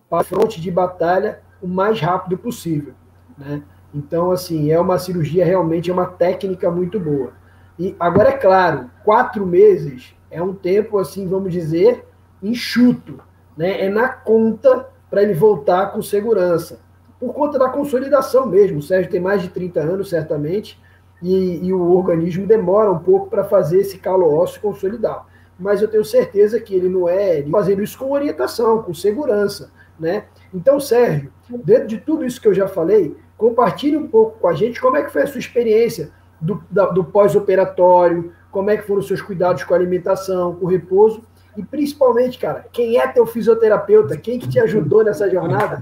para 0.10 0.22
a 0.22 0.24
fronte 0.24 0.62
de 0.62 0.70
batalha 0.70 1.42
o 1.62 1.68
mais 1.68 2.00
rápido 2.00 2.38
possível. 2.38 2.94
Né? 3.38 3.64
Então, 3.94 4.32
assim, 4.32 4.72
é 4.72 4.80
uma 4.80 4.98
cirurgia 4.98 5.46
realmente, 5.46 5.89
é 5.89 5.94
uma 5.94 6.06
técnica 6.06 6.72
muito 6.72 7.00
boa. 7.00 7.34
E 7.78 7.96
agora, 8.00 8.30
é 8.30 8.38
claro, 8.38 8.89
quatro 9.04 9.46
meses 9.46 10.16
é 10.30 10.42
um 10.42 10.54
tempo, 10.54 10.98
assim, 10.98 11.28
vamos 11.28 11.52
dizer, 11.52 12.06
enxuto. 12.42 13.20
Né? 13.58 13.86
É 13.86 13.89
na 13.89 14.08
conta 14.08 14.88
para 15.10 15.24
ele 15.24 15.34
voltar 15.34 15.88
com 15.92 16.02
segurança. 16.02 16.80
Por 17.20 17.34
conta 17.34 17.60
da 17.60 17.70
consolidação 17.70 18.46
mesmo. 18.46 18.80
O 18.80 18.82
Sérgio 18.82 19.12
tem 19.12 19.20
mais 19.20 19.42
de 19.42 19.50
30 19.50 19.80
anos, 19.82 20.10
certamente 20.10 20.80
e, 21.22 21.66
e 21.66 21.74
o 21.74 21.92
organismo 21.92 22.48
demora 22.48 22.92
um 22.92 23.00
pouco 23.00 23.30
para 23.30 23.44
fazer 23.44 23.80
esse 23.80 23.98
calo 24.00 24.34
ósseo 24.34 24.62
consolidar. 24.62 25.26
Mas 25.60 25.82
eu 25.82 25.88
tenho 25.88 26.04
certeza 26.04 26.60
que 26.60 26.74
ele 26.74 26.89
não 26.89 27.08
é 27.08 27.44
fazendo 27.52 27.84
isso 27.84 27.98
com 27.98 28.12
orientação, 28.12 28.82
com 28.82 28.94
segurança, 28.94 29.72
né? 30.00 30.26
Então, 30.52 30.80
Sérgio, 30.80 31.32
dentro 31.64 31.88
de 31.88 32.00
tudo 32.00 32.26
isso 32.26 32.42
que 32.42 32.48
eu 32.48 32.54
já 32.54 32.68
falei, 32.68 33.16
compartilhe 33.42 33.98
um 33.98 34.08
pouco 34.08 34.38
com 34.38 34.48
a 34.48 34.54
gente 34.54 34.80
como 34.80 34.96
é 34.96 35.04
que 35.04 35.12
foi 35.12 35.24
a 35.24 35.28
sua 35.28 35.39
experiência 35.39 36.12
do, 36.39 36.62
do 36.94 37.04
pós-operatório, 37.04 38.32
como 38.52 38.70
é 38.70 38.78
que 38.78 38.84
foram 38.84 39.00
os 39.00 39.08
seus 39.08 39.20
cuidados 39.20 39.64
com 39.64 39.74
a 39.74 39.78
alimentação, 39.78 40.54
com 40.54 40.66
o 40.66 40.70
repouso, 40.70 41.24
e 41.58 41.64
principalmente, 41.64 42.38
cara, 42.38 42.68
quem 42.72 43.00
é 43.00 43.08
teu 43.08 43.26
fisioterapeuta? 43.26 44.16
Quem 44.16 44.38
que 44.38 44.48
te 44.48 44.60
ajudou 44.60 45.04
nessa 45.04 45.28
jornada? 45.28 45.82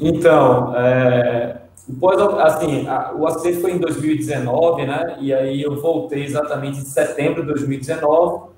Então, 0.00 0.74
é, 0.76 1.62
Depois, 1.88 2.18
assim, 2.18 2.88
a, 2.88 3.12
o 3.14 3.26
acidente 3.26 3.60
foi 3.60 3.72
em 3.72 3.78
2019, 3.78 4.86
né? 4.86 5.16
E 5.20 5.34
aí 5.34 5.60
eu 5.60 5.78
voltei 5.80 6.24
exatamente 6.24 6.78
em 6.78 6.84
setembro 6.84 7.42
de 7.42 7.48
2019 7.48 8.52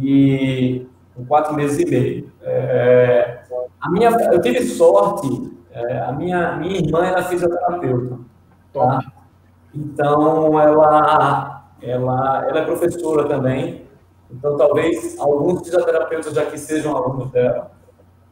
e 0.00 0.86
com 1.14 1.26
quatro 1.26 1.54
meses 1.54 1.78
e 1.78 1.88
meio. 1.88 2.32
É, 2.42 3.40
a 3.80 3.90
minha, 3.90 4.10
eu 4.32 4.40
tive 4.40 4.64
sorte, 4.64 5.55
minha, 6.16 6.56
minha 6.56 6.78
irmã 6.78 7.04
era 7.04 7.22
fisioterapeuta. 7.22 8.18
Tá? 8.72 9.00
Então, 9.74 10.60
ela, 10.60 11.64
ela, 11.80 12.46
ela 12.48 12.58
é 12.60 12.64
professora 12.64 13.28
também. 13.28 13.86
Então, 14.30 14.56
talvez 14.56 15.18
alguns 15.18 15.62
fisioterapeutas 15.62 16.34
já 16.34 16.46
que 16.46 16.58
sejam 16.58 16.96
alunos 16.96 17.30
dela. 17.30 17.70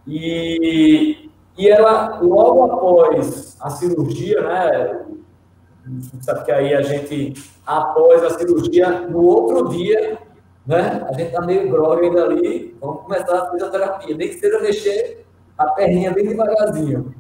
E 0.07 1.25
e 1.57 1.69
ela, 1.69 2.19
logo 2.21 2.65
após 2.65 3.57
a 3.61 3.71
cirurgia, 3.71 4.43
né? 4.43 5.05
Sabe 6.21 6.45
que 6.45 6.51
aí 6.51 6.75
a 6.75 6.83
gente, 6.83 7.35
após 7.65 8.25
a 8.25 8.39
cirurgia, 8.39 8.91
no 9.03 9.23
outro 9.23 9.69
dia, 9.69 10.19
né? 10.67 11.07
A 11.09 11.13
gente 11.13 11.31
tá 11.31 11.43
meio 11.43 11.71
grog 11.71 12.05
ainda 12.05 12.25
ali, 12.25 12.77
vamos 12.81 13.03
começar 13.03 13.39
a 13.39 13.51
fisioterapia, 13.53 14.17
nem 14.17 14.29
que 14.29 14.39
seja 14.39 14.61
mexer 14.61 15.25
a 15.57 15.67
perninha 15.69 16.13
bem 16.13 16.27
devagarzinho. 16.27 17.15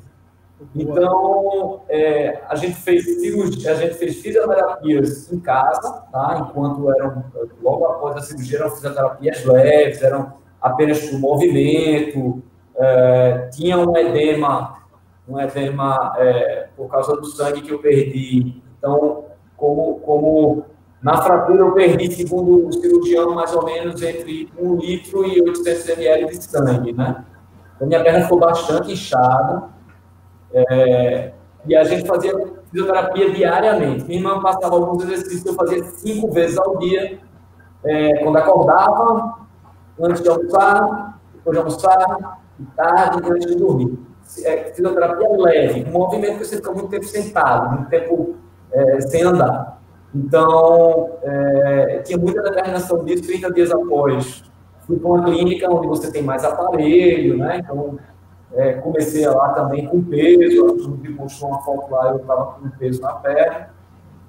Então, 0.75 1.83
é, 1.89 2.43
a 2.49 2.55
gente 2.57 2.75
fez 2.75 3.05
cirurgia, 3.05 3.73
a 3.73 3.75
gente 3.75 3.95
fez 3.95 4.17
fisioterapias 4.17 5.33
em 5.33 5.41
casa, 5.41 6.05
tá? 6.13 6.47
Enquanto 6.49 6.91
eram, 6.93 7.25
logo 7.63 7.85
após 7.87 8.17
a 8.17 8.21
cirurgia, 8.21 8.59
eram 8.59 8.71
fisioterapias 8.71 9.45
leves, 9.45 10.03
eram 10.03 10.35
apenas 10.61 11.01
por 11.09 11.19
movimento, 11.19 12.43
é, 12.77 13.49
tinha 13.53 13.79
um 13.79 13.97
edema, 13.97 14.83
um 15.29 15.39
edema 15.39 16.15
é, 16.17 16.69
por 16.77 16.89
causa 16.89 17.17
do 17.17 17.27
sangue 17.27 17.63
que 17.63 17.71
eu 17.71 17.79
perdi. 17.79 18.63
Então, 18.79 19.25
como, 19.57 20.01
como 20.01 20.65
na 21.03 21.21
fratura 21.21 21.59
eu 21.59 21.73
perdi, 21.73 22.11
segundo 22.13 22.67
o 22.67 22.73
cirurgião, 22.73 23.35
mais 23.35 23.55
ou 23.55 23.65
menos 23.65 24.03
entre 24.03 24.51
1 24.59 24.77
litro 24.77 25.27
e 25.27 25.41
800 25.41 25.89
ml 25.91 26.27
de 26.27 26.43
sangue, 26.43 26.93
né? 26.93 27.25
Então, 27.77 27.87
minha 27.87 28.03
perna 28.03 28.23
ficou 28.23 28.39
bastante 28.39 28.93
inchada. 28.93 29.74
É, 30.55 31.33
e 31.67 31.75
a 31.75 31.83
gente 31.85 32.07
fazia 32.07 32.33
fisioterapia 32.71 33.33
diariamente. 33.33 34.05
Minha 34.05 34.21
irmã 34.21 34.41
passava 34.41 34.77
alguns 34.77 35.03
exercícios 35.05 35.43
que 35.43 35.49
eu 35.49 35.55
fazia 35.55 35.85
cinco 35.85 36.31
vezes 36.31 36.57
ao 36.59 36.79
dia. 36.79 37.19
É, 37.85 38.23
quando 38.23 38.37
acordava, 38.37 39.47
antes 40.01 40.23
de 40.23 40.29
almoçar, 40.29 41.21
depois 41.35 41.55
de 41.55 41.59
almoçar, 41.59 42.39
tarde 42.77 43.23
e 43.23 43.31
antes 43.31 43.47
de 43.47 43.57
dormir. 43.57 43.99
É, 44.45 44.73
fisioterapia 44.73 45.29
leve, 45.37 45.85
um 45.89 45.93
movimento 45.93 46.39
que 46.39 46.45
você 46.45 46.57
fica 46.57 46.73
muito 46.73 46.89
tempo 46.89 47.05
sentado, 47.05 47.77
muito 47.77 47.91
tempo 47.91 48.37
é, 48.73 49.01
sem 49.03 49.23
andar. 49.23 49.81
Então, 50.15 51.19
é, 51.23 52.03
tinha 52.05 52.17
muita 52.17 52.41
determinação 52.43 53.05
disso 53.05 53.25
30 53.25 53.53
dias 53.53 53.71
após. 53.71 54.45
Fui 54.87 54.99
para 54.99 55.09
uma 55.09 55.25
clínica 55.25 55.69
onde 55.71 55.87
você 55.87 56.11
tem 56.11 56.23
mais 56.23 56.45
aparelho, 56.45 57.39
né? 57.39 57.59
Então, 57.59 57.99
É, 58.55 58.75
comecei 58.75 59.27
lá 59.27 59.49
também 59.51 59.87
com 59.87 60.03
peso, 60.05 60.67
a 60.67 60.89
me 61.03 61.09
mostrou 61.09 61.51
uma 61.51 61.61
foto 61.63 61.91
lá, 61.91 62.11
eu 62.11 62.17
estava 62.19 62.53
com 62.53 62.71
peso 62.71 63.03
na 63.03 63.15
perna. 63.15 63.71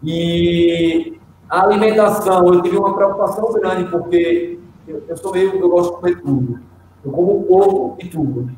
E 0.03 1.19
a 1.47 1.63
alimentação, 1.63 2.53
eu 2.53 2.61
tive 2.61 2.77
uma 2.77 2.95
preocupação 2.95 3.51
grande, 3.53 3.89
porque 3.91 4.59
eu, 4.87 5.03
eu 5.07 5.17
sou 5.17 5.31
meio, 5.31 5.55
eu 5.55 5.69
gosto 5.69 5.91
de 5.91 5.97
comer 5.97 6.21
tudo. 6.21 6.59
Eu 7.03 7.11
como 7.11 7.43
pouco 7.43 7.97
e 7.99 8.09
tudo. 8.09 8.49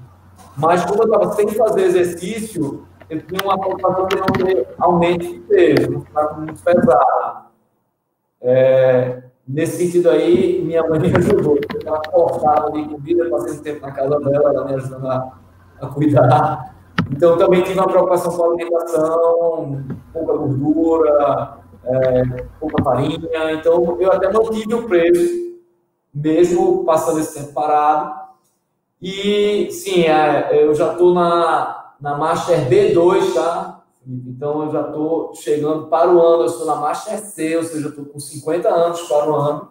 Mas 0.55 0.85
como 0.85 1.03
eu 1.03 1.07
estava 1.07 1.33
sem 1.33 1.49
fazer 1.49 1.83
exercício, 1.83 2.87
eu 3.09 3.21
tinha 3.21 3.41
uma 3.43 3.59
preocupação 3.59 4.07
de 4.07 4.15
não 4.15 4.25
ter 4.25 4.67
aumento 4.79 5.25
de 5.25 5.39
peso, 5.39 5.91
não 5.91 6.01
ficar 6.01 6.37
muito 6.37 6.63
pesado. 6.63 7.47
É, 8.41 9.23
nesse 9.45 9.77
sentido 9.77 10.09
aí, 10.09 10.61
minha 10.63 10.87
mãe 10.87 10.99
me 10.99 11.15
ajudou, 11.17 11.57
ela 11.85 12.01
cortava 12.01 12.71
de 12.71 12.85
comida, 12.85 13.29
passei 13.29 13.59
tempo 13.59 13.81
na 13.81 13.91
casa 13.91 14.19
dela, 14.19 14.49
ela 14.49 14.65
me 14.65 14.73
ajudando 14.75 15.07
a, 15.07 15.39
a 15.81 15.87
cuidar. 15.87 16.75
Então, 17.11 17.37
também 17.37 17.63
tive 17.63 17.79
uma 17.79 17.87
preocupação 17.87 18.35
com 18.35 18.43
a 18.43 18.47
alimentação, 18.47 19.85
pouca 20.11 20.33
gordura, 20.33 21.57
é, 21.85 22.23
pouca 22.59 22.83
farinha. 22.83 23.51
Então, 23.53 23.97
eu 23.99 24.11
até 24.11 24.31
mantive 24.31 24.73
o 24.73 24.87
preço, 24.87 25.57
mesmo 26.13 26.83
passando 26.83 27.19
esse 27.19 27.39
tempo 27.39 27.53
parado. 27.53 28.27
E, 29.01 29.69
sim, 29.71 30.03
é, 30.03 30.63
eu 30.63 30.73
já 30.73 30.91
estou 30.91 31.13
na, 31.13 31.93
na 31.99 32.17
Master 32.17 32.67
B2, 32.67 33.33
tá? 33.33 33.83
Então, 34.05 34.63
eu 34.63 34.71
já 34.71 34.81
estou 34.81 35.33
chegando 35.35 35.87
para 35.87 36.09
o 36.09 36.19
ano, 36.19 36.43
eu 36.43 36.47
estou 36.47 36.65
na 36.65 36.75
Master 36.75 37.19
C, 37.19 37.57
ou 37.57 37.63
seja, 37.63 37.89
estou 37.89 38.05
com 38.05 38.19
50 38.19 38.67
anos 38.69 39.01
para 39.01 39.29
o 39.29 39.35
ano. 39.35 39.69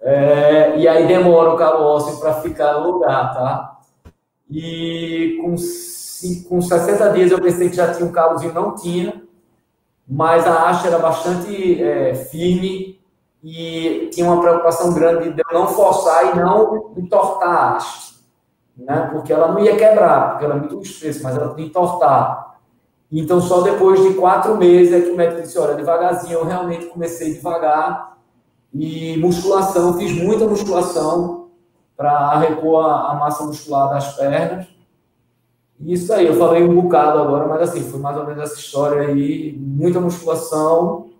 É, 0.00 0.76
e 0.78 0.86
aí 0.86 1.06
demora 1.06 1.54
o 1.54 1.56
calo 1.56 1.82
ósseo 1.82 2.20
para 2.20 2.34
ficar 2.34 2.74
no 2.74 2.90
lugar, 2.90 3.32
tá? 3.32 3.73
E 4.50 5.38
com, 5.40 5.54
com 6.48 6.60
60 6.60 7.10
dias 7.10 7.30
eu 7.30 7.40
pensei 7.40 7.68
que 7.68 7.76
já 7.76 7.92
tinha 7.92 8.06
um 8.06 8.12
calozinho, 8.12 8.52
não 8.52 8.74
tinha, 8.74 9.22
mas 10.06 10.46
a 10.46 10.68
haste 10.68 10.86
era 10.86 10.98
bastante 10.98 11.82
é, 11.82 12.14
firme 12.14 13.00
e 13.42 14.08
tinha 14.12 14.26
uma 14.26 14.40
preocupação 14.40 14.92
grande 14.92 15.32
de 15.32 15.42
eu 15.50 15.58
não 15.58 15.68
forçar 15.68 16.32
e 16.32 16.38
não 16.38 16.92
entortar 16.96 17.48
a 17.50 17.76
haste, 17.76 18.14
né? 18.76 19.08
Porque 19.12 19.32
ela 19.32 19.48
não 19.48 19.60
ia 19.60 19.76
quebrar, 19.76 20.30
porque 20.30 20.44
ela 20.44 20.54
é 20.54 20.58
muito 20.58 20.80
espesso, 20.80 21.22
mas 21.22 21.36
ela 21.36 21.48
podia 21.48 21.66
entortar. 21.66 22.58
Então, 23.12 23.40
só 23.40 23.60
depois 23.60 24.02
de 24.02 24.14
quatro 24.14 24.56
meses 24.56 24.92
é 24.92 25.00
que 25.00 25.10
o 25.10 25.16
médico 25.16 25.42
disse: 25.42 25.58
olha, 25.58 25.74
devagarzinho, 25.74 26.38
eu 26.38 26.44
realmente 26.44 26.86
comecei 26.86 27.34
devagar. 27.34 28.14
E 28.72 29.16
musculação, 29.18 29.96
fiz 29.96 30.10
muita 30.12 30.48
musculação 30.48 31.43
para 31.96 32.38
repor 32.38 32.84
a, 32.84 33.12
a, 33.12 33.14
massa 33.14 33.44
muscular 33.44 33.90
das 33.90 34.16
pernas. 34.16 34.66
Isso 35.80 36.12
aí, 36.12 36.26
eu 36.26 36.34
falei 36.34 36.62
um 36.62 36.74
bocado 36.82 37.18
agora, 37.18 37.46
mas 37.46 37.68
assim, 37.68 37.82
foi 37.82 38.00
mais 38.00 38.16
ou 38.16 38.26
menos 38.26 38.42
essa 38.42 38.58
história 38.58 39.08
aí: 39.08 39.54
muita 39.58 40.00
musculação 40.00 41.10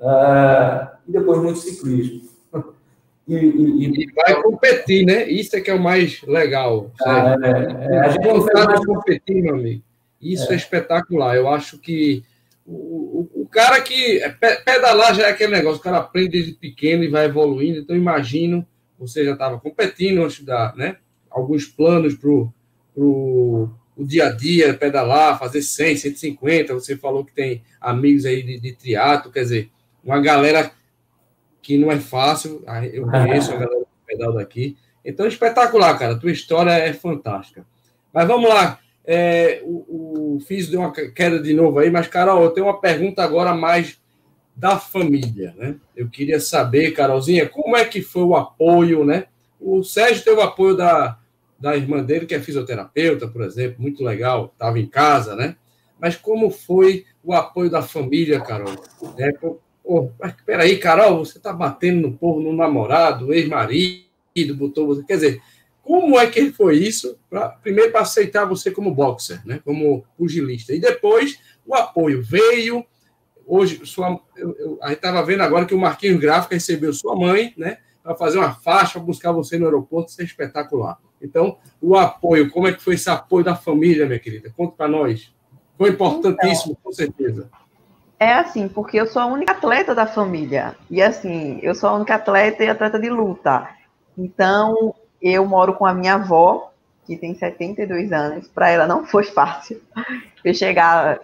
é, 0.00 0.88
e 1.08 1.12
depois 1.12 1.42
muito 1.42 1.58
ciclismo. 1.58 2.28
E, 3.28 3.36
e, 3.36 3.86
e, 3.86 4.12
vai 4.12 4.42
competir, 4.42 5.06
né? 5.06 5.30
Isso 5.30 5.54
é 5.54 5.60
que 5.60 5.70
é 5.70 5.74
o 5.74 5.78
mais 5.78 6.20
legal. 6.22 6.90
Ah, 7.04 7.36
é, 7.40 7.94
é, 7.94 7.98
a 8.00 8.08
gente 8.08 8.26
não 8.26 8.44
mais 8.44 8.84
competir, 8.84 9.40
meu 9.40 9.54
amigo. 9.54 9.84
Isso 10.20 10.50
é, 10.50 10.54
é 10.54 10.56
espetacular. 10.56 11.36
Eu 11.36 11.48
acho 11.48 11.78
que 11.78 12.24
o, 12.66 12.72
o, 13.34 13.42
o, 13.42 13.46
cara 13.46 13.80
que. 13.80 14.20
Pedalar 14.64 15.14
já 15.14 15.28
é 15.28 15.30
aquele 15.30 15.52
negócio, 15.52 15.78
o 15.78 15.82
cara 15.82 15.98
aprende 15.98 16.30
desde 16.30 16.52
pequeno 16.54 17.04
e 17.04 17.08
vai 17.08 17.26
evoluindo. 17.26 17.78
Então, 17.78 17.94
imagino, 17.94 18.66
você 19.00 19.24
já 19.24 19.32
estava 19.32 19.58
competindo 19.58 20.22
antes 20.22 20.44
da. 20.44 20.72
Né, 20.76 20.96
alguns 21.30 21.64
planos 21.64 22.14
para 22.14 22.28
o 22.30 23.70
dia 23.98 24.26
a 24.26 24.32
dia, 24.32 24.74
pedalar, 24.74 25.38
fazer 25.38 25.62
100, 25.62 25.96
150. 25.96 26.74
Você 26.74 26.96
falou 26.96 27.24
que 27.24 27.32
tem 27.32 27.62
amigos 27.80 28.24
aí 28.24 28.42
de, 28.42 28.58
de 28.58 28.72
triatlo, 28.72 29.30
quer 29.30 29.42
dizer, 29.42 29.70
uma 30.02 30.20
galera 30.20 30.72
que 31.62 31.78
não 31.78 31.90
é 31.90 31.98
fácil. 31.98 32.64
Eu 32.92 33.06
conheço 33.06 33.52
a 33.52 33.56
galera 33.56 33.80
do 33.80 33.86
pedal 34.06 34.34
daqui. 34.34 34.76
Então, 35.04 35.26
espetacular, 35.26 35.98
cara. 35.98 36.18
Tua 36.18 36.30
história 36.30 36.72
é 36.72 36.92
fantástica. 36.92 37.64
Mas 38.12 38.26
vamos 38.26 38.48
lá. 38.48 38.78
É, 39.04 39.62
o, 39.64 40.36
o 40.36 40.40
Fiz 40.40 40.68
deu 40.68 40.80
uma 40.80 40.92
queda 40.92 41.40
de 41.40 41.54
novo 41.54 41.78
aí, 41.78 41.90
mas, 41.90 42.06
Carol, 42.06 42.42
eu 42.42 42.50
tenho 42.50 42.66
uma 42.66 42.80
pergunta 42.80 43.22
agora 43.22 43.54
mais 43.54 44.00
da 44.60 44.78
família, 44.78 45.54
né? 45.56 45.76
Eu 45.96 46.10
queria 46.10 46.38
saber, 46.38 46.90
Carolzinha, 46.90 47.48
como 47.48 47.74
é 47.74 47.84
que 47.86 48.02
foi 48.02 48.22
o 48.22 48.36
apoio, 48.36 49.06
né? 49.06 49.24
O 49.58 49.82
Sérgio 49.82 50.22
teve 50.22 50.36
o 50.36 50.42
apoio 50.42 50.76
da, 50.76 51.18
da 51.58 51.74
irmã 51.74 52.02
dele, 52.04 52.26
que 52.26 52.34
é 52.34 52.40
fisioterapeuta, 52.40 53.26
por 53.26 53.40
exemplo, 53.40 53.80
muito 53.80 54.04
legal, 54.04 54.50
estava 54.52 54.78
em 54.78 54.86
casa, 54.86 55.34
né? 55.34 55.56
Mas 55.98 56.14
como 56.14 56.50
foi 56.50 57.06
o 57.24 57.32
apoio 57.32 57.70
da 57.70 57.80
família, 57.80 58.38
Carol? 58.38 58.74
É, 59.18 59.32
peraí, 60.44 60.76
Carol, 60.76 61.24
você 61.24 61.38
está 61.38 61.54
batendo 61.54 62.02
no 62.08 62.12
povo, 62.18 62.38
no 62.38 62.52
namorado, 62.52 63.32
ex-marido, 63.32 64.04
botou 64.56 64.88
você. 64.88 65.02
Quer 65.04 65.14
dizer, 65.14 65.42
como 65.82 66.20
é 66.20 66.26
que 66.26 66.52
foi 66.52 66.76
isso? 66.76 67.18
Pra, 67.30 67.48
primeiro, 67.48 67.92
para 67.92 68.02
aceitar 68.02 68.44
você 68.44 68.70
como 68.70 68.94
boxer, 68.94 69.40
né? 69.46 69.58
como 69.64 70.04
pugilista. 70.18 70.74
E 70.74 70.78
depois, 70.78 71.38
o 71.66 71.74
apoio 71.74 72.22
veio. 72.22 72.84
Hoje, 73.52 73.84
sua, 73.84 74.16
eu, 74.36 74.56
eu, 74.60 74.78
a 74.80 74.90
gente 74.90 74.98
estava 74.98 75.24
vendo 75.24 75.42
agora 75.42 75.66
que 75.66 75.74
o 75.74 75.78
Marquinhos 75.78 76.20
Gráfico 76.20 76.54
recebeu 76.54 76.92
sua 76.92 77.16
mãe, 77.16 77.52
né? 77.56 77.78
Para 78.00 78.14
fazer 78.14 78.38
uma 78.38 78.54
faixa, 78.54 78.92
para 78.92 79.02
buscar 79.02 79.32
você 79.32 79.58
no 79.58 79.64
aeroporto, 79.64 80.08
isso 80.08 80.20
é 80.20 80.24
espetacular. 80.24 80.98
Então, 81.20 81.58
o 81.82 81.96
apoio, 81.96 82.48
como 82.48 82.68
é 82.68 82.72
que 82.72 82.80
foi 82.80 82.94
esse 82.94 83.10
apoio 83.10 83.44
da 83.44 83.56
família, 83.56 84.06
minha 84.06 84.20
querida? 84.20 84.52
Conta 84.56 84.76
para 84.76 84.86
nós. 84.86 85.34
Foi 85.76 85.90
importantíssimo, 85.90 86.72
então, 86.72 86.82
com 86.84 86.92
certeza. 86.92 87.50
É 88.20 88.34
assim, 88.34 88.68
porque 88.68 89.00
eu 89.00 89.06
sou 89.08 89.20
a 89.20 89.26
única 89.26 89.50
atleta 89.50 89.96
da 89.96 90.06
família. 90.06 90.76
E 90.88 91.02
assim, 91.02 91.58
eu 91.60 91.74
sou 91.74 91.88
a 91.88 91.94
única 91.94 92.14
atleta 92.14 92.62
e 92.62 92.68
atleta 92.68 93.00
de 93.00 93.10
luta. 93.10 93.68
Então, 94.16 94.94
eu 95.20 95.44
moro 95.44 95.74
com 95.74 95.84
a 95.84 95.92
minha 95.92 96.14
avó, 96.14 96.70
que 97.04 97.16
tem 97.16 97.34
72 97.34 98.12
anos. 98.12 98.46
Para 98.46 98.70
ela 98.70 98.86
não 98.86 99.04
foi 99.04 99.24
fácil. 99.24 99.82
Eu 100.42 100.54
chegar 100.54 101.18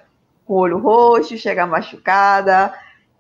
com 0.47 0.55
o 0.55 0.59
olho 0.59 0.79
roxo, 0.79 1.37
chegar 1.37 1.67
machucada. 1.67 2.73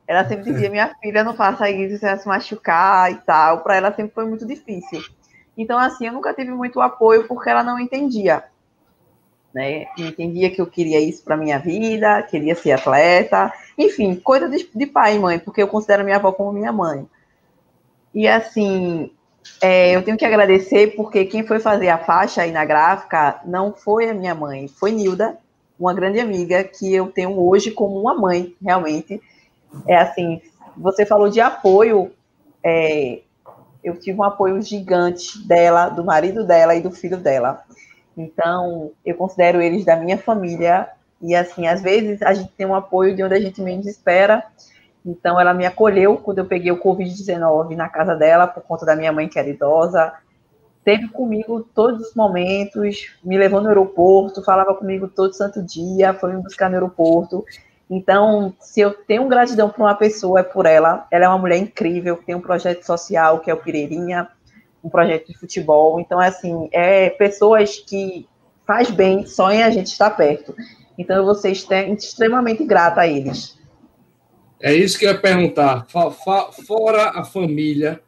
Ela 0.07 0.27
sempre 0.27 0.45
dizia: 0.53 0.71
Minha 0.71 0.95
filha, 1.01 1.25
não 1.25 1.35
faça 1.35 1.69
isso, 1.69 1.99
você 1.99 2.07
vai 2.07 2.19
se 2.19 2.29
machucar 2.29 3.13
e 3.13 3.17
tal. 3.17 3.61
Para 3.61 3.77
ela 3.77 3.93
sempre 3.93 4.15
foi 4.15 4.25
muito 4.25 4.47
difícil. 4.47 5.03
Então, 5.57 5.79
assim, 5.79 6.07
eu 6.07 6.13
nunca 6.13 6.35
tive 6.35 6.51
muito 6.51 6.81
apoio 6.81 7.27
porque 7.27 7.49
ela 7.49 7.63
não 7.63 7.79
entendia. 7.79 8.45
Né? 9.55 9.87
Entendia 9.97 10.51
que 10.51 10.61
eu 10.61 10.67
queria 10.67 11.01
isso 11.01 11.25
para 11.25 11.37
minha 11.37 11.59
vida, 11.59 12.23
queria 12.25 12.55
ser 12.55 12.73
atleta, 12.73 13.51
enfim, 13.79 14.15
coisa 14.17 14.51
de, 14.51 14.69
de 14.75 14.87
pai 14.87 15.17
e 15.17 15.19
mãe, 15.19 15.39
porque 15.39 15.63
eu 15.63 15.69
considero 15.69 16.05
minha 16.05 16.17
avó 16.17 16.31
como 16.31 16.53
minha 16.53 16.71
mãe. 16.71 17.09
E 18.15 18.29
assim, 18.29 19.11
é, 19.63 19.97
eu 19.97 20.03
tenho 20.03 20.19
que 20.19 20.27
agradecer 20.27 20.95
porque 20.95 21.25
quem 21.25 21.47
foi 21.47 21.59
fazer 21.59 21.89
a 21.89 21.97
faixa 21.97 22.43
aí 22.43 22.53
na 22.53 22.67
gráfica 22.67 23.41
não 23.47 23.73
foi 23.73 24.11
a 24.11 24.15
minha 24.15 24.35
mãe, 24.35 24.69
foi 24.69 24.93
Nilda, 24.93 25.39
uma 25.79 25.95
grande 25.95 26.21
amiga 26.21 26.65
que 26.65 26.93
eu 26.95 27.09
tenho 27.09 27.39
hoje 27.39 27.71
como 27.71 28.01
uma 28.01 28.15
mãe, 28.15 28.55
realmente. 28.63 29.21
É 29.87 29.97
assim, 29.97 30.41
você 30.77 31.05
falou 31.05 31.29
de 31.29 31.41
apoio, 31.41 32.11
é, 32.65 33.21
eu 33.83 33.99
tive 33.99 34.19
um 34.19 34.25
apoio 34.25 34.61
gigante 34.61 35.39
dela, 35.47 35.89
do 35.89 36.05
marido 36.05 36.45
dela 36.45 36.75
e 36.75 36.81
do 36.81 36.91
filho 36.91 37.17
dela. 37.17 37.63
Então, 38.17 38.91
eu 39.05 39.15
considero 39.15 39.61
eles 39.61 39.85
da 39.85 39.95
minha 39.95 40.19
família. 40.19 40.89
E 41.21 41.35
assim, 41.35 41.67
às 41.67 41.83
vezes 41.83 42.23
a 42.23 42.35
gente 42.35 42.51
tem 42.53 42.67
um 42.67 42.75
apoio 42.75 43.15
de 43.15 43.23
onde 43.23 43.35
a 43.35 43.41
gente 43.41 43.61
menos 43.61 43.87
espera. 43.87 44.45
Então, 45.05 45.39
ela 45.39 45.55
me 45.55 45.65
acolheu 45.65 46.17
quando 46.17 46.39
eu 46.39 46.47
peguei 46.47 46.73
o 46.73 46.83
Covid-19 46.83 47.77
na 47.77 47.89
casa 47.89 48.17
dela, 48.17 48.47
por 48.47 48.63
conta 48.63 48.85
da 48.85 48.97
minha 48.97 49.13
mãe, 49.13 49.29
que 49.29 49.39
era 49.39 49.49
idosa. 49.49 50.13
Teve 50.87 51.09
comigo 51.09 51.69
todos 51.75 52.11
os 52.11 52.15
momentos, 52.15 53.11
me 53.25 53.37
levou 53.37 53.61
no 53.61 53.67
aeroporto, 53.67 54.45
falava 54.45 54.73
comigo 54.73 55.09
todo 55.09 55.35
santo 55.35 55.61
dia, 55.61 56.15
foi 56.15 56.33
me 56.33 56.41
buscar 56.41 56.69
no 56.69 56.77
aeroporto. 56.77 57.45
Então, 57.91 58.55
se 58.61 58.83
eu 58.83 58.95
tenho 58.95 59.27
gratidão 59.27 59.69
por 59.69 59.83
uma 59.83 59.97
pessoa, 59.97 60.39
é 60.39 60.43
por 60.45 60.65
ela. 60.65 61.05
Ela 61.11 61.25
é 61.25 61.29
uma 61.29 61.39
mulher 61.39 61.57
incrível, 61.57 62.21
tem 62.25 62.37
um 62.37 62.41
projeto 62.41 62.85
social 62.85 63.41
que 63.41 63.51
é 63.51 63.55
o 63.55 63.57
Pireirinha, 63.57 64.29
um 64.83 64.89
projeto 64.89 65.27
de 65.27 65.37
futebol. 65.37 65.99
Então, 65.99 66.23
é 66.23 66.29
assim, 66.29 66.69
é 66.71 67.11
pessoas 67.11 67.79
que 67.79 68.29
faz 68.65 68.89
bem, 68.89 69.25
em 69.25 69.63
a 69.65 69.71
gente 69.71 69.89
estar 69.89 70.11
perto. 70.11 70.55
Então, 70.97 71.17
eu 71.17 71.25
vou 71.25 71.35
ser 71.35 71.51
extremamente 71.51 72.65
grata 72.65 73.01
a 73.01 73.09
eles. 73.09 73.59
É 74.63 74.73
isso 74.73 74.97
que 74.97 75.05
eu 75.05 75.11
ia 75.11 75.21
perguntar. 75.21 75.85
Fora 75.89 77.11
a 77.11 77.25
família, 77.25 78.01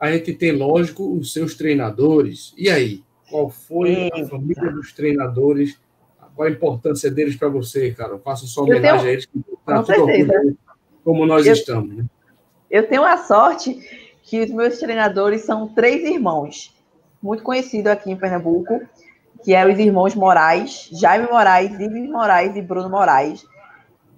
a 0.00 0.12
gente 0.12 0.32
tem, 0.32 0.52
lógico, 0.52 1.12
os 1.16 1.32
seus 1.32 1.54
treinadores. 1.54 2.54
E 2.56 2.68
aí? 2.70 3.02
Qual 3.30 3.50
foi 3.50 4.08
a 4.12 4.26
família 4.26 4.70
dos 4.72 4.92
treinadores? 4.92 5.78
Qual 6.34 6.46
a 6.46 6.50
importância 6.50 7.10
deles 7.10 7.36
para 7.36 7.48
você, 7.48 7.90
cara? 7.92 8.18
Faço 8.18 8.46
só 8.46 8.62
homenagem 8.62 8.90
tenho... 8.90 9.08
a 9.08 9.12
eles, 9.12 9.26
que 9.26 9.38
está 9.38 9.82
tudo 9.82 10.58
como 11.04 11.26
nós 11.26 11.46
eu... 11.46 11.52
estamos. 11.52 11.96
Né? 11.96 12.04
Eu 12.70 12.86
tenho 12.86 13.04
a 13.04 13.16
sorte 13.16 13.80
que 14.22 14.40
os 14.40 14.50
meus 14.50 14.78
treinadores 14.78 15.42
são 15.42 15.68
três 15.68 16.04
irmãos, 16.04 16.74
muito 17.20 17.42
conhecidos 17.42 17.90
aqui 17.90 18.10
em 18.10 18.16
Pernambuco. 18.16 18.80
que 19.42 19.54
é 19.54 19.66
os 19.66 19.78
irmãos 19.78 20.14
Moraes, 20.14 20.88
Jaime 20.92 21.28
Moraes, 21.30 21.72
Ives 21.78 22.08
Moraes 22.08 22.56
e 22.56 22.62
Bruno 22.62 22.90
Moraes. 22.90 23.44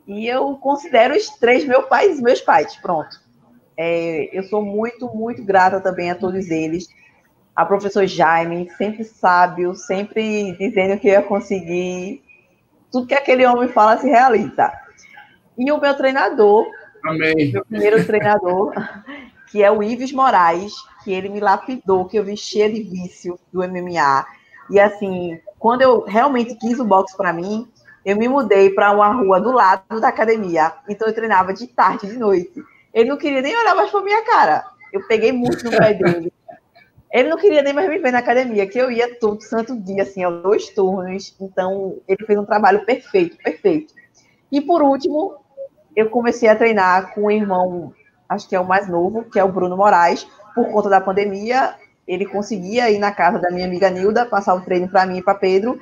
E 0.07 0.26
eu 0.26 0.57
considero 0.57 1.14
os 1.14 1.28
três 1.39 1.64
meus 1.64 1.87
pais 1.87 2.20
meus 2.20 2.41
pais, 2.41 2.76
pronto. 2.76 3.20
É, 3.83 4.28
eu 4.39 4.43
sou 4.43 4.62
muito, 4.62 5.09
muito 5.09 5.43
grata 5.43 5.81
também 5.81 6.11
a 6.11 6.14
todos 6.14 6.51
eles. 6.51 6.87
A 7.57 7.64
professor 7.64 8.07
Jaime, 8.07 8.68
sempre 8.76 9.05
sábio, 9.05 9.74
sempre 9.74 10.53
dizendo 10.59 11.01
que 11.01 11.09
ia 11.09 11.22
conseguir. 11.22 12.22
Tudo 12.93 13.07
que 13.07 13.14
aquele 13.14 13.47
homem 13.47 13.68
fala 13.68 13.97
se 13.97 14.07
realiza. 14.07 14.70
E 15.57 15.72
o 15.72 15.81
meu 15.81 15.95
treinador, 15.95 16.66
Amém. 17.03 17.53
meu 17.53 17.64
primeiro 17.64 18.05
treinador, 18.05 18.74
que 19.51 19.62
é 19.62 19.70
o 19.70 19.83
Ives 19.83 20.12
Moraes, 20.12 20.74
que 21.03 21.11
ele 21.11 21.31
me 21.31 21.41
lapidou, 21.41 22.05
que 22.05 22.18
eu 22.18 22.24
vi 22.24 22.37
cheio 22.37 22.70
de 22.74 22.83
vício 22.83 23.41
do 23.51 23.66
MMA. 23.66 24.26
E 24.68 24.78
assim, 24.78 25.41
quando 25.59 25.81
eu 25.81 26.05
realmente 26.05 26.55
quis 26.55 26.78
o 26.78 26.85
boxe 26.85 27.16
para 27.16 27.33
mim, 27.33 27.66
eu 28.05 28.14
me 28.14 28.28
mudei 28.28 28.68
para 28.68 28.93
uma 28.93 29.11
rua 29.11 29.41
do 29.41 29.51
lado 29.51 29.99
da 30.03 30.09
academia. 30.09 30.70
Então 30.87 31.09
eu 31.09 31.14
treinava 31.14 31.55
de 31.55 31.66
tarde, 31.66 32.09
de 32.09 32.18
noite. 32.18 32.62
Ele 32.93 33.09
não 33.09 33.16
queria 33.16 33.41
nem 33.41 33.57
olhar 33.57 33.74
mais 33.74 33.91
para 33.91 34.03
minha 34.03 34.22
cara. 34.24 34.64
Eu 34.93 35.07
peguei 35.07 35.32
muito 35.32 35.64
no 35.64 35.70
pé 35.70 35.95
dele. 35.95 36.32
Ele 37.12 37.28
não 37.28 37.36
queria 37.36 37.62
nem 37.62 37.72
mais 37.72 37.88
me 37.88 37.99
ver 37.99 38.12
na 38.12 38.18
academia, 38.18 38.66
que 38.68 38.78
eu 38.78 38.91
ia 38.91 39.18
todo 39.18 39.43
santo 39.43 39.76
dia, 39.76 40.03
assim, 40.03 40.24
ó, 40.24 40.30
dois 40.30 40.68
turnos. 40.68 41.34
Então, 41.41 41.99
ele 42.07 42.24
fez 42.24 42.38
um 42.38 42.45
trabalho 42.45 42.84
perfeito, 42.84 43.36
perfeito. 43.36 43.95
E 44.51 44.61
por 44.61 44.82
último, 44.82 45.36
eu 45.95 46.09
comecei 46.09 46.49
a 46.49 46.57
treinar 46.57 47.12
com 47.14 47.22
o 47.22 47.30
irmão, 47.30 47.93
acho 48.28 48.49
que 48.49 48.55
é 48.55 48.61
o 48.61 48.66
mais 48.66 48.88
novo, 48.88 49.24
que 49.24 49.38
é 49.38 49.45
o 49.45 49.51
Bruno 49.51 49.76
Moraes. 49.76 50.26
Por 50.55 50.70
conta 50.70 50.88
da 50.88 51.01
pandemia, 51.01 51.74
ele 52.07 52.26
conseguia 52.26 52.91
ir 52.91 52.99
na 52.99 53.12
casa 53.12 53.38
da 53.38 53.51
minha 53.51 53.66
amiga 53.66 53.91
Nilda, 53.91 54.26
passar 54.26 54.55
o 54.55 54.61
treino 54.61 54.88
para 54.88 55.07
mim 55.07 55.18
e 55.18 55.22
para 55.22 55.34
Pedro 55.34 55.80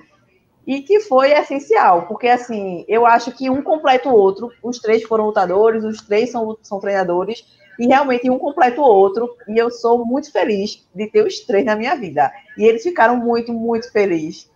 e 0.69 0.83
que 0.83 1.01
foi 1.01 1.33
essencial, 1.33 2.03
porque 2.03 2.29
assim, 2.29 2.85
eu 2.87 3.07
acho 3.07 3.33
que 3.33 3.49
um 3.49 3.63
completa 3.63 4.11
o 4.11 4.15
outro, 4.15 4.53
os 4.63 4.79
três 4.79 5.03
foram 5.03 5.25
lutadores, 5.25 5.83
os 5.83 6.03
três 6.03 6.31
são, 6.31 6.59
são 6.61 6.79
treinadores, 6.79 7.43
e 7.79 7.87
realmente 7.87 8.29
um 8.29 8.39
completa 8.39 8.79
o 8.79 8.85
outro, 8.85 9.35
e 9.49 9.57
eu 9.57 9.71
sou 9.71 10.05
muito 10.05 10.31
feliz 10.31 10.87
de 10.95 11.07
ter 11.07 11.27
os 11.27 11.41
três 11.41 11.65
na 11.65 11.75
minha 11.75 11.97
vida. 11.97 12.31
E 12.59 12.67
eles 12.67 12.83
ficaram 12.83 13.17
muito, 13.17 13.51
muito 13.51 13.91
felizes. 13.91 14.51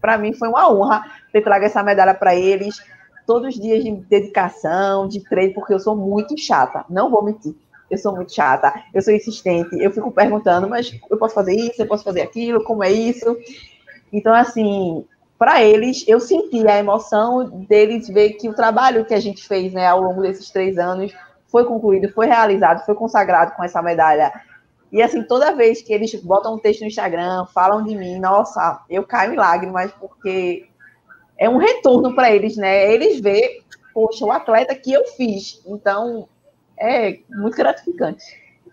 Para 0.00 0.16
mim 0.16 0.32
foi 0.32 0.48
uma 0.48 0.72
honra 0.72 1.04
ter 1.34 1.42
trago 1.42 1.66
essa 1.66 1.82
medalha 1.82 2.14
para 2.14 2.34
eles, 2.34 2.82
todos 3.26 3.54
os 3.54 3.60
dias 3.60 3.84
de 3.84 3.90
dedicação, 3.90 5.06
de 5.06 5.20
treino, 5.20 5.52
porque 5.52 5.74
eu 5.74 5.80
sou 5.80 5.94
muito 5.94 6.34
chata, 6.38 6.86
não 6.88 7.10
vou 7.10 7.22
mentir. 7.22 7.54
Eu 7.90 7.98
sou 7.98 8.16
muito 8.16 8.34
chata, 8.34 8.72
eu 8.94 9.02
sou 9.02 9.12
insistente, 9.12 9.76
eu 9.78 9.90
fico 9.90 10.10
perguntando, 10.12 10.66
mas 10.66 10.98
eu 11.10 11.18
posso 11.18 11.34
fazer 11.34 11.54
isso, 11.54 11.82
eu 11.82 11.86
posso 11.86 12.04
fazer 12.04 12.22
aquilo, 12.22 12.64
como 12.64 12.82
é 12.82 12.90
isso? 12.90 13.36
Então, 14.10 14.32
assim, 14.32 15.04
para 15.38 15.62
eles, 15.62 16.04
eu 16.08 16.18
senti 16.18 16.66
a 16.66 16.78
emoção 16.78 17.48
deles 17.68 18.08
ver 18.08 18.30
que 18.30 18.48
o 18.48 18.54
trabalho 18.54 19.04
que 19.04 19.14
a 19.14 19.20
gente 19.20 19.46
fez 19.46 19.72
né, 19.72 19.86
ao 19.86 20.00
longo 20.00 20.20
desses 20.20 20.50
três 20.50 20.76
anos 20.76 21.12
foi 21.46 21.64
concluído, 21.64 22.12
foi 22.12 22.26
realizado, 22.26 22.84
foi 22.84 22.94
consagrado 22.94 23.54
com 23.54 23.62
essa 23.62 23.80
medalha. 23.80 24.32
E 24.90 25.00
assim, 25.00 25.22
toda 25.22 25.54
vez 25.54 25.80
que 25.80 25.92
eles 25.92 26.12
botam 26.16 26.54
um 26.54 26.58
texto 26.58 26.80
no 26.80 26.88
Instagram, 26.88 27.46
falam 27.54 27.84
de 27.84 27.94
mim, 27.94 28.18
nossa, 28.18 28.80
eu 28.90 29.04
caio 29.04 29.34
em 29.34 29.36
lágrimas, 29.36 29.92
porque 29.92 30.66
é 31.38 31.48
um 31.48 31.56
retorno 31.56 32.14
para 32.14 32.34
eles, 32.34 32.56
né? 32.56 32.92
Eles 32.92 33.20
vê, 33.20 33.60
poxa, 33.94 34.24
o 34.24 34.32
atleta 34.32 34.74
que 34.74 34.92
eu 34.92 35.06
fiz. 35.06 35.62
Então, 35.66 36.28
é 36.76 37.18
muito 37.30 37.56
gratificante. 37.56 38.24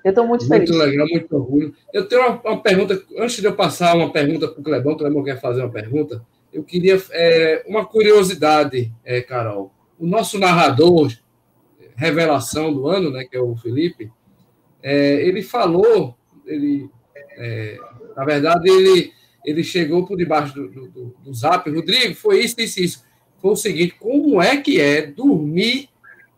Eu 0.04 0.10
estou 0.10 0.26
muito, 0.26 0.48
muito 0.48 0.54
feliz. 0.54 0.70
Muito 0.70 0.84
legal, 0.84 1.08
muito 1.08 1.36
orgulho. 1.36 1.76
Eu 1.94 2.08
tenho 2.08 2.22
uma, 2.22 2.42
uma, 2.44 2.62
pergunta, 2.62 3.00
antes 3.18 3.36
de 3.38 3.46
eu 3.46 3.56
passar 3.56 3.96
uma 3.96 4.12
pergunta 4.12 4.48
para 4.48 4.60
o 4.60 4.64
Clebão, 4.64 4.94
o 4.94 4.98
Clebão 4.98 5.24
quer 5.24 5.40
fazer 5.40 5.62
uma 5.62 5.72
pergunta 5.72 6.22
eu 6.56 6.64
queria 6.64 6.98
é, 7.12 7.66
uma 7.68 7.86
curiosidade, 7.86 8.90
é, 9.04 9.22
Carol. 9.22 9.74
O 10.00 10.08
nosso 10.08 10.40
narrador, 10.40 11.12
revelação 11.98 12.74
do 12.74 12.88
ano, 12.88 13.12
né, 13.12 13.26
que 13.30 13.36
é 13.36 13.42
o 13.42 13.58
Felipe, 13.58 14.10
é, 14.82 15.16
ele 15.28 15.44
falou, 15.44 16.16
ele, 16.46 16.90
é, 17.38 17.78
na 18.16 18.24
verdade, 18.24 18.70
ele, 18.70 19.12
ele 19.46 19.66
chegou 19.66 20.06
por 20.06 20.18
debaixo 20.18 20.54
do, 20.54 20.70
do, 20.70 21.16
do 21.22 21.34
zap, 21.34 21.70
Rodrigo, 21.70 22.16
foi 22.16 22.40
isso, 22.40 22.56
isso, 22.62 22.80
isso. 22.80 23.06
Foi 23.42 23.52
o 23.52 23.58
seguinte, 23.58 23.96
como 24.00 24.42
é 24.42 24.56
que 24.56 24.80
é 24.80 25.06
dormir, 25.06 25.90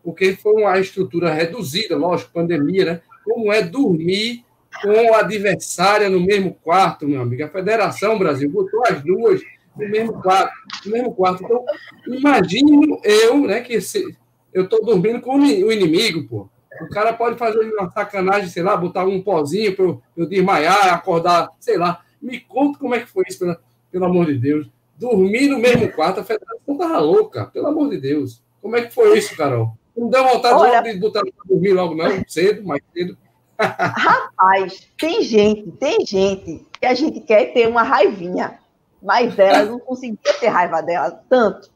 porque 0.02 0.32
foi 0.34 0.62
uma 0.62 0.80
estrutura 0.80 1.32
reduzida, 1.32 1.96
lógico, 1.96 2.32
pandemia, 2.32 2.84
né? 2.84 3.00
Como 3.24 3.52
é 3.52 3.62
dormir 3.62 4.44
com 4.82 5.14
a 5.14 5.20
adversária 5.20 6.10
no 6.10 6.18
mesmo 6.18 6.54
quarto, 6.54 7.06
meu 7.06 7.22
amigo? 7.22 7.44
A 7.44 7.48
Federação 7.48 8.18
Brasil 8.18 8.50
botou 8.50 8.82
as 8.84 9.00
duas 9.00 9.42
no 9.78 9.88
mesmo 9.88 10.22
quarto. 10.22 10.52
No 10.84 10.92
mesmo 10.92 11.14
quarto. 11.14 11.44
Então, 11.44 11.64
imagine 12.06 12.98
eu, 13.04 13.38
né, 13.40 13.60
que 13.60 13.80
se, 13.80 14.16
eu 14.52 14.64
estou 14.64 14.84
dormindo 14.84 15.20
com 15.20 15.38
o 15.38 15.72
inimigo, 15.72 16.26
pô. 16.28 16.48
O 16.80 16.88
cara 16.88 17.12
pode 17.12 17.36
fazer 17.36 17.58
uma 17.72 17.90
sacanagem, 17.90 18.48
sei 18.48 18.62
lá, 18.62 18.76
botar 18.76 19.04
um 19.04 19.20
pozinho 19.20 19.74
para 19.74 19.84
eu, 19.84 20.02
eu 20.16 20.26
desmaiar, 20.26 20.94
acordar, 20.94 21.48
sei 21.58 21.76
lá. 21.76 22.02
Me 22.20 22.40
conta 22.40 22.78
como 22.78 22.94
é 22.94 23.00
que 23.00 23.06
foi 23.06 23.24
isso, 23.28 23.38
pelo, 23.38 23.56
pelo 23.90 24.04
amor 24.04 24.26
de 24.26 24.38
Deus. 24.38 24.68
Dormir 24.96 25.48
no 25.48 25.58
mesmo 25.58 25.90
quarto, 25.92 26.20
a 26.20 26.24
federação 26.24 26.76
tava 26.76 26.98
louca, 26.98 27.46
pelo 27.46 27.66
amor 27.66 27.90
de 27.90 27.98
Deus. 27.98 28.42
Como 28.60 28.76
é 28.76 28.82
que 28.82 28.94
foi 28.94 29.16
isso, 29.18 29.36
Carol? 29.36 29.72
Não 29.96 30.08
deu 30.08 30.24
vontade 30.24 30.54
Olha... 30.54 30.80
de 30.82 30.98
botar 30.98 31.20
para 31.20 31.32
dormir 31.44 31.72
logo, 31.72 31.94
não? 31.94 32.22
Cedo, 32.26 32.64
mais 32.64 32.82
cedo. 32.92 33.16
Rapaz, 33.58 34.88
tem 34.96 35.22
gente, 35.22 35.72
tem 35.72 36.06
gente 36.06 36.64
que 36.80 36.86
a 36.86 36.94
gente 36.94 37.20
quer 37.20 37.52
ter 37.52 37.66
uma 37.66 37.82
raivinha 37.82 38.58
mas 39.02 39.38
ela 39.38 39.64
não 39.64 39.78
conseguia 39.78 40.18
ter 40.40 40.48
raiva 40.48 40.80
dela 40.82 41.22
tanto. 41.28 41.70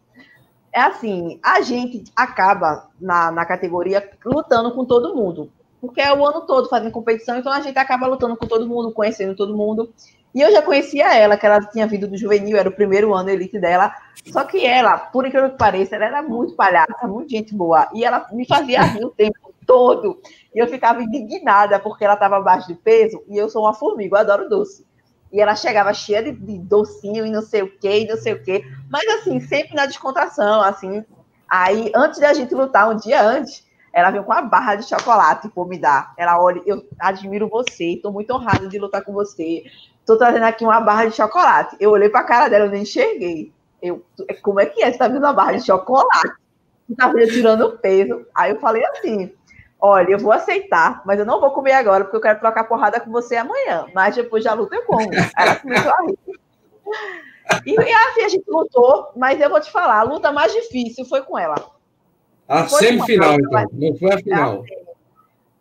É 0.72 0.80
assim, 0.80 1.38
a 1.42 1.60
gente 1.60 2.04
acaba 2.16 2.88
na, 3.00 3.30
na 3.30 3.44
categoria 3.44 4.10
lutando 4.24 4.72
com 4.72 4.84
todo 4.84 5.14
mundo, 5.14 5.50
porque 5.80 6.00
é 6.00 6.14
o 6.14 6.24
ano 6.24 6.42
todo 6.42 6.68
fazendo 6.68 6.90
competição, 6.90 7.36
então 7.36 7.52
a 7.52 7.60
gente 7.60 7.78
acaba 7.78 8.06
lutando 8.06 8.36
com 8.36 8.46
todo 8.46 8.66
mundo, 8.66 8.92
conhecendo 8.92 9.36
todo 9.36 9.56
mundo. 9.56 9.92
E 10.34 10.40
eu 10.40 10.50
já 10.50 10.62
conhecia 10.62 11.14
ela, 11.14 11.36
que 11.36 11.44
ela 11.44 11.60
tinha 11.60 11.86
vindo 11.86 12.08
do 12.08 12.16
juvenil, 12.16 12.56
era 12.56 12.68
o 12.68 12.72
primeiro 12.74 13.12
ano 13.12 13.28
elite 13.28 13.58
dela. 13.58 13.94
Só 14.30 14.44
que 14.44 14.64
ela, 14.64 14.96
por 14.96 15.26
incrível 15.26 15.50
que 15.50 15.58
pareça, 15.58 15.96
ela 15.96 16.06
era 16.06 16.22
muito 16.22 16.54
palhaça, 16.54 17.06
muito 17.06 17.30
gente 17.30 17.54
boa. 17.54 17.86
E 17.92 18.02
ela 18.02 18.26
me 18.32 18.46
fazia 18.46 18.82
rir 18.82 19.04
o 19.04 19.10
tempo 19.10 19.52
todo. 19.66 20.20
E 20.54 20.58
eu 20.58 20.66
ficava 20.68 21.02
indignada 21.02 21.78
porque 21.78 22.04
ela 22.04 22.14
estava 22.14 22.38
abaixo 22.38 22.68
de 22.68 22.74
peso 22.74 23.22
e 23.28 23.36
eu 23.36 23.50
sou 23.50 23.64
uma 23.64 23.74
formiga, 23.74 24.16
eu 24.16 24.20
adoro 24.20 24.48
doce. 24.48 24.86
E 25.32 25.40
ela 25.40 25.56
chegava 25.56 25.94
cheia 25.94 26.22
de, 26.22 26.32
de 26.32 26.58
docinho 26.58 27.24
e 27.24 27.30
não 27.30 27.40
sei 27.40 27.62
o 27.62 27.78
quê, 27.78 28.00
e 28.00 28.06
não 28.06 28.16
sei 28.16 28.34
o 28.34 28.42
quê. 28.42 28.64
Mas, 28.90 29.04
assim, 29.14 29.40
sempre 29.40 29.74
na 29.74 29.86
descontração, 29.86 30.60
assim. 30.60 31.04
Aí, 31.48 31.90
antes 31.94 32.20
da 32.20 32.34
gente 32.34 32.54
lutar, 32.54 32.90
um 32.90 32.96
dia 32.96 33.22
antes, 33.22 33.64
ela 33.92 34.10
veio 34.10 34.24
com 34.24 34.32
uma 34.32 34.42
barra 34.42 34.74
de 34.74 34.88
chocolate 34.88 35.48
por 35.48 35.68
me 35.68 35.78
dar. 35.78 36.14
Ela, 36.16 36.40
olha, 36.40 36.62
eu 36.64 36.84
admiro 36.98 37.48
você, 37.48 37.94
estou 37.94 38.12
muito 38.12 38.32
honrada 38.32 38.66
de 38.68 38.78
lutar 38.78 39.02
com 39.02 39.12
você. 39.12 39.64
Estou 40.00 40.16
trazendo 40.16 40.44
aqui 40.44 40.64
uma 40.64 40.80
barra 40.80 41.06
de 41.06 41.16
chocolate. 41.16 41.76
Eu 41.78 41.90
olhei 41.90 42.08
para 42.08 42.20
a 42.20 42.24
cara 42.24 42.48
dela, 42.48 42.66
eu 42.66 42.70
nem 42.70 42.82
enxerguei. 42.82 43.52
Eu, 43.80 44.04
como 44.42 44.60
é 44.60 44.66
que 44.66 44.82
é? 44.82 44.86
Você 44.86 44.92
está 44.92 45.08
vendo 45.08 45.18
uma 45.18 45.32
barra 45.32 45.52
de 45.52 45.64
chocolate? 45.64 46.34
Você 46.88 46.92
está 46.92 47.12
tirando 47.32 47.78
peso. 47.78 48.26
Aí 48.34 48.50
eu 48.50 48.60
falei 48.60 48.84
assim, 48.86 49.32
olha, 49.82 50.12
eu 50.12 50.18
vou 50.18 50.30
aceitar, 50.30 51.02
mas 51.04 51.18
eu 51.18 51.26
não 51.26 51.40
vou 51.40 51.50
comer 51.50 51.72
agora, 51.72 52.04
porque 52.04 52.16
eu 52.16 52.20
quero 52.20 52.38
trocar 52.38 52.64
porrada 52.64 53.00
com 53.00 53.10
você 53.10 53.34
amanhã. 53.34 53.86
Mas 53.92 54.14
depois 54.14 54.44
da 54.44 54.54
luta 54.54 54.76
eu 54.76 54.82
como. 54.84 55.10
Ela 55.36 55.56
começou 55.56 55.92
a 55.92 56.02
rir. 56.06 56.18
E, 57.66 57.74
e 57.74 57.92
assim 57.92 58.24
a 58.24 58.28
gente 58.28 58.44
lutou, 58.48 59.10
mas 59.16 59.40
eu 59.40 59.50
vou 59.50 59.60
te 59.60 59.72
falar, 59.72 59.98
a 59.98 60.04
luta 60.04 60.30
mais 60.30 60.52
difícil 60.52 61.04
foi 61.04 61.22
com 61.22 61.36
ela. 61.36 61.56
A 62.48 62.68
semifinal, 62.68 63.34
então, 63.34 63.66
não 63.72 63.96
foi 63.96 64.12
a 64.12 64.18
final. 64.18 64.64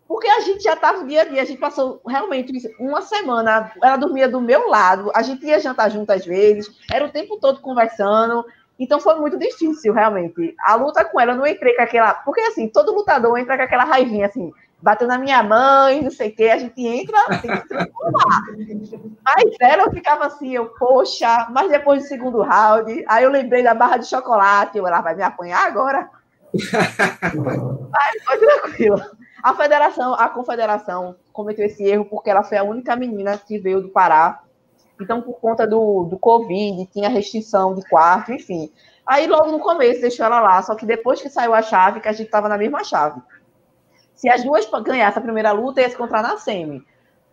Porque 0.06 0.28
a 0.28 0.40
gente 0.40 0.62
já 0.62 0.74
estava 0.74 1.04
dia 1.04 1.22
a 1.22 1.24
dia, 1.24 1.42
a 1.42 1.44
gente 1.44 1.58
passou 1.58 2.00
realmente 2.06 2.52
uma 2.78 3.02
semana, 3.02 3.72
ela 3.82 3.96
dormia 3.96 4.28
do 4.28 4.40
meu 4.40 4.68
lado, 4.68 5.10
a 5.14 5.22
gente 5.22 5.44
ia 5.44 5.58
jantar 5.58 5.90
junto 5.90 6.10
às 6.12 6.24
vezes, 6.24 6.70
era 6.92 7.04
o 7.04 7.10
tempo 7.10 7.38
todo 7.38 7.60
conversando, 7.60 8.44
então 8.82 8.98
foi 8.98 9.14
muito 9.14 9.38
difícil, 9.38 9.92
realmente. 9.92 10.56
A 10.64 10.74
luta 10.74 11.04
com 11.04 11.20
ela, 11.20 11.32
eu 11.32 11.36
não 11.36 11.46
entrei 11.46 11.76
com 11.76 11.82
aquela. 11.82 12.14
Porque 12.14 12.40
assim, 12.40 12.68
todo 12.68 12.92
lutador 12.92 13.38
entra 13.38 13.56
com 13.56 13.62
aquela 13.62 13.84
raivinha 13.84 14.26
assim, 14.26 14.52
bateu 14.82 15.06
na 15.06 15.16
minha 15.16 15.40
mãe, 15.40 16.02
não 16.02 16.10
sei 16.10 16.30
o 16.30 16.34
quê, 16.34 16.48
a 16.48 16.58
gente 16.58 16.84
entra, 16.84 17.16
transformar. 17.68 18.42
Mas 19.24 19.44
ela 19.60 19.84
eu 19.84 19.92
ficava 19.92 20.26
assim, 20.26 20.50
eu, 20.50 20.66
poxa, 20.66 21.46
mas 21.50 21.70
depois 21.70 22.02
do 22.02 22.08
segundo 22.08 22.42
round, 22.42 23.04
aí 23.06 23.22
eu 23.22 23.30
lembrei 23.30 23.62
da 23.62 23.72
barra 23.72 23.98
de 23.98 24.06
chocolate, 24.06 24.76
eu, 24.76 24.86
ela 24.86 25.00
vai 25.00 25.14
me 25.14 25.22
apanhar 25.22 25.64
agora. 25.64 26.10
Mas 26.52 28.24
foi 28.24 28.38
tranquilo. 28.38 29.00
A 29.42 29.54
federação, 29.54 30.14
a 30.14 30.28
confederação 30.28 31.16
cometeu 31.32 31.66
esse 31.66 31.84
erro 31.84 32.04
porque 32.04 32.30
ela 32.30 32.42
foi 32.42 32.58
a 32.58 32.64
única 32.64 32.96
menina 32.96 33.38
que 33.38 33.58
veio 33.58 33.80
do 33.80 33.88
Pará 33.88 34.41
então, 35.02 35.20
por 35.20 35.34
conta 35.40 35.66
do, 35.66 36.04
do 36.04 36.18
Covid, 36.18 36.86
tinha 36.92 37.08
restrição 37.08 37.74
de 37.74 37.86
quarto, 37.88 38.32
enfim. 38.32 38.72
Aí, 39.06 39.26
logo 39.26 39.50
no 39.50 39.58
começo, 39.58 40.00
deixou 40.00 40.24
ela 40.24 40.40
lá. 40.40 40.62
Só 40.62 40.74
que 40.74 40.86
depois 40.86 41.20
que 41.20 41.28
saiu 41.28 41.52
a 41.52 41.62
chave, 41.62 42.00
que 42.00 42.08
a 42.08 42.12
gente 42.12 42.26
estava 42.26 42.48
na 42.48 42.56
mesma 42.56 42.84
chave. 42.84 43.20
Se 44.14 44.28
as 44.28 44.44
duas 44.44 44.68
ganhassem 44.84 45.18
a 45.18 45.22
primeira 45.22 45.52
luta, 45.52 45.80
ia 45.80 45.88
se 45.88 45.94
encontrar 45.94 46.22
na 46.22 46.36
semi. 46.36 46.84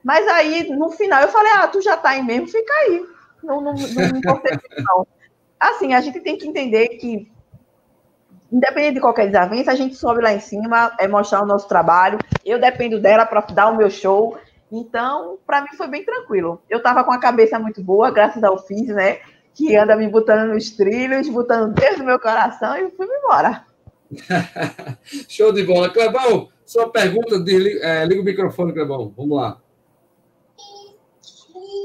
Mas 0.04 0.28
aí, 0.28 0.70
no 0.70 0.90
final, 0.90 1.22
eu 1.22 1.28
falei, 1.28 1.52
ah, 1.54 1.68
tu 1.68 1.82
já 1.82 1.96
tá 1.96 2.10
aí 2.10 2.24
mesmo, 2.24 2.48
fica 2.48 2.74
aí. 2.74 3.06
Não, 3.44 3.62
não, 3.62 3.74
não, 3.74 3.76
não. 4.84 5.08
Assim, 5.60 5.94
a 5.94 6.02
gente 6.02 6.20
tem 6.22 6.38
que 6.38 6.48
entender 6.48 6.88
que, 6.98 7.32
independente 8.52 8.96
de 8.96 9.02
qualquer 9.02 9.28
desavença, 9.28 9.72
a 9.72 9.76
gente 9.76 9.96
sobe 9.96 10.22
lá 10.22 10.34
em 10.34 10.40
cima, 10.40 10.94
é 10.98 11.08
mostrar 11.08 11.44
o 11.44 11.46
nosso 11.46 11.68
trabalho. 11.68 12.18
Eu 12.46 12.60
dependo 12.60 13.00
dela 13.00 13.26
para 13.26 13.42
dar 13.42 13.72
o 13.72 13.78
meu 13.78 13.90
show. 13.90 14.38
Então, 14.72 15.40
para 15.46 15.62
mim 15.62 15.70
foi 15.76 15.88
bem 15.88 16.06
tranquilo. 16.06 16.62
Eu 16.70 16.78
estava 16.78 17.04
com 17.04 17.12
a 17.12 17.20
cabeça 17.20 17.58
muito 17.58 17.82
boa, 17.84 18.12
graças 18.12 18.44
ao 18.44 18.58
FIS, 18.66 18.88
né? 18.88 19.20
Que 19.54 19.76
anda 19.76 19.96
me 19.96 20.08
botando 20.08 20.54
nos 20.54 20.70
trilhos, 20.72 21.28
botando 21.30 21.74
Deus 21.74 21.98
no 21.98 22.06
meu 22.06 22.20
coração 22.20 22.78
e 22.78 22.92
fui 22.92 23.08
embora. 23.08 23.66
Show 25.28 25.52
de 25.52 25.64
bola. 25.64 25.90
Clebão, 25.90 26.50
sua 26.66 26.90
pergunta, 26.92 27.40
de, 27.40 27.82
é, 27.82 28.06
liga 28.06 28.22
o 28.22 28.26
microfone, 28.26 28.74
Clebão. 28.74 29.14
Vamos 29.18 29.38
lá. 29.38 29.60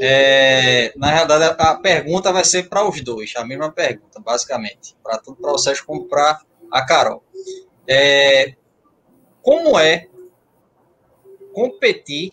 É, 0.00 0.92
na 0.96 1.10
realidade, 1.10 1.56
a 1.58 1.74
pergunta 1.76 2.32
vai 2.32 2.44
ser 2.44 2.68
para 2.68 2.86
os 2.86 3.00
dois, 3.00 3.32
a 3.36 3.44
mesma 3.44 3.70
pergunta, 3.70 4.20
basicamente, 4.20 4.96
para 5.02 5.18
tanto 5.18 5.40
para 5.40 5.52
o 5.52 5.58
Sérgio 5.58 5.86
como 5.86 6.06
para 6.06 6.40
a 6.70 6.84
Carol. 6.84 7.22
É, 7.86 8.54
como 9.40 9.78
é 9.78 10.08
competir 11.52 12.32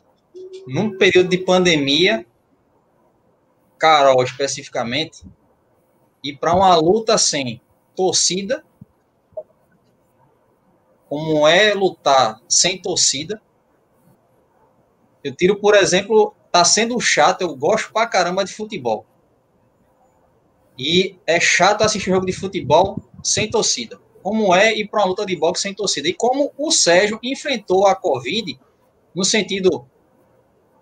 num 0.67 0.97
período 0.97 1.29
de 1.29 1.37
pandemia, 1.37 2.25
Carol 3.77 4.23
especificamente, 4.23 5.23
e 6.23 6.35
para 6.35 6.55
uma 6.55 6.75
luta 6.75 7.17
sem 7.17 7.61
torcida, 7.95 8.63
como 11.09 11.47
é 11.47 11.73
lutar 11.73 12.39
sem 12.47 12.81
torcida. 12.81 13.41
Eu 15.23 15.35
tiro, 15.35 15.59
por 15.59 15.75
exemplo, 15.75 16.33
tá 16.51 16.63
sendo 16.63 16.99
chato, 16.99 17.41
eu 17.41 17.55
gosto 17.55 17.91
pra 17.91 18.07
caramba 18.07 18.45
de 18.45 18.53
futebol. 18.53 19.05
E 20.77 21.17
é 21.27 21.39
chato 21.39 21.81
assistir 21.81 22.09
um 22.09 22.13
jogo 22.13 22.25
de 22.25 22.33
futebol 22.33 22.97
sem 23.23 23.49
torcida. 23.49 23.99
Como 24.23 24.55
é 24.55 24.73
ir 24.73 24.87
para 24.87 25.01
uma 25.01 25.07
luta 25.07 25.25
de 25.25 25.35
boxe 25.35 25.63
sem 25.63 25.73
torcida? 25.73 26.07
E 26.07 26.13
como 26.13 26.53
o 26.57 26.71
Sérgio 26.71 27.19
enfrentou 27.23 27.85
a 27.85 27.95
Covid 27.95 28.59
no 29.13 29.25
sentido 29.25 29.85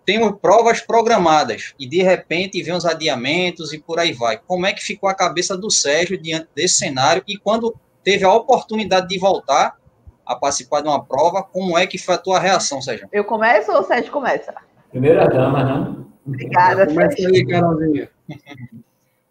temos 0.10 0.40
provas 0.42 0.82
programadas 0.82 1.76
e 1.80 1.88
de 1.88 2.02
repente 2.02 2.64
vem 2.64 2.74
os 2.74 2.84
adiamentos 2.84 3.72
e 3.74 3.78
por 3.78 4.00
aí 4.00 4.12
vai. 4.12 4.40
Como 4.40 4.66
é 4.66 4.74
que 4.74 4.84
ficou 4.84 5.08
a 5.08 5.14
cabeça 5.14 5.56
do 5.56 5.70
Sérgio 5.70 6.20
diante 6.20 6.48
desse 6.56 6.80
cenário 6.80 7.22
e 7.28 7.38
quando 7.38 7.76
teve 8.04 8.26
a 8.26 8.34
oportunidade 8.34 9.08
de 9.08 9.20
voltar 9.20 9.78
a 10.26 10.36
participar 10.36 10.82
de 10.82 10.88
uma 10.88 11.04
prova, 11.06 11.44
como 11.44 11.78
é 11.78 11.86
que 11.86 12.00
foi 12.00 12.16
a 12.16 12.18
tua 12.18 12.40
reação, 12.40 12.82
Sérgio? 12.82 13.08
Eu 13.14 13.24
começo 13.24 13.72
ou 13.72 13.82
o 13.82 13.84
Sérgio 13.84 14.12
começa? 14.12 14.52
Primeira 14.90 15.28
dama, 15.28 15.64
né? 15.64 15.96
Obrigada. 16.26 16.88
Começa 16.88 17.28
aí, 17.28 17.46
Carolzinha. 17.46 18.10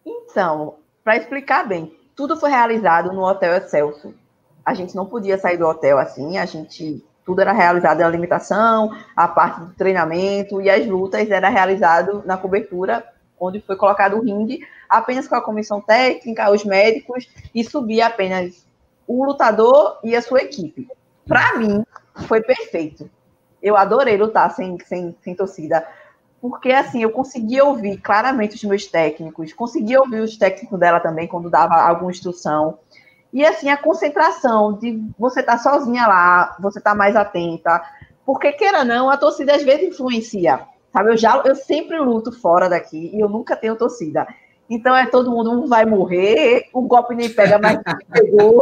Então, 0.05 0.75
para 1.03 1.17
explicar 1.17 1.67
bem, 1.67 1.93
tudo 2.15 2.37
foi 2.37 2.51
realizado 2.51 3.11
no 3.11 3.25
Hotel 3.25 3.53
Excelso. 3.57 4.13
A 4.65 4.73
gente 4.73 4.95
não 4.95 5.05
podia 5.05 5.37
sair 5.37 5.57
do 5.57 5.67
hotel 5.67 5.97
assim, 5.97 6.37
a 6.37 6.45
gente 6.45 7.03
tudo 7.29 7.41
era 7.41 7.51
realizado 7.51 7.99
na 7.99 8.09
limitação, 8.09 8.91
a 9.15 9.27
parte 9.27 9.61
do 9.61 9.71
treinamento 9.75 10.59
e 10.59 10.67
as 10.67 10.87
lutas 10.87 11.29
era 11.29 11.47
realizado 11.47 12.23
na 12.25 12.35
cobertura, 12.35 13.05
onde 13.39 13.61
foi 13.61 13.75
colocado 13.75 14.17
o 14.17 14.21
ringue, 14.23 14.65
apenas 14.89 15.27
com 15.27 15.35
a 15.35 15.41
comissão 15.41 15.79
técnica, 15.79 16.49
os 16.49 16.65
médicos, 16.65 17.29
e 17.53 17.63
subia 17.63 18.07
apenas 18.07 18.65
o 19.05 19.23
lutador 19.23 19.99
e 20.03 20.15
a 20.15 20.23
sua 20.23 20.41
equipe. 20.41 20.87
Para 21.27 21.55
mim, 21.59 21.85
foi 22.27 22.41
perfeito. 22.41 23.07
Eu 23.61 23.77
adorei 23.77 24.17
lutar 24.17 24.49
sem, 24.49 24.79
sem, 24.79 25.15
sem 25.21 25.35
torcida, 25.35 25.87
porque 26.41 26.71
assim, 26.71 27.03
eu 27.03 27.11
conseguia 27.11 27.63
ouvir 27.63 27.97
claramente 27.97 28.55
os 28.55 28.63
meus 28.63 28.87
técnicos, 28.87 29.53
conseguia 29.53 30.01
ouvir 30.01 30.21
os 30.21 30.35
técnicos 30.35 30.79
dela 30.79 30.99
também 30.99 31.27
quando 31.27 31.47
dava 31.47 31.75
alguma 31.75 32.09
instrução. 32.09 32.79
E 33.31 33.45
assim, 33.45 33.69
a 33.69 33.77
concentração 33.77 34.73
de 34.73 35.01
você 35.17 35.41
estar 35.41 35.57
tá 35.57 35.59
sozinha 35.59 36.07
lá, 36.07 36.57
você 36.59 36.79
estar 36.79 36.91
tá 36.91 36.97
mais 36.97 37.15
atenta, 37.15 37.81
porque 38.25 38.51
queira 38.51 38.83
não, 38.83 39.09
a 39.09 39.17
torcida 39.17 39.55
às 39.55 39.63
vezes 39.63 39.89
influencia. 39.89 40.61
Sabe, 40.91 41.11
eu 41.11 41.17
já 41.17 41.41
eu 41.45 41.55
sempre 41.55 41.99
luto 41.99 42.31
fora 42.31 42.67
daqui 42.67 43.11
e 43.13 43.19
eu 43.19 43.29
nunca 43.29 43.55
tenho 43.55 43.75
torcida. 43.75 44.27
Então 44.69 44.95
é 44.95 45.05
todo 45.05 45.31
mundo 45.31 45.51
um 45.51 45.67
vai 45.67 45.85
morrer, 45.85 46.67
o 46.73 46.81
golpe 46.81 47.15
nem 47.15 47.29
pega 47.29 47.59
mais 47.59 47.79
pegou. 48.11 48.61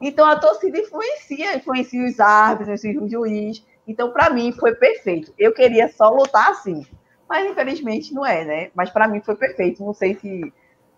Então 0.00 0.26
a 0.26 0.36
torcida 0.36 0.78
influencia, 0.78 1.56
influencia 1.56 2.04
os 2.04 2.18
árbitros, 2.18 2.84
influencia 2.84 3.20
o 3.20 3.26
juiz. 3.26 3.64
Então, 3.88 4.12
para 4.12 4.28
mim, 4.28 4.52
foi 4.52 4.74
perfeito. 4.74 5.32
Eu 5.38 5.52
queria 5.54 5.88
só 5.88 6.10
lutar 6.10 6.50
assim, 6.50 6.86
mas 7.26 7.50
infelizmente 7.50 8.12
não 8.12 8.24
é, 8.24 8.44
né? 8.44 8.70
Mas 8.74 8.90
para 8.90 9.08
mim 9.08 9.22
foi 9.22 9.34
perfeito. 9.34 9.82
Não 9.82 9.94
sei 9.94 10.14
se 10.16 10.52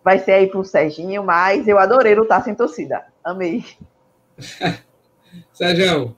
vai 0.04 0.18
ser 0.18 0.32
aí 0.32 0.46
pro 0.46 0.64
Serginho, 0.64 1.22
mas 1.22 1.66
eu 1.68 1.78
adorei 1.78 2.14
lutar 2.14 2.42
sem 2.42 2.54
torcida. 2.54 3.04
Amei. 3.24 3.64
Sérgio. 5.52 6.14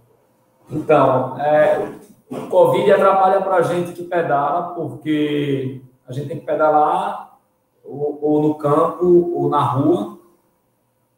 Então, 0.70 1.38
é, 1.40 1.88
o 2.30 2.46
Covid 2.48 2.90
atrapalha 2.92 3.40
para 3.40 3.56
a 3.56 3.62
gente 3.62 3.92
que 3.92 4.04
pedala, 4.04 4.74
porque 4.74 5.82
a 6.06 6.12
gente 6.12 6.28
tem 6.28 6.38
que 6.38 6.46
pedalar 6.46 7.38
ou, 7.84 8.18
ou 8.22 8.42
no 8.42 8.54
campo 8.54 9.32
ou 9.34 9.48
na 9.48 9.62
rua, 9.62 10.18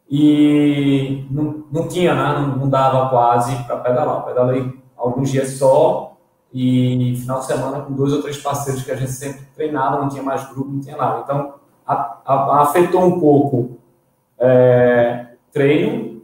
e 0.09 1.25
não, 1.31 1.63
não 1.71 1.87
tinha, 1.87 2.13
né? 2.13 2.39
não, 2.39 2.57
não 2.57 2.69
dava 2.69 3.09
quase 3.09 3.55
para 3.63 3.77
pedalar. 3.77 4.23
Pedalei 4.23 4.71
alguns 4.95 5.31
dias 5.31 5.57
só 5.57 6.15
e 6.53 7.15
final 7.17 7.39
de 7.39 7.45
semana 7.47 7.81
com 7.81 7.93
dois 7.93 8.13
ou 8.13 8.21
três 8.21 8.37
parceiros 8.37 8.83
que 8.83 8.91
a 8.91 8.95
gente 8.95 9.11
sempre 9.11 9.45
treinava, 9.55 9.99
não 9.99 10.09
tinha 10.09 10.23
mais 10.23 10.47
grupo, 10.49 10.71
não 10.71 10.79
tinha 10.79 10.95
nada. 10.95 11.21
Então, 11.21 11.55
a, 11.85 12.17
a, 12.25 12.61
afetou 12.63 13.01
um 13.03 13.19
pouco 13.19 13.77
é, 14.39 15.27
treino. 15.51 16.21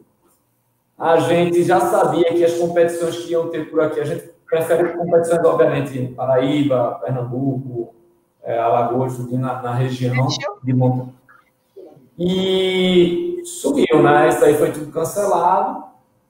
A 0.98 1.18
gente 1.18 1.64
já 1.64 1.80
sabia 1.80 2.26
que 2.26 2.44
as 2.44 2.58
competições 2.58 3.18
que 3.18 3.32
iam 3.32 3.50
ter 3.50 3.70
por 3.70 3.82
aqui, 3.82 4.00
a 4.00 4.06
gente 4.06 4.32
prefere 4.46 4.90
competições, 4.90 5.44
obviamente, 5.44 5.98
em 5.98 6.14
Paraíba, 6.14 7.00
Pernambuco, 7.04 7.94
é, 8.44 8.60
Alagoas, 8.60 9.18
na, 9.32 9.62
na 9.62 9.74
região 9.74 10.28
de 10.64 10.74
montanha. 10.74 11.14
E 12.20 13.42
subiu, 13.46 14.04
né? 14.04 14.30
Isso 14.30 14.46
aí 14.46 14.56
foi 14.56 14.72
tudo 14.72 14.92
cancelado. 14.92 15.86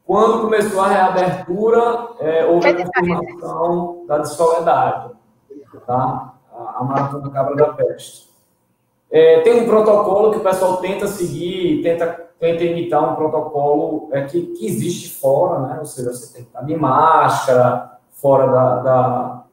Quando 0.06 0.42
começou 0.42 0.82
a 0.82 0.88
reabertura, 0.88 2.10
é, 2.20 2.46
houve 2.46 2.68
a 2.68 2.86
confirmação 2.86 4.06
da 4.08 4.24
Soledade, 4.24 5.12
tá? 5.86 6.34
a, 6.54 6.80
a 6.80 6.84
Maratona 6.84 7.30
Cabra 7.30 7.56
da 7.56 7.74
Peste. 7.74 8.31
É, 9.12 9.42
tem 9.42 9.62
um 9.62 9.66
protocolo 9.66 10.32
que 10.32 10.38
o 10.38 10.44
pessoal 10.44 10.78
tenta 10.78 11.06
seguir, 11.06 11.82
tenta, 11.84 12.08
tenta 12.40 12.64
imitar 12.64 13.12
um 13.12 13.16
protocolo 13.16 14.08
é, 14.14 14.22
que, 14.22 14.42
que 14.54 14.66
existe 14.66 15.20
fora, 15.20 15.68
né? 15.68 15.80
ou 15.80 15.86
seja, 15.86 16.14
você 16.14 16.34
tem 16.34 16.44
que 16.44 16.50
estar 16.50 16.62
de 16.62 16.76
máscara, 16.78 18.00
fora 18.12 18.48
da, 18.48 18.76
da, 18.80 19.44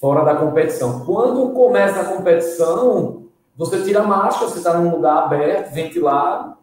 fora 0.00 0.24
da 0.24 0.36
competição. 0.36 1.04
Quando 1.04 1.52
começa 1.52 2.00
a 2.00 2.16
competição, 2.16 3.24
você 3.56 3.82
tira 3.82 4.02
a 4.02 4.06
máscara, 4.06 4.48
você 4.48 4.58
está 4.58 4.74
num 4.78 4.92
lugar 4.92 5.24
aberto, 5.24 5.72
ventilado, 5.72 6.56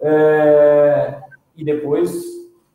é, 0.00 1.20
e 1.56 1.64
depois 1.64 2.12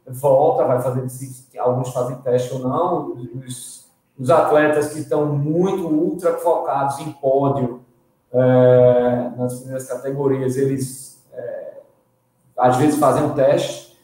volta, 0.05 0.65
vai 0.65 0.81
fazer 0.81 1.07
se 1.09 1.57
alguns 1.57 1.93
fazem 1.93 2.17
teste 2.17 2.53
ou 2.53 2.59
não. 2.59 3.13
Os, 3.45 3.87
os 4.19 4.29
atletas 4.29 4.93
que 4.93 4.99
estão 4.99 5.25
muito 5.27 5.87
ultra 5.87 6.33
focados 6.33 6.99
em 6.99 7.11
pódio 7.13 7.86
é, 8.33 9.31
nas 9.37 9.59
primeiras 9.59 9.87
categorias, 9.87 10.57
eles 10.57 11.25
é, 11.33 11.73
às 12.57 12.77
vezes 12.77 12.99
fazem 12.99 13.23
um 13.23 13.33
teste. 13.33 13.97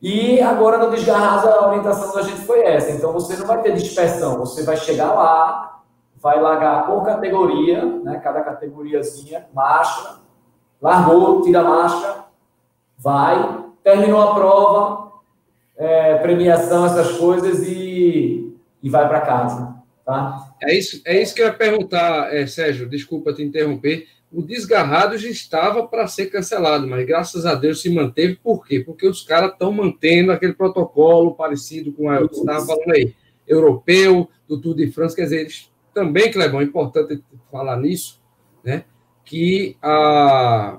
E 0.00 0.40
agora 0.40 0.78
no 0.78 0.90
Desgarrasa 0.90 1.50
a 1.50 1.68
orientação 1.68 2.14
da 2.14 2.22
gente 2.22 2.42
foi 2.42 2.60
essa. 2.62 2.90
Então 2.90 3.12
você 3.12 3.36
não 3.36 3.46
vai 3.46 3.62
ter 3.62 3.74
dispersão, 3.74 4.38
você 4.38 4.62
vai 4.62 4.76
chegar 4.76 5.12
lá, 5.12 5.80
vai 6.20 6.40
largar 6.40 6.86
por 6.86 7.04
categoria, 7.04 7.84
né, 7.84 8.18
cada 8.18 8.42
categoriazinha, 8.42 9.46
máscara, 9.54 10.16
largou, 10.80 11.42
tira 11.42 11.60
a 11.60 11.64
máscara, 11.64 12.24
vai, 12.98 13.64
terminou 13.82 14.20
a 14.22 14.34
prova, 14.34 15.12
é, 15.76 16.16
premiação, 16.16 16.86
essas 16.86 17.16
coisas 17.18 17.62
e, 17.62 18.58
e 18.82 18.90
vai 18.90 19.08
para 19.08 19.20
casa. 19.22 19.74
Tá? 20.04 20.54
É, 20.62 20.76
isso, 20.76 21.00
é 21.04 21.20
isso 21.20 21.34
que 21.34 21.40
eu 21.40 21.46
ia 21.46 21.52
perguntar, 21.52 22.34
é, 22.34 22.46
Sérgio, 22.46 22.88
desculpa 22.88 23.32
te 23.32 23.42
interromper. 23.42 24.06
O 24.30 24.42
desgarrado 24.42 25.16
já 25.16 25.28
estava 25.28 25.86
para 25.86 26.06
ser 26.06 26.26
cancelado, 26.26 26.86
mas 26.86 27.06
graças 27.06 27.46
a 27.46 27.54
Deus 27.54 27.80
se 27.80 27.88
manteve. 27.88 28.36
Por 28.36 28.66
quê? 28.66 28.80
Porque 28.80 29.06
os 29.06 29.22
caras 29.22 29.52
estão 29.52 29.72
mantendo 29.72 30.32
aquele 30.32 30.52
protocolo 30.52 31.34
parecido 31.34 31.92
com 31.92 32.08
o 32.08 32.28
que 32.28 32.34
você 32.34 32.40
estava 32.40 32.66
falando 32.66 32.90
aí, 32.90 33.14
europeu, 33.46 34.28
do 34.46 34.60
Tour 34.60 34.74
de 34.74 34.90
France. 34.90 35.14
Quer 35.14 35.22
dizer, 35.22 35.40
eles 35.42 35.70
também, 35.94 36.30
Clebão, 36.30 36.60
é 36.60 36.64
importante 36.64 37.22
falar 37.50 37.76
nisso, 37.76 38.20
né? 38.62 38.84
Que 39.24 39.76
a, 39.80 40.78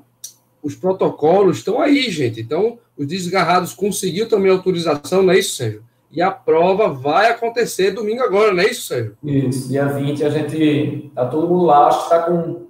os 0.62 0.76
protocolos 0.76 1.60
estão 1.60 1.80
aí, 1.80 2.12
gente. 2.12 2.42
Então, 2.42 2.78
os 2.98 3.08
desgarrados 3.08 3.74
conseguiu 3.74 4.28
também 4.28 4.52
autorização, 4.52 5.24
não 5.24 5.34
é 5.34 5.40
isso, 5.40 5.56
Sérgio? 5.56 5.84
E 6.16 6.22
a 6.22 6.32
prova 6.32 6.88
vai 6.88 7.30
acontecer 7.30 7.91
domingo 7.91 8.24
agora, 8.24 8.53
não 8.53 8.63
é 8.63 8.68
isso, 8.68 8.88
Sérgio? 8.88 9.18
Isso, 9.22 9.68
dia 9.68 9.86
20 9.86 10.24
a 10.24 10.30
gente. 10.30 11.11
Tá 11.13 11.26
todo 11.26 11.49
mundo 11.49 11.66
lá, 11.66 11.88
acho 11.88 11.97
que 11.97 12.03
está 12.05 12.24
com. 12.24 12.68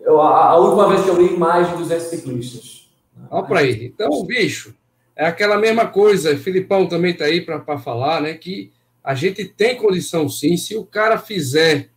Eu, 0.00 0.20
a, 0.20 0.48
a, 0.48 0.56
última 0.56 0.88
vez 0.88 1.04
que 1.04 1.08
eu 1.08 1.22
li, 1.22 1.36
mais 1.36 1.70
de 1.70 1.76
200 1.76 2.04
ciclistas. 2.06 2.92
Olha 3.30 3.44
para 3.44 3.60
aí. 3.60 3.86
Então, 3.86 4.24
bicho, 4.24 4.74
é 5.14 5.24
aquela 5.26 5.56
mesma 5.56 5.86
coisa. 5.86 6.36
Filipão 6.36 6.88
também 6.88 7.12
está 7.12 7.26
aí 7.26 7.40
para 7.40 7.78
falar, 7.78 8.20
né? 8.20 8.34
Que 8.34 8.72
a 9.04 9.14
gente 9.14 9.44
tem 9.44 9.76
condição 9.76 10.28
sim, 10.28 10.56
se 10.56 10.76
o 10.76 10.84
cara 10.84 11.18
fizer 11.18 11.88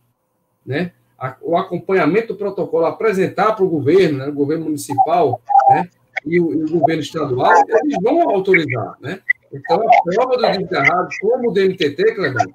né, 0.64 0.92
a, 1.18 1.36
o 1.40 1.56
acompanhamento 1.56 2.28
do 2.28 2.38
protocolo, 2.38 2.86
apresentar 2.86 3.52
para 3.54 3.64
o 3.64 3.68
governo, 3.68 4.18
né, 4.18 4.26
o 4.28 4.32
governo 4.32 4.66
municipal 4.66 5.40
né, 5.70 5.88
e, 6.24 6.40
o, 6.40 6.52
e 6.52 6.64
o 6.64 6.78
governo 6.78 7.02
estadual, 7.02 7.52
eles 7.82 7.96
vão 8.02 8.28
autorizar. 8.28 8.96
Né? 9.00 9.20
Então, 9.56 9.82
a 9.82 10.02
prova 10.02 10.36
do 10.36 10.58
dito 10.58 10.74
errado, 10.74 11.08
como 11.20 11.50
o 11.50 11.52
DMTT, 11.52 12.14
Cleber, 12.14 12.46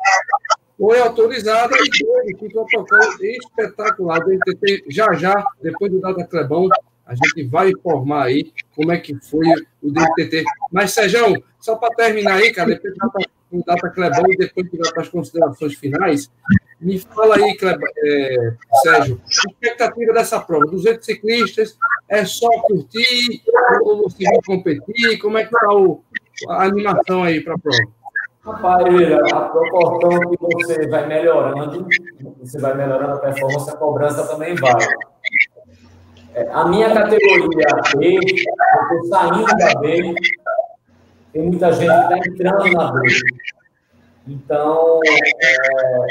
foi 0.78 1.00
autorizada 1.00 1.76
e 1.76 1.90
teve 1.90 2.34
que 2.36 2.50
protocolo 2.50 3.02
espetacular. 3.22 4.20
O 4.20 4.26
DMTT, 4.26 4.86
já 4.90 5.12
já, 5.14 5.44
depois 5.62 5.92
do 5.92 6.00
Data 6.00 6.24
Clebão, 6.26 6.70
a 7.06 7.16
gente 7.16 7.44
vai 7.50 7.70
informar 7.70 8.26
aí 8.26 8.52
como 8.76 8.92
é 8.92 8.98
que 8.98 9.16
foi 9.16 9.46
o 9.82 9.92
DMTT. 9.92 10.44
Mas, 10.72 10.92
Sérgio, 10.92 11.44
só 11.60 11.76
para 11.76 11.94
terminar 11.96 12.36
aí, 12.36 12.52
cara, 12.52 12.70
depois 12.70 12.94
com 13.52 13.60
o 13.60 13.64
Data 13.66 13.90
Clebão 13.90 14.26
e 14.30 14.38
depois 14.38 14.72
de 14.72 14.78
para 14.78 15.02
as 15.02 15.10
considerações 15.10 15.74
finais, 15.76 16.32
me 16.80 16.98
fala 16.98 17.36
aí, 17.36 17.58
é, 18.06 18.54
Sérgio, 18.82 19.22
a 19.24 19.52
expectativa 19.52 20.14
dessa 20.14 20.40
prova? 20.40 20.66
200 20.66 21.06
ciclistas, 21.06 21.78
é 22.10 22.26
só 22.26 22.50
curtir 22.62 23.44
ou 23.84 24.04
você 24.04 24.24
vai 24.24 24.40
competir? 24.46 25.20
Como 25.20 25.38
é 25.38 25.46
que 25.46 25.54
está 25.54 25.74
a 26.50 26.64
animação 26.64 27.24
aí 27.24 27.42
para 27.42 27.56
a 27.56 27.60
prova? 27.60 28.02
Rapaz, 28.44 29.34
a 29.34 29.42
proporção 29.42 30.20
que 30.32 30.38
você 30.40 30.88
vai 30.88 31.06
melhorando, 31.08 31.88
você 32.40 32.60
vai 32.60 32.76
melhorando 32.76 33.14
a 33.14 33.20
performance, 33.20 33.70
a 33.70 33.78
cobrança 33.78 34.28
também 34.28 34.56
vai. 34.56 34.74
É, 36.34 36.50
a 36.52 36.66
minha 36.66 36.92
categoria 36.92 37.68
B, 37.98 38.16
eu 38.16 38.20
estou 38.20 39.10
saindo 39.10 39.46
da 39.46 39.80
B, 39.80 40.16
tem 41.34 41.42
muita 41.44 41.72
gente 41.72 41.92
que 41.92 42.14
está 42.14 42.18
entrando 42.18 42.72
na 42.72 42.92
B. 42.94 43.08
Então, 44.28 45.00
é, 45.06 46.08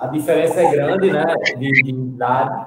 a 0.00 0.06
diferença 0.08 0.60
é 0.60 0.70
grande, 0.70 1.12
né, 1.12 1.34
de, 1.58 1.70
de 1.70 1.90
idade. 1.90 2.66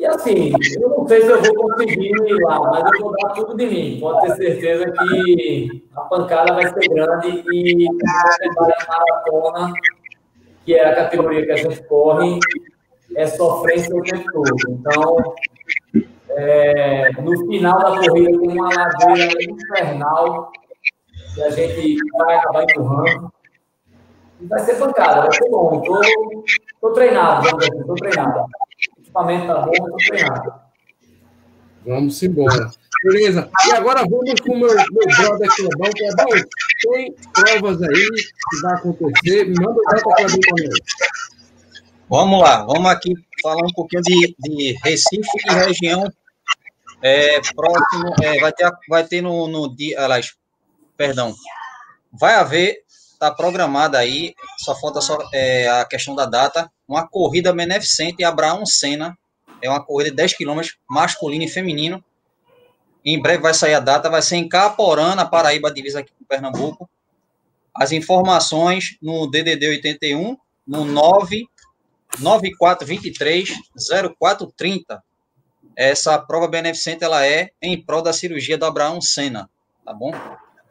E 0.00 0.06
assim, 0.06 0.50
eu 0.80 0.88
não 0.88 1.06
sei 1.06 1.20
se 1.20 1.28
eu 1.28 1.42
vou 1.42 1.54
conseguir 1.56 2.08
ir 2.08 2.42
lá, 2.44 2.58
mas 2.58 2.90
eu 2.94 3.00
vou 3.02 3.12
dar 3.12 3.34
tudo 3.34 3.54
de 3.54 3.66
mim. 3.66 4.00
Pode 4.00 4.28
ter 4.28 4.36
certeza 4.36 4.90
que 4.90 5.84
a 5.94 6.00
pancada 6.00 6.54
vai 6.54 6.66
ser 6.72 6.88
grande 6.88 7.44
e 7.52 7.86
a 7.86 8.88
maratona, 8.88 9.74
que 10.64 10.74
é 10.74 10.88
a 10.88 10.96
categoria 10.96 11.44
que 11.44 11.52
a 11.52 11.56
gente 11.56 11.82
corre, 11.82 12.38
é 13.14 13.26
sofrência 13.26 13.94
o 13.94 14.02
tempo 14.02 14.24
todo. 14.32 14.56
Então, 14.70 15.34
é, 16.30 17.12
no 17.20 17.38
final 17.46 17.78
da 17.78 18.08
corrida 18.08 18.38
tem 18.38 18.58
uma 18.58 18.70
ladeira 18.74 19.38
infernal 19.38 20.50
que 21.34 21.42
a 21.42 21.50
gente 21.50 21.98
vai 22.16 22.36
acabar 22.36 22.62
empurrando. 22.62 23.30
E 24.40 24.46
vai 24.46 24.60
ser 24.60 24.76
pancada, 24.76 25.20
vai 25.20 25.32
ser 25.34 25.50
bom. 25.50 25.82
Estou 26.72 26.92
treinado, 26.94 27.58
dizer, 27.58 27.84
tô 27.84 27.94
treinado. 27.96 28.46
O 29.14 29.22
equipamento 29.30 29.46
tá 29.46 29.60
bom, 29.60 29.96
treinado. 30.06 30.52
Vamos 31.86 32.22
embora. 32.22 32.70
Beleza. 33.02 33.50
E 33.66 33.72
agora 33.72 34.02
vamos 34.02 34.40
com 34.40 34.52
o 34.52 34.58
meu, 34.58 34.74
meu 34.74 35.16
brother 35.16 35.48
Clebão. 35.54 35.90
Clebão, 35.90 36.26
tem 36.82 37.14
provas 37.32 37.82
aí 37.82 38.08
que 38.08 38.60
vai 38.62 38.74
acontecer. 38.74 39.44
Me 39.46 39.54
manda 39.58 39.80
o 39.80 39.84
Clebão 39.84 40.26
também. 40.26 40.68
Vamos 42.08 42.40
lá, 42.42 42.64
vamos 42.64 42.90
aqui 42.90 43.14
falar 43.40 43.64
um 43.64 43.72
pouquinho 43.72 44.02
de, 44.02 44.34
de 44.36 44.76
Recife 44.82 45.28
e 45.46 45.52
região 45.52 46.04
é, 47.02 47.40
próximo, 47.54 48.14
é, 48.22 48.40
vai 48.40 48.52
ter, 48.52 48.70
vai 48.88 49.04
ter 49.04 49.22
no, 49.22 49.46
no 49.46 49.74
dia, 49.74 50.02
aliás, 50.02 50.34
perdão, 50.96 51.34
vai 52.12 52.34
haver, 52.34 52.82
está 52.88 53.30
programada 53.30 53.98
aí, 53.98 54.34
só 54.58 54.74
falta 54.74 55.00
só 55.00 55.18
é, 55.32 55.68
a 55.68 55.84
questão 55.84 56.14
da 56.14 56.26
data, 56.26 56.70
uma 56.90 57.06
corrida 57.06 57.52
beneficente 57.52 58.24
Abraão 58.24 58.66
Senna, 58.66 59.16
é 59.62 59.70
uma 59.70 59.82
corrida 59.82 60.10
de 60.10 60.16
10 60.16 60.34
quilômetros, 60.34 60.76
masculino 60.88 61.44
e 61.44 61.48
feminino, 61.48 62.04
em 63.04 63.20
breve 63.22 63.40
vai 63.40 63.54
sair 63.54 63.74
a 63.74 63.80
data, 63.80 64.10
vai 64.10 64.20
ser 64.20 64.36
em 64.36 64.48
Caporã, 64.48 65.14
na 65.14 65.24
Paraíba, 65.24 65.72
divisa 65.72 66.00
aqui 66.00 66.12
com 66.18 66.24
Pernambuco, 66.24 66.90
as 67.72 67.92
informações 67.92 68.96
no 69.00 69.30
DDD 69.30 69.68
81, 69.68 70.36
no 70.66 70.84
9 70.84 71.46
9423 72.18 73.50
0430. 74.18 75.02
Essa 75.76 76.18
prova 76.18 76.48
beneficente 76.48 77.04
ela 77.04 77.24
é 77.24 77.50
em 77.62 77.80
prol 77.80 78.02
da 78.02 78.12
cirurgia 78.12 78.58
do 78.58 78.66
Abraão 78.66 79.00
Senna, 79.00 79.48
tá 79.84 79.94
bom? 79.94 80.12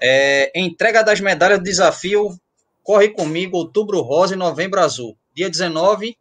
É, 0.01 0.51
entrega 0.53 1.01
das 1.01 1.21
medalhas 1.21 1.59
do 1.59 1.63
desafio 1.63 2.37
Corre 2.83 3.09
Comigo, 3.09 3.57
Outubro 3.57 4.01
Rosa 4.01 4.33
e 4.33 4.37
Novembro 4.37 4.81
Azul. 4.81 5.17
Dia 5.39 5.49
19, 5.49 6.17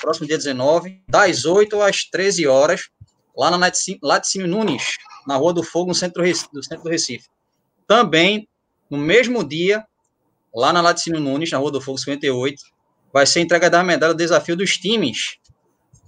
próximo 0.00 0.26
dia 0.26 0.38
19, 0.38 1.02
das 1.06 1.44
8 1.44 1.82
às 1.82 2.04
13 2.04 2.46
horas, 2.46 2.88
lá 3.36 3.50
na 3.50 3.70
Laticínio 4.02 4.48
Nunes, 4.48 4.96
na 5.26 5.36
Rua 5.36 5.52
do 5.52 5.62
Fogo, 5.62 5.88
no 5.88 5.94
centro 5.94 6.22
do 6.50 6.64
centro 6.64 6.82
do 6.82 6.88
Recife. 6.88 7.28
Também, 7.86 8.48
no 8.88 8.96
mesmo 8.96 9.44
dia, 9.44 9.86
lá 10.54 10.72
na 10.72 10.80
Laticínio 10.80 11.20
Nunes, 11.20 11.50
na 11.50 11.58
Rua 11.58 11.72
do 11.72 11.80
Fogo 11.82 11.98
58, 11.98 12.62
vai 13.12 13.26
ser 13.26 13.40
entrega 13.40 13.68
da 13.68 13.84
medalha 13.84 14.14
do 14.14 14.16
desafio 14.16 14.56
dos 14.56 14.78
times. 14.78 15.36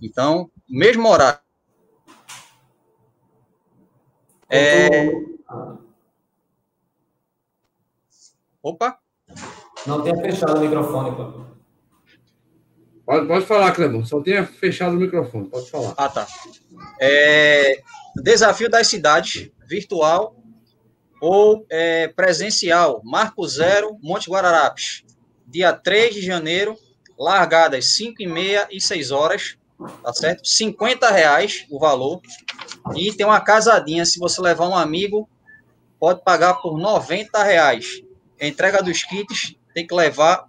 Então, 0.01 0.51
mesmo 0.67 1.11
horário. 1.11 1.41
É... 4.49 5.11
Opa! 8.63 8.99
Não 9.87 10.01
tenha 10.03 10.17
fechado 10.17 10.57
o 10.57 10.61
microfone, 10.63 11.15
Clebão. 11.15 11.56
Pode, 13.07 13.27
pode 13.29 13.47
falar, 13.47 13.73
Clebão. 13.73 14.05
Só 14.05 14.21
tenha 14.21 14.45
fechado 14.45 14.97
o 14.97 15.01
microfone. 15.01 15.49
Pode 15.49 15.71
falar. 15.71 15.95
Ah, 15.97 16.09
tá. 16.09 16.27
É... 17.01 17.81
Desafio 18.17 18.69
das 18.69 18.89
cidades, 18.89 19.51
virtual 19.69 20.35
ou 21.21 21.65
é, 21.71 22.09
presencial. 22.09 23.01
Marco 23.05 23.47
Zero, 23.47 23.97
Monte 24.03 24.29
Guararapes. 24.29 25.05
Dia 25.47 25.73
3 25.73 26.15
de 26.17 26.23
janeiro, 26.23 26.77
largadas 27.19 27.95
5 27.95 28.23
e 28.23 28.27
meia 28.27 28.67
e 28.71 28.81
6 28.81 29.11
horas, 29.13 29.57
tá 30.03 30.13
certo? 30.13 30.47
50 30.47 31.09
reais 31.11 31.65
o 31.71 31.79
valor. 31.79 32.21
E 32.97 33.13
tem 33.13 33.25
uma 33.25 33.41
casadinha, 33.41 34.05
se 34.05 34.19
você 34.19 34.41
levar 34.41 34.69
um 34.69 34.77
amigo, 34.77 35.29
pode 36.01 36.23
pagar 36.23 36.55
por 36.55 36.79
90 36.79 37.43
reais. 37.43 38.03
Entrega 38.41 38.83
dos 38.83 39.03
kits 39.05 39.55
tem 39.73 39.87
que 39.87 39.95
levar 39.95 40.49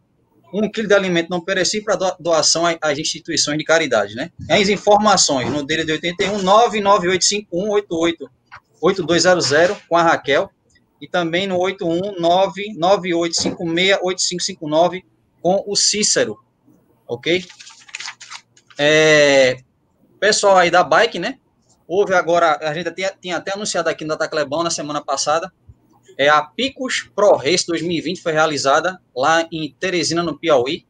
um 0.54 0.70
quilo 0.70 0.88
de 0.88 0.94
alimento 0.94 1.30
não 1.30 1.42
perecível 1.42 1.86
para 1.86 2.16
doação 2.20 2.64
às 2.82 2.98
instituições 2.98 3.58
de 3.58 3.64
caridade, 3.64 4.16
né? 4.16 4.32
As 4.50 4.70
informações 4.70 5.52
no 5.52 5.64
dele 5.64 5.84
de 5.84 5.92
81 5.94 6.42
99851 6.42 7.70
88 7.70 8.32
8200 8.82 9.78
com 9.88 9.98
a 9.98 10.04
Raquel 10.04 10.50
e 11.02 11.08
também 11.08 11.48
no 11.48 11.58
81 11.58 12.20
99856 12.20 14.00
8559 14.02 15.06
com 15.42 15.64
o 15.68 15.76
Cícero 15.76 16.38
ok? 17.08 17.46
É, 18.78 19.58
pessoal 20.20 20.58
aí 20.58 20.70
da 20.70 20.84
bike, 20.84 21.18
né? 21.18 21.40
Houve 21.88 22.14
agora, 22.14 22.60
a 22.62 22.74
gente 22.74 22.92
tinha, 22.92 23.14
tinha 23.20 23.38
até 23.38 23.54
anunciado 23.54 23.90
aqui 23.90 24.04
no 24.04 24.10
Data 24.10 24.28
Clebão 24.28 24.62
na 24.62 24.70
semana 24.70 25.02
passada, 25.04 25.52
é 26.18 26.30
a 26.30 26.42
Picos 26.42 27.10
Pro 27.16 27.36
Race 27.36 27.66
2020 27.68 28.22
foi 28.22 28.32
realizada 28.32 29.00
lá 29.16 29.48
em 29.52 29.76
Teresina, 29.80 30.24
no 30.24 30.38
Piauí, 30.38 30.86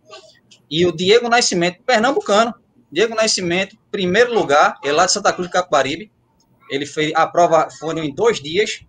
e 0.69 0.85
o 0.85 0.91
Diego 0.91 1.27
Nascimento, 1.29 1.81
pernambucano, 1.85 2.53
Diego 2.91 3.15
Nascimento, 3.15 3.77
primeiro 3.91 4.33
lugar, 4.33 4.77
é 4.83 4.91
lá 4.91 5.05
de 5.05 5.11
Santa 5.11 5.33
Cruz 5.33 5.47
de 5.47 5.53
Capibaribe, 5.53 6.11
ele 6.69 6.85
fez, 6.85 7.11
a 7.15 7.27
prova 7.27 7.69
foram 7.79 8.03
em 8.03 8.13
dois 8.13 8.41
dias, 8.41 8.81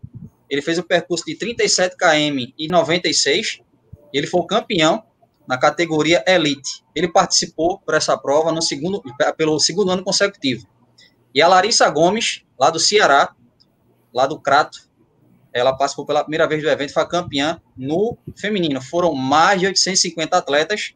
ele 0.49 0.62
fez 0.62 0.78
o 0.78 0.82
percurso 0.82 1.24
de 1.24 1.36
37 1.36 1.97
km 1.97 2.53
e 2.59 2.68
96, 2.68 3.61
ele 4.12 4.26
foi 4.26 4.41
o 4.41 4.47
campeão, 4.47 5.05
na 5.49 5.57
categoria 5.57 6.22
Elite. 6.26 6.84
Ele 6.95 7.09
participou 7.09 7.78
por 7.78 7.95
essa 7.95 8.16
prova 8.18 8.53
no 8.53 8.61
segundo, 8.61 9.03
pelo 9.34 9.59
segundo 9.59 9.91
ano 9.91 10.05
consecutivo. 10.05 10.66
E 11.34 11.41
a 11.41 11.49
Larissa 11.49 11.89
Gomes, 11.89 12.45
lá 12.61 12.68
do 12.68 12.78
Ceará, 12.78 13.34
lá 14.12 14.26
do 14.26 14.39
Crato, 14.39 14.88
ela 15.53 15.72
participou 15.72 16.07
pela 16.07 16.22
primeira 16.22 16.46
vez 16.46 16.62
do 16.62 16.68
evento, 16.68 16.92
foi 16.92 17.07
campeã 17.07 17.61
no 17.76 18.16
feminino. 18.36 18.80
Foram 18.80 19.14
mais 19.14 19.61
de 19.61 19.66
850 19.66 20.36
atletas 20.36 20.94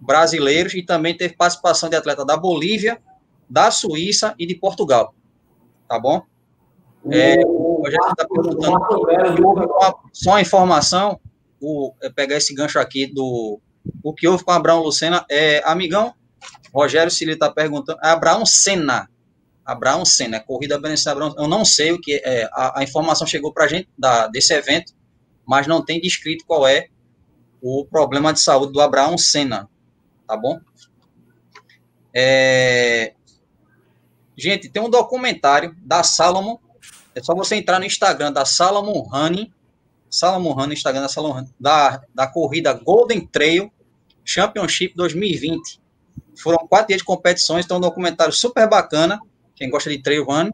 brasileiros 0.00 0.74
e 0.74 0.82
também 0.82 1.16
teve 1.16 1.34
participação 1.34 1.88
de 1.88 1.96
atleta 1.96 2.24
da 2.24 2.36
Bolívia, 2.36 3.00
da 3.48 3.70
Suíça 3.70 4.34
e 4.38 4.46
de 4.46 4.54
Portugal. 4.54 5.14
Tá 5.88 5.98
bom? 5.98 6.22
É, 7.10 7.34
a 7.34 7.90
gente 7.90 8.08
está 8.08 8.26
perguntando 8.28 8.78
só 10.12 10.30
uma 10.30 10.40
informação, 10.40 11.20
o, 11.60 11.92
pegar 12.14 12.36
esse 12.36 12.52
gancho 12.52 12.80
aqui 12.80 13.06
do, 13.06 13.60
o 14.02 14.12
que 14.12 14.26
houve 14.26 14.44
com 14.44 14.50
Abraão 14.50 14.82
Lucena 14.82 15.24
é, 15.30 15.62
amigão, 15.64 16.12
Rogério 16.74 17.10
Cili 17.10 17.32
está 17.32 17.50
perguntando. 17.50 17.98
Abraão 18.02 18.44
Senna. 18.44 19.08
Abraão 19.66 20.04
Senna, 20.04 20.38
corrida 20.38 20.76
Abraão. 20.76 21.34
Eu 21.36 21.48
não 21.48 21.64
sei 21.64 21.92
o 21.92 22.00
que 22.00 22.22
é. 22.24 22.48
A, 22.52 22.80
a 22.80 22.84
informação 22.84 23.26
chegou 23.26 23.52
para 23.52 23.64
a 23.64 23.68
gente 23.68 23.88
da, 23.98 24.28
desse 24.28 24.54
evento, 24.54 24.92
mas 25.44 25.66
não 25.66 25.84
tem 25.84 26.00
descrito 26.00 26.44
qual 26.46 26.66
é 26.66 26.88
o 27.60 27.84
problema 27.84 28.32
de 28.32 28.40
saúde 28.40 28.72
do 28.72 28.80
Abraão 28.80 29.18
Senna. 29.18 29.68
Tá 30.26 30.36
bom? 30.36 30.60
É, 32.14 33.14
gente, 34.36 34.68
tem 34.68 34.82
um 34.82 34.88
documentário 34.88 35.76
da 35.80 36.02
Salomon. 36.02 36.58
É 37.14 37.22
só 37.22 37.34
você 37.34 37.56
entrar 37.56 37.78
no 37.78 37.84
Instagram 37.84 38.32
da 38.32 38.44
Salomon 38.44 39.02
Running. 39.02 39.52
Salomon 40.08 40.52
Running, 40.52 40.74
Instagram 40.74 41.02
da 41.02 41.08
Salomon 41.08 41.34
Running, 41.34 41.54
da, 41.58 42.02
da 42.14 42.26
corrida 42.26 42.72
Golden 42.72 43.26
Trail 43.26 43.72
Championship 44.24 44.94
2020. 44.94 45.80
Foram 46.38 46.66
quatro 46.66 46.88
dias 46.88 46.98
de 46.98 47.04
competições, 47.04 47.64
então 47.64 47.78
um 47.78 47.80
documentário 47.80 48.32
super 48.32 48.68
bacana. 48.68 49.20
Quem 49.56 49.70
gosta 49.70 49.90
de 49.90 49.98
trail 49.98 50.24
running. 50.24 50.52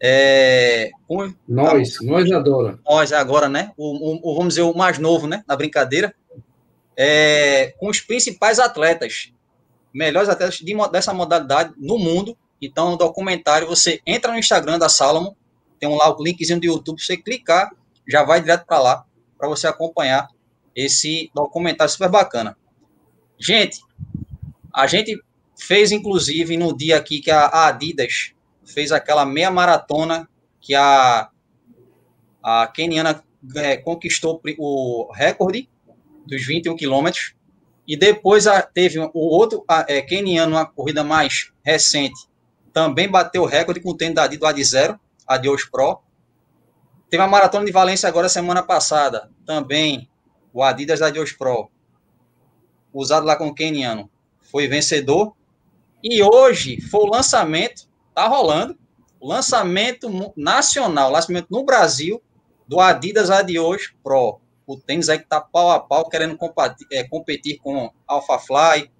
É, 0.00 0.90
com, 1.06 1.32
nós, 1.48 2.00
nós 2.00 2.30
adora. 2.32 2.78
Nós 2.84 3.12
agora, 3.12 3.48
né? 3.48 3.72
O, 3.76 4.30
o, 4.30 4.34
vamos 4.34 4.54
dizer, 4.54 4.62
o 4.62 4.76
mais 4.76 4.98
novo, 4.98 5.26
né? 5.26 5.44
Na 5.46 5.54
brincadeira. 5.54 6.14
É, 6.96 7.74
com 7.78 7.88
os 7.88 8.00
principais 8.00 8.58
atletas, 8.58 9.32
melhores 9.92 10.28
atletas 10.28 10.56
de, 10.56 10.74
dessa 10.90 11.12
modalidade 11.12 11.72
no 11.76 11.98
mundo. 11.98 12.36
Então, 12.60 12.90
no 12.90 12.96
documentário, 12.96 13.68
você 13.68 14.00
entra 14.06 14.32
no 14.32 14.38
Instagram 14.38 14.78
da 14.78 14.88
Salomon, 14.88 15.34
tem 15.78 15.88
um 15.88 15.96
lá 15.96 16.10
o 16.10 16.22
linkzinho 16.22 16.58
do 16.58 16.66
YouTube, 16.66 17.00
você 17.00 17.16
clicar, 17.16 17.70
já 18.08 18.24
vai 18.24 18.40
direto 18.40 18.64
para 18.64 18.78
lá, 18.78 19.04
para 19.36 19.46
você 19.46 19.66
acompanhar 19.66 20.26
esse 20.74 21.30
documentário 21.34 21.92
super 21.92 22.08
bacana. 22.08 22.56
Gente, 23.38 23.78
a 24.72 24.86
gente 24.86 25.18
fez, 25.58 25.92
inclusive, 25.92 26.56
no 26.56 26.76
dia 26.76 26.96
aqui 26.96 27.20
que 27.20 27.30
a 27.30 27.66
Adidas 27.66 28.32
fez 28.64 28.92
aquela 28.92 29.24
meia 29.24 29.50
maratona 29.50 30.28
que 30.60 30.74
a, 30.74 31.30
a 32.42 32.66
Keniana 32.68 33.24
é, 33.54 33.76
conquistou 33.76 34.40
o 34.58 35.12
recorde 35.12 35.68
dos 36.26 36.44
21 36.44 36.76
quilômetros. 36.76 37.34
E 37.86 37.96
depois 37.96 38.46
a, 38.46 38.60
teve 38.62 38.98
o 38.98 39.10
outro 39.14 39.64
a, 39.68 39.84
é, 39.88 40.02
Keniano, 40.02 40.56
uma 40.56 40.66
corrida 40.66 41.04
mais 41.04 41.52
recente, 41.64 42.28
também 42.72 43.08
bateu 43.08 43.42
o 43.42 43.46
recorde 43.46 43.80
com 43.80 43.90
o 43.90 43.96
tênis 43.96 44.14
da 44.14 44.24
Adidas 44.24 44.40
do 44.40 44.46
Ad 44.46 44.64
Zero, 44.64 45.00
a 45.26 45.36
Dios 45.36 45.64
Pro. 45.64 46.00
Teve 47.08 47.22
a 47.22 47.28
maratona 47.28 47.64
de 47.64 47.72
Valência 47.72 48.08
agora 48.08 48.28
semana 48.28 48.62
passada, 48.62 49.30
também 49.46 50.08
o 50.52 50.62
Adidas 50.62 51.00
da 51.00 51.08
Dios 51.08 51.32
Pro 51.32 51.70
usado 52.92 53.26
lá 53.26 53.36
com 53.36 53.48
o 53.48 53.54
Keniano, 53.54 54.10
foi 54.40 54.66
vencedor. 54.66 55.34
E 56.02 56.22
hoje 56.22 56.80
foi 56.80 57.00
o 57.00 57.10
lançamento, 57.10 57.88
tá 58.14 58.26
rolando, 58.26 58.76
o 59.20 59.28
lançamento 59.28 60.32
nacional, 60.36 61.10
lançamento 61.10 61.48
no 61.50 61.64
Brasil, 61.64 62.22
do 62.66 62.80
Adidas 62.80 63.30
Adios 63.30 63.94
Pro. 64.02 64.40
O 64.66 64.76
tênis 64.76 65.08
aí 65.08 65.18
que 65.18 65.26
tá 65.26 65.40
pau 65.40 65.70
a 65.70 65.78
pau, 65.78 66.08
querendo 66.08 66.36
competir, 66.36 66.86
é, 66.90 67.04
competir 67.04 67.58
com 67.58 67.90
Alpha 68.06 68.38
Fly. 68.38 68.90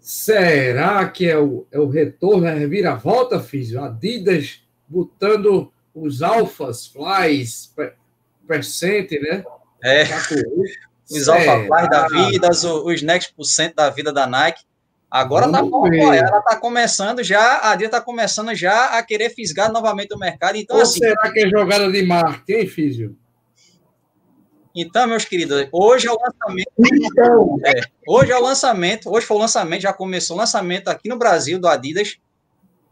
Será 0.00 1.08
que 1.08 1.28
é 1.28 1.38
o, 1.38 1.64
é 1.70 1.78
o 1.78 1.88
retorno, 1.88 2.46
é 2.46 2.50
a 2.50 2.54
reviravolta, 2.54 3.40
Físio? 3.40 3.82
Adidas 3.82 4.62
botando 4.88 5.72
os 5.94 6.22
Alphas 6.22 6.86
Flies, 6.86 7.72
percente, 8.46 9.18
né? 9.20 9.44
É 9.82 10.04
os 11.08 11.28
Alpha 11.28 11.86
da 11.88 12.08
vida, 12.08 12.50
os, 12.50 12.64
os 12.64 13.02
Next 13.02 13.32
Percent 13.34 13.74
da 13.74 13.90
vida 13.90 14.12
da 14.12 14.26
Nike. 14.26 14.64
Agora 15.12 15.52
tá 15.52 15.62
bom, 15.62 15.86
ela 15.92 16.40
tá 16.40 16.56
começando 16.56 17.22
já, 17.22 17.70
a 17.70 17.76
Dia 17.76 17.90
tá 17.90 18.00
começando 18.00 18.54
já 18.54 18.96
a 18.96 19.02
querer 19.02 19.28
fisgar 19.28 19.70
novamente 19.70 20.14
o 20.14 20.18
mercado. 20.18 20.56
Então, 20.56 20.76
Ou 20.76 20.82
assim, 20.82 21.00
será 21.00 21.30
que 21.30 21.40
é 21.40 21.50
jogada 21.50 21.92
de 21.92 22.02
marketing, 22.02 22.60
hein, 22.60 22.66
Físio? 22.66 23.18
Então, 24.74 25.06
meus 25.06 25.26
queridos, 25.26 25.68
hoje 25.70 26.08
é 26.08 26.10
o 26.10 26.16
lançamento. 26.18 26.72
Então. 26.78 27.58
É, 27.62 27.82
hoje 28.08 28.32
é 28.32 28.38
o 28.38 28.42
lançamento, 28.42 29.10
hoje 29.10 29.26
foi 29.26 29.36
o 29.36 29.40
lançamento, 29.40 29.82
já 29.82 29.92
começou 29.92 30.34
o 30.34 30.40
lançamento 30.40 30.88
aqui 30.88 31.10
no 31.10 31.18
Brasil 31.18 31.58
do 31.58 31.68
Adidas, 31.68 32.16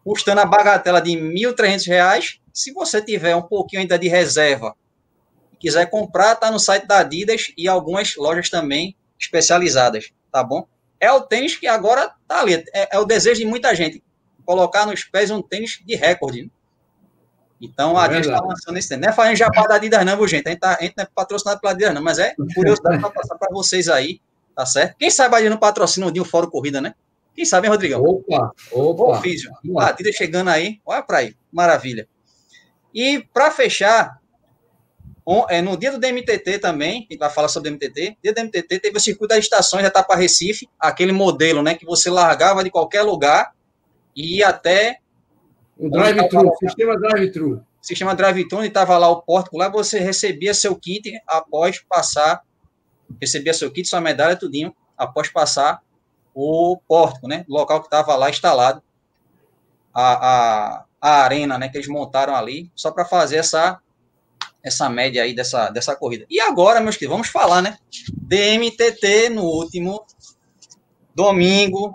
custando 0.04 0.42
a 0.42 0.44
bagatela 0.44 1.00
de 1.00 1.16
R$ 1.16 1.22
1.300. 1.22 2.38
Se 2.52 2.70
você 2.74 3.00
tiver 3.00 3.34
um 3.34 3.40
pouquinho 3.40 3.80
ainda 3.80 3.98
de 3.98 4.08
reserva 4.08 4.76
quiser 5.58 5.88
comprar, 5.88 6.36
tá 6.36 6.50
no 6.50 6.58
site 6.58 6.86
da 6.86 6.98
Adidas 6.98 7.52
e 7.56 7.68
algumas 7.68 8.16
lojas 8.16 8.48
também 8.48 8.96
especializadas, 9.18 10.10
tá 10.32 10.42
bom? 10.42 10.66
É 11.00 11.10
o 11.10 11.22
tênis 11.22 11.56
que 11.56 11.66
agora 11.66 12.14
tá 12.28 12.40
ali, 12.40 12.54
é, 12.74 12.96
é 12.96 12.98
o 12.98 13.04
desejo 13.04 13.40
de 13.40 13.46
muita 13.46 13.74
gente, 13.74 14.02
colocar 14.44 14.86
nos 14.86 15.02
pés 15.04 15.30
um 15.30 15.40
tênis 15.40 15.80
de 15.84 15.96
recorde. 15.96 16.50
Então 17.60 17.96
a 17.96 18.02
é 18.02 18.04
Adidas 18.06 18.26
está 18.26 18.40
lançando 18.40 18.76
esse 18.76 18.88
tênis. 18.88 19.04
Não 19.04 19.10
é 19.10 19.12
fazendo 19.14 19.36
jabá 19.36 19.66
da 19.66 19.74
Adidas 19.76 20.04
não, 20.04 20.28
gente? 20.28 20.46
A 20.46 20.50
gente, 20.50 20.60
tá, 20.60 20.76
a 20.78 20.82
gente 20.82 20.94
não 20.96 21.04
é 21.04 21.08
patrocinado 21.14 21.60
pela 21.60 21.72
Adidas 21.72 21.94
não, 21.94 22.02
mas 22.02 22.18
é 22.18 22.34
curiosidade 22.54 23.00
para 23.00 23.10
passar 23.10 23.36
para 23.36 23.48
vocês 23.52 23.88
aí, 23.88 24.20
tá 24.54 24.66
certo? 24.66 24.96
Quem 24.98 25.10
sabe 25.10 25.34
a 25.34 25.38
Adidas 25.38 25.52
não 25.52 25.58
patrocina 25.58 26.06
um 26.06 26.12
dia 26.12 26.22
o 26.22 26.24
Fórum 26.24 26.50
Corrida, 26.50 26.80
né? 26.80 26.94
Quem 27.34 27.44
sabe, 27.44 27.66
hein, 27.66 27.72
Rodrigão? 27.72 28.02
Opa, 28.02 28.52
opa. 28.72 29.02
Ô, 29.02 29.14
Físio, 29.22 29.50
a 29.78 29.88
Adidas 29.88 30.14
chegando 30.14 30.48
aí, 30.48 30.80
olha 30.84 31.02
para 31.02 31.18
aí, 31.18 31.34
maravilha. 31.50 32.06
E 32.94 33.24
para 33.32 33.50
fechar, 33.50 34.19
é, 35.48 35.60
no 35.60 35.76
dia 35.76 35.92
do 35.92 35.98
DMTT 35.98 36.58
também, 36.58 36.90
a 36.90 37.12
gente 37.12 37.18
vai 37.18 37.30
falar 37.30 37.48
sobre 37.48 37.68
o 37.68 37.72
DMTT, 37.72 38.16
dia 38.22 38.32
do 38.32 38.34
DMTT 38.34 38.78
teve 38.80 38.96
o 38.96 39.00
circuito 39.00 39.28
das 39.28 39.44
estações 39.44 39.82
da 39.82 39.88
Etapa 39.88 40.16
Recife, 40.16 40.68
aquele 40.78 41.12
modelo, 41.12 41.62
né, 41.62 41.74
que 41.74 41.84
você 41.84 42.10
largava 42.10 42.64
de 42.64 42.70
qualquer 42.70 43.02
lugar 43.02 43.52
e 44.16 44.38
ia 44.38 44.48
até... 44.48 44.98
O 45.78 45.90
drive-thru, 45.90 46.52
sistema 46.58 46.98
drive-thru. 46.98 47.64
Sistema 47.80 48.14
drive-thru, 48.14 48.58
onde 48.58 48.68
estava 48.68 48.96
lá 48.98 49.08
o 49.08 49.22
pórtico, 49.22 49.56
lá 49.56 49.68
você 49.68 49.98
recebia 49.98 50.52
seu 50.52 50.74
kit 50.76 51.12
após 51.26 51.80
passar, 51.80 52.42
recebia 53.20 53.54
seu 53.54 53.70
kit, 53.70 53.88
sua 53.88 54.00
medalha, 54.00 54.36
tudinho, 54.36 54.74
após 54.96 55.28
passar 55.28 55.82
o 56.34 56.78
pórtico, 56.88 57.28
né, 57.28 57.44
local 57.48 57.80
que 57.80 57.86
estava 57.86 58.14
lá 58.16 58.30
instalado, 58.30 58.82
a, 59.92 60.28
a, 60.28 60.84
a 61.00 61.22
arena, 61.22 61.58
né, 61.58 61.68
que 61.68 61.76
eles 61.76 61.88
montaram 61.88 62.34
ali, 62.34 62.70
só 62.74 62.90
para 62.90 63.04
fazer 63.04 63.36
essa 63.36 63.80
essa 64.62 64.88
média 64.88 65.22
aí 65.22 65.34
dessa, 65.34 65.70
dessa 65.70 65.96
corrida. 65.96 66.26
E 66.28 66.40
agora, 66.40 66.80
meus 66.80 66.96
queridos, 66.96 67.14
vamos 67.14 67.28
falar, 67.28 67.62
né? 67.62 67.78
DMTT 68.12 69.30
no 69.30 69.44
último 69.44 70.04
domingo. 71.14 71.94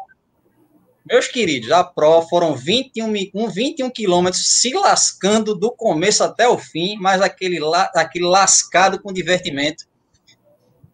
Meus 1.05 1.27
queridos, 1.27 1.71
a 1.71 1.83
Pro 1.83 2.23
foram 2.23 2.55
21, 2.55 3.47
21 3.47 3.89
quilômetros 3.91 4.59
se 4.59 4.73
lascando 4.73 5.53
do 5.53 5.71
começo 5.71 6.23
até 6.23 6.47
o 6.47 6.57
fim, 6.57 6.97
mas 6.97 7.21
aquele, 7.21 7.59
aquele 7.93 8.25
lascado 8.25 8.99
com 8.99 9.13
divertimento. 9.13 9.85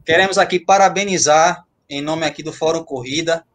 Queremos 0.05 0.37
aqui 0.37 0.59
parabenizar, 0.59 1.63
em 1.89 2.01
nome 2.01 2.25
aqui 2.25 2.43
do 2.43 2.51
Fórum 2.51 2.83
Corrida, 2.83 3.45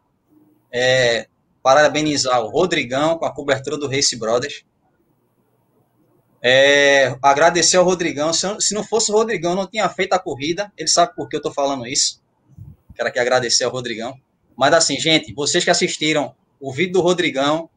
é, 0.71 1.27
parabenizar 1.61 2.41
o 2.41 2.49
Rodrigão 2.49 3.17
com 3.17 3.25
a 3.25 3.33
cobertura 3.33 3.77
do 3.77 3.87
Race 3.87 4.15
Brothers. 4.15 4.63
É, 6.41 7.17
agradecer 7.21 7.77
ao 7.77 7.85
Rodrigão. 7.85 8.31
Se, 8.33 8.73
não 8.73 8.83
fosse 8.83 9.11
o 9.11 9.15
Rodrigão, 9.15 9.55
não 9.55 9.67
tinha 9.67 9.87
feito 9.89 10.13
a 10.13 10.19
corrida. 10.19 10.71
Ele 10.77 10.87
sabe 10.87 11.15
por 11.15 11.27
que 11.27 11.35
eu 11.35 11.39
estou 11.39 11.51
falando 11.51 11.85
isso. 11.85 12.21
Quero 12.95 13.09
aqui 13.09 13.19
agradecer 13.19 13.63
ao 13.63 13.71
Rodrigão. 13.71 14.15
Mas 14.55 14.73
assim, 14.73 14.99
gente, 14.99 15.33
vocês 15.33 15.63
que 15.63 15.69
assistiram 15.69 16.35
o 16.59 16.73
vídeo 16.73 16.93
do 16.93 17.01
Rodrigão, 17.01 17.69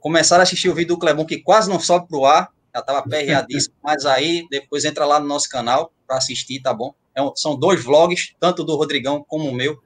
começaram 0.00 0.40
a 0.40 0.44
assistir 0.44 0.68
o 0.68 0.74
vídeo 0.74 0.94
do 0.94 0.98
Clebão, 0.98 1.24
que 1.24 1.38
quase 1.38 1.68
não 1.68 1.80
sobe 1.80 2.06
para 2.08 2.18
o 2.18 2.24
ar, 2.24 2.52
já 2.72 2.80
estava 2.80 3.02
perreadíssimo, 3.02 3.74
mas 3.82 4.06
aí 4.06 4.46
depois 4.48 4.84
entra 4.84 5.04
lá 5.04 5.18
no 5.18 5.26
nosso 5.26 5.48
canal 5.48 5.92
para 6.06 6.16
assistir, 6.16 6.60
tá 6.60 6.72
bom? 6.72 6.94
É 7.14 7.20
um, 7.20 7.34
são 7.34 7.56
dois 7.56 7.82
vlogs, 7.82 8.34
tanto 8.38 8.64
do 8.64 8.76
Rodrigão 8.76 9.24
como 9.26 9.48
o 9.48 9.52
meu. 9.52 9.82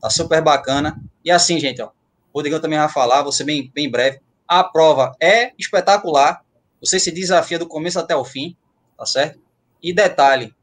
Tá 0.00 0.10
super 0.10 0.42
bacana. 0.42 1.00
E 1.24 1.30
assim, 1.30 1.60
gente, 1.60 1.80
ó, 1.80 1.86
o 2.32 2.38
Rodrigão 2.38 2.60
também 2.60 2.78
vai 2.78 2.88
falar, 2.88 3.30
ser 3.30 3.44
bem, 3.44 3.70
bem 3.72 3.90
breve. 3.90 4.20
A 4.48 4.64
prova 4.64 5.14
é 5.20 5.52
espetacular, 5.58 6.44
você 6.80 6.98
se 6.98 7.12
desafia 7.12 7.58
do 7.58 7.68
começo 7.68 7.98
até 7.98 8.16
o 8.16 8.24
fim, 8.24 8.56
tá 8.96 9.04
certo? 9.04 9.40
E 9.82 9.92
detalhe, 9.92 10.54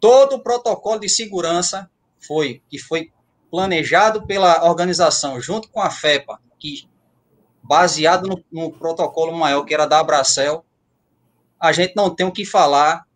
todo 0.00 0.36
o 0.36 0.42
protocolo 0.42 1.00
de 1.00 1.08
segurança 1.08 1.90
foi 2.26 2.62
que 2.68 2.78
foi 2.78 3.12
planejado 3.50 4.26
pela 4.26 4.64
organização 4.64 5.40
junto 5.40 5.68
com 5.70 5.80
a 5.80 5.90
FEPA, 5.90 6.40
que 6.58 6.88
baseado 7.62 8.28
no, 8.28 8.44
no 8.50 8.72
protocolo 8.72 9.32
maior 9.32 9.64
que 9.64 9.74
era 9.74 9.86
da 9.86 10.00
Abracel, 10.00 10.64
a 11.60 11.72
gente 11.72 11.94
não 11.96 12.14
tem 12.14 12.26
o 12.26 12.32
que 12.32 12.44
falar 12.44 13.06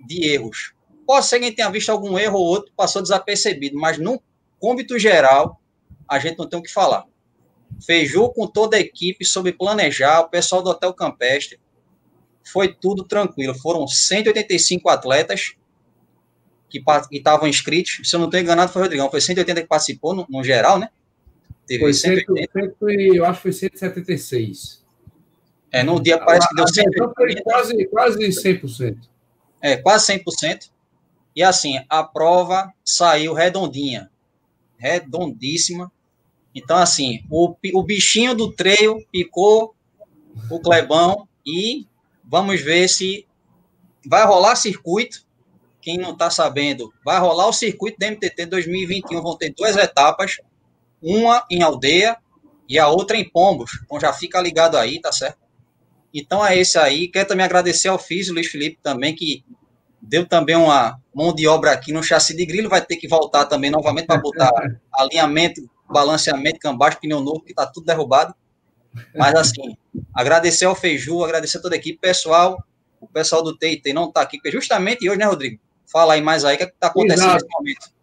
de 0.00 0.24
erros. 0.28 0.74
Pode 1.06 1.26
ser 1.26 1.38
que 1.38 1.44
a 1.44 1.48
gente 1.48 1.56
tenha 1.56 1.70
visto 1.70 1.90
algum 1.90 2.18
erro 2.18 2.38
ou 2.38 2.46
outro, 2.46 2.72
passou 2.76 3.00
desapercebido, 3.00 3.78
mas 3.78 3.98
no 3.98 4.20
cômbito 4.58 4.98
geral, 4.98 5.60
a 6.06 6.18
gente 6.18 6.38
não 6.38 6.48
tem 6.48 6.58
o 6.58 6.62
que 6.62 6.72
falar. 6.72 7.04
Feiju 7.84 8.30
com 8.30 8.46
toda 8.46 8.76
a 8.76 8.80
equipe 8.80 9.24
sobre 9.24 9.52
planejar, 9.52 10.20
o 10.20 10.28
pessoal 10.28 10.62
do 10.62 10.70
Hotel 10.70 10.92
Campestre. 10.92 11.60
Foi 12.44 12.72
tudo 12.72 13.04
tranquilo. 13.04 13.54
Foram 13.54 13.86
185 13.86 14.88
atletas 14.88 15.54
que 16.68 16.82
estavam 17.12 17.48
inscritos. 17.48 18.00
Se 18.04 18.14
eu 18.14 18.20
não 18.20 18.26
estou 18.26 18.40
enganado, 18.40 18.72
foi 18.72 18.82
o 18.82 18.84
Rodrigão. 18.84 19.10
Foi 19.10 19.20
180 19.20 19.62
que 19.62 19.68
participou 19.68 20.14
no, 20.14 20.26
no, 20.28 20.44
geral, 20.44 20.78
né? 20.78 20.88
Teve 21.66 21.80
foi 21.80 21.92
180. 21.92 22.50
eu 23.14 23.24
acho 23.24 23.36
que 23.38 23.42
foi 23.42 23.52
176. 23.52 24.84
É, 25.70 25.82
num 25.82 26.00
dia 26.00 26.18
parece 26.18 26.48
que 26.48 26.54
deu 26.54 26.66
180. 26.66 27.14
Foi 27.14 27.42
quase, 27.42 27.86
quase 27.86 28.18
100%. 28.18 28.96
É, 29.60 29.76
quase 29.76 30.12
100%. 30.12 30.70
E 31.34 31.42
assim, 31.42 31.78
a 31.88 32.02
prova 32.02 32.72
saiu 32.84 33.32
redondinha. 33.32 34.10
Redondíssima. 34.76 35.92
Então, 36.58 36.76
assim, 36.76 37.20
o, 37.30 37.54
o 37.74 37.82
bichinho 37.82 38.34
do 38.34 38.52
treio 38.52 39.04
picou 39.10 39.74
o 40.50 40.60
Clebão 40.60 41.28
e 41.46 41.86
vamos 42.24 42.60
ver 42.60 42.88
se 42.88 43.26
vai 44.06 44.24
rolar 44.26 44.56
circuito. 44.56 45.26
Quem 45.80 45.96
não 45.96 46.12
está 46.12 46.28
sabendo, 46.28 46.92
vai 47.04 47.18
rolar 47.18 47.46
o 47.46 47.52
circuito 47.52 47.98
da 47.98 48.10
MTT 48.10 48.46
2021. 48.46 49.22
Vão 49.22 49.36
ter 49.36 49.54
duas 49.54 49.76
etapas, 49.76 50.36
uma 51.00 51.46
em 51.50 51.62
aldeia 51.62 52.16
e 52.68 52.78
a 52.78 52.88
outra 52.88 53.16
em 53.16 53.28
Pombos. 53.28 53.80
Então 53.84 53.98
já 53.98 54.12
fica 54.12 54.40
ligado 54.40 54.76
aí, 54.76 55.00
tá 55.00 55.10
certo? 55.12 55.38
Então 56.12 56.44
é 56.44 56.58
esse 56.58 56.78
aí. 56.78 57.08
Quero 57.08 57.28
também 57.28 57.44
agradecer 57.44 57.88
ao 57.88 57.98
Físio 57.98 58.34
Luiz 58.34 58.48
Felipe 58.48 58.78
também, 58.82 59.14
que 59.14 59.44
deu 60.02 60.26
também 60.26 60.56
uma 60.56 61.00
mão 61.14 61.34
de 61.34 61.46
obra 61.46 61.72
aqui 61.72 61.92
no 61.92 62.02
chassi 62.02 62.36
de 62.36 62.44
grilo. 62.44 62.68
Vai 62.68 62.84
ter 62.84 62.96
que 62.96 63.08
voltar 63.08 63.46
também 63.46 63.70
novamente 63.70 64.06
para 64.06 64.20
botar 64.20 64.50
alinhamento, 64.92 65.68
balanceamento, 65.88 66.58
cambagem, 66.58 67.00
pneu 67.00 67.20
novo, 67.20 67.40
que 67.40 67.52
está 67.52 67.66
tudo 67.66 67.86
derrubado. 67.86 68.34
Mas 69.14 69.34
assim, 69.34 69.76
agradecer 70.14 70.64
ao 70.64 70.74
Feiju, 70.74 71.22
agradecer 71.22 71.58
a 71.58 71.62
toda 71.62 71.74
a 71.74 71.78
equipe, 71.78 71.98
pessoal. 71.98 72.62
O 73.00 73.06
pessoal 73.06 73.42
do 73.42 73.56
TIT 73.56 73.92
não 73.92 74.08
está 74.08 74.22
aqui, 74.22 74.38
porque 74.38 74.50
justamente 74.50 75.08
hoje, 75.08 75.18
né, 75.18 75.26
Rodrigo? 75.26 75.60
Fala 75.86 76.14
aí 76.14 76.20
mais 76.20 76.44
aí 76.44 76.56
o 76.56 76.58
que 76.58 76.64
é 76.64 76.66
está 76.66 76.88
acontecendo 76.88 77.28
Exato. 77.28 77.44
nesse 77.44 77.56
momento. 77.56 77.98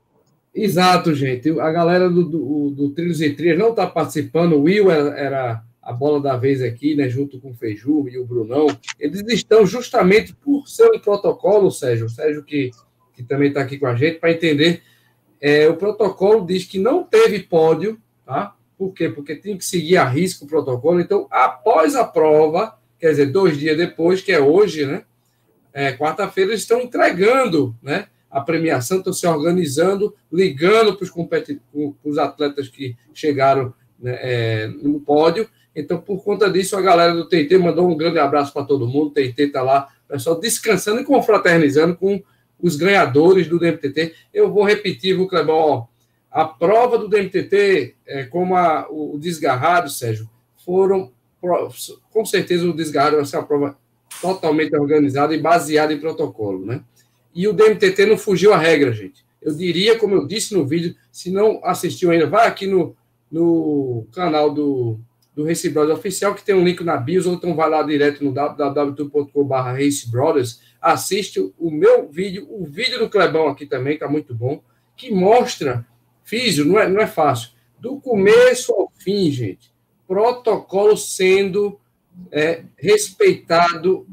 Exato, 0.53 1.13
gente. 1.13 1.59
A 1.59 1.71
galera 1.71 2.09
do, 2.09 2.23
do, 2.23 2.69
do 2.71 2.89
Trilhos 2.91 3.21
e 3.21 3.31
Trias 3.31 3.59
não 3.59 3.71
está 3.71 3.85
participando. 3.85 4.53
O 4.53 4.63
Will 4.63 4.89
era, 4.89 5.19
era, 5.19 5.63
a 5.85 5.93
bola 5.93 6.19
da 6.19 6.35
vez 6.35 6.63
aqui, 6.63 6.95
né, 6.95 7.07
junto 7.07 7.39
com 7.39 7.51
o 7.51 7.53
Feiju 7.53 8.09
e 8.09 8.17
o 8.17 8.25
Brunão. 8.25 8.67
Eles 8.99 9.21
estão 9.27 9.67
justamente 9.67 10.33
por 10.33 10.67
ser 10.67 10.89
um 10.91 10.99
protocolo, 10.99 11.69
Sérgio, 11.69 12.07
o 12.07 12.09
Sérgio 12.09 12.43
que, 12.43 12.71
que 13.13 13.21
também 13.21 13.49
está 13.49 13.61
aqui 13.61 13.77
com 13.77 13.85
a 13.85 13.95
gente, 13.95 14.17
para 14.17 14.31
entender. 14.31 14.81
É, 15.47 15.69
o 15.69 15.77
protocolo 15.77 16.43
diz 16.43 16.65
que 16.65 16.79
não 16.79 17.03
teve 17.03 17.37
pódio, 17.43 18.01
tá? 18.25 18.55
Por 18.75 18.91
quê? 18.95 19.09
Porque 19.09 19.35
tem 19.35 19.55
que 19.55 19.63
seguir 19.63 19.95
a 19.95 20.03
risco 20.03 20.43
o 20.43 20.47
protocolo. 20.47 20.99
Então, 20.99 21.27
após 21.29 21.95
a 21.95 22.03
prova, 22.03 22.75
quer 22.99 23.11
dizer, 23.11 23.27
dois 23.27 23.55
dias 23.55 23.77
depois, 23.77 24.21
que 24.21 24.31
é 24.31 24.39
hoje, 24.39 24.87
né? 24.87 25.03
É, 25.71 25.91
Quarta-feira, 25.91 26.49
eles 26.49 26.61
estão 26.61 26.81
entregando 26.81 27.75
né, 27.79 28.07
a 28.31 28.41
premiação, 28.41 28.97
estão 28.97 29.13
se 29.13 29.27
organizando, 29.27 30.15
ligando 30.33 30.97
para 30.97 31.07
os 32.03 32.17
atletas 32.17 32.67
que 32.67 32.97
chegaram 33.13 33.71
né, 33.99 34.17
é, 34.19 34.67
no 34.67 34.99
pódio. 34.99 35.47
Então, 35.75 36.01
por 36.01 36.23
conta 36.23 36.49
disso, 36.49 36.75
a 36.75 36.81
galera 36.81 37.13
do 37.13 37.29
TT 37.29 37.59
mandou 37.59 37.87
um 37.87 37.95
grande 37.95 38.17
abraço 38.17 38.51
para 38.51 38.65
todo 38.65 38.87
mundo. 38.87 39.09
O 39.09 39.11
TT 39.11 39.43
está 39.43 39.61
lá, 39.61 39.89
pessoal 40.07 40.39
descansando 40.39 41.01
e 41.01 41.05
confraternizando 41.05 41.95
com 41.95 42.23
os 42.61 42.75
ganhadores 42.75 43.47
do 43.47 43.59
DMTT. 43.59 44.13
Eu 44.33 44.51
vou 44.51 44.63
repetir, 44.63 45.15
viu, 45.15 45.27
Clebão? 45.27 45.55
Ó, 45.55 45.85
a 46.31 46.45
prova 46.45 46.97
do 46.97 47.07
DMTT, 47.07 47.95
é, 48.05 48.23
como 48.25 48.55
a, 48.55 48.87
o, 48.89 49.17
desgarrado, 49.17 49.89
Sérgio, 49.89 50.29
foram, 50.65 51.11
com 52.11 52.25
certeza, 52.25 52.67
o 52.67 52.73
desgarrado 52.73 53.17
vai 53.17 53.25
ser 53.25 53.37
uma 53.37 53.45
prova 53.45 53.77
totalmente 54.21 54.75
organizada 54.75 55.33
e 55.33 55.41
baseada 55.41 55.93
em 55.93 55.99
protocolo, 55.99 56.65
né? 56.65 56.83
E 57.33 57.47
o 57.47 57.53
DMTT 57.53 58.05
não 58.05 58.17
fugiu 58.17 58.53
à 58.53 58.57
regra, 58.57 58.91
gente. 58.91 59.25
Eu 59.41 59.53
diria, 59.53 59.97
como 59.99 60.15
eu 60.15 60.25
disse 60.25 60.53
no 60.53 60.65
vídeo, 60.65 60.95
se 61.11 61.29
não 61.29 61.59
assistiu 61.63 62.11
ainda, 62.11 62.25
vai 62.27 62.47
aqui 62.47 62.65
no, 62.65 62.95
no 63.31 64.07
canal 64.11 64.53
do, 64.53 64.99
do 65.35 65.45
Race 65.45 65.69
Brothers 65.69 65.99
Oficial, 65.99 66.33
que 66.33 66.43
tem 66.43 66.55
um 66.55 66.63
link 66.63 66.83
na 66.83 66.97
bio, 66.97 67.21
ou 67.27 67.35
então 67.35 67.55
vai 67.55 67.69
lá 67.69 67.83
direto 67.83 68.23
no 68.23 68.31
www.com.br 68.33 69.79
assiste 70.85 71.39
o 71.57 71.71
meu 71.71 72.07
vídeo, 72.07 72.47
o 72.47 72.63
vídeo 72.63 72.99
do 72.99 73.09
Clebão 73.09 73.47
aqui 73.47 73.65
também, 73.65 73.95
está 73.95 74.07
muito 74.07 74.35
bom, 74.35 74.61
que 74.95 75.11
mostra 75.11 75.85
Físio, 76.23 76.63
não 76.65 76.79
é, 76.79 76.87
não 76.87 77.01
é 77.01 77.07
fácil. 77.07 77.49
Do 77.79 77.99
começo 77.99 78.71
ao 78.71 78.91
fim, 78.95 79.31
gente, 79.31 79.71
protocolo 80.07 80.95
sendo 80.95 81.79
é, 82.31 82.63
respeitado 82.77 84.07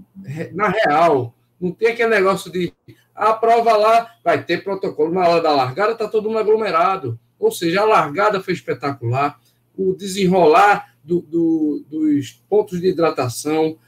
na 0.53 0.69
real. 0.69 1.35
Não 1.61 1.73
tem 1.73 1.89
aquele 1.89 2.09
negócio 2.09 2.51
de 2.51 2.73
a 3.15 3.35
prova 3.35 3.77
lá, 3.77 4.15
vai 4.25 4.43
ter 4.43 4.65
protocolo. 4.65 5.13
Na 5.13 5.29
hora 5.29 5.43
da 5.43 5.53
largada, 5.53 5.93
está 5.93 6.09
todo 6.09 6.29
mundo 6.29 6.39
aglomerado. 6.39 7.19
Ou 7.39 7.51
seja, 7.51 7.83
a 7.83 7.85
largada 7.85 8.41
foi 8.41 8.55
espetacular, 8.55 9.39
o 9.77 9.95
desenrolar 9.95 10.95
do, 11.05 11.21
do, 11.21 11.85
dos 11.89 12.33
pontos 12.49 12.81
de 12.81 12.89
hidratação, 12.89 13.79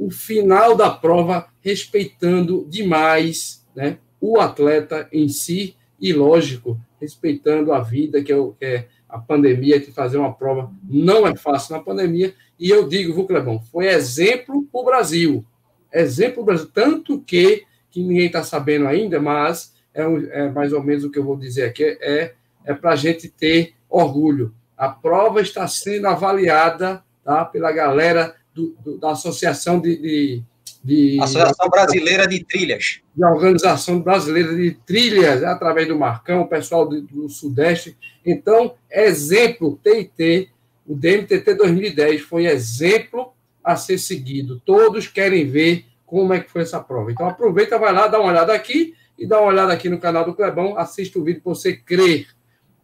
o 0.00 0.10
final 0.10 0.74
da 0.74 0.88
prova 0.88 1.46
respeitando 1.60 2.66
demais 2.70 3.66
né, 3.76 3.98
o 4.18 4.40
atleta 4.40 5.06
em 5.12 5.28
si 5.28 5.76
e, 6.00 6.10
lógico, 6.14 6.80
respeitando 6.98 7.70
a 7.70 7.80
vida, 7.80 8.22
que 8.22 8.32
é, 8.32 8.38
é 8.62 8.86
a 9.06 9.18
pandemia, 9.18 9.78
que 9.78 9.92
fazer 9.92 10.16
uma 10.16 10.32
prova 10.32 10.72
não 10.88 11.26
é 11.26 11.36
fácil 11.36 11.76
na 11.76 11.82
pandemia. 11.82 12.32
E 12.58 12.70
eu 12.70 12.88
digo, 12.88 13.12
viu, 13.12 13.60
foi 13.70 13.88
exemplo 13.88 14.66
para 14.72 14.80
o 14.80 14.84
Brasil. 14.84 15.44
Exemplo 15.92 16.36
para 16.36 16.42
o 16.42 16.46
Brasil. 16.46 16.70
Tanto 16.72 17.20
que, 17.20 17.64
que 17.90 18.02
ninguém 18.02 18.26
está 18.26 18.42
sabendo 18.42 18.86
ainda, 18.86 19.20
mas 19.20 19.74
é, 19.92 20.02
é, 20.02 20.48
mais 20.48 20.72
ou 20.72 20.82
menos 20.82 21.04
o 21.04 21.10
que 21.10 21.18
eu 21.18 21.24
vou 21.24 21.36
dizer 21.36 21.64
aqui, 21.64 21.84
é, 22.00 22.32
é 22.64 22.72
para 22.72 22.92
a 22.92 22.96
gente 22.96 23.28
ter 23.28 23.74
orgulho. 23.88 24.54
A 24.78 24.88
prova 24.88 25.42
está 25.42 25.68
sendo 25.68 26.06
avaliada 26.06 27.04
tá, 27.22 27.44
pela 27.44 27.70
galera 27.70 28.34
do, 28.54 28.76
do, 28.84 28.98
da 28.98 29.12
Associação 29.12 29.80
de, 29.80 29.96
de 29.96 30.42
de 30.82 31.20
Associação 31.20 31.68
Brasileira 31.68 32.26
de 32.26 32.42
Trilhas. 32.42 33.00
De 33.14 33.24
Organização 33.24 34.00
Brasileira 34.00 34.54
de 34.54 34.72
Trilhas, 34.86 35.42
através 35.42 35.86
do 35.86 35.98
Marcão, 35.98 36.40
o 36.40 36.48
pessoal 36.48 36.88
do, 36.88 37.02
do 37.02 37.28
Sudeste. 37.28 37.96
Então, 38.24 38.74
exemplo, 38.90 39.78
TIT, 39.82 40.50
o 40.86 40.94
DMTT 40.94 41.54
2010 41.54 42.22
foi 42.22 42.46
exemplo 42.46 43.32
a 43.62 43.76
ser 43.76 43.98
seguido. 43.98 44.60
Todos 44.64 45.06
querem 45.06 45.46
ver 45.46 45.84
como 46.06 46.32
é 46.32 46.40
que 46.40 46.50
foi 46.50 46.62
essa 46.62 46.80
prova. 46.80 47.12
Então, 47.12 47.28
aproveita, 47.28 47.78
vai 47.78 47.92
lá, 47.92 48.08
dá 48.08 48.18
uma 48.18 48.30
olhada 48.30 48.54
aqui 48.54 48.94
e 49.18 49.26
dá 49.26 49.38
uma 49.38 49.48
olhada 49.48 49.72
aqui 49.72 49.88
no 49.88 50.00
canal 50.00 50.24
do 50.24 50.34
Clebão, 50.34 50.78
assista 50.78 51.18
o 51.18 51.24
vídeo 51.24 51.42
para 51.42 51.54
você 51.54 51.76
crer. 51.76 52.28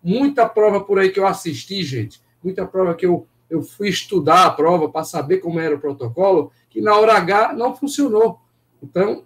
Muita 0.05 0.47
prova 0.47 0.81
por 0.81 0.99
aí 0.99 1.11
que 1.11 1.19
eu 1.19 1.27
assisti, 1.27 1.83
gente. 1.83 2.21
Muita 2.45 2.67
prova 2.67 2.95
que 2.95 3.07
eu, 3.07 3.27
eu 3.49 3.63
fui 3.63 3.89
estudar 3.89 4.47
a 4.47 4.51
prova 4.51 4.89
para 4.89 5.05
saber 5.05 5.39
como 5.39 5.61
era 5.61 5.75
o 5.75 5.81
protocolo 5.81 6.51
que 6.69 6.81
na 6.81 6.97
hora 6.97 7.15
H 7.15 7.53
não 7.55 7.75
funcionou. 7.75 8.41
Então, 8.83 9.25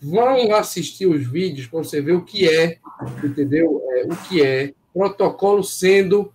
vão 0.00 0.54
assistir 0.54 1.06
os 1.06 1.26
vídeos 1.26 1.66
para 1.66 1.78
você 1.78 2.00
ver 2.00 2.12
o 2.12 2.24
que 2.24 2.48
é, 2.48 2.78
entendeu? 3.22 3.82
É, 3.90 4.04
o 4.04 4.16
que 4.28 4.42
é 4.42 4.72
protocolo 4.92 5.62
sendo, 5.62 6.32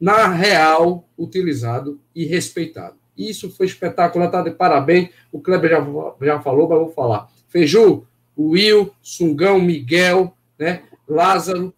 na 0.00 0.28
real, 0.28 1.08
utilizado 1.16 2.00
e 2.14 2.24
respeitado. 2.24 2.96
Isso 3.16 3.50
foi 3.50 3.66
espetacular, 3.66 4.30
tá 4.30 4.42
de 4.42 4.50
parabéns. 4.50 5.10
O 5.32 5.40
Kleber 5.40 5.70
já, 5.70 6.14
já 6.22 6.40
falou, 6.40 6.68
mas 6.68 6.78
vou 6.78 6.92
falar. 6.92 7.28
Feiju, 7.48 8.06
Will, 8.38 8.92
Sungão, 9.02 9.60
Miguel, 9.60 10.32
né? 10.56 10.82
Lázaro, 11.08 11.74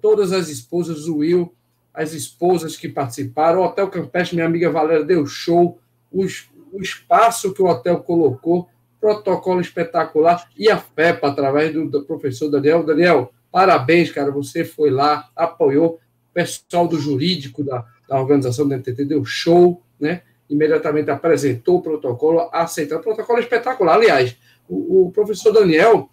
todas 0.00 0.32
as 0.32 0.48
esposas 0.48 1.06
do 1.06 1.16
Will, 1.16 1.52
as 1.96 2.12
esposas 2.12 2.76
que 2.76 2.90
participaram, 2.90 3.60
o 3.60 3.64
Hotel 3.64 3.88
Campestre, 3.88 4.36
minha 4.36 4.46
amiga 4.46 4.70
Valéria, 4.70 5.02
deu 5.02 5.26
show, 5.26 5.78
os, 6.12 6.46
o 6.70 6.82
espaço 6.82 7.54
que 7.54 7.62
o 7.62 7.66
hotel 7.66 8.00
colocou, 8.00 8.68
protocolo 9.00 9.62
espetacular 9.62 10.46
e 10.56 10.68
a 10.68 10.76
FEPA, 10.76 11.28
através 11.28 11.72
do, 11.72 11.88
do 11.88 12.04
professor 12.04 12.50
Daniel. 12.50 12.84
Daniel, 12.84 13.32
parabéns, 13.50 14.12
cara, 14.12 14.30
você 14.30 14.62
foi 14.62 14.90
lá, 14.90 15.30
apoiou, 15.34 15.94
o 15.94 16.34
pessoal 16.34 16.86
do 16.86 16.98
jurídico 16.98 17.64
da, 17.64 17.86
da 18.06 18.20
organização 18.20 18.68
do 18.68 18.76
MTT 18.76 19.06
deu 19.06 19.24
show, 19.24 19.82
né? 19.98 20.20
imediatamente 20.50 21.10
apresentou 21.10 21.78
o 21.78 21.82
protocolo, 21.82 22.50
aceitou. 22.52 22.98
O 22.98 23.02
protocolo 23.02 23.40
espetacular. 23.40 23.94
Aliás, 23.94 24.36
o, 24.68 25.06
o 25.06 25.10
professor 25.12 25.50
Daniel, 25.50 26.10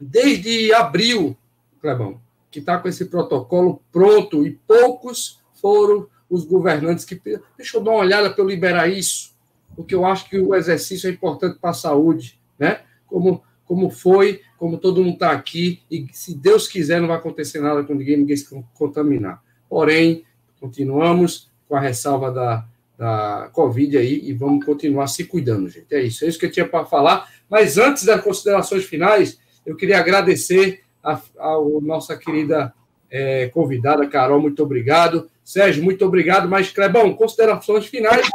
desde 0.00 0.72
abril, 0.72 1.36
Clebão, 1.80 2.20
que 2.54 2.60
está 2.60 2.78
com 2.78 2.88
esse 2.88 3.04
protocolo 3.06 3.82
pronto, 3.92 4.46
e 4.46 4.52
poucos 4.66 5.40
foram 5.60 6.06
os 6.30 6.44
governantes 6.44 7.04
que. 7.04 7.20
Deixa 7.56 7.76
eu 7.76 7.82
dar 7.82 7.90
uma 7.90 8.00
olhada 8.00 8.30
para 8.30 8.42
eu 8.42 8.48
liberar 8.48 8.88
isso 8.88 9.34
porque 9.74 9.94
eu 9.94 10.04
acho 10.04 10.28
que 10.28 10.38
o 10.38 10.54
exercício 10.54 11.08
é 11.08 11.12
importante 11.12 11.58
para 11.58 11.70
a 11.70 11.74
saúde, 11.74 12.38
né? 12.58 12.80
Como, 13.06 13.42
como 13.64 13.90
foi, 13.90 14.40
como 14.56 14.78
todo 14.78 15.02
mundo 15.02 15.14
está 15.14 15.32
aqui, 15.32 15.82
e 15.90 16.06
se 16.12 16.34
Deus 16.34 16.68
quiser, 16.68 17.00
não 17.00 17.08
vai 17.08 17.16
acontecer 17.16 17.60
nada 17.60 17.82
com 17.82 17.94
ninguém, 17.94 18.16
ninguém 18.16 18.36
se 18.36 18.48
contaminar. 18.74 19.42
Porém, 19.68 20.24
continuamos 20.60 21.50
com 21.68 21.76
a 21.76 21.80
ressalva 21.80 22.30
da, 22.30 22.66
da 22.96 23.50
Covid 23.52 23.98
aí 23.98 24.20
e 24.24 24.32
vamos 24.32 24.64
continuar 24.64 25.06
se 25.08 25.24
cuidando, 25.24 25.68
gente. 25.68 25.92
É 25.94 26.02
isso, 26.02 26.24
é 26.24 26.28
isso 26.28 26.38
que 26.38 26.46
eu 26.46 26.52
tinha 26.52 26.68
para 26.68 26.84
falar. 26.84 27.28
Mas 27.48 27.78
antes 27.78 28.04
das 28.04 28.22
considerações 28.22 28.84
finais, 28.84 29.38
eu 29.66 29.76
queria 29.76 29.98
agradecer 29.98 30.82
a, 31.04 31.20
a, 31.38 31.58
nossa 31.82 32.16
querida 32.16 32.74
é, 33.10 33.48
convidada, 33.48 34.08
Carol, 34.08 34.40
muito 34.40 34.62
obrigado. 34.62 35.30
Sérgio, 35.44 35.84
muito 35.84 36.04
obrigado. 36.04 36.48
Mas, 36.48 36.70
Clebão, 36.70 37.14
considerações 37.14 37.86
finais. 37.86 38.26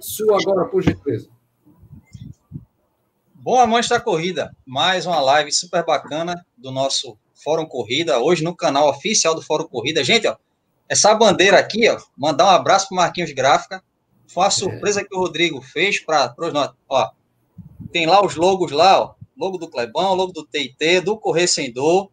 Sua 0.00 0.38
agora, 0.40 0.68
por 0.68 0.82
gentileza. 0.82 1.28
Bom, 3.34 3.58
amantes 3.58 3.88
da 3.88 4.00
corrida, 4.00 4.54
mais 4.66 5.06
uma 5.06 5.20
live 5.20 5.50
super 5.52 5.84
bacana 5.84 6.44
do 6.56 6.70
nosso 6.70 7.16
Fórum 7.34 7.66
Corrida, 7.66 8.18
hoje 8.20 8.44
no 8.44 8.54
canal 8.54 8.88
oficial 8.88 9.34
do 9.34 9.42
Fórum 9.42 9.66
Corrida. 9.66 10.04
Gente, 10.04 10.28
ó, 10.28 10.36
essa 10.88 11.14
bandeira 11.14 11.58
aqui, 11.58 11.88
ó, 11.88 11.98
mandar 12.16 12.44
um 12.46 12.50
abraço 12.50 12.88
para 12.88 12.98
Marquinhos 12.98 13.32
Gráfica. 13.32 13.82
Foi 14.28 14.44
uma 14.44 14.50
surpresa 14.50 15.00
é. 15.00 15.04
que 15.04 15.14
o 15.14 15.18
Rodrigo 15.18 15.60
fez 15.60 15.98
para 15.98 16.34
nossos. 16.52 16.76
Ó, 16.88 17.10
tem 17.92 18.06
lá 18.06 18.24
os 18.24 18.36
logos 18.36 18.70
lá, 18.70 19.00
ó, 19.00 19.14
logo 19.36 19.58
do 19.58 19.68
Clebão, 19.68 20.14
logo 20.14 20.32
do 20.32 20.44
TIT, 20.44 21.00
do 21.00 21.16
Correr 21.16 21.46
Sem 21.46 21.72
Dor. 21.72 22.10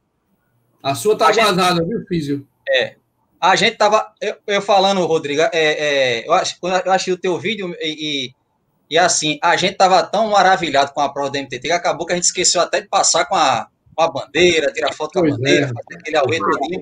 A 0.81 0.95
sua 0.95 1.17
tá 1.17 1.31
guardada, 1.31 1.83
viu, 1.83 2.05
Físio? 2.07 2.47
É. 2.69 2.95
A 3.39 3.55
gente 3.55 3.77
tava, 3.77 4.13
eu, 4.19 4.35
eu 4.47 4.61
falando, 4.61 5.05
Rodrigo, 5.05 5.41
é, 5.41 5.49
é, 5.53 6.27
eu, 6.27 6.33
acho, 6.33 6.57
eu 6.61 6.91
achei 6.91 7.13
o 7.13 7.17
teu 7.17 7.37
vídeo 7.37 7.73
e, 7.79 8.33
e, 8.89 8.97
assim, 8.97 9.39
a 9.41 9.55
gente 9.55 9.77
tava 9.77 10.03
tão 10.03 10.29
maravilhado 10.31 10.91
com 10.93 10.99
a 10.99 11.11
prova 11.11 11.29
da 11.29 11.39
MTT 11.39 11.59
que 11.59 11.71
acabou 11.71 12.05
que 12.05 12.11
a 12.11 12.15
gente 12.15 12.25
esqueceu 12.25 12.59
até 12.59 12.81
de 12.81 12.87
passar 12.87 13.25
com 13.25 13.35
a, 13.35 13.67
com 13.95 14.03
a 14.03 14.11
bandeira, 14.11 14.71
tirar 14.73 14.93
foto 14.93 15.13
com 15.13 15.19
a 15.19 15.21
pois 15.21 15.35
bandeira, 15.35 15.65
é. 15.65 15.67
fazer 15.67 15.99
aquele 15.99 16.17
auê 16.17 16.39
todinho. 16.39 16.81